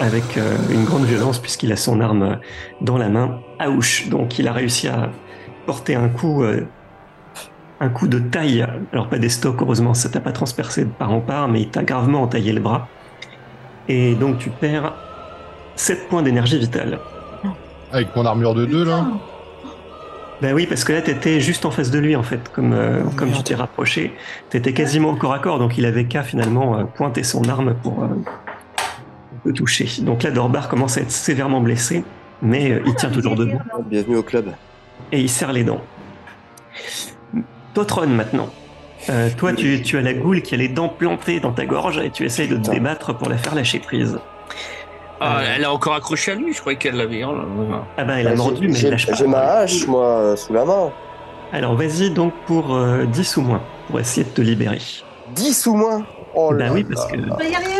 avec 0.00 0.36
euh, 0.36 0.56
une 0.70 0.84
grande 0.84 1.04
violence 1.04 1.38
puisqu'il 1.38 1.72
a 1.72 1.76
son 1.76 2.00
arme 2.00 2.38
dans 2.80 2.98
la 2.98 3.08
main. 3.08 3.40
Aouch. 3.58 4.08
Donc, 4.08 4.38
il 4.38 4.48
a 4.48 4.52
réussi 4.52 4.88
à 4.88 5.10
porter 5.66 5.94
un 5.94 6.08
coup, 6.08 6.44
un 7.80 7.88
coup 7.88 8.08
de 8.08 8.18
taille. 8.18 8.66
Alors, 8.92 9.08
pas 9.08 9.18
des 9.18 9.28
stocks, 9.28 9.60
heureusement, 9.60 9.94
ça 9.94 10.08
t'a 10.08 10.20
pas 10.20 10.32
transpercé 10.32 10.84
de 10.84 10.90
part 10.90 11.12
en 11.12 11.20
part, 11.20 11.48
mais 11.48 11.60
il 11.62 11.68
t'a 11.68 11.82
gravement 11.82 12.22
entaillé 12.22 12.52
le 12.52 12.60
bras. 12.60 12.88
Et 13.88 14.14
donc, 14.14 14.38
tu 14.38 14.50
perds 14.50 14.94
7 15.76 16.08
points 16.08 16.22
d'énergie 16.22 16.58
vitale. 16.58 16.98
Avec 17.92 18.14
mon 18.16 18.24
armure 18.26 18.54
de 18.54 18.64
2, 18.66 18.84
là. 18.84 19.06
Ben 20.42 20.52
oui, 20.54 20.66
parce 20.66 20.84
que 20.84 20.92
là, 20.92 21.00
t'étais 21.00 21.40
juste 21.40 21.64
en 21.64 21.70
face 21.70 21.90
de 21.90 21.98
lui, 21.98 22.14
en 22.16 22.22
fait. 22.22 22.50
Comme, 22.52 22.72
euh, 22.72 23.02
Oh, 23.06 23.10
comme 23.16 23.30
tu 23.32 23.42
t'es 23.42 23.54
rapproché, 23.54 24.12
t'étais 24.50 24.72
quasiment 24.72 25.10
au 25.10 25.16
corps 25.16 25.32
à 25.32 25.38
corps, 25.38 25.58
donc 25.58 25.78
il 25.78 25.86
avait 25.86 26.04
qu'à 26.04 26.22
finalement 26.22 26.78
euh, 26.78 26.84
pointer 26.84 27.22
son 27.22 27.48
arme 27.48 27.74
pour 27.82 28.02
euh, 28.02 28.08
le 29.44 29.52
toucher. 29.52 29.88
Donc 30.02 30.22
là, 30.24 30.30
Dorbar 30.30 30.68
commence 30.68 30.98
à 30.98 31.02
être 31.02 31.10
sévèrement 31.10 31.60
blessé, 31.60 32.04
mais 32.42 32.70
euh, 32.72 32.82
il 32.86 32.94
tient 32.96 33.10
toujours 33.10 33.34
debout 33.34 33.58
Bienvenue 33.86 34.16
au 34.16 34.22
club. 34.22 34.52
et 35.12 35.20
il 35.20 35.30
serre 35.30 35.52
les 35.54 35.64
dents. 35.64 35.80
Totron, 37.76 38.06
maintenant. 38.06 38.48
Euh, 39.10 39.28
toi, 39.36 39.52
tu, 39.52 39.82
tu 39.82 39.98
as 39.98 40.00
la 40.00 40.14
goule 40.14 40.40
qui 40.40 40.54
a 40.54 40.56
les 40.56 40.68
dents 40.68 40.88
plantées 40.88 41.40
dans 41.40 41.52
ta 41.52 41.66
gorge 41.66 41.98
et 41.98 42.08
tu 42.08 42.24
essayes 42.24 42.48
de 42.48 42.56
te 42.56 42.70
débattre 42.70 43.14
pour 43.14 43.28
la 43.28 43.36
faire 43.36 43.54
lâcher 43.54 43.80
prise. 43.80 44.18
Ah, 45.20 45.40
elle 45.54 45.60
est 45.60 45.66
encore 45.66 45.92
accrochée 45.94 46.32
à 46.32 46.36
lui, 46.36 46.54
je 46.54 46.60
croyais 46.60 46.78
qu'elle 46.78 46.96
l'avait. 46.96 47.22
Oh. 47.24 47.34
Ah 47.98 48.04
ben, 48.04 48.16
elle 48.16 48.28
a 48.28 48.30
Bah, 48.30 48.36
mordu, 48.36 48.68
mais 48.68 48.78
elle 48.80 48.92
lâche 48.92 49.06
pas. 49.06 49.12
J'ai 49.12 49.26
ma 49.26 49.40
hache, 49.40 49.86
moi, 49.86 50.06
euh, 50.06 50.36
sous 50.36 50.54
la 50.54 50.64
main. 50.64 50.90
Alors, 51.52 51.74
vas-y 51.74 52.08
donc 52.08 52.32
pour 52.46 52.74
euh, 52.74 53.04
10 53.04 53.36
ou 53.36 53.42
moins, 53.42 53.60
pour 53.90 54.00
essayer 54.00 54.24
de 54.24 54.30
te 54.30 54.40
libérer. 54.40 54.80
10 55.34 55.66
ou 55.66 55.74
moins 55.74 56.06
Oh 56.34 56.52
bah 56.52 56.56
là 56.64 56.72
oui, 56.72 56.80
là. 56.82 56.88
parce 56.94 57.12
que... 57.12 57.16
On 57.30 57.36
va 57.36 57.44
y 57.44 57.54
arriver 57.54 57.72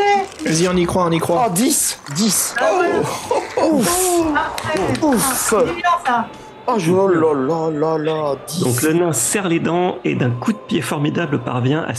Vas-y, 0.45 0.69
on 0.69 0.77
y 0.77 0.85
croit, 0.85 1.07
on 1.07 1.11
y 1.11 1.19
croit. 1.19 1.47
Oh, 1.49 1.53
10 1.55 2.01
10 2.17 2.55
Ah 2.61 2.65
ouais. 2.81 3.67
Ouf 3.71 4.21
Après, 4.37 4.79
Ouf. 5.03 5.53
ah, 5.55 5.57
c'est 5.65 5.75
bien 5.75 5.83
ça 6.05 6.27
Oh 6.69 6.75
je- 6.79 6.91
oh 6.93 7.09
là 7.09 7.33
là 7.35 7.71
là 7.71 7.99
là 7.99 8.37
10 8.47 8.65
Donc 8.65 8.83
le 8.83 8.93
nain 8.95 9.13
serre 9.13 9.49
les 9.49 9.61
dents 9.61 9.97
et 10.05 10.15
d'un 10.15 10.31
coup 10.31 10.53
de 10.53 10.59
pied 10.59 10.81
formidable 10.83 11.39
parvient 11.41 11.83
à 11.89 11.93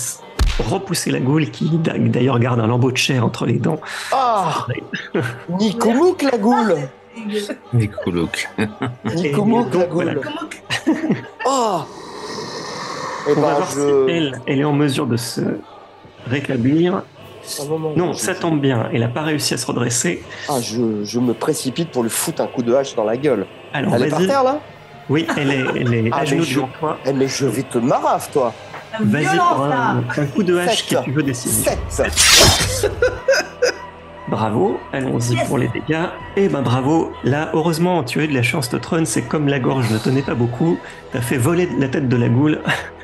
repousser 0.63 1.11
la 1.11 1.19
goule 1.19 1.49
qui 1.51 1.69
d'a- 1.77 1.97
d'ailleurs 1.97 2.39
garde 2.39 2.59
un 2.59 2.67
lambeau 2.67 2.91
de 2.91 2.97
chair 2.97 3.23
entre 3.25 3.45
les 3.45 3.59
dents. 3.59 3.79
Ah 4.11 4.65
la 6.31 6.37
goule 6.37 6.75
Mais 7.73 7.87
cooloc. 7.87 8.49
Nikomouk 9.15 9.73
la 9.73 9.85
goule 9.87 10.21
Oh 11.45 11.79
On 13.29 13.33
va 13.33 13.53
voir 13.55 13.67
si 13.71 13.77
je... 13.77 14.09
elle, 14.09 14.41
elle 14.47 14.59
est 14.59 14.63
en 14.65 14.73
mesure 14.73 15.07
de 15.07 15.17
se 15.17 15.41
rétablir. 16.27 17.01
Non, 17.95 18.13
ça 18.13 18.35
tombe 18.35 18.59
bien. 18.59 18.89
Elle 18.91 18.99
n'a 18.99 19.07
pas 19.07 19.21
réussi 19.21 19.53
à 19.53 19.57
se 19.57 19.65
redresser. 19.65 20.21
Ah, 20.49 20.59
je, 20.61 21.03
je 21.05 21.19
me 21.19 21.33
précipite 21.33 21.91
pour 21.91 22.03
lui 22.03 22.09
foutre 22.09 22.41
un 22.41 22.47
coup 22.47 22.61
de 22.61 22.73
hache 22.73 22.93
dans 22.95 23.05
la 23.05 23.15
gueule. 23.15 23.45
Alors 23.73 23.95
Elle 23.95 24.03
est 24.03 24.09
par 24.09 24.19
vas-y. 24.19 24.27
terre 24.27 24.43
là 24.43 24.59
Oui, 25.09 25.27
elle 25.37 25.51
est, 25.51 25.63
elle 25.79 25.93
est 25.93 26.09
Ah, 26.11 26.17
à 26.17 26.19
mais 26.21 26.25
genoux 26.27 26.43
je- 26.43 26.55
devant 26.55 26.69
toi. 26.79 26.97
Eh 27.05 27.13
mais 27.13 27.27
je 27.27 27.45
vais 27.45 27.63
te 27.63 27.77
marave 27.77 28.29
toi 28.31 28.53
Vas-y 28.99 29.37
pour 29.37 29.63
un, 29.65 30.03
un 30.17 30.25
coup 30.27 30.43
de 30.43 30.57
hache 30.57 30.87
que 30.87 30.95
tu 31.03 31.11
veux 31.11 31.23
décider. 31.23 31.69
7 31.89 32.91
Bravo, 34.29 34.77
allons-y 34.91 35.35
Yes. 35.35 35.47
pour 35.47 35.57
les 35.57 35.69
dégâts. 35.69 36.05
Et 36.35 36.49
ben 36.49 36.61
bravo, 36.61 37.11
là 37.23 37.49
heureusement 37.53 38.03
tu 38.03 38.19
as 38.19 38.23
eu 38.23 38.27
de 38.27 38.33
la 38.33 38.43
chance 38.43 38.67
Totron, 38.69 39.05
c'est 39.05 39.21
comme 39.21 39.47
la 39.47 39.59
gorge 39.59 39.89
ne 39.89 39.97
tenait 39.97 40.21
pas 40.21 40.33
beaucoup, 40.35 40.77
t'as 41.13 41.21
fait 41.21 41.37
voler 41.37 41.69
la 41.79 41.87
tête 41.87 42.09
de 42.09 42.17
la 42.17 42.27
goule, 42.27 42.59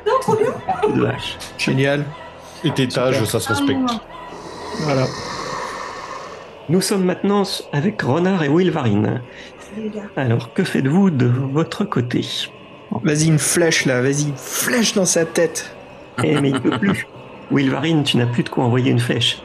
Non, 0.06 0.12
trop 0.20 0.36
bien 0.36 0.50
de 0.94 1.06
hache. 1.06 1.38
Génial. 1.56 2.04
Étage, 2.62 3.24
ça 3.24 3.40
se 3.40 3.48
respecte. 3.50 3.78
Ah, 3.90 4.00
Voilà. 4.80 5.04
Nous 6.68 6.80
sommes 6.80 7.04
maintenant 7.04 7.42
avec 7.72 8.00
Renard 8.02 8.42
et 8.42 8.48
Wilvarine. 8.48 9.02
les 9.02 9.10
gars. 9.12 9.20
Alors 10.16 10.52
que 10.52 10.64
faites-vous 10.64 11.10
de 11.10 11.26
votre 11.26 11.84
côté 11.84 12.24
Vas-y, 13.02 13.26
une 13.28 13.38
flèche 13.38 13.86
là, 13.86 14.00
vas-y, 14.02 14.28
une 14.28 14.36
flèche 14.36 14.94
dans 14.94 15.04
sa 15.04 15.24
tête. 15.24 15.74
Eh 16.22 16.40
mais 16.40 16.50
il 16.50 16.60
peut 16.60 16.78
plus. 16.78 17.06
Wilvarine, 17.50 18.04
tu 18.04 18.16
n'as 18.16 18.26
plus 18.26 18.42
de 18.42 18.48
quoi 18.48 18.64
envoyer 18.64 18.90
une 18.90 19.00
flèche. 19.00 19.42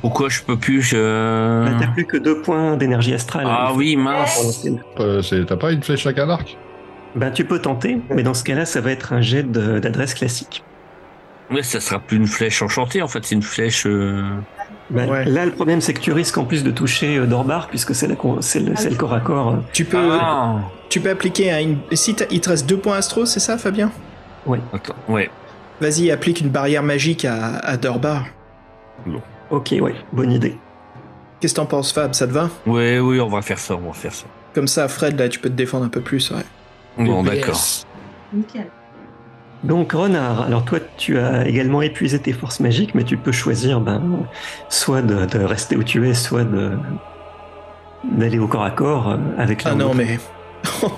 Pourquoi 0.00 0.28
je 0.28 0.42
peux 0.42 0.56
plus 0.58 0.82
je... 0.82 1.64
Bah, 1.64 1.76
T'as 1.80 1.86
plus 1.88 2.04
que 2.04 2.16
deux 2.16 2.42
points 2.42 2.76
d'énergie 2.76 3.14
astrale. 3.14 3.46
Ah 3.48 3.72
oui, 3.74 3.96
mince. 3.96 4.66
Euh, 5.00 5.22
c'est- 5.22 5.46
T'as 5.46 5.56
pas 5.56 5.72
une 5.72 5.82
flèche 5.82 6.06
à 6.06 6.10
un 6.10 6.28
arc 6.30 6.56
Ben, 7.14 7.30
tu 7.30 7.44
peux 7.44 7.58
tenter, 7.58 7.98
mais 8.10 8.22
dans 8.22 8.34
ce 8.34 8.44
cas-là, 8.44 8.66
ça 8.66 8.80
va 8.80 8.90
être 8.90 9.12
un 9.14 9.20
jet 9.22 9.42
de- 9.44 9.78
d'adresse 9.78 10.14
classique. 10.14 10.62
Ouais, 11.50 11.62
ça 11.62 11.80
sera 11.80 11.98
plus 12.00 12.16
une 12.18 12.26
flèche 12.26 12.60
enchantée, 12.62 13.00
en 13.02 13.08
fait, 13.08 13.24
c'est 13.24 13.34
une 13.34 13.42
flèche. 13.42 13.86
euh, 13.86 14.22
Ben, 14.90 15.08
Ouais. 15.08 15.24
Là, 15.24 15.46
le 15.46 15.52
problème, 15.52 15.80
c'est 15.80 15.94
que 15.94 16.00
tu 16.00 16.12
risques 16.12 16.36
en 16.38 16.44
plus 16.44 16.62
de 16.62 16.70
toucher 16.70 17.16
euh, 17.18 17.26
Dorbar, 17.26 17.68
puisque 17.68 17.94
c'est 17.94 18.06
la 18.06 18.16
con- 18.16 18.40
c'est 18.40 18.60
le, 18.60 18.76
c'est 18.76 18.90
le 18.90 18.96
corps 18.96 19.14
à 19.14 19.20
corps. 19.20 19.52
euh. 19.52 19.56
Tu 19.72 19.84
peux, 19.84 20.18
Ah 20.20 20.56
tu 20.88 21.00
peux 21.00 21.10
appliquer 21.10 21.50
à 21.50 21.60
une. 21.60 21.78
Si 21.92 22.14
t'as- 22.14 22.26
il 22.30 22.40
te 22.40 22.50
reste 22.50 22.68
deux 22.68 22.76
points 22.76 22.96
astro, 22.96 23.24
c'est 23.26 23.40
ça, 23.40 23.56
Fabien? 23.58 23.90
Attends, 24.72 24.94
ouais. 25.08 25.30
Vas-y, 25.80 26.10
applique 26.10 26.40
une 26.40 26.50
barrière 26.50 26.82
magique 26.82 27.24
à, 27.24 27.56
à 27.56 27.76
Dorbar. 27.76 28.26
Ok, 29.50 29.74
ouais, 29.80 29.94
bonne 30.12 30.32
idée. 30.32 30.56
Qu'est-ce 31.40 31.54
que 31.54 31.60
t'en 31.60 31.66
penses, 31.66 31.92
Fab? 31.92 32.14
Ça 32.14 32.26
te 32.26 32.32
va? 32.32 32.48
Ouais, 32.66 32.98
oui, 33.00 33.20
on 33.20 33.28
va 33.28 33.42
faire 33.42 33.58
ça, 33.58 33.74
on 33.74 33.88
va 33.88 33.92
faire 33.92 34.12
ça. 34.12 34.24
Comme 34.54 34.68
ça, 34.68 34.86
Fred, 34.88 35.18
là, 35.18 35.28
tu 35.28 35.38
peux 35.40 35.48
te 35.48 35.54
défendre 35.54 35.84
un 35.84 35.88
peu 35.88 36.00
plus, 36.00 36.30
ouais. 36.30 37.04
Bon, 37.04 37.22
d'accord. 37.22 37.60
Nickel. 38.32 38.66
Donc, 39.64 39.92
Renard, 39.92 40.42
alors 40.42 40.64
toi, 40.64 40.78
tu 40.96 41.18
as 41.18 41.46
également 41.48 41.80
épuisé 41.82 42.18
tes 42.18 42.32
forces 42.32 42.60
magiques, 42.60 42.94
mais 42.94 43.02
tu 43.04 43.16
peux 43.16 43.32
choisir 43.32 43.80
ben, 43.80 44.00
soit 44.68 45.02
de, 45.02 45.24
de 45.24 45.38
rester 45.44 45.76
où 45.76 45.82
tu 45.82 46.06
es, 46.08 46.14
soit 46.14 46.44
de 46.44 46.72
d'aller 48.18 48.38
au 48.38 48.46
corps 48.46 48.64
à 48.64 48.70
corps 48.70 49.10
euh, 49.10 49.16
avec 49.38 49.62
Ah 49.64 49.74
non, 49.74 49.86
ou 49.86 49.88
l'autre. 49.88 49.94
mais. 49.96 50.18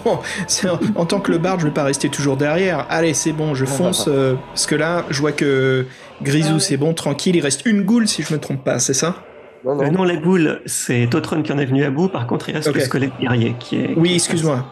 En, 0.04 1.00
en 1.02 1.06
tant 1.06 1.18
que 1.20 1.30
le 1.32 1.38
bard, 1.38 1.58
je 1.60 1.66
vais 1.66 1.72
pas 1.72 1.82
rester 1.84 2.08
toujours 2.08 2.36
derrière. 2.36 2.86
Allez, 2.88 3.14
c'est 3.14 3.32
bon, 3.32 3.54
je 3.54 3.64
fonce. 3.64 4.06
euh, 4.08 4.34
parce 4.48 4.66
que 4.66 4.74
là, 4.74 5.04
je 5.10 5.20
vois 5.20 5.32
que 5.32 5.86
Grisou, 6.22 6.54
Ah 6.56 6.60
c'est 6.60 6.76
bon, 6.76 6.94
tranquille. 6.94 7.34
Il 7.36 7.40
reste 7.40 7.66
une 7.66 7.82
goule, 7.82 8.06
si 8.08 8.22
je 8.22 8.32
me 8.32 8.38
trompe 8.38 8.62
pas, 8.64 8.78
c'est 8.78 8.94
ça? 8.94 9.16
Non, 9.64 9.80
Euh, 9.80 9.90
non. 9.90 10.04
la 10.04 10.16
goule, 10.16 10.60
c'est 10.66 11.08
Totron 11.10 11.42
qui 11.42 11.52
en 11.52 11.58
est 11.58 11.64
venu 11.66 11.84
à 11.84 11.90
bout. 11.90 12.08
Par 12.08 12.26
contre, 12.28 12.48
il 12.48 12.54
reste 12.56 12.68
Ok. 12.68 12.74
le 12.76 12.80
squelette 12.80 13.12
guerrier 13.20 13.54
qui 13.58 13.76
est. 13.80 13.94
Oui, 13.96 14.14
excuse-moi. 14.14 14.64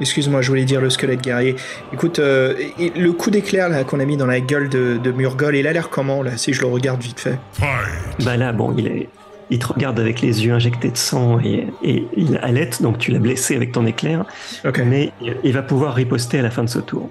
Excuse-moi, 0.00 0.42
je 0.42 0.48
voulais 0.48 0.64
dire 0.64 0.80
le 0.80 0.90
squelette 0.90 1.22
guerrier. 1.22 1.56
Écoute, 1.92 2.18
euh, 2.18 2.54
le 2.78 3.12
coup 3.12 3.30
d'éclair 3.30 3.68
là 3.68 3.84
qu'on 3.84 4.00
a 4.00 4.04
mis 4.04 4.16
dans 4.16 4.26
la 4.26 4.40
gueule 4.40 4.68
de, 4.68 4.98
de 5.02 5.12
Murgol, 5.12 5.56
il 5.56 5.66
a 5.66 5.72
l'air 5.72 5.90
comment 5.90 6.22
là, 6.22 6.36
si 6.36 6.52
je 6.52 6.60
le 6.60 6.66
regarde 6.66 7.00
vite 7.02 7.20
fait? 7.20 7.38
Bah 8.24 8.36
là, 8.36 8.52
bon, 8.52 8.74
il 8.76 8.86
est, 8.86 9.08
il 9.50 9.58
te 9.58 9.66
regarde 9.66 10.00
avec 10.00 10.20
les 10.20 10.44
yeux 10.44 10.52
injectés 10.52 10.90
de 10.90 10.96
sang 10.96 11.38
et, 11.44 11.66
et 11.82 12.06
il 12.16 12.38
halète, 12.42 12.82
donc 12.82 12.98
tu 12.98 13.10
l'as 13.10 13.18
blessé 13.18 13.54
avec 13.56 13.72
ton 13.72 13.86
éclair, 13.86 14.24
Ok. 14.64 14.80
mais 14.86 15.12
il 15.42 15.52
va 15.52 15.62
pouvoir 15.62 15.94
riposter 15.94 16.38
à 16.38 16.42
la 16.42 16.50
fin 16.50 16.64
de 16.64 16.68
ce 16.70 16.78
tour. 16.78 17.10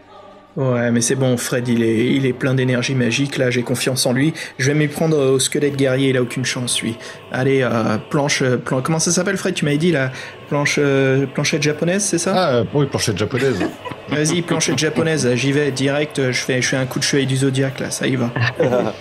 Ouais, 0.55 0.91
mais 0.91 1.01
c'est 1.01 1.15
bon, 1.15 1.35
Fred, 1.35 1.67
il 1.67 1.81
est, 1.81 2.05
il 2.13 2.27
est 2.27 2.33
plein 2.33 2.53
d'énergie 2.53 2.93
magique, 2.93 3.37
là, 3.37 3.49
j'ai 3.49 3.63
confiance 3.63 4.05
en 4.05 4.13
lui. 4.13 4.33
Je 4.59 4.67
vais 4.67 4.75
m'y 4.77 4.87
prendre 4.87 5.17
au 5.17 5.39
squelette 5.39 5.75
guerrier, 5.75 6.09
il 6.09 6.17
a 6.17 6.21
aucune 6.21 6.45
chance, 6.45 6.79
lui. 6.81 6.95
Allez, 7.31 7.63
euh, 7.63 7.97
planche, 8.11 8.43
euh, 8.43 8.57
plan- 8.57 8.81
comment 8.83 8.99
ça 8.99 9.11
s'appelle, 9.11 9.37
Fred? 9.37 9.55
Tu 9.55 9.65
m'avais 9.65 9.77
dit, 9.79 9.91
la 9.91 10.11
planche, 10.49 10.75
euh, 10.77 11.25
planchette 11.25 11.63
japonaise, 11.63 12.03
c'est 12.03 12.19
ça? 12.19 12.33
Ah, 12.35 12.63
oui, 12.71 12.85
planchette 12.85 13.17
japonaise. 13.17 13.59
Vas-y, 14.09 14.43
planchette 14.43 14.77
japonaise, 14.77 15.27
j'y 15.33 15.51
vais, 15.51 15.71
direct, 15.71 16.21
je 16.31 16.39
fais, 16.43 16.61
je 16.61 16.67
fais 16.67 16.77
un 16.77 16.85
coup 16.85 16.99
de 16.99 17.03
chevalier 17.03 17.25
du 17.25 17.37
zodiaque, 17.37 17.79
là, 17.79 17.89
ça 17.89 18.05
y 18.05 18.15
va. 18.15 18.29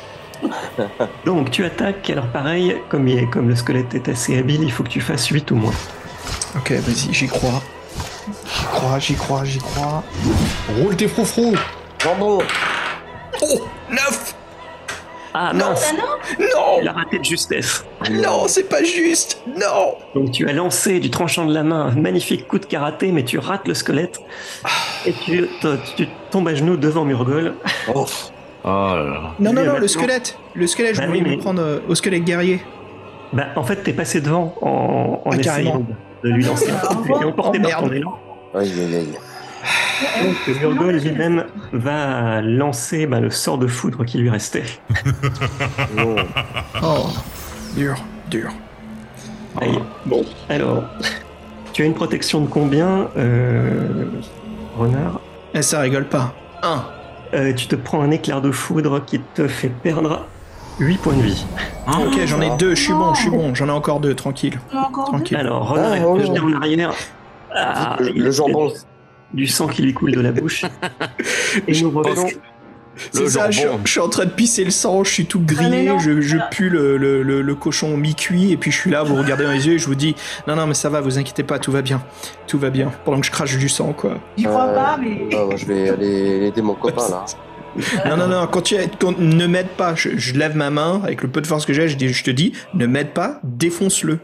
Donc 1.26 1.50
tu 1.50 1.64
attaques, 1.64 2.09
alors 2.09 2.28
pareil, 2.28 2.76
comme, 2.88 3.07
il 3.09 3.18
est- 3.18 3.26
comme 3.30 3.48
le 3.48 3.57
squelette 3.57 3.94
est 3.94 4.09
assez 4.09 4.38
habile, 4.38 4.62
il 4.62 4.72
faut 4.72 4.82
que 4.84 4.88
tu 4.88 5.00
fasses 5.03 5.26
8 5.28 5.50
ou 5.50 5.57
moins. 5.57 5.74
Ok, 6.57 6.72
vas-y, 6.72 7.12
j'y 7.12 7.26
crois. 7.26 7.62
J'y 8.28 8.64
crois, 8.66 8.99
j'y 8.99 9.14
crois, 9.14 9.45
j'y 9.45 9.59
crois. 9.59 10.03
Roule 10.80 10.97
tes 10.97 11.09
froufrous 11.09 11.55
Jambon 12.03 12.38
Oh 13.43 13.61
9 13.90 14.34
Ah 15.34 15.53
Non. 15.55 15.70
mince, 15.70 15.95
Non 16.38 16.78
il 16.82 16.88
a 16.88 16.93
raté 16.93 17.18
de 17.18 17.24
justesse. 17.24 17.84
Non, 18.11 18.45
c'est 18.49 18.68
pas 18.68 18.82
juste 18.82 19.40
Non 19.47 19.97
Donc 20.14 20.30
tu 20.32 20.49
as 20.49 20.53
lancé 20.53 21.01
du 21.01 21.11
tranchant 21.11 21.47
de 21.47 21.55
la 21.55 21.62
main 21.62 21.86
un 21.86 22.01
magnifique 22.01 22.47
coup 22.49 22.59
de 22.59 22.66
karaté, 22.66 23.12
mais 23.12 23.24
tu 23.24 23.38
rates 23.38 23.66
le 23.66 23.74
squelette. 23.74 24.20
Et 25.07 25.12
tu, 25.12 25.49
tombes 26.30 26.49
à 26.49 26.55
genoux 26.55 26.76
devant 26.76 27.05
Murgol. 27.05 27.55
Oh, 27.95 28.07
Oh 28.64 28.68
là 28.68 29.03
là. 29.05 29.20
Non, 29.40 29.53
non, 29.53 29.64
non, 29.64 29.78
le 29.78 29.88
squelette 29.88 30.38
Le 30.55 30.66
squelette, 30.68 30.95
je 30.95 31.01
Bah 31.01 31.07
voulais 31.09 31.18
oui, 31.18 31.24
me 31.24 31.30
mais- 31.30 31.38
prendre 31.38 31.61
euh, 31.62 31.78
au 31.88 31.97
squelette 31.97 32.22
guerrier. 32.24 32.62
Bah, 33.32 33.47
en 33.57 33.64
fait, 33.64 33.76
t'es 33.82 33.93
passé 33.93 34.20
devant 34.20 34.55
en, 34.62 35.20
en 35.24 35.30
Ah, 35.32 35.36
essayant 35.36 35.72
carrément. 35.72 35.86
De 36.24 36.28
lui 36.30 36.44
lancer 36.44 36.70
un 36.70 36.94
coup. 36.94 37.18
T'es 37.18 37.24
emporté 37.24 37.58
Oh, 37.62 37.68
par 37.68 37.80
ton 37.82 37.92
élan. 37.92 38.18
aïe 38.54 38.72
aïe 38.80 38.94
aïe. 38.96 39.18
Donc 40.24 40.56
Murgol 40.60 40.96
lui-même 40.96 41.44
va 41.72 42.40
lancer 42.42 43.06
bah, 43.06 43.20
le 43.20 43.30
sort 43.30 43.58
de 43.58 43.66
foudre 43.68 44.04
qui 44.04 44.18
lui 44.18 44.30
restait. 44.30 44.64
Non. 45.96 46.16
Oh, 46.82 47.06
dur, 47.76 47.94
dur. 48.28 48.50
Aïe. 49.60 49.78
Bon, 50.06 50.24
alors, 50.48 50.82
tu 51.72 51.82
as 51.82 51.84
une 51.84 51.94
protection 51.94 52.40
de 52.40 52.46
combien, 52.48 53.08
euh, 53.16 54.04
Renard? 54.76 55.20
Eh, 55.54 55.62
ça 55.62 55.80
rigole 55.80 56.06
pas. 56.06 56.34
1. 56.62 56.84
Euh, 57.34 57.52
Tu 57.54 57.66
te 57.66 57.76
prends 57.76 58.02
un 58.02 58.10
éclair 58.10 58.40
de 58.40 58.50
foudre 58.50 59.04
qui 59.04 59.20
te 59.20 59.46
fait 59.46 59.68
perdre 59.68 60.26
8 60.80 60.98
points 61.00 61.14
de 61.14 61.22
vie. 61.22 61.44
Ok, 61.88 62.18
j'en 62.26 62.40
ai 62.40 62.50
Ah. 62.52 62.56
deux, 62.56 62.74
je 62.74 62.82
suis 62.82 62.92
bon, 62.92 63.12
je 63.14 63.20
suis 63.22 63.30
bon, 63.30 63.54
j'en 63.54 63.66
ai 63.68 63.72
encore 63.72 64.00
deux, 64.00 64.14
tranquille. 64.14 64.58
Deux. 64.72 65.36
Alors, 65.36 65.68
Renard 65.68 65.92
Ah, 65.92 65.96
est 65.96 66.20
jeté 66.26 66.38
non. 66.40 66.48
en 66.54 66.60
arrière. 66.60 66.92
Ah, 67.54 67.96
le, 68.00 68.30
jambon. 68.30 68.72
Du 69.34 69.46
sang 69.46 69.66
qui 69.66 69.82
lui 69.82 69.94
coule 69.94 70.12
de 70.12 70.20
la 70.20 70.30
bouche. 70.32 70.64
Et 71.68 71.80
nous 71.80 71.90
revenons. 71.90 72.26
C'est 73.10 73.28
ça, 73.30 73.50
je, 73.50 73.58
suis- 73.60 73.66
jambon. 73.68 73.80
je 73.84 73.90
suis 73.90 74.00
en 74.00 74.08
train 74.10 74.26
de 74.26 74.30
pisser 74.30 74.64
le 74.64 74.70
sang, 74.70 75.02
je 75.04 75.10
suis 75.10 75.24
tout 75.26 75.40
Ah, 75.48 75.52
grillé, 75.54 75.84
non. 75.88 75.98
je, 75.98 76.20
je 76.20 76.36
pue 76.50 76.68
le, 76.68 76.96
le, 76.98 77.22
le- 77.22 77.40
le 77.42 77.54
cochon 77.54 77.96
mi-cuit, 77.96 78.52
et 78.52 78.56
puis 78.58 78.70
je 78.70 78.76
suis 78.78 78.90
là, 78.90 79.02
vous 79.02 79.16
regardez 79.16 79.44
dans 79.44 79.52
les 79.52 79.66
yeux, 79.66 79.74
et 79.74 79.78
je 79.78 79.86
vous 79.86 79.94
dis, 79.94 80.14
non, 80.46 80.54
non, 80.56 80.66
mais 80.66 80.74
ça 80.74 80.90
va, 80.90 81.00
vous 81.00 81.18
inquiétez 81.18 81.42
pas, 81.42 81.58
tout 81.58 81.72
va 81.72 81.80
bien. 81.82 82.02
Tout 82.46 82.58
va 82.58 82.68
bien. 82.70 82.92
Pendant 83.04 83.20
que 83.20 83.26
je 83.26 83.30
crache 83.32 83.56
du 83.56 83.68
sang, 83.70 83.92
quoi. 83.94 84.18
J'y 84.36 84.44
crois 84.44 84.66
Euh, 84.66 84.74
pas, 84.74 84.98
mais. 85.00 85.26
Ah, 85.32 85.44
moi, 85.46 85.56
je 85.56 85.64
vais 85.66 85.88
aller 85.88 86.46
aider 86.48 86.62
mon 86.62 86.74
copain 86.74 87.08
là. 87.10 87.24
Non, 88.06 88.16
non, 88.16 88.26
non, 88.28 88.46
quand 88.46 88.62
tu 88.62 88.76
quand- 89.00 89.18
ne 89.18 89.46
m'aide 89.46 89.68
pas, 89.68 89.94
je, 89.94 90.10
je 90.16 90.34
lève 90.38 90.56
ma 90.56 90.70
main, 90.70 91.00
avec 91.04 91.22
le 91.22 91.28
peu 91.28 91.40
de 91.40 91.46
force 91.46 91.64
que 91.66 91.72
j'ai, 91.72 91.88
je, 91.88 91.96
dis- 91.96 92.08
je 92.12 92.24
te 92.24 92.30
dis, 92.30 92.52
ne 92.74 92.86
m'aide 92.86 93.10
pas, 93.10 93.40
défonce-le. 93.44 94.18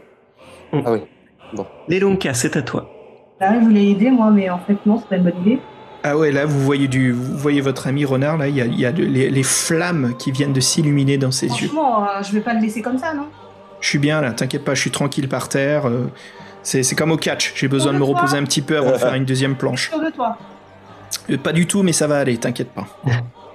Ah 0.73 0.91
oui. 0.91 0.99
Les 1.87 1.99
Lonka, 1.99 2.33
c'est 2.35 2.55
à 2.57 2.61
toi. 2.61 2.89
Là, 3.41 3.53
je 3.59 3.63
voulais 3.65 3.87
aider, 3.87 4.11
moi, 4.11 4.29
mais 4.31 4.49
en 4.49 4.59
fait, 4.59 4.77
non, 4.85 4.99
c'est 4.99 5.07
pas 5.07 5.15
une 5.15 5.23
bonne 5.23 5.41
idée. 5.41 5.59
Ah 6.03 6.15
ouais, 6.17 6.31
là, 6.31 6.45
vous 6.45 6.59
voyez, 6.59 6.87
du, 6.87 7.11
vous 7.11 7.37
voyez 7.37 7.59
votre 7.61 7.87
ami 7.87 8.05
Renard, 8.05 8.37
là, 8.37 8.47
il 8.47 8.55
y 8.55 8.61
a, 8.61 8.65
il 8.65 8.79
y 8.79 8.85
a 8.85 8.91
de- 8.91 9.03
les, 9.03 9.29
les 9.29 9.43
flammes 9.43 10.13
qui 10.17 10.31
viennent 10.31 10.53
de 10.53 10.59
s'illuminer 10.59 11.17
dans 11.17 11.31
ses 11.31 11.47
yeux. 11.47 11.67
Franchement, 11.69 12.03
euh, 12.03 12.21
je 12.23 12.31
vais 12.33 12.41
pas 12.41 12.53
le 12.53 12.61
laisser 12.61 12.81
comme 12.81 12.97
ça, 12.97 13.13
non? 13.13 13.25
Je 13.81 13.87
suis 13.89 13.97
bien 13.99 14.21
là, 14.21 14.31
t'inquiète 14.33 14.63
pas, 14.63 14.75
je 14.75 14.81
suis 14.81 14.91
tranquille 14.91 15.27
par 15.27 15.49
terre. 15.49 15.87
euh, 15.87 16.07
c'est 16.61 16.95
comme 16.95 17.11
au 17.11 17.17
catch, 17.17 17.53
j'ai 17.55 17.67
besoin 17.69 17.93
de 17.93 17.97
me 17.97 18.03
reposer 18.03 18.37
un 18.37 18.43
petit 18.43 18.61
peu 18.61 18.77
avant 18.77 18.91
de 18.91 18.97
faire 18.97 19.13
une 19.15 19.25
deuxième 19.25 19.55
planche. 19.55 19.89
Sûr 19.89 19.99
de 19.99 20.09
toi. 20.11 20.37
Euh, 21.29 21.37
Pas 21.37 21.53
du 21.53 21.65
tout, 21.65 21.81
mais 21.81 21.93
ça 21.93 22.05
va 22.05 22.17
aller, 22.19 22.37
t'inquiète 22.37 22.69
pas. 22.71 22.85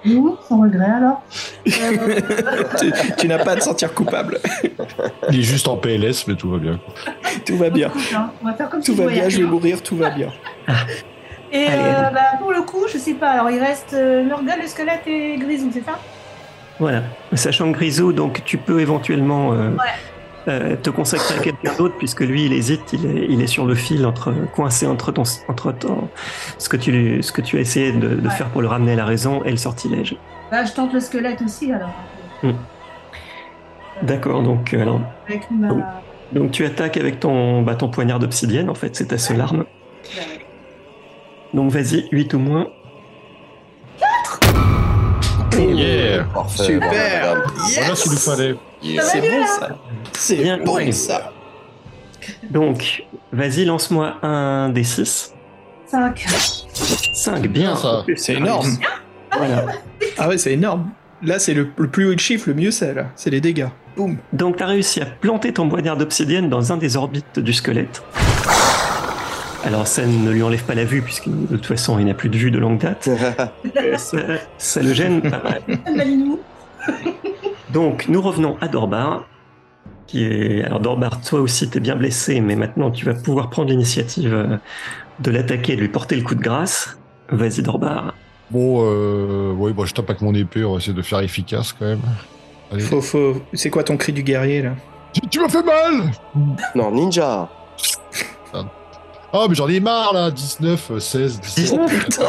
Ouh, 0.05 0.37
sans 0.47 0.61
regret 0.61 0.85
alors. 0.85 1.23
Tu 2.79 2.91
tu 3.17 3.27
n'as 3.27 3.43
pas 3.43 3.51
à 3.51 3.55
te 3.55 3.61
sentir 3.63 3.93
coupable. 3.93 4.39
Il 5.31 5.39
est 5.39 5.43
juste 5.43 5.67
en 5.67 5.77
PLS, 5.77 6.27
mais 6.27 6.35
tout 6.35 6.49
va 6.51 6.57
bien. 6.57 6.79
tout 7.45 7.57
va 7.57 7.69
bien. 7.69 7.91
on 8.41 8.45
va 8.47 8.53
faire 8.53 8.69
comme 8.69 8.81
Tout 8.81 8.93
si 8.93 8.97
va 8.97 9.07
bien, 9.07 9.29
je 9.29 9.37
vais 9.37 9.43
mourir, 9.43 9.81
tout 9.81 9.95
va 9.95 10.09
bien. 10.11 10.29
Et 11.51 11.67
Allez, 11.67 11.77
euh, 11.77 12.05
allez. 12.07 12.13
bah, 12.13 12.21
pour 12.39 12.51
le 12.51 12.61
coup, 12.61 12.85
je 12.91 12.97
sais 12.97 13.13
pas. 13.13 13.29
Alors, 13.31 13.49
il 13.49 13.59
reste 13.59 13.93
euh, 13.93 14.23
Murgal, 14.23 14.59
le 14.61 14.67
squelette 14.67 15.07
et 15.07 15.37
Grisou, 15.37 15.69
c'est 15.73 15.85
ça? 15.85 15.99
Voilà. 16.79 17.03
Sachant 17.33 17.71
que 17.71 17.77
Grisou, 17.77 18.11
donc 18.13 18.43
tu 18.45 18.57
peux 18.57 18.81
éventuellement 18.81 19.53
euh, 19.53 19.69
euh, 20.47 20.75
te 20.75 20.89
consacrer 20.89 21.35
à 21.35 21.39
quelqu'un 21.39 21.73
d'autre, 21.77 21.95
puisque 21.97 22.21
lui, 22.21 22.45
il 22.45 22.53
hésite, 22.53 22.93
il 22.93 23.05
est, 23.05 23.25
il 23.29 23.41
est 23.41 23.47
sur 23.47 23.65
le 23.65 23.73
fil, 23.75 24.05
entre, 24.05 24.33
coincé 24.53 24.85
entre, 24.87 25.11
ton, 25.11 25.23
entre 25.47 25.71
ton, 25.71 26.07
ce, 26.57 26.69
que 26.69 26.77
tu, 26.77 27.21
ce 27.23 27.31
que 27.31 27.41
tu 27.41 27.57
as 27.57 27.61
essayé 27.61 27.91
de, 27.91 28.09
de 28.15 28.27
Ouais. 28.27 28.33
faire 28.33 28.49
pour 28.49 28.61
le 28.61 28.67
ramener 28.67 28.93
à 28.93 28.95
la 28.95 29.05
raison 29.05 29.43
et 29.43 29.51
le 29.51 29.57
sortilège. 29.57 30.15
Bah, 30.51 30.63
je 30.63 30.73
tente 30.73 30.93
le 30.93 30.99
squelette 30.99 31.41
aussi, 31.41 31.71
alors. 31.71 31.89
D'accord, 34.03 34.43
donc, 34.43 34.73
euh, 34.73 34.81
alors, 34.81 34.99
ma. 35.51 36.03
Donc 36.31 36.51
tu 36.51 36.65
attaques 36.65 36.97
avec 36.97 37.19
ton, 37.19 37.61
bah, 37.61 37.75
ton 37.75 37.87
poignard 37.89 38.19
d'obsidienne, 38.19 38.69
en 38.69 38.75
fait, 38.75 38.95
c'est 38.95 39.07
ta 39.07 39.17
seule 39.17 39.39
arme. 39.41 39.65
Donc 41.53 41.71
vas-y, 41.71 42.07
8 42.11 42.33
ou 42.33 42.39
moins. 42.39 42.67
Yeah 45.59 46.23
Parfait. 46.33 46.63
Super. 46.63 47.43
Voilà 47.75 47.95
ce 47.95 48.03
qu'il 48.03 48.11
nous 48.11 48.17
fallait. 48.17 48.55
C'est 49.01 49.21
bon 49.21 49.45
ça. 49.59 49.69
C'est 50.13 50.35
Bien 50.37 50.57
bon 50.57 50.73
joué. 50.79 50.91
ça. 50.91 51.31
Donc, 52.49 53.03
vas-y, 53.31 53.65
lance-moi 53.65 54.15
un 54.23 54.69
des 54.69 54.83
6. 54.83 55.33
5. 55.87 56.25
5, 57.13 57.47
bien. 57.47 57.75
Ça. 57.75 58.03
C'est 58.15 58.33
énorme. 58.33 58.67
Voilà. 59.35 59.65
Ah 60.17 60.27
ouais, 60.27 60.37
c'est 60.37 60.53
énorme. 60.53 60.89
Là, 61.21 61.39
c'est 61.39 61.53
le, 61.53 61.69
le 61.77 61.87
plus 61.87 62.05
haut 62.07 62.13
de 62.15 62.19
chiffre, 62.19 62.49
le 62.49 62.55
mieux 62.55 62.71
c'est 62.71 62.93
là. 62.93 63.05
C'est 63.15 63.29
les 63.29 63.41
dégâts. 63.41 63.67
Boum. 63.95 64.17
Donc, 64.33 64.57
tu 64.57 64.63
as 64.63 64.67
réussi 64.67 65.01
à 65.01 65.05
planter 65.05 65.53
ton 65.53 65.69
poignard 65.69 65.97
d'obsidienne 65.97 66.49
dans 66.49 66.71
un 66.73 66.77
des 66.77 66.97
orbites 66.97 67.39
du 67.39 67.53
squelette. 67.53 68.03
Alors, 69.65 69.87
ça 69.87 70.05
ne 70.05 70.29
lui 70.29 70.43
enlève 70.43 70.63
pas 70.63 70.75
la 70.75 70.85
vue, 70.85 71.01
puisque 71.01 71.27
de 71.27 71.55
toute 71.55 71.65
façon, 71.65 71.97
il 71.97 72.05
n'a 72.05 72.13
plus 72.13 72.29
de 72.29 72.37
vue 72.37 72.51
de 72.51 72.59
longue 72.59 72.77
date. 72.77 73.09
Ça, 73.97 74.17
ça 74.59 74.81
le 74.81 74.93
gêne 74.93 75.21
pas 75.21 75.41
mal. 75.41 75.61
Donc, 77.73 78.07
nous 78.07 78.21
revenons 78.21 78.57
à 78.61 78.67
Dorbar. 78.67 79.27
Qui 80.05 80.23
est... 80.23 80.63
Alors, 80.63 80.79
Dorbar, 80.79 81.19
toi 81.21 81.41
aussi, 81.41 81.67
t'es 81.67 81.79
bien 81.79 81.95
blessé, 81.95 82.41
mais 82.41 82.55
maintenant, 82.55 82.91
tu 82.91 83.05
vas 83.05 83.15
pouvoir 83.15 83.49
prendre 83.49 83.69
l'initiative 83.69 84.33
euh, 84.33 84.57
de 85.19 85.31
l'attaquer 85.31 85.73
et 85.73 85.75
de 85.77 85.81
lui 85.81 85.89
porter 85.89 86.15
le 86.15 86.21
coup 86.21 86.35
de 86.35 86.41
grâce. 86.41 86.99
Vas-y, 87.29 87.63
Dorbar. 87.63 88.13
Bon, 88.51 88.83
euh, 88.83 89.51
oui, 89.57 89.73
bon, 89.73 89.85
je 89.85 89.95
tape 89.95 90.09
avec 90.11 90.21
mon 90.21 90.35
épée, 90.35 90.63
on 90.63 90.73
va 90.73 90.77
essayer 90.77 90.93
de 90.93 91.01
faire 91.01 91.21
efficace 91.21 91.73
quand 91.73 91.85
même. 91.85 92.01
Allez. 92.71 92.83
Faut, 92.83 93.01
faut... 93.01 93.41
C'est 93.53 93.71
quoi 93.71 93.83
ton 93.83 93.97
cri 93.97 94.13
du 94.13 94.21
guerrier 94.21 94.61
là? 94.61 94.73
Tu, 95.11 95.21
tu 95.21 95.39
m'as 95.39 95.49
fait 95.49 95.63
mal 95.63 96.11
Non, 96.75 96.91
ninja. 96.91 97.49
Ah, 99.37 99.45
mais 99.49 99.55
j'en 99.55 99.67
ai 99.67 99.79
marre 99.81 100.13
là 100.13 100.31
19, 100.31 100.91
euh, 100.91 100.99
16, 100.99 101.41
17. 101.41 101.79
Oh 101.81 101.85
putain 101.87 102.23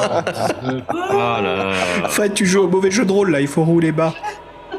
19. 0.62 0.82
Ah 0.90 1.40
là 1.42 1.56
là. 1.56 1.72
Fred, 2.08 2.34
tu 2.34 2.46
joues 2.46 2.62
au 2.62 2.68
mauvais 2.68 2.90
jeu 2.90 3.04
de 3.04 3.12
rôle 3.12 3.30
là, 3.30 3.40
il 3.40 3.46
faut 3.46 3.62
rouler 3.64 3.92
bas. 3.92 4.12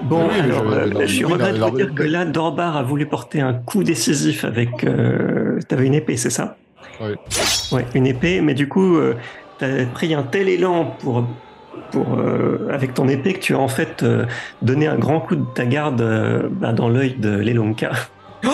Bon, 0.04 0.28
Oui, 0.28 0.40
alors, 0.41 0.64
je- 0.70 0.76
euh, 0.78 0.91
je 1.02 1.06
suis 1.08 1.26
oui, 1.26 1.34
regrette 1.34 1.56
de 1.56 1.60
vous 1.64 1.72
dire 1.78 1.94
que 1.95 2.04
là, 2.04 2.26
Dorbar 2.26 2.76
a 2.78 2.84
voulu 2.84 3.06
porter 3.08 3.40
un 3.41 3.54
coup 3.54 3.84
décisif 3.84 4.44
avec. 4.45 4.84
Euh, 4.84 5.60
T'avais 5.68 5.86
une 5.88 5.94
épée, 5.95 6.18
c'est 6.18 6.30
ça 6.30 6.56
Oui. 7.02 7.16
Ouais, 7.72 7.86
une 7.95 8.06
épée, 8.08 8.41
mais 8.41 8.54
du 8.54 8.68
coup, 8.68 8.98
euh, 8.98 9.16
t'as 9.58 9.86
pris 9.86 10.14
un 10.14 10.24
tel 10.24 10.49
élan 10.49 10.95
pour. 10.99 11.24
Pour, 11.91 12.20
euh, 12.20 12.68
avec 12.70 12.94
ton 12.95 13.08
épée 13.08 13.34
que 13.34 13.40
tu 13.40 13.56
as 13.56 13.60
en 13.60 13.70
fait 13.70 14.04
euh, 14.04 14.26
donné 14.62 14.88
un 14.88 14.98
grand 14.98 15.22
coup 15.22 15.38
de 15.38 15.45
ta 15.56 15.66
garde 15.66 16.02
euh, 16.02 16.49
bah, 16.52 16.74
dans 16.74 16.90
l'œil 16.90 17.16
de 17.18 17.30
l'Elonka. 17.38 17.91
Oh. 18.45 18.49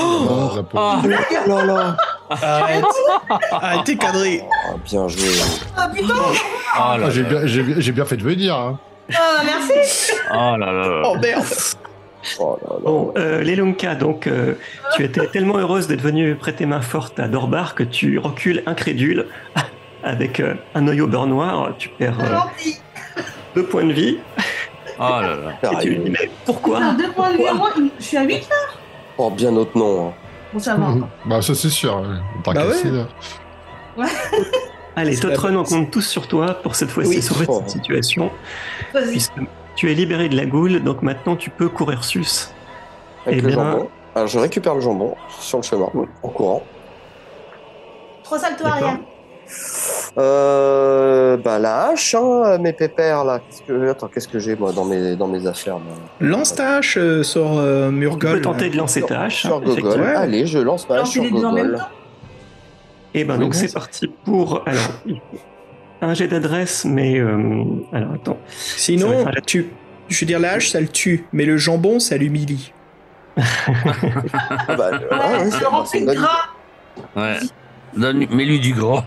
Ah, 0.76 1.02
Oh 1.04 1.50
là 1.50 1.66
là. 1.66 1.98
Arrête 2.30 2.86
Arrête, 3.52 3.84
t'es 3.86 3.96
cadré 3.96 4.44
Ah, 4.68 4.74
bien 4.84 5.08
joué. 5.08 5.30
Ah 5.78 5.90
putain 5.94 6.14
ah 6.76 6.98
là 6.98 7.08
Ah, 7.08 7.10
j'ai 7.10 7.92
bien, 7.92 8.06
fait 8.06 8.18
de 8.18 8.24
venir. 8.24 8.56
Hein. 8.56 8.80
Ah, 9.14 9.42
merci 9.46 10.14
Ah 10.32 10.56
là 10.58 10.72
là. 10.72 11.02
Oh 11.06 11.16
merde 11.22 11.44
Oh 12.40 12.58
là 12.62 12.70
là. 12.76 12.80
Bon, 12.84 13.14
euh, 13.18 13.42
l'Elonka, 13.42 13.96
donc 13.96 14.28
euh, 14.28 14.54
tu 14.96 15.04
étais 15.04 15.28
tellement 15.28 15.58
heureuse 15.58 15.88
d'être 15.88 16.02
venue 16.02 16.36
prêter 16.36 16.66
main 16.66 16.80
forte 16.82 17.20
à 17.20 17.28
Dorbar 17.28 17.76
que 17.76 17.84
tu 17.84 18.18
recules 18.18 18.64
incrédule 18.66 19.28
avec 20.04 20.40
euh, 20.40 20.54
un 20.74 20.88
œil 20.88 21.02
au 21.02 21.08
beurre 21.08 21.28
noir. 21.28 21.74
Tu 21.78 21.90
perds 21.90 22.18
euh, 22.22 22.38
deux 23.56 23.66
points 23.66 23.84
de 23.84 23.92
vie 23.94 24.18
Ah 25.00 25.22
là 25.22 25.36
là. 25.36 25.72
et 25.80 25.84
tu 25.84 25.90
lui 25.90 26.00
dis 26.00 26.10
mais 26.12 26.30
pourquoi? 26.46 26.78
Putain, 26.80 26.94
deux 26.94 27.12
points 27.12 27.32
de 27.34 27.38
vie 27.38 27.44
Pourquoi? 27.44 27.52
en 27.52 27.78
moins, 27.80 27.90
je 28.00 28.04
suis 28.06 28.18
à 28.18 28.24
8 28.24 28.34
là 28.50 28.56
Oh, 29.18 29.30
bien 29.30 29.54
autre 29.58 29.78
nom. 29.78 30.08
hein. 30.08 30.14
Bon, 30.54 30.60
ça 30.60 30.76
va. 30.76 30.86
encore. 30.86 31.10
Bah, 31.26 31.42
ça, 31.42 31.56
c'est 31.56 31.70
sûr. 31.70 31.96
ouais. 31.98 32.18
On 32.38 32.42
t'a 32.42 32.54
Bah 32.54 32.64
cassé, 32.68 32.90
ouais. 32.92 32.98
là. 33.98 34.06
Allez, 34.96 35.18
Totron, 35.20 35.56
on 35.56 35.64
compte 35.64 35.90
tous 35.92 36.02
sur 36.08 36.28
toi 36.28 36.54
pour 36.62 36.76
cette 36.76 36.92
fois-ci 36.92 37.16
Oui. 37.16 37.22
sauver 37.22 37.46
Oh. 37.48 37.60
cette 37.62 37.70
situation, 37.72 38.32
Vas-y. 38.94 39.10
puisque 39.12 39.34
tu 39.76 39.92
es 39.92 39.96
libéré 39.96 40.30
de 40.30 40.36
la 40.38 40.46
goule, 40.46 40.84
donc 40.84 41.02
maintenant 41.02 41.36
tu 41.36 41.50
peux 41.50 41.68
courir 41.70 42.04
sus. 42.04 42.50
Avec 43.26 43.40
Eh 43.40 43.42
le 43.42 43.48
bien- 43.48 43.56
jambon. 43.72 43.90
Alors, 44.16 44.28
je 44.28 44.38
récupère 44.38 44.76
le 44.76 44.82
jambon 44.82 45.16
sur 45.40 45.58
le 45.58 45.64
chemin, 45.64 45.90
en 46.22 46.28
courant. 46.30 46.62
Trop 48.24 48.38
salto 48.38 48.64
D'accord. 48.64 48.74
arrière. 48.84 49.00
Euh, 50.18 51.38
bah, 51.38 51.60
la 51.60 51.88
hache, 51.88 52.16
hein, 52.16 52.58
mes 52.60 52.74
pépères, 52.74 53.24
là. 53.24 53.40
Qu'est-ce 53.40 53.62
que... 53.64 53.90
Attends, 53.90 54.08
qu'est-ce 54.08 54.28
que 54.28 54.40
j'ai, 54.40 54.56
moi, 54.56 54.72
dans 54.72 54.86
mes, 54.86 55.16
dans 55.16 55.28
mes 55.28 55.48
affaires 55.48 55.80
moi? 55.80 55.96
Lance 56.20 56.54
ta 56.56 56.78
hache 56.78 56.98
euh, 56.98 57.24
sur 57.24 57.58
euh, 57.58 57.90
Tu 57.90 57.96
Murgol. 57.96 58.34
peux 58.34 58.42
tenter 58.42 58.70
de 58.70 58.78
lancer 58.78 59.02
ta 59.02 59.22
hache. 59.22 59.42
Sur 59.42 59.58
hein, 59.58 59.62
Gogol. 59.66 60.02
Ouais. 60.02 60.16
Allez, 60.16 60.46
je 60.46 60.60
lance 60.60 60.88
ma 60.88 61.02
hache 61.02 61.10
sur 61.10 61.24
Gogol. 61.30 61.80
Et 63.16 63.24
ben 63.26 63.36
Oui, 63.36 63.40
donc 63.42 63.54
c'est 63.56 63.72
parti 63.72 64.08
pour 64.26 64.64
alors 64.66 64.82
un 66.02 66.14
jet 66.16 66.28
d'adresse, 66.28 66.84
mais 66.84 67.20
euh, 67.20 67.64
alors 67.94 68.14
attends. 68.16 68.38
Sinon, 68.48 69.28
un- 69.28 69.32
tu, 69.46 69.70
je 70.10 70.20
veux 70.20 70.26
dire, 70.26 70.40
la 70.40 70.54
hache, 70.54 70.70
ça 70.72 70.82
le 70.82 70.88
tue, 70.88 71.26
mais 71.32 71.46
le 71.46 71.56
jambon, 71.58 72.00
ça 72.00 72.18
l'humilie. 72.18 72.74
Ah, 73.38 73.44
bah, 74.76 74.90
ouais, 74.92 74.98
Ouais, 75.12 75.44
ouais, 75.44 75.52
c'est- 75.52 76.00
c'est 76.00 76.06
gras. 76.06 77.38
Donne, 77.96 78.26
mets-lui 78.32 78.60
du 78.60 78.74
gras. 78.74 79.06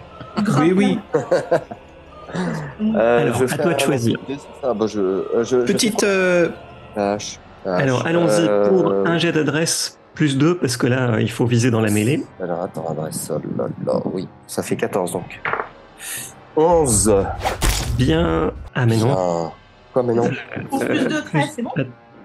Oui, 0.60 0.72
oui. 0.72 0.98
Euh, 2.82 3.20
Alors, 3.22 3.36
je 3.38 3.54
à 3.54 3.56
toi 3.58 3.72
de 3.72 3.80
choisir. 3.80 4.18
bah, 4.62 4.86
je, 4.86 5.00
euh, 5.00 5.44
je, 5.44 5.58
Petite. 5.58 6.02
euh. 6.02 6.48
Alors 7.64 8.04
allons-y 8.06 8.46
Euh, 8.46 8.68
pour 8.68 8.92
un 8.92 9.16
jet 9.16 9.32
d'adresse 9.32 9.98
plus 10.14 10.36
2 10.36 10.56
parce 10.58 10.76
que 10.76 10.86
là 10.86 11.20
il 11.20 11.30
faut 11.30 11.46
viser 11.46 11.70
dans 11.70 11.80
la 11.80 11.90
mêlée. 11.90 12.24
Alors, 12.42 12.62
attends, 12.62 12.86
adresse, 12.90 13.30
oh 13.34 13.40
là 13.56 13.66
là, 13.86 14.00
oui, 14.12 14.28
ça 14.46 14.62
fait 14.62 14.76
14 14.76 15.12
donc. 15.12 15.40
11. 16.56 17.14
Bien. 17.96 18.50
Ah 18.74 18.86
mais 18.86 18.96
non. 18.96 19.14
Ah, 19.16 19.52
quoi, 19.92 20.02
mais 20.02 20.14
non 20.14 20.28
Pour 20.68 20.84
plus 20.84 21.04
de 21.06 21.20
13, 21.20 21.42
c'est 21.54 21.62
bon 21.62 21.70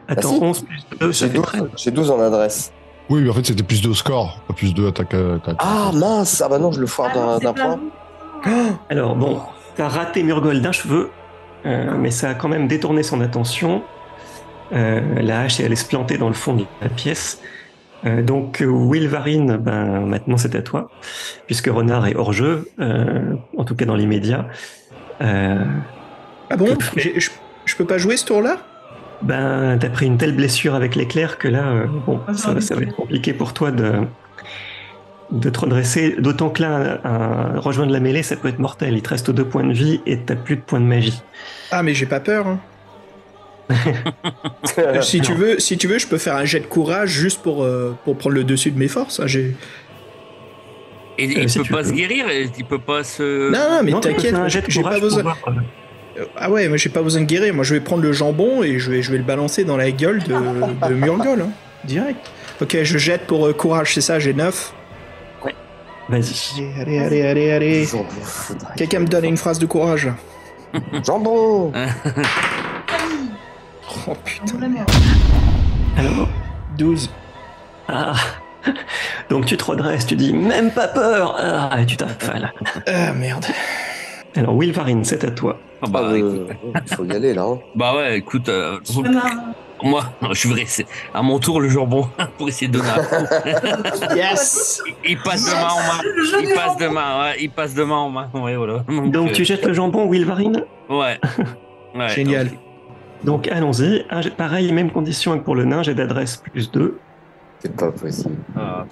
Attends, 0.07 0.29
Ah, 0.31 0.35
si. 0.35 0.43
11 0.43 0.61
plus 0.63 0.85
2, 0.99 1.11
ça 1.13 1.25
J'ai 1.25 1.31
fait 1.31 1.37
12, 1.37 1.45
13. 1.45 1.63
j'ai 1.77 1.91
12 1.91 2.11
en 2.11 2.19
adresse. 2.19 2.71
Oui, 3.09 3.21
mais 3.21 3.29
en 3.29 3.33
fait, 3.33 3.45
c'était 3.45 3.63
plus 3.63 3.81
de 3.81 3.93
score, 3.93 4.39
pas 4.47 4.53
plus 4.53 4.73
de 4.73 4.87
attaque. 4.87 5.13
attaque. 5.13 5.57
Ah 5.59 5.91
mince, 5.93 6.41
ah 6.43 6.49
bah 6.49 6.57
non, 6.59 6.71
je 6.71 6.79
le 6.81 6.87
foire 6.87 7.11
Ah 7.15 7.39
d'un 7.39 7.53
point. 7.53 7.79
Alors 8.89 9.15
bon, 9.15 9.41
t'as 9.75 9.87
raté 9.87 10.23
Murgol 10.23 10.61
d'un 10.61 10.71
cheveu, 10.71 11.09
euh, 11.65 11.91
mais 11.97 12.11
ça 12.11 12.29
a 12.29 12.33
quand 12.33 12.49
même 12.49 12.67
détourné 12.67 13.03
son 13.03 13.21
attention. 13.21 13.83
Euh, 14.73 15.01
la 15.21 15.41
hache 15.41 15.59
est 15.59 15.65
allée 15.65 15.75
se 15.75 15.85
planter 15.87 16.17
dans 16.17 16.27
le 16.29 16.33
fond 16.33 16.53
de 16.53 16.65
la 16.81 16.89
pièce. 16.89 17.41
Euh, 18.05 18.23
donc 18.23 18.61
Wilvarine, 18.65 19.57
ben 19.57 20.01
maintenant 20.01 20.37
c'est 20.37 20.55
à 20.55 20.61
toi, 20.61 20.89
puisque 21.45 21.67
Renard 21.67 22.07
est 22.07 22.15
hors 22.15 22.33
jeu, 22.33 22.67
euh, 22.79 23.35
en 23.57 23.63
tout 23.63 23.75
cas 23.75 23.85
dans 23.85 23.95
l'immédiat. 23.95 24.47
Euh, 25.21 25.63
Ah 26.49 26.57
bon 26.57 26.67
je, 26.95 27.75
peux 27.77 27.85
pas 27.85 27.99
jouer 27.99 28.17
ce 28.17 28.25
tour-là? 28.25 28.57
Ben 29.21 29.77
t'as 29.79 29.89
pris 29.89 30.07
une 30.07 30.17
telle 30.17 30.35
blessure 30.35 30.73
avec 30.73 30.95
l'éclair 30.95 31.37
que 31.37 31.47
là, 31.47 31.67
euh, 31.67 31.85
bon, 32.07 32.19
Ah, 32.27 32.33
ça, 32.33 32.53
va- 32.53 32.61
ça 32.61 32.73
va 32.75 32.81
être 32.81 32.95
compliqué 32.95 33.33
pour 33.33 33.53
toi 33.53 33.69
de 33.69 33.93
de 35.31 35.49
te 35.49 35.59
redresser. 35.59 36.15
D'autant 36.19 36.49
que 36.49 36.61
là, 36.61 36.99
un, 37.03 37.09
un- 37.55 37.59
rejoindre 37.59 37.91
la 37.93 37.99
mêlée, 37.99 38.23
ça 38.23 38.35
peut 38.35 38.47
être 38.49 38.59
mortel. 38.59 38.93
Il 38.95 39.01
te 39.01 39.09
reste 39.09 39.31
deux 39.31 39.45
points 39.45 39.63
de 39.65 39.73
vie 39.73 40.01
et 40.05 40.17
t'as 40.19 40.35
plus 40.35 40.55
de 40.57 40.61
points 40.61 40.79
de 40.81 40.85
magie. 40.85 41.21
Ah, 41.71 41.83
mais 41.83 41.93
j'ai 41.93 42.05
pas 42.05 42.19
peur. 42.19 42.47
hein. 42.47 42.59
Euh, 44.77 45.01
si 45.01 45.19
tu 45.21 45.33
veux, 45.33 45.59
si 45.59 45.77
tu 45.77 45.87
veux, 45.87 45.97
je 45.99 46.07
peux 46.07 46.17
faire 46.17 46.35
un 46.35 46.45
jet 46.45 46.59
de 46.61 46.65
courage 46.65 47.09
juste 47.09 47.41
pour 47.41 47.63
euh, 47.63 47.95
pour 48.05 48.17
prendre 48.17 48.35
le 48.35 48.43
dessus 48.43 48.71
de 48.71 48.77
mes 48.79 48.87
forces. 48.87 49.19
hein, 49.19 49.27
j'ai- 49.27 49.55
Et 51.17 51.25
il 51.25 51.39
Euh, 51.39 51.47
si 51.47 51.59
peut 51.59 51.65
pas 51.75 51.81
veux. 51.81 51.89
se 51.89 51.93
guérir, 51.93 52.25
il 52.57 52.65
peut 52.65 52.79
pas 52.79 53.03
se. 53.03 53.51
Non, 53.51 53.59
non, 53.77 53.81
mais 53.83 53.91
t'inquiète, 53.99 54.35
j'ai 54.47 54.61
pas 54.61 54.89
courage 54.89 55.01
besoin. 55.01 55.21
voir, 55.23 55.37
Ah 56.37 56.49
ouais, 56.49 56.67
moi 56.67 56.77
j'ai 56.77 56.89
pas 56.89 57.01
besoin 57.01 57.21
de 57.21 57.25
guérir. 57.25 57.53
Moi 57.53 57.63
je 57.63 57.73
vais 57.73 57.79
prendre 57.81 58.01
le 58.03 58.13
jambon 58.13 58.63
et 58.63 58.79
je 58.79 58.91
vais, 58.91 59.01
je 59.01 59.11
vais 59.11 59.17
le 59.17 59.23
balancer 59.23 59.63
dans 59.65 59.77
la 59.77 59.91
gueule 59.91 60.21
de, 60.23 60.35
de 60.89 60.93
Murgol, 60.93 61.41
hein, 61.41 61.49
direct. 61.83 62.19
Ok, 62.61 62.77
je 62.83 62.97
jette 62.97 63.21
pour 63.27 63.45
euh, 63.47 63.53
courage, 63.53 63.93
c'est 63.93 64.01
ça, 64.01 64.19
j'ai 64.19 64.33
9. 64.33 64.73
Vas-y. 66.11 66.65
Allez, 66.79 66.99
allez, 66.99 67.21
allez, 67.25 67.51
allez, 67.51 67.87
Quelqu'un 68.75 68.99
me 68.99 69.07
donne 69.07 69.25
une 69.25 69.37
phrase 69.37 69.57
de 69.59 69.65
courage. 69.65 70.09
Jambon 71.05 71.71
Oh 74.07 74.13
putain. 74.23 74.57
Alors, 75.97 76.27
12. 76.77 77.09
ah. 77.87 78.13
Donc 79.29 79.45
tu 79.45 79.57
te 79.57 79.63
redresses, 79.63 80.05
tu 80.05 80.15
dis 80.15 80.33
même 80.33 80.71
pas 80.71 80.87
peur, 80.87 81.35
ah, 81.39 81.81
et 81.81 81.85
tu 81.85 81.97
t'affales. 81.97 82.53
Ah 82.87 83.11
merde. 83.13 83.45
Alors 84.35 84.55
Wilvarine, 84.57 85.03
c'est 85.03 85.23
à 85.23 85.31
toi. 85.31 85.59
Ah 85.81 85.87
bah, 85.89 86.01
Ah, 86.05 86.11
euh, 86.13 86.47
Il 86.87 86.95
faut 86.95 87.05
y 87.05 87.11
aller 87.15 87.33
là. 87.33 87.43
hein. 87.43 87.59
bah 87.75 87.95
ouais, 87.95 88.17
écoute, 88.17 88.49
euh, 88.49 88.79
Moi, 89.83 90.03
je 90.31 90.47
vais 90.47 90.53
rester 90.61 90.85
à 91.13 91.21
mon 91.21 91.39
tour 91.39 91.59
le 91.61 91.69
jambon 91.69 92.07
pour 92.37 92.47
essayer 92.49 92.67
de 92.67 92.77
donner 92.77 92.89
un 92.89 93.03
coup. 93.03 93.25
Yes 94.15 94.81
Il 95.05 95.17
passe 95.19 95.45
de 95.45 95.51
main 95.51 95.69
en 95.69 95.77
main. 95.79 96.41
Il 96.43 96.53
passe 96.53 96.77
de 96.77 96.87
main, 96.87 97.21
ouais, 97.23 97.35
il 97.39 97.49
passe 97.49 97.73
de 97.73 97.83
main 97.83 97.95
en 97.97 98.09
main. 98.09 98.29
Ouais, 98.33 98.55
voilà. 98.55 98.79
Donc 99.07 99.29
euh, 99.29 99.33
tu 99.33 99.45
jettes 99.45 99.65
le 99.65 99.73
jambon, 99.73 100.07
Wilvarine 100.09 100.63
Ouais. 100.89 101.19
Ouais, 101.95 102.07
Génial. 102.09 102.47
donc, 102.47 102.57
Donc 103.23 103.47
allons-y. 103.49 104.05
Pareil, 104.37 104.71
même 104.71 104.91
condition 104.91 105.37
que 105.37 105.43
pour 105.43 105.55
le 105.55 105.65
nain, 105.65 105.83
j'ai 105.83 105.93
d'adresse 105.93 106.37
plus 106.37 106.71
2. 106.71 106.97
C'est 107.59 107.75
pas 107.75 107.91
possible. 107.91 108.35
ah, 108.57 108.85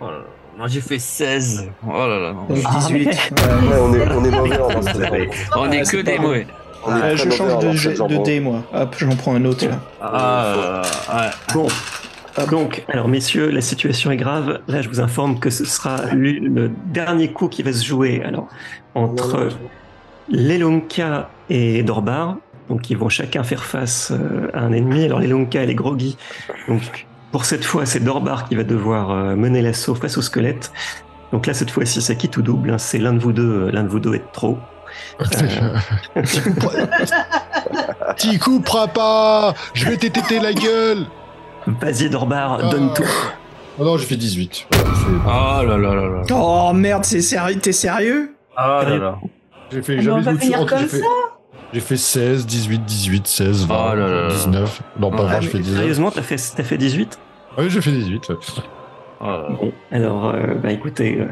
oh 0.00 0.04
là 0.04 0.10
là. 0.12 0.24
Non, 0.56 0.68
j'ai 0.68 0.80
fait 0.80 1.00
16. 1.00 1.68
Oh 1.84 1.90
là 2.06 2.18
là. 2.20 2.32
non. 2.32 2.44
Donc 2.44 2.58
Ah, 2.64 2.76
18. 2.78 3.04
mais- 3.06 3.10
Ouais. 3.10 3.14
Ouais, 3.72 3.80
on 3.82 3.92
est, 3.94 4.08
on 4.08 4.24
est 4.24 4.30
mauvais 4.30 4.60
en 4.60 4.68
On 5.56 5.72
est 5.72 5.80
Ah, 5.80 5.90
que 5.90 5.96
des 5.96 6.18
mauvais. 6.18 6.46
Euh, 6.88 6.98
très 7.00 7.16
je 7.16 7.30
change 7.30 7.58
de, 8.08 8.22
dé, 8.24 8.40
moi. 8.40 8.62
Hop, 8.72 8.94
j'en 8.98 9.16
prends 9.16 9.34
un 9.34 9.44
autre 9.44 9.66
là. 9.66 9.80
Ah, 10.00 10.82
ouais. 11.14 11.30
Bon. 11.54 11.66
Donc, 12.50 12.84
alors 12.88 13.06
messieurs, 13.08 13.50
la 13.50 13.60
situation 13.60 14.10
est 14.10 14.16
grave. 14.16 14.60
Là, 14.66 14.82
je 14.82 14.88
vous 14.88 15.00
informe 15.00 15.38
que 15.38 15.50
ce 15.50 15.64
sera 15.64 16.06
le, 16.12 16.32
le 16.32 16.70
dernier 16.86 17.32
coup 17.32 17.48
qui 17.48 17.62
va 17.62 17.72
se 17.72 17.84
jouer. 17.84 18.22
Alors, 18.24 18.48
entre 18.94 19.48
Lelunka 20.28 21.30
et 21.50 21.82
Dorbar, 21.82 22.36
donc 22.68 22.90
ils 22.90 22.96
vont 22.96 23.08
chacun 23.08 23.44
faire 23.44 23.64
face 23.64 24.10
euh, 24.12 24.48
à 24.52 24.60
un 24.60 24.72
ennemi. 24.72 25.04
Alors 25.04 25.20
Lelunka, 25.20 25.62
elle 25.62 25.70
est 25.70 25.74
groggy. 25.74 26.16
Donc, 26.66 27.06
pour 27.30 27.44
cette 27.44 27.64
fois, 27.64 27.86
c'est 27.86 28.00
Dorbar 28.00 28.48
qui 28.48 28.54
va 28.56 28.64
devoir 28.64 29.10
euh, 29.10 29.36
mener 29.36 29.62
l'assaut 29.62 29.94
face 29.94 30.16
au 30.18 30.22
squelette. 30.22 30.72
Donc 31.32 31.46
là, 31.46 31.54
cette 31.54 31.70
fois-ci, 31.70 32.00
c'est 32.00 32.16
qui 32.16 32.28
tout 32.28 32.42
double. 32.42 32.70
hein. 32.70 32.78
C'est 32.78 32.98
l'un 32.98 33.12
de 33.12 33.18
vous 33.18 33.32
deux, 33.32 33.66
euh, 33.66 33.70
l'un 33.70 33.82
de 33.82 33.88
vous 33.88 34.00
deux 34.00 34.14
est 34.14 34.18
de 34.18 34.32
trop. 36.60 36.70
T'y 38.16 38.38
couperas 38.38 38.86
pas 38.88 39.54
Je 39.74 39.86
vais 39.86 39.96
t'ététer 39.96 40.40
la 40.40 40.52
gueule 40.52 41.06
Vas-y, 41.66 42.10
Dorbar, 42.10 42.58
Ah. 42.62 42.68
donne 42.68 42.92
tout. 42.92 43.02
Oh 43.78 43.84
non, 43.84 43.96
j'ai 43.96 44.04
fait 44.06 44.16
18. 44.16 44.66
Voilà, 44.70 44.90
c'est- 44.94 45.06
Oh 45.26 45.66
là 45.66 45.76
là 45.78 45.94
là 45.94 46.06
là. 46.08 46.22
Oh 46.32 46.72
merde, 46.74 47.04
c'est 47.04 47.22
sérieux 47.22 47.58
T'es 47.58 47.72
sérieux? 47.72 48.34
Ah 48.56 48.82
là 48.86 48.96
là. 48.98 49.18
J'ai 49.72 49.82
fait, 49.82 49.94
Ah, 49.94 49.96
mais 49.96 50.02
j'avais 50.02 50.16
on 50.16 50.20
va 50.20 50.30
au-dessus, 50.32 50.44
finir 50.46 50.60
entre- 50.60 50.78
j'ai 50.78 50.86
fait, 50.86 51.02
j'ai 51.72 51.80
fait 51.80 51.96
16, 51.96 52.46
18, 52.46 52.84
18, 52.84 53.26
16, 53.26 53.66
20, 53.66 53.74
Oh 53.74 53.94
là 53.96 54.06
là 54.08 54.20
là. 54.24 54.28
19. 54.28 54.82
Non, 55.00 55.10
pas 55.10 55.24
Ah, 55.28 55.32
20, 55.32 55.40
je 55.40 55.46
mais 55.46 55.52
fais 55.52 55.58
19. 55.58 55.78
Sérieusement, 55.80 56.10
t'as 56.10 56.22
fait, 56.22 56.36
t'as 56.56 56.62
fait 56.62 56.76
18 56.78 57.18
Oui, 57.58 57.64
j'ai 57.70 57.80
fait 57.80 57.90
18. 57.92 58.28
ouais. 58.28 58.36
Oh 59.20 59.24
là 59.26 59.36
là. 59.38 59.48
Bon, 59.58 59.72
alors, 59.90 60.26
euh, 60.34 60.54
bah 60.62 60.70
écoutez, 60.70 61.18
euh, 61.20 61.26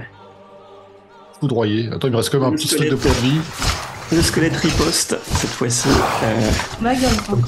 Foudroyé. 1.47 1.89
Attends, 1.93 2.07
il 2.07 2.13
me 2.13 2.17
reste 2.19 2.31
quand 2.31 2.39
même 2.39 2.51
un 2.51 2.53
petit 2.53 2.69
stock 2.69 2.89
de 2.89 2.95
points 2.95 3.11
de 3.11 3.17
vie. 3.29 3.41
le 4.13 4.23
squelette 4.23 4.55
riposte, 4.57 5.19
cette 5.35 5.51
fois-ci. 5.51 5.89
euh, 5.89 6.51
Ma 6.81 6.95
gueule, 6.95 7.11
encore. 7.29 7.39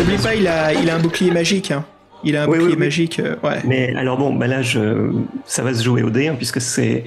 Oublie 0.00 0.16
pas, 0.16 0.34
il 0.34 0.48
a, 0.48 0.72
il 0.72 0.90
a 0.90 0.96
un 0.96 0.98
bouclier 0.98 1.30
magique. 1.30 1.70
Hein. 1.70 1.84
Il 2.24 2.36
a 2.36 2.42
un 2.42 2.46
Oui, 2.48 2.58
bouclier 2.58 2.66
oui, 2.70 2.72
oui. 2.80 2.84
magique, 2.84 3.20
euh, 3.20 3.36
ouais. 3.44 3.60
mais 3.64 3.94
alors 3.94 4.18
bon, 4.18 4.34
bah 4.34 4.48
là, 4.48 4.60
je, 4.60 5.12
ça 5.46 5.62
va 5.62 5.72
se 5.72 5.84
jouer 5.84 6.02
au 6.02 6.10
dé, 6.10 6.26
hein, 6.26 6.34
puisque 6.36 6.60
c'est 6.60 7.04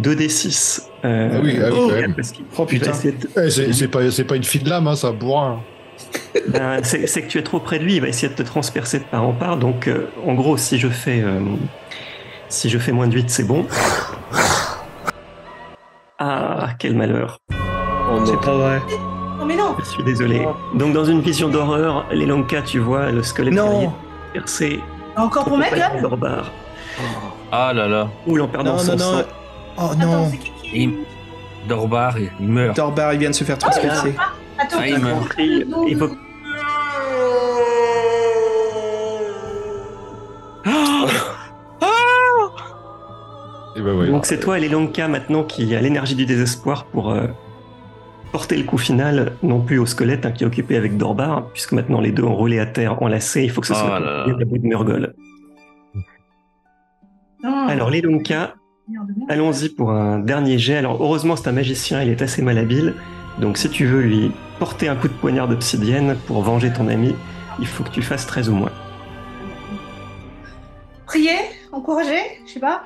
2d6. 0.00 0.80
euh, 1.04 1.28
Ah 1.34 1.40
oui, 1.40 1.56
ah 1.62 1.68
oui, 1.70 1.72
Oh. 1.78 1.86
quand 1.88 1.94
même. 2.00 2.14
Oh 2.58 2.64
putain. 2.64 2.90
Eh, 3.36 3.48
c'est 3.50 3.86
pas, 3.86 4.10
c'est 4.10 4.24
pas 4.24 4.34
une 4.34 4.42
fille 4.42 4.62
de 4.62 4.68
lame, 4.70 4.88
hein, 4.88 4.96
ça 4.96 5.12
bourrin. 5.12 5.60
ben, 6.48 6.80
c'est 6.82 7.06
c'est 7.06 7.22
que 7.22 7.28
tu 7.28 7.38
es 7.38 7.42
trop 7.44 7.60
près 7.60 7.78
de 7.78 7.84
lui, 7.84 7.94
il 7.94 8.00
va 8.00 8.08
essayer 8.08 8.26
de 8.28 8.34
te 8.34 8.42
transpercer 8.42 8.98
de 8.98 9.04
part 9.04 9.22
en 9.22 9.32
part. 9.34 9.56
Donc, 9.56 9.86
euh, 9.86 10.08
en 10.26 10.34
gros, 10.34 10.56
si 10.56 10.78
je 10.80 10.88
fais, 10.88 11.20
euh, 11.22 11.38
si 12.48 12.68
je 12.68 12.78
fais 12.78 12.90
moins 12.90 13.06
de 13.06 13.14
8, 13.14 13.30
c'est 13.30 13.44
bon. 13.44 13.66
Ah, 16.22 16.68
quel 16.78 16.94
malheur. 16.96 17.38
Oh. 17.50 18.18
C'est 18.26 18.40
pas 18.40 18.54
vrai. 18.54 18.82
Oh, 19.40 19.44
mais 19.46 19.56
non 19.56 19.74
Je 19.78 19.84
suis 19.84 20.02
désolé. 20.04 20.46
Donc, 20.74 20.92
dans 20.92 21.04
une 21.06 21.20
vision 21.22 21.48
d'horreur, 21.48 22.04
les 22.12 22.26
Lanka, 22.26 22.60
tu 22.62 22.78
vois 22.78 23.10
le 23.10 23.22
squelette 23.22 23.54
Non 23.54 23.92
percé. 24.34 24.80
Encore 25.16 25.44
pour 25.44 25.58
gueule 25.58 26.02
Dorbar. 26.02 26.50
Ah 27.50 27.72
là 27.72 27.88
là. 27.88 28.08
Ou 28.26 28.38
en 28.38 28.46
perdant 28.48 28.72
Non, 28.72 28.78
son 28.78 28.92
non, 28.92 28.98
sang. 28.98 29.12
non. 29.16 29.24
Oh 29.78 29.90
non. 29.98 30.30
Il... 30.74 30.98
Dorbar, 31.68 32.14
il 32.18 32.46
meurt. 32.48 32.76
Dorbar, 32.76 33.12
il 33.14 33.18
vient 33.20 33.30
de 33.30 33.34
se 33.34 33.44
faire 33.44 33.58
transpercer. 33.58 34.14
Attends, 34.58 34.76
Ah, 34.80 34.86
il 34.86 34.94
attends. 34.94 35.04
meurt. 35.04 35.34
Il, 35.38 35.66
il 35.88 35.96
faut- 35.98 36.10
Et 43.80 43.82
ben 43.82 43.94
ouais. 43.94 44.08
Donc 44.08 44.26
c'est 44.26 44.38
toi, 44.38 44.58
Elelonka, 44.58 45.08
maintenant 45.08 45.42
qui 45.42 45.74
a 45.74 45.80
l'énergie 45.80 46.14
du 46.14 46.26
désespoir 46.26 46.84
pour 46.84 47.10
euh, 47.10 47.26
porter 48.30 48.56
le 48.58 48.64
coup 48.64 48.76
final, 48.76 49.32
non 49.42 49.60
plus 49.60 49.78
au 49.78 49.86
squelette 49.86 50.26
hein, 50.26 50.32
qui 50.32 50.44
est 50.44 50.46
occupé 50.46 50.76
avec 50.76 50.98
Dorbar, 50.98 51.46
puisque 51.54 51.72
maintenant 51.72 52.00
les 52.00 52.12
deux 52.12 52.22
ont 52.22 52.34
roulé 52.34 52.58
à 52.58 52.66
terre 52.66 53.02
enlacés, 53.02 53.42
il 53.42 53.50
faut 53.50 53.62
que 53.62 53.66
ce 53.66 53.72
Oh 53.72 53.76
soit 53.76 53.96
à 53.96 54.00
la 54.00 54.44
bout 54.44 54.58
de 54.58 54.66
Murgol. 54.66 55.14
Alors 57.42 57.88
Lelonka, 57.90 58.54
allons-y 59.30 59.70
pour 59.70 59.92
un 59.92 60.18
dernier 60.18 60.58
jet. 60.58 60.76
Alors 60.76 61.02
heureusement 61.02 61.36
c'est 61.36 61.48
un 61.48 61.52
magicien, 61.52 62.02
il 62.02 62.10
est 62.10 62.20
assez 62.20 62.42
malhabile, 62.42 62.94
donc 63.38 63.56
si 63.56 63.70
tu 63.70 63.86
veux 63.86 64.02
lui 64.02 64.30
porter 64.58 64.88
un 64.88 64.96
coup 64.96 65.08
de 65.08 65.14
poignard 65.14 65.48
d'obsidienne 65.48 66.18
pour 66.26 66.42
venger 66.42 66.70
ton 66.70 66.88
ami, 66.88 67.14
il 67.58 67.66
faut 67.66 67.82
que 67.82 67.90
tu 67.90 68.02
fasses 68.02 68.26
13 68.26 68.50
ou 68.50 68.54
moins. 68.56 68.72
Prier, 71.06 71.38
encourager, 71.72 72.42
je 72.46 72.52
sais 72.52 72.60
pas. 72.60 72.82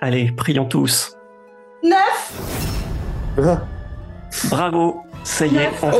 Allez, 0.00 0.30
prions 0.30 0.64
tous. 0.64 1.16
Neuf 1.82 2.32
Bravo, 4.50 5.02
ça 5.24 5.46
y 5.46 5.56
est, 5.56 5.68
enfin. 5.68 5.92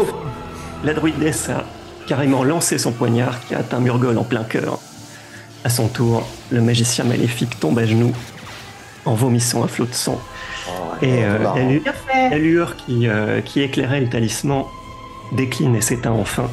La 0.85 0.95
druidesse 0.95 1.49
a 1.49 1.65
carrément 2.07 2.45
lancé 2.45 2.79
son 2.79 2.93
poignard 2.93 3.41
qui 3.47 3.55
a 3.55 3.59
atteint 3.59 3.81
Murgol 3.81 4.16
en 4.19 4.25
plein 4.25 4.45
cœur. 4.45 4.79
À 5.65 5.69
son 5.70 5.89
tour, 5.89 6.27
le 6.51 6.61
magicien 6.61 7.05
maléfique 7.05 7.59
tombe 7.59 7.79
à 7.79 7.85
genoux 7.87 8.12
en 9.05 9.15
vomissant 9.15 9.65
un 9.65 9.69
flot 9.69 9.87
de 9.87 9.95
sang. 9.95 10.20
Et 11.03 11.25
euh, 11.25 11.39
la, 11.39 11.62
lu- 11.62 11.81
Bien 11.81 11.93
fait. 11.93 12.31
la 12.31 12.39
lueur 12.39 12.77
qui, 12.77 13.09
euh, 13.09 13.41
qui 13.41 13.61
éclairait 13.62 14.01
le 14.01 14.09
talisman 14.09 14.65
décline 15.33 15.75
et 15.77 15.81
s'éteint 15.81 16.12
enfin. 16.12 16.49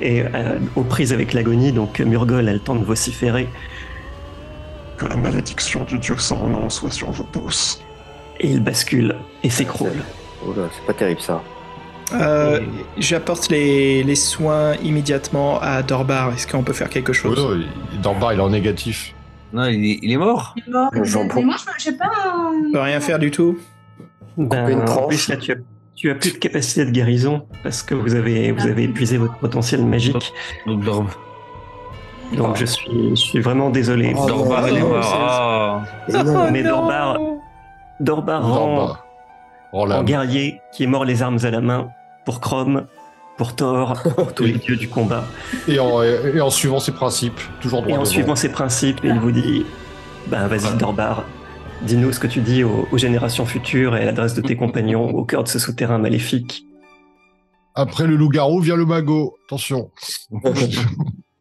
Et 0.00 0.22
euh, 0.22 0.58
aux 0.74 0.82
prises 0.82 1.12
avec 1.12 1.32
l'agonie, 1.32 1.72
donc 1.72 2.00
Murgol 2.00 2.48
a 2.48 2.52
le 2.52 2.58
temps 2.60 2.74
de 2.74 2.84
vociférer 2.84 3.48
Que 4.96 5.06
la 5.06 5.16
malédiction 5.16 5.84
du 5.84 5.98
dieu 5.98 6.16
sans 6.18 6.46
nom 6.46 6.70
soit 6.70 6.90
sur 6.90 7.10
vos 7.10 7.24
pouces. 7.24 7.82
et 8.40 8.48
il 8.50 8.62
bascule 8.62 9.16
et 9.42 9.50
s'écroule. 9.50 10.02
Oh 10.46 10.52
c'est 10.72 10.86
pas 10.86 10.92
terrible 10.94 11.20
ça. 11.20 11.42
Euh, 12.14 12.60
J'apporte 12.98 13.48
les, 13.50 14.02
les 14.04 14.14
soins 14.14 14.74
immédiatement 14.76 15.58
à 15.60 15.82
Dorbar. 15.82 16.32
Est-ce 16.32 16.46
qu'on 16.46 16.62
peut 16.62 16.72
faire 16.72 16.88
quelque 16.88 17.12
chose? 17.12 17.38
Ouais, 17.38 17.66
il- 17.94 17.98
est 17.98 18.06
en 18.40 18.48
négatif. 18.50 19.14
Non, 19.52 19.64
il 19.66 19.84
est, 19.84 19.98
il 20.02 20.12
est 20.12 20.16
mort. 20.16 20.54
Il 20.56 20.64
est 20.68 20.70
mort. 20.70 20.90
Mais 20.92 21.42
moi, 21.42 21.56
sais 21.84 21.96
pas. 21.96 22.10
On 22.68 22.72
peut 22.72 22.78
un- 22.80 22.84
rien 22.84 23.00
faire 23.00 23.18
du 23.18 23.30
tout 23.30 23.58
Ben, 24.36 24.68
une 24.68 24.80
en 24.88 25.06
plus, 25.08 25.28
là, 25.28 25.36
tu 25.36 25.52
as, 25.52 25.56
tu 25.94 26.10
as 26.10 26.14
plus 26.14 26.32
de 26.34 26.38
capacité 26.38 26.84
de 26.84 26.90
guérison 26.90 27.46
parce 27.62 27.82
que 27.82 27.94
vous 27.94 28.14
avez, 28.14 28.52
vous 28.52 28.66
avez 28.66 28.84
épuisé 28.84 29.16
votre 29.18 29.36
potentiel 29.38 29.84
magique. 29.84 30.32
Donc, 30.66 30.84
Donc 32.34 32.56
je 32.56 32.64
suis, 32.64 33.10
je 33.10 33.14
suis 33.14 33.40
vraiment 33.40 33.70
désolé. 33.70 34.14
Oh, 34.16 34.26
Dorbar, 34.26 34.62
non, 34.62 34.68
il 34.68 34.76
est 34.76 34.80
non, 34.80 34.88
mort. 34.88 35.04
Ah. 35.04 35.84
Mais 36.50 36.62
Dorbar, 36.62 37.18
Dorbar 38.00 38.40
Dans 38.42 38.48
le 38.48 38.54
rend 38.54 38.76
bar. 38.76 39.06
Oh 39.72 39.80
en 39.80 39.84
là. 39.86 40.02
guerrier 40.02 40.60
qui 40.72 40.84
est 40.84 40.86
mort 40.86 41.04
les 41.04 41.22
armes 41.22 41.38
à 41.42 41.50
la 41.50 41.60
main 41.60 41.90
pour 42.24 42.40
Chrome, 42.40 42.86
pour 43.36 43.54
Thor, 43.54 43.94
pour 44.16 44.32
tous 44.34 44.44
les 44.44 44.52
dieux 44.58 44.76
du 44.76 44.88
combat. 44.88 45.24
Et 45.68 45.78
en, 45.78 46.02
et 46.02 46.40
en 46.40 46.50
suivant 46.50 46.80
ses 46.80 46.92
principes, 46.92 47.40
toujours 47.60 47.82
droit 47.82 47.90
Et 47.90 47.94
en 47.94 48.00
devant. 48.02 48.10
suivant 48.10 48.36
ses 48.36 48.50
principes, 48.50 49.00
il 49.04 49.18
vous 49.20 49.32
dit 49.32 49.64
Ben 50.28 50.46
vas-y, 50.48 50.76
Dorbar, 50.78 51.24
dis-nous 51.82 52.12
ce 52.12 52.20
que 52.20 52.26
tu 52.26 52.40
dis 52.40 52.64
aux, 52.64 52.88
aux 52.90 52.98
générations 52.98 53.46
futures 53.46 53.96
et 53.96 54.02
à 54.02 54.04
l'adresse 54.06 54.34
de 54.34 54.40
tes 54.40 54.56
compagnons 54.56 55.10
au 55.10 55.24
cœur 55.24 55.44
de 55.44 55.48
ce 55.48 55.58
souterrain 55.58 55.98
maléfique. 55.98 56.64
Après 57.74 58.06
le 58.06 58.16
loup-garou 58.16 58.60
vient 58.60 58.76
le 58.76 58.86
magot. 58.86 59.34
Attention. 59.46 59.90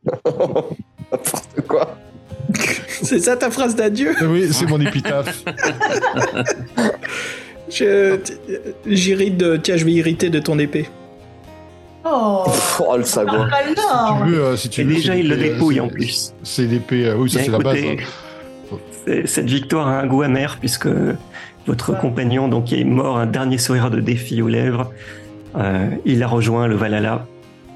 N'importe 0.26 1.62
quoi. 1.68 1.98
C'est 3.02 3.20
ça 3.20 3.36
ta 3.36 3.52
phrase 3.52 3.76
d'adieu? 3.76 4.14
Oui, 4.24 4.48
c'est 4.52 4.66
mon 4.68 4.80
épitaphe. 4.80 5.44
Je- 7.70 8.20
J'irrite 8.86 9.38
de... 9.38 9.58
Tiens, 9.58 9.78
je 9.78 9.86
vais 9.86 9.94
irriter 9.94 10.30
de 10.30 10.40
ton 10.40 10.60
épée. 10.60 10.88
Oh, 12.06 12.44
Oh 12.80 12.98
le 12.98 13.04
si 13.04 13.14
tu 13.14 14.30
veux, 14.30 14.44
euh, 14.44 14.56
si 14.56 14.70
tu 14.70 14.82
Et 14.82 14.84
veux, 14.84 14.94
déjà, 14.94 15.16
il 15.16 15.28
le 15.28 15.36
dépouille 15.38 15.80
en 15.80 15.88
plus. 15.88 16.34
C'est 16.44 16.66
l'épée. 16.68 17.08
euh, 17.08 17.16
Oui, 17.18 17.30
ça 17.32 17.40
c'est 17.44 17.50
la 17.50 17.58
base. 17.58 17.80
hein. 17.84 17.96
c'est- 19.06 19.26
Cette 19.28 19.48
victoire 19.50 19.88
a 19.88 20.00
un 20.02 20.06
goût 20.06 20.22
amer 20.22 20.58
puisque 20.60 20.88
votre 21.66 21.94
Ouais. 21.94 22.00
compagnon 22.00 22.48
donc 22.48 22.72
est 22.72 22.84
mort 22.84 23.18
un 23.18 23.26
dernier 23.26 23.58
sourire 23.58 23.90
de 23.90 24.00
défi 24.00 24.44
aux 24.44 24.48
lèvres. 24.48 24.92
Euh, 25.58 25.90
il 26.06 26.22
a 26.22 26.28
rejoint 26.28 26.68
le 26.68 26.76
Valhalla 26.76 27.26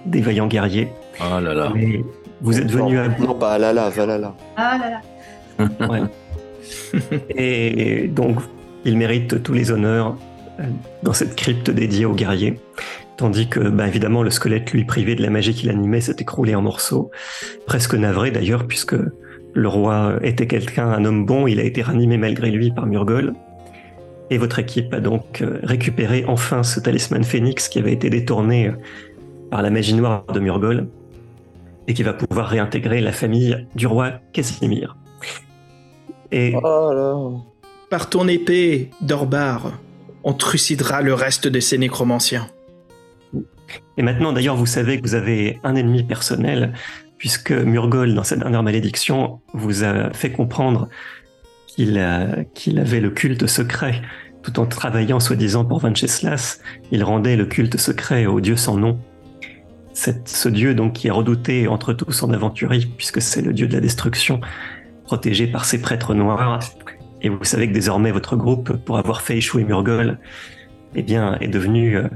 des 0.05 0.21
vaillants 0.21 0.47
guerriers. 0.47 0.89
Oh 1.21 1.39
là 1.39 1.53
là. 1.55 1.71
Mais 1.73 2.03
vous 2.41 2.59
êtes 2.59 2.71
venu 2.71 2.97
à 2.97 3.07
Non, 3.07 3.35
pas 3.35 3.57
là 3.57 3.73
là, 3.73 3.89
Valhalla. 3.89 4.33
Ah 4.55 4.77
là 4.77 5.01
là. 5.59 6.09
et 7.29 8.07
donc 8.07 8.37
il 8.85 8.97
mérite 8.97 9.43
tous 9.43 9.53
les 9.53 9.71
honneurs 9.71 10.15
euh, 10.59 10.63
dans 11.03 11.13
cette 11.13 11.35
crypte 11.35 11.69
dédiée 11.69 12.05
aux 12.05 12.13
guerriers. 12.13 12.59
Tandis 13.17 13.49
que, 13.49 13.59
bah, 13.59 13.85
évidemment, 13.85 14.23
le 14.23 14.29
squelette, 14.29 14.71
lui, 14.71 14.85
privé 14.85 15.13
de 15.15 15.21
la 15.21 15.29
magie 15.29 15.53
qui 15.53 15.65
l'animait, 15.65 15.99
s'est 15.99 16.15
écroulé 16.19 16.55
en 16.55 16.61
morceaux. 16.61 17.11
Presque 17.65 17.95
navré 17.95 18.31
d'ailleurs, 18.31 18.65
puisque 18.65 18.95
le 19.53 19.67
roi 19.67 20.19
était 20.21 20.47
quelqu'un, 20.47 20.87
un 20.87 21.03
homme 21.03 21.25
bon, 21.25 21.45
il 21.45 21.59
a 21.59 21.63
été 21.63 21.81
ranimé 21.81 22.17
malgré 22.17 22.49
lui 22.49 22.71
par 22.71 22.85
Murgol. 22.85 23.33
Et 24.29 24.37
votre 24.37 24.59
équipe 24.59 24.93
a 24.93 24.99
donc 24.99 25.41
euh, 25.41 25.59
récupéré 25.63 26.23
enfin 26.27 26.63
ce 26.63 26.79
talisman 26.79 27.23
phénix 27.23 27.67
qui 27.67 27.79
avait 27.79 27.93
été 27.93 28.09
détourné 28.09 28.67
euh, 28.67 28.71
par 29.49 29.63
la 29.63 29.69
magie 29.71 29.95
noire 29.95 30.23
de 30.33 30.39
Murgol 30.39 30.87
et 31.89 31.93
qui 31.95 32.03
va 32.03 32.13
pouvoir 32.13 32.47
réintégrer 32.47 33.01
la 33.01 33.11
famille 33.11 33.67
du 33.73 33.87
roi 33.87 34.21
Casimir. 34.31 34.95
Et 36.31 36.53
Oh 36.63 36.91
là. 36.93 37.41
Par 37.89 38.11
ton 38.11 38.27
épée, 38.27 38.91
Dorbar, 39.01 39.73
on 40.23 40.33
trucidera 40.33 41.01
le 41.01 41.15
reste 41.15 41.47
de 41.47 41.59
ces 41.59 41.79
nécromanciens. 41.79 42.47
Et 43.97 44.03
maintenant, 44.03 44.31
d'ailleurs, 44.33 44.55
vous 44.55 44.67
savez 44.67 45.01
que 45.01 45.01
vous 45.01 45.15
avez 45.15 45.59
un 45.63 45.75
ennemi 45.75 46.03
personnel, 46.03 46.73
puisque 47.17 47.51
Murgol, 47.51 48.13
dans 48.13 48.23
sa 48.23 48.35
dernière 48.35 48.61
malédiction, 48.61 49.41
vous 49.55 49.83
a 49.83 50.13
fait 50.13 50.31
comprendre 50.31 50.89
qu'il 51.65 51.97
avait 51.97 52.99
le 52.99 53.09
culte 53.09 53.47
secret. 53.47 54.03
Tout 54.43 54.59
en 54.59 54.67
travaillant, 54.67 55.19
soi-disant, 55.19 55.65
pour 55.65 55.79
Venceslas, 55.79 56.59
il 56.91 57.03
rendait 57.03 57.35
le 57.35 57.47
culte 57.47 57.77
secret 57.77 58.27
au 58.27 58.41
dieu 58.41 58.57
sans 58.57 58.77
nom. 58.77 58.99
Ce 59.93 60.49
dieu, 60.49 60.73
donc, 60.73 60.93
qui 60.93 61.07
est 61.07 61.11
redouté 61.11 61.67
entre 61.67 61.93
tous 61.93 62.23
en 62.23 62.31
aventurie, 62.31 62.85
puisque 62.97 63.21
c'est 63.21 63.41
le 63.41 63.53
dieu 63.53 63.67
de 63.67 63.73
la 63.73 63.81
destruction, 63.81 64.39
protégé 65.03 65.47
par 65.47 65.65
ses 65.65 65.81
prêtres 65.81 66.13
noirs. 66.13 66.59
Et 67.21 67.29
vous 67.29 67.43
savez 67.43 67.67
que 67.67 67.73
désormais, 67.73 68.11
votre 68.11 68.35
groupe, 68.35 68.77
pour 68.85 68.97
avoir 68.97 69.21
fait 69.21 69.37
échouer 69.37 69.63
Murgol, 69.63 70.19
eh 70.95 71.01
bien, 71.01 71.37
est 71.41 71.47
devenu 71.47 71.97
euh, 71.97 72.07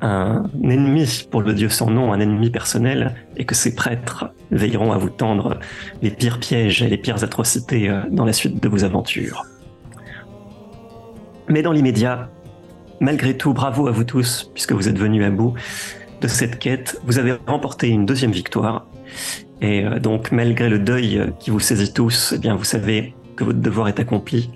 un 0.00 0.44
ennemi 0.62 1.26
pour 1.30 1.42
le 1.42 1.54
dieu 1.54 1.68
sans 1.68 1.90
nom, 1.90 2.12
un 2.12 2.20
ennemi 2.20 2.50
personnel, 2.50 3.14
et 3.36 3.44
que 3.44 3.54
ses 3.54 3.74
prêtres 3.74 4.30
veilleront 4.50 4.92
à 4.92 4.98
vous 4.98 5.10
tendre 5.10 5.58
les 6.02 6.10
pires 6.10 6.38
pièges 6.38 6.82
et 6.82 6.88
les 6.88 6.98
pires 6.98 7.24
atrocités 7.24 7.88
euh, 7.88 8.02
dans 8.10 8.24
la 8.24 8.32
suite 8.32 8.62
de 8.62 8.68
vos 8.68 8.84
aventures. 8.84 9.44
Mais 11.48 11.62
dans 11.62 11.72
l'immédiat, 11.72 12.30
malgré 13.00 13.36
tout, 13.36 13.52
bravo 13.52 13.88
à 13.88 13.90
vous 13.90 14.04
tous, 14.04 14.50
puisque 14.54 14.72
vous 14.72 14.88
êtes 14.88 14.98
venus 14.98 15.24
à 15.24 15.30
bout 15.30 15.54
de 16.20 16.28
cette 16.28 16.58
quête. 16.58 17.00
Vous 17.04 17.18
avez 17.18 17.34
remporté 17.46 17.88
une 17.88 18.06
deuxième 18.06 18.32
victoire. 18.32 18.86
Et 19.60 19.84
euh, 19.84 19.98
donc, 19.98 20.30
malgré 20.32 20.68
le 20.68 20.78
deuil 20.78 21.32
qui 21.40 21.50
vous 21.50 21.60
saisit 21.60 21.92
tous, 21.92 22.32
eh 22.36 22.38
bien, 22.38 22.54
vous 22.54 22.64
savez 22.64 23.14
que 23.36 23.44
votre 23.44 23.58
devoir 23.60 23.88
est 23.88 23.98
accompli 24.00 24.50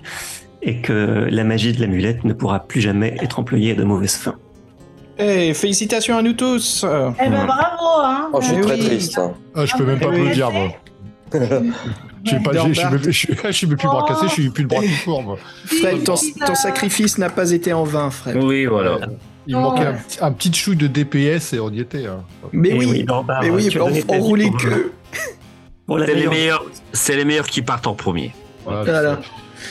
et 0.61 0.79
que 0.81 1.27
la 1.29 1.43
magie 1.43 1.73
de 1.73 1.81
l'amulette 1.81 2.23
ne 2.23 2.33
pourra 2.33 2.59
plus 2.61 2.79
jamais 2.81 3.15
être 3.21 3.39
employée 3.39 3.71
à 3.71 3.75
de 3.75 3.83
mauvaises 3.83 4.15
fins. 4.15 4.35
Eh, 5.19 5.53
félicitations 5.53 6.17
à 6.17 6.21
nous 6.21 6.33
tous 6.33 6.85
Eh 6.85 7.29
ben 7.29 7.45
bravo, 7.45 8.01
hein. 8.03 8.29
Oh, 8.33 8.39
je 8.41 8.47
suis 8.47 8.55
Eh 8.57 8.61
très 8.61 8.75
oui. 8.75 8.85
triste. 8.85 9.17
hein. 9.19 9.33
Ah, 9.55 9.65
je 9.65 9.75
peux 9.75 9.85
même 9.85 9.99
pas 9.99 10.07
Oui. 10.07 10.21
applaudir, 10.21 10.51
moi. 10.51 10.69
Je 11.33 12.29
suis 12.29 12.39
pas, 12.39 12.51
je, 12.53 12.69
je, 12.69 12.73
suis 12.73 12.85
même- 12.85 12.99
je, 13.03 13.11
suis- 13.11 13.35
je 13.43 13.51
suis 13.51 13.67
même 13.67 13.77
plus 13.77 13.87
bras 13.87 14.05
cassé, 14.07 14.27
je 14.27 14.31
suis 14.31 14.49
plus 14.49 14.63
le 14.63 14.67
bras 14.69 14.81
tout 14.81 14.87
court, 15.05 15.21
moi. 15.23 15.37
Fred, 15.65 16.03
ton, 16.03 16.15
ton 16.45 16.55
sacrifice 16.55 17.17
n'a 17.17 17.29
pas 17.29 17.51
été 17.51 17.73
en 17.73 17.83
vain, 17.83 18.09
Fred. 18.09 18.37
Oui, 18.41 18.65
voilà. 18.65 18.99
Il 19.47 19.55
me 19.55 19.59
Oh. 19.61 19.63
manquait 19.71 19.85
un, 19.87 19.93
petit- 19.93 20.19
un 20.21 20.31
petit 20.31 20.53
chouille 20.53 20.75
de 20.77 20.87
DPS 20.87 21.53
et 21.53 21.59
on 21.59 21.69
y 21.69 21.79
était. 21.79 22.05
hein. 22.07 22.23
Mais 22.51 22.69
Et 22.69 22.73
oui, 22.73 23.05
mais 23.05 23.81
on, 23.81 23.91
on 24.09 24.19
roulait 24.19 24.49
que... 24.51 24.91
C'est 26.05 26.15
les 26.15 26.27
meilleurs, 26.27 26.63
c'est 26.93 27.15
les 27.17 27.25
meilleurs 27.25 27.45
qui 27.47 27.61
partent 27.61 27.87
en 27.87 27.93
premier. 27.93 28.33
Voilà, 28.63 28.83
Voilà. 28.83 29.19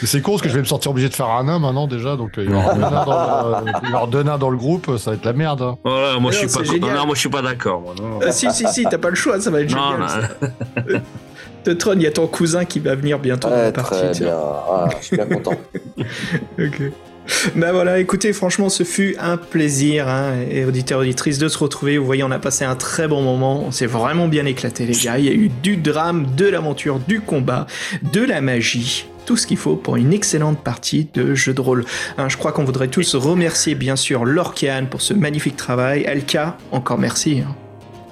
Mais 0.02 0.06
c'est 0.06 0.20
con 0.20 0.32
parce 0.32 0.42
que 0.42 0.48
je 0.50 0.54
vais 0.54 0.60
me 0.60 0.64
sentir 0.66 0.90
obligé 0.90 1.08
de 1.08 1.14
faire 1.14 1.28
un 1.30 1.44
nain 1.44 1.58
maintenant 1.58 1.86
déjà, 1.86 2.16
donc 2.16 2.38
euh, 2.38 2.44
il 2.44 2.50
va 2.50 2.56
y 2.58 3.86
avoir 3.88 4.08
deux 4.08 4.22
nains 4.22 4.36
dans, 4.38 4.50
le- 4.50 4.56
groupe, 4.58 4.96
ça 4.98 5.10
va 5.10 5.16
être 5.16 5.24
la 5.24 5.32
merde. 5.32 5.62
hein. 5.62 5.78
Voilà, 5.84 6.18
moi 6.18 6.30
je 6.32 6.38
suis 6.38 6.46
pas, 6.46 6.52
c'est 6.52 6.64
génial. 6.66 6.94
non, 6.96 7.06
moi 7.06 7.14
je 7.14 7.20
suis 7.20 7.28
pas 7.30 7.40
d'accord. 7.42 7.80
moi, 7.80 7.94
non. 7.98 8.18
Ah, 8.26 8.30
si, 8.30 8.50
si, 8.52 8.66
si, 8.68 8.84
t'as 8.84 8.98
pas 8.98 9.08
le 9.10 9.14
choix, 9.16 9.40
ça 9.40 9.50
va 9.50 9.60
être 9.62 9.74
Non, 9.74 9.92
génial. 9.92 10.00
non. 10.00 10.08
ça. 10.08 10.98
Teutron, 11.64 11.92
il 11.94 12.02
y 12.02 12.06
a 12.06 12.10
ton 12.10 12.26
cousin 12.26 12.64
qui 12.66 12.78
va 12.80 12.94
venir 12.94 13.18
bientôt 13.18 13.48
dans 13.48 13.56
la 13.56 13.64
Ouais, 13.66 13.72
partie. 13.72 14.20
bien. 14.20 14.34
Ah, 14.36 14.88
je 15.00 15.04
suis 15.06 15.16
bien 15.16 15.26
content. 15.26 15.52
Ok. 16.58 16.82
Ben 17.56 17.72
voilà, 17.72 17.98
écoutez, 17.98 18.32
franchement, 18.32 18.68
ce 18.68 18.82
fut 18.84 19.14
un 19.18 19.36
plaisir, 19.36 20.08
hein, 20.08 20.34
et 20.50 20.64
auditeurs, 20.64 21.00
auditrices, 21.00 21.38
de 21.38 21.48
se 21.48 21.58
retrouver. 21.58 21.98
Vous 21.98 22.04
voyez, 22.06 22.22
on 22.24 22.30
a 22.30 22.38
passé 22.38 22.64
un 22.64 22.74
très 22.76 23.08
bon 23.08 23.22
moment. 23.22 23.62
On 23.64 23.70
s'est 23.70 23.86
vraiment 23.86 24.28
bien 24.28 24.44
éclaté, 24.46 24.86
les 24.86 24.94
gars. 24.94 25.18
Il 25.18 25.24
y 25.24 25.28
a 25.28 25.32
eu 25.32 25.48
du 25.48 25.76
drame, 25.76 26.26
de 26.36 26.46
l'aventure, 26.46 26.98
du 27.00 27.20
combat, 27.20 27.66
de 28.12 28.20
la 28.22 28.40
magie. 28.40 29.06
tout 29.24 29.36
ce 29.36 29.46
qu'il 29.46 29.56
faut 29.56 29.76
pour 29.76 29.94
une 29.96 30.12
excellente 30.12 30.58
partie 30.64 31.08
de 31.14 31.34
jeu 31.34 31.54
de 31.54 31.60
rôle. 31.60 31.84
Hein, 32.18 32.28
je 32.28 32.36
crois 32.36 32.50
qu'on 32.50 32.64
voudrait 32.64 32.88
tous 32.88 33.14
remercier 33.14 33.76
bien 33.76 33.94
sûr 33.94 34.24
Lorcan 34.24 34.86
pour 34.90 35.00
ce 35.00 35.14
magnifique 35.14 35.56
travail. 35.56 36.02
Elka, 36.02 36.56
encore 36.72 36.98
merci. 36.98 37.40
hein. 37.46 37.54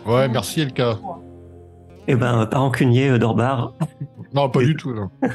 Ouais, 0.06 0.28
merci 0.28 0.60
Elka. 0.60 0.98
Eh 2.06 2.14
ben, 2.14 2.46
pas 2.46 2.58
rancunier, 2.58 3.08
euh, 3.10 3.18
Dorbar. 3.18 3.74
Non, 4.34 4.48
pas 4.48 4.60
du 4.60 4.76
tout. 4.76 4.94
Non. 4.94 5.10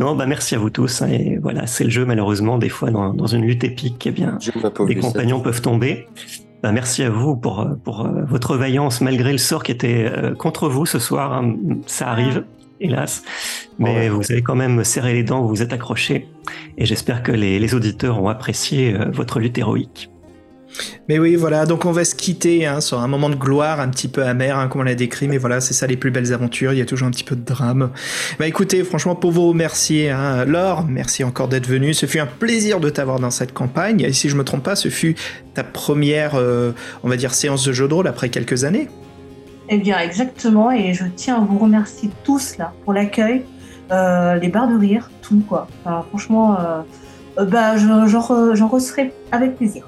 Non, 0.00 0.14
bah 0.16 0.24
merci 0.26 0.54
à 0.54 0.58
vous 0.58 0.70
tous. 0.70 1.02
hein, 1.02 1.08
et 1.08 1.38
voilà, 1.40 1.66
c'est 1.66 1.84
le 1.84 1.90
jeu, 1.90 2.04
malheureusement, 2.06 2.56
des 2.58 2.70
fois, 2.70 2.90
dans, 2.90 3.12
dans 3.12 3.26
une 3.26 3.42
lutte 3.44 3.62
épique, 3.64 4.06
eh 4.06 4.10
bien, 4.10 4.38
Lucette. 4.94 5.12
compagnons 5.12 5.40
peuvent 5.40 5.60
tomber. 5.62 6.06
Bah, 6.62 6.72
merci 6.72 7.02
à 7.02 7.10
vous 7.10 7.36
pour, 7.36 7.60
euh, 7.60 7.74
pour 7.84 8.06
euh, 8.06 8.22
votre 8.26 8.56
vaillance, 8.56 9.00
malgré 9.02 9.30
le 9.32 9.38
sort 9.38 9.62
qui 9.62 9.72
était 9.72 10.06
euh, 10.10 10.34
contre 10.34 10.68
vous 10.68 10.86
ce 10.86 10.98
soir. 10.98 11.32
hein. 11.34 11.54
Ça 11.86 12.08
arrive, 12.08 12.44
hélas. 12.80 13.22
Mais 13.78 13.94
Ouais. 13.94 14.08
vous 14.08 14.30
avez 14.32 14.42
quand 14.42 14.54
même 14.56 14.84
serré 14.84 15.12
les 15.14 15.22
dents, 15.22 15.42
vous 15.42 15.48
vous 15.48 15.62
êtes 15.62 15.72
accrochés. 15.72 16.26
Et 16.78 16.86
j'espère 16.86 17.22
que 17.22 17.32
les, 17.32 17.58
les 17.58 17.74
auditeurs 17.74 18.22
ont 18.22 18.28
apprécié 18.28 18.94
euh, 18.94 19.10
votre 19.12 19.38
lutte 19.38 19.58
héroïque. 19.58 20.10
Mais 21.08 21.18
oui, 21.18 21.34
voilà, 21.34 21.66
donc 21.66 21.84
on 21.84 21.90
va 21.92 22.04
se 22.04 22.14
quitter 22.14 22.64
hein, 22.66 22.80
sur 22.80 23.00
un 23.00 23.08
moment 23.08 23.28
de 23.28 23.34
gloire 23.34 23.80
un 23.80 23.88
petit 23.88 24.08
peu 24.08 24.22
amer, 24.24 24.56
hein, 24.56 24.68
comme 24.68 24.82
on 24.82 24.84
l'a 24.84 24.94
décrit, 24.94 25.26
mais 25.28 25.36
voilà, 25.38 25.60
c'est 25.60 25.74
ça 25.74 25.86
les 25.86 25.96
plus 25.96 26.10
belles 26.10 26.32
aventures, 26.32 26.72
il 26.72 26.78
y 26.78 26.82
a 26.82 26.86
toujours 26.86 27.08
un 27.08 27.10
petit 27.10 27.24
peu 27.24 27.34
de 27.36 27.44
drame. 27.44 27.90
Bah 28.38 28.46
écoutez, 28.46 28.84
franchement, 28.84 29.14
pour 29.16 29.32
vous 29.32 29.48
remercier, 29.48 30.10
hein, 30.10 30.44
Laure, 30.44 30.86
merci 30.88 31.24
encore 31.24 31.48
d'être 31.48 31.66
venu, 31.66 31.92
ce 31.92 32.06
fut 32.06 32.20
un 32.20 32.26
plaisir 32.26 32.78
de 32.80 32.88
t'avoir 32.88 33.18
dans 33.18 33.30
cette 33.30 33.52
campagne, 33.52 34.00
et 34.00 34.12
si 34.12 34.28
je 34.28 34.36
me 34.36 34.44
trompe 34.44 34.62
pas, 34.62 34.76
ce 34.76 34.88
fut 34.88 35.16
ta 35.54 35.64
première, 35.64 36.36
euh, 36.36 36.72
on 37.02 37.08
va 37.08 37.16
dire, 37.16 37.34
séance 37.34 37.64
de 37.64 37.72
jeu 37.72 37.88
de 37.88 37.94
rôle 37.94 38.06
après 38.06 38.28
quelques 38.28 38.64
années. 38.64 38.88
Eh 39.68 39.78
bien, 39.78 39.98
exactement. 39.98 40.70
Et 40.72 40.94
je 40.94 41.04
tiens 41.14 41.36
à 41.36 41.40
vous 41.44 41.58
remercier 41.58 42.10
tous 42.24 42.56
là 42.58 42.72
pour 42.84 42.92
l'accueil, 42.92 43.44
euh, 43.92 44.34
les 44.36 44.48
barres 44.48 44.68
de 44.68 44.76
rire, 44.76 45.10
tout 45.22 45.42
quoi. 45.48 45.68
Franchement, 46.10 46.56
euh, 47.38 47.44
bah, 47.44 47.76
je- 47.76 48.54
j'en 48.54 48.68
reserai 48.68 49.12
avec 49.30 49.56
plaisir. 49.56 49.86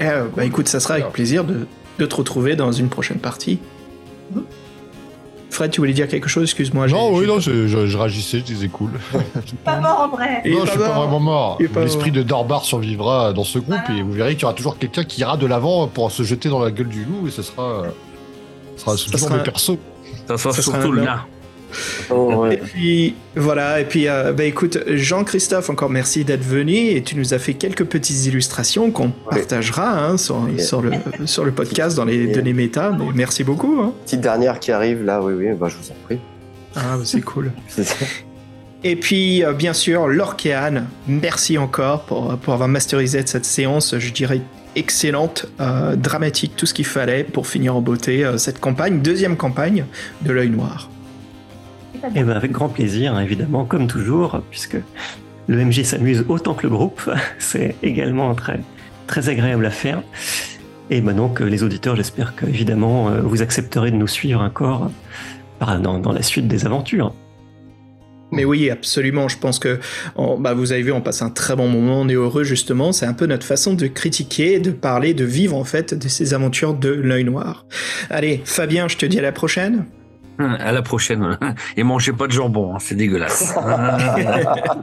Eh, 0.00 0.04
euh, 0.04 0.24
bah 0.36 0.44
écoute, 0.44 0.68
ça 0.68 0.80
sera 0.80 0.94
avec 0.94 1.08
plaisir 1.10 1.44
de, 1.44 1.66
de 1.98 2.06
te 2.06 2.14
retrouver 2.16 2.56
dans 2.56 2.72
une 2.72 2.88
prochaine 2.88 3.18
partie. 3.18 3.58
Mhm. 4.34 4.42
Fred, 5.50 5.70
tu 5.70 5.80
voulais 5.80 5.94
dire 5.94 6.06
quelque 6.08 6.28
chose? 6.28 6.42
Excuse-moi. 6.42 6.86
Non, 6.88 7.14
oui, 7.16 7.26
non, 7.26 7.40
je, 7.40 7.66
je- 7.66 7.86
je 7.86 7.96
réagissais, 7.96 8.40
je 8.40 8.44
disais 8.44 8.68
cool. 8.68 8.90
Pas 9.64 9.80
mort 9.80 10.00
en 10.12 10.14
vrai. 10.16 10.42
Non, 10.44 10.58
pas 10.58 10.64
je 10.66 10.70
suis 10.70 10.78
pas 10.78 10.88
vraiment 10.90 11.20
mort. 11.20 11.58
L'esprit 11.76 12.10
de 12.10 12.22
Dorbar 12.22 12.64
survivra 12.64 13.32
dans 13.32 13.44
ce 13.44 13.58
groupe 13.58 13.78
Ah. 13.88 13.92
et 13.92 14.02
vous 14.02 14.12
verrez 14.12 14.34
qu'il 14.34 14.42
y 14.42 14.44
aura 14.44 14.54
toujours 14.54 14.76
quelqu'un 14.76 15.04
qui 15.04 15.20
ira 15.22 15.36
de 15.38 15.46
l'avant 15.46 15.86
pour 15.86 16.10
se 16.10 16.24
jeter 16.24 16.48
dans 16.50 16.58
la 16.58 16.70
gueule 16.70 16.88
du 16.88 17.04
loup 17.04 17.26
et 17.26 17.30
ce 17.30 17.40
sera, 17.42 17.84
ce 18.76 18.82
sera 18.82 18.96
Ça 18.98 19.04
toujours 19.04 19.28
sera- 19.28 19.36
mes 19.38 19.42
persos. 19.44 19.78
Ça 20.28 20.36
sera 20.36 20.52
Ça 20.52 20.62
sera 20.62 20.80
surtout 20.82 20.92
un 21.00 21.20
Oh, 22.10 22.46
Et 22.46 22.56
puis 22.56 23.14
voilà, 23.34 23.80
et 23.80 23.84
puis 23.84 24.08
euh, 24.08 24.32
bah 24.32 24.44
écoute, 24.44 24.78
Jean-Christophe, 24.88 25.70
encore 25.70 25.90
merci 25.90 26.24
d'être 26.24 26.44
venu 26.44 26.74
et 26.76 27.02
tu 27.02 27.16
nous 27.16 27.34
as 27.34 27.38
fait 27.38 27.54
quelques 27.54 27.84
petites 27.84 28.26
illustrations 28.26 28.90
qu'on 28.90 29.10
partagera 29.10 30.06
hein, 30.06 30.16
sur, 30.16 30.36
Ouais. 30.42 30.58
sur, 30.58 30.82
le, 30.82 30.92
sur 31.26 31.44
le 31.44 31.52
podcast 31.52 31.96
dans 31.96 32.04
les 32.04 32.28
données 32.32 32.52
méta. 32.52 32.90
Mais 32.98 33.04
merci 33.14 33.44
beaucoup. 33.44 33.78
Hein. 33.80 33.92
Petite 34.04 34.20
dernière 34.20 34.60
qui 34.60 34.72
arrive 34.72 35.04
là, 35.04 35.20
oui, 35.22 35.32
oui, 35.34 35.46
bah, 35.58 35.68
je 35.68 35.76
vous 35.76 35.90
en 35.90 35.96
prie. 36.04 36.18
Ah, 36.74 36.96
c'est 37.04 37.22
cool. 37.22 37.52
Et 38.84 38.94
puis 38.96 39.42
euh, 39.44 39.52
bien 39.52 39.72
sûr, 39.72 40.06
Lorkéane, 40.06 40.86
merci 41.08 41.58
encore 41.58 42.02
pour, 42.02 42.36
pour 42.38 42.52
avoir 42.54 42.68
masterisé 42.68 43.22
cette 43.26 43.44
séance, 43.46 43.98
je 43.98 44.12
dirais 44.12 44.40
excellente, 44.76 45.46
euh, 45.60 45.96
dramatique, 45.96 46.52
tout 46.56 46.66
ce 46.66 46.74
qu'il 46.74 46.84
fallait 46.84 47.24
pour 47.24 47.46
finir 47.46 47.74
en 47.74 47.80
beauté 47.80 48.24
euh, 48.24 48.36
cette 48.36 48.60
campagne, 48.60 49.00
deuxième 49.00 49.36
campagne 49.36 49.86
de 50.20 50.32
l'œil 50.32 50.50
noir. 50.50 50.90
Eh 52.14 52.22
ben, 52.22 52.30
avec 52.36 52.52
grand 52.52 52.68
plaisir, 52.68 53.14
hein, 53.14 53.20
évidemment, 53.20 53.64
comme 53.64 53.86
toujours, 53.86 54.40
puisque 54.50 54.76
le 55.48 55.64
MJ 55.64 55.82
s'amuse 55.82 56.24
autant 56.28 56.54
que 56.54 56.64
le 56.64 56.70
groupe. 56.70 57.10
C'est 57.38 57.76
également 57.82 58.34
très, 58.34 58.60
très 59.06 59.28
agréable 59.28 59.66
à 59.66 59.70
faire. 59.70 60.02
Et 60.90 61.00
ben 61.00 61.14
donc, 61.16 61.40
euh, 61.42 61.46
les 61.46 61.64
auditeurs, 61.64 61.96
j'espère 61.96 62.36
que, 62.36 62.46
évidemment, 62.46 63.08
euh, 63.10 63.20
vous 63.20 63.42
accepterez 63.42 63.90
de 63.90 63.96
nous 63.96 64.06
suivre 64.06 64.40
encore 64.40 64.90
par- 65.58 65.80
dans, 65.80 65.98
dans 65.98 66.12
la 66.12 66.22
suite 66.22 66.46
des 66.46 66.64
aventures. 66.64 67.12
Mais 68.30 68.44
oui, 68.44 68.70
absolument. 68.70 69.28
Je 69.28 69.38
pense 69.38 69.58
que 69.58 69.78
on- 70.16 70.38
bah, 70.38 70.54
vous 70.54 70.72
avez 70.72 70.82
vu, 70.82 70.92
on 70.92 71.00
passe 71.00 71.22
un 71.22 71.30
très 71.30 71.56
bon 71.56 71.68
moment, 71.68 72.00
on 72.02 72.08
est 72.08 72.14
heureux 72.14 72.44
justement. 72.44 72.92
C'est 72.92 73.06
un 73.06 73.14
peu 73.14 73.26
notre 73.26 73.46
façon 73.46 73.74
de 73.74 73.86
critiquer, 73.88 74.58
de 74.60 74.70
parler, 74.70 75.14
de 75.14 75.24
vivre 75.24 75.56
en 75.56 75.64
fait 75.64 75.94
de 75.94 76.08
ces 76.08 76.34
aventures 76.34 76.74
de 76.74 76.88
l'œil 76.90 77.24
noir. 77.24 77.66
Allez, 78.10 78.42
Fabien, 78.44 78.86
je 78.88 78.96
te 78.96 79.06
dis 79.06 79.18
à 79.18 79.22
la 79.22 79.32
prochaine. 79.32 79.86
À 80.38 80.72
la 80.72 80.82
prochaine. 80.82 81.38
Et 81.76 81.82
mangez 81.82 82.12
pas 82.12 82.26
de 82.26 82.32
jambon, 82.32 82.74
hein, 82.74 82.78
c'est 82.78 82.94
dégueulasse. 82.94 83.54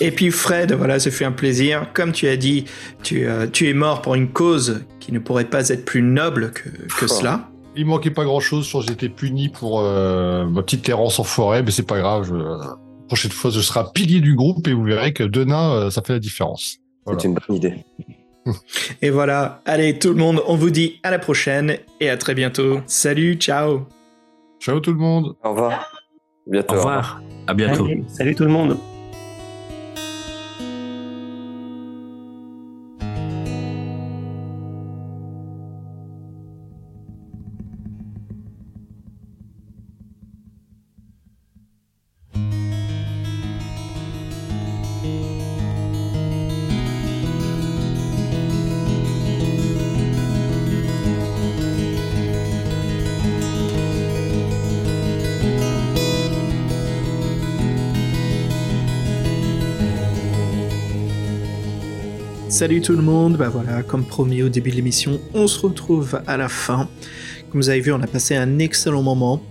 Et 0.00 0.10
puis 0.10 0.30
Fred, 0.30 0.72
voilà, 0.72 0.98
ce 0.98 1.10
fut 1.10 1.24
un 1.24 1.32
plaisir. 1.32 1.88
Comme 1.94 2.12
tu 2.12 2.26
as 2.28 2.36
dit, 2.36 2.64
tu, 3.02 3.26
euh, 3.26 3.46
tu 3.50 3.68
es 3.68 3.74
mort 3.74 4.02
pour 4.02 4.14
une 4.14 4.28
cause 4.28 4.84
qui 5.00 5.12
ne 5.12 5.18
pourrait 5.18 5.44
pas 5.44 5.68
être 5.68 5.84
plus 5.84 6.02
noble 6.02 6.52
que, 6.52 6.68
que 6.68 7.04
Oh. 7.04 7.08
cela. 7.08 7.48
Il 7.76 7.86
manquait 7.86 8.10
pas 8.10 8.24
grand 8.24 8.40
chose, 8.40 8.74
j'ai 8.86 8.92
été 8.92 9.08
puni 9.10 9.50
pour 9.50 9.80
euh, 9.80 10.46
ma 10.46 10.62
petite 10.62 10.88
errance 10.88 11.18
en 11.18 11.24
forêt, 11.24 11.62
mais 11.62 11.70
c'est 11.70 11.86
pas 11.86 11.98
grave. 11.98 12.24
Je... 12.26 12.34
La 12.34 12.76
prochaine 13.06 13.30
fois, 13.30 13.50
je 13.50 13.60
serai 13.60 13.80
pilier 13.94 14.20
du 14.20 14.34
groupe 14.34 14.66
et 14.66 14.72
vous 14.72 14.82
verrez 14.82 15.12
que 15.12 15.22
deux 15.22 15.44
nains, 15.44 15.72
euh, 15.72 15.90
ça 15.90 16.02
fait 16.02 16.14
la 16.14 16.18
différence. 16.18 16.78
Voilà. 17.04 17.20
C'est 17.20 17.28
une 17.28 17.34
bonne 17.34 17.56
idée. 17.56 17.84
Et 19.02 19.10
voilà, 19.10 19.62
allez 19.64 19.98
tout 19.98 20.08
le 20.08 20.14
monde, 20.16 20.42
on 20.46 20.56
vous 20.56 20.70
dit 20.70 21.00
à 21.02 21.10
la 21.10 21.18
prochaine 21.18 21.78
et 22.00 22.08
à 22.08 22.16
très 22.16 22.34
bientôt. 22.34 22.80
Salut, 22.86 23.34
ciao 23.34 23.86
Ciao 24.60 24.80
tout 24.80 24.92
le 24.92 24.98
monde. 24.98 25.36
Au 25.42 25.50
revoir. 25.50 25.72
À 25.72 26.50
bientôt. 26.50 26.74
Au 26.74 26.78
revoir. 26.78 27.22
À 27.46 27.54
bientôt. 27.54 27.84
Allez, 27.84 28.04
salut 28.08 28.34
tout 28.34 28.44
le 28.44 28.50
monde. 28.50 28.78
Salut 62.56 62.80
tout 62.80 62.96
le 62.96 63.02
monde, 63.02 63.36
bah 63.36 63.50
voilà, 63.50 63.82
comme 63.82 64.02
promis 64.02 64.42
au 64.42 64.48
début 64.48 64.70
de 64.70 64.76
l'émission, 64.76 65.20
on 65.34 65.46
se 65.46 65.60
retrouve 65.60 66.22
à 66.26 66.38
la 66.38 66.48
fin. 66.48 66.88
Comme 67.50 67.60
vous 67.60 67.68
avez 67.68 67.80
vu, 67.80 67.92
on 67.92 68.00
a 68.00 68.06
passé 68.06 68.34
un 68.34 68.58
excellent 68.58 69.02
moment 69.02 69.42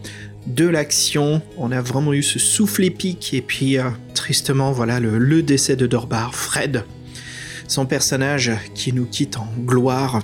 de 0.48 0.68
l'action, 0.68 1.40
on 1.56 1.72
a 1.72 1.82
vraiment 1.82 2.14
eu 2.14 2.24
ce 2.24 2.40
souffle 2.40 2.84
épique 2.84 3.36
et 3.36 3.44
puis 3.44 3.78
euh, 3.78 3.84
tristement 4.16 4.72
voilà 4.72 5.00
le, 5.00 5.44
décès 5.44 5.76
de 5.76 5.86
Dorbar, 5.86 6.34
Fred, 6.34 6.84
son 7.68 7.86
personnage 7.86 8.52
qui 8.74 8.92
nous 8.92 9.06
quitte 9.06 9.38
en 9.38 9.48
gloire. 9.60 10.24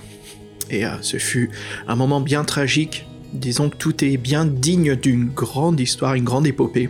Et 0.72 0.84
euh, 0.84 0.90
ce 1.02 1.18
fut 1.18 1.52
un 1.88 1.96
moment 1.96 2.20
bien 2.20 2.44
tragique, 2.44 3.06
disons 3.32 3.70
que 3.70 3.78
tout 3.78 4.04
est 4.04 4.18
bien 4.18 4.44
digne 4.44 4.96
d'une 4.96 5.28
grande 5.28 5.80
histoire, 5.80 6.16
une 6.16 6.24
grande 6.24 6.48
épopée 6.48 6.90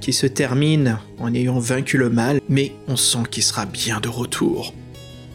qui 0.00 0.14
se 0.14 0.26
termine 0.26 0.96
en 1.18 1.34
ayant 1.34 1.58
vaincu 1.58 1.98
le 1.98 2.08
mal, 2.08 2.40
mais 2.48 2.72
on 2.88 2.96
sent 2.96 3.24
qu'il 3.30 3.42
sera 3.42 3.66
bien 3.66 4.00
de 4.00 4.08
retour. 4.08 4.72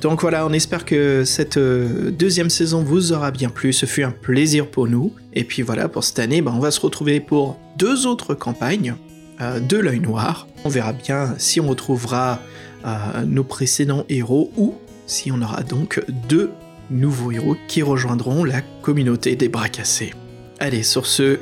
Donc 0.02 0.22
voilà, 0.22 0.46
on 0.46 0.54
espère 0.54 0.86
que 0.86 1.24
cette 1.26 1.58
euh, 1.58 2.12
deuxième 2.12 2.50
saison 2.50 2.84
vous 2.84 3.14
aura 3.14 3.32
bien 3.32 3.50
plu, 3.50 3.74
ce 3.74 3.86
fut 3.86 4.04
un 4.04 4.12
plaisir 4.12 4.68
pour 4.68 4.88
nous. 4.88 5.14
Et 5.34 5.44
puis 5.44 5.64
voilà, 5.64 5.88
pour 5.88 6.04
cette 6.04 6.20
année, 6.20 6.42
bah, 6.42 6.54
on 6.56 6.60
va 6.60 6.72
se 6.72 6.80
retrouver 6.80 7.20
pour 7.20 7.60
deux 7.78 8.06
autres 8.06 8.36
campagnes 8.36 8.96
euh, 9.42 9.60
de 9.60 9.78
l'œil 9.78 10.00
noir. 10.00 10.48
On 10.66 10.70
verra 10.70 10.94
bien 10.94 11.34
si 11.40 11.60
on 11.60 11.68
retrouvera 11.68 12.40
euh, 12.86 13.26
nos 13.26 13.44
précédents 13.44 14.06
héros 14.08 14.52
ou 14.56 14.76
si 15.08 15.32
on 15.32 15.42
aura 15.42 15.64
donc 15.64 16.04
deux 16.30 16.52
nouveaux 16.92 17.32
héros 17.32 17.58
qui 17.68 17.82
rejoindront 17.82 18.44
la 18.44 18.62
communauté 18.82 19.36
des 19.36 19.50
bras 19.50 19.70
cassés. 19.70 20.14
Allez, 20.60 20.84
sur 20.84 21.06
ce, 21.08 21.40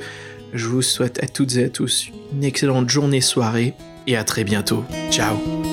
je 0.53 0.68
vous 0.68 0.82
souhaite 0.82 1.22
à 1.22 1.27
toutes 1.27 1.56
et 1.57 1.65
à 1.65 1.69
tous 1.69 2.07
une 2.32 2.44
excellente 2.44 2.90
journée, 2.90 3.22
soirée 3.22 3.73
et 4.07 4.15
à 4.15 4.23
très 4.23 4.44
bientôt. 4.44 4.84
Ciao 5.11 5.64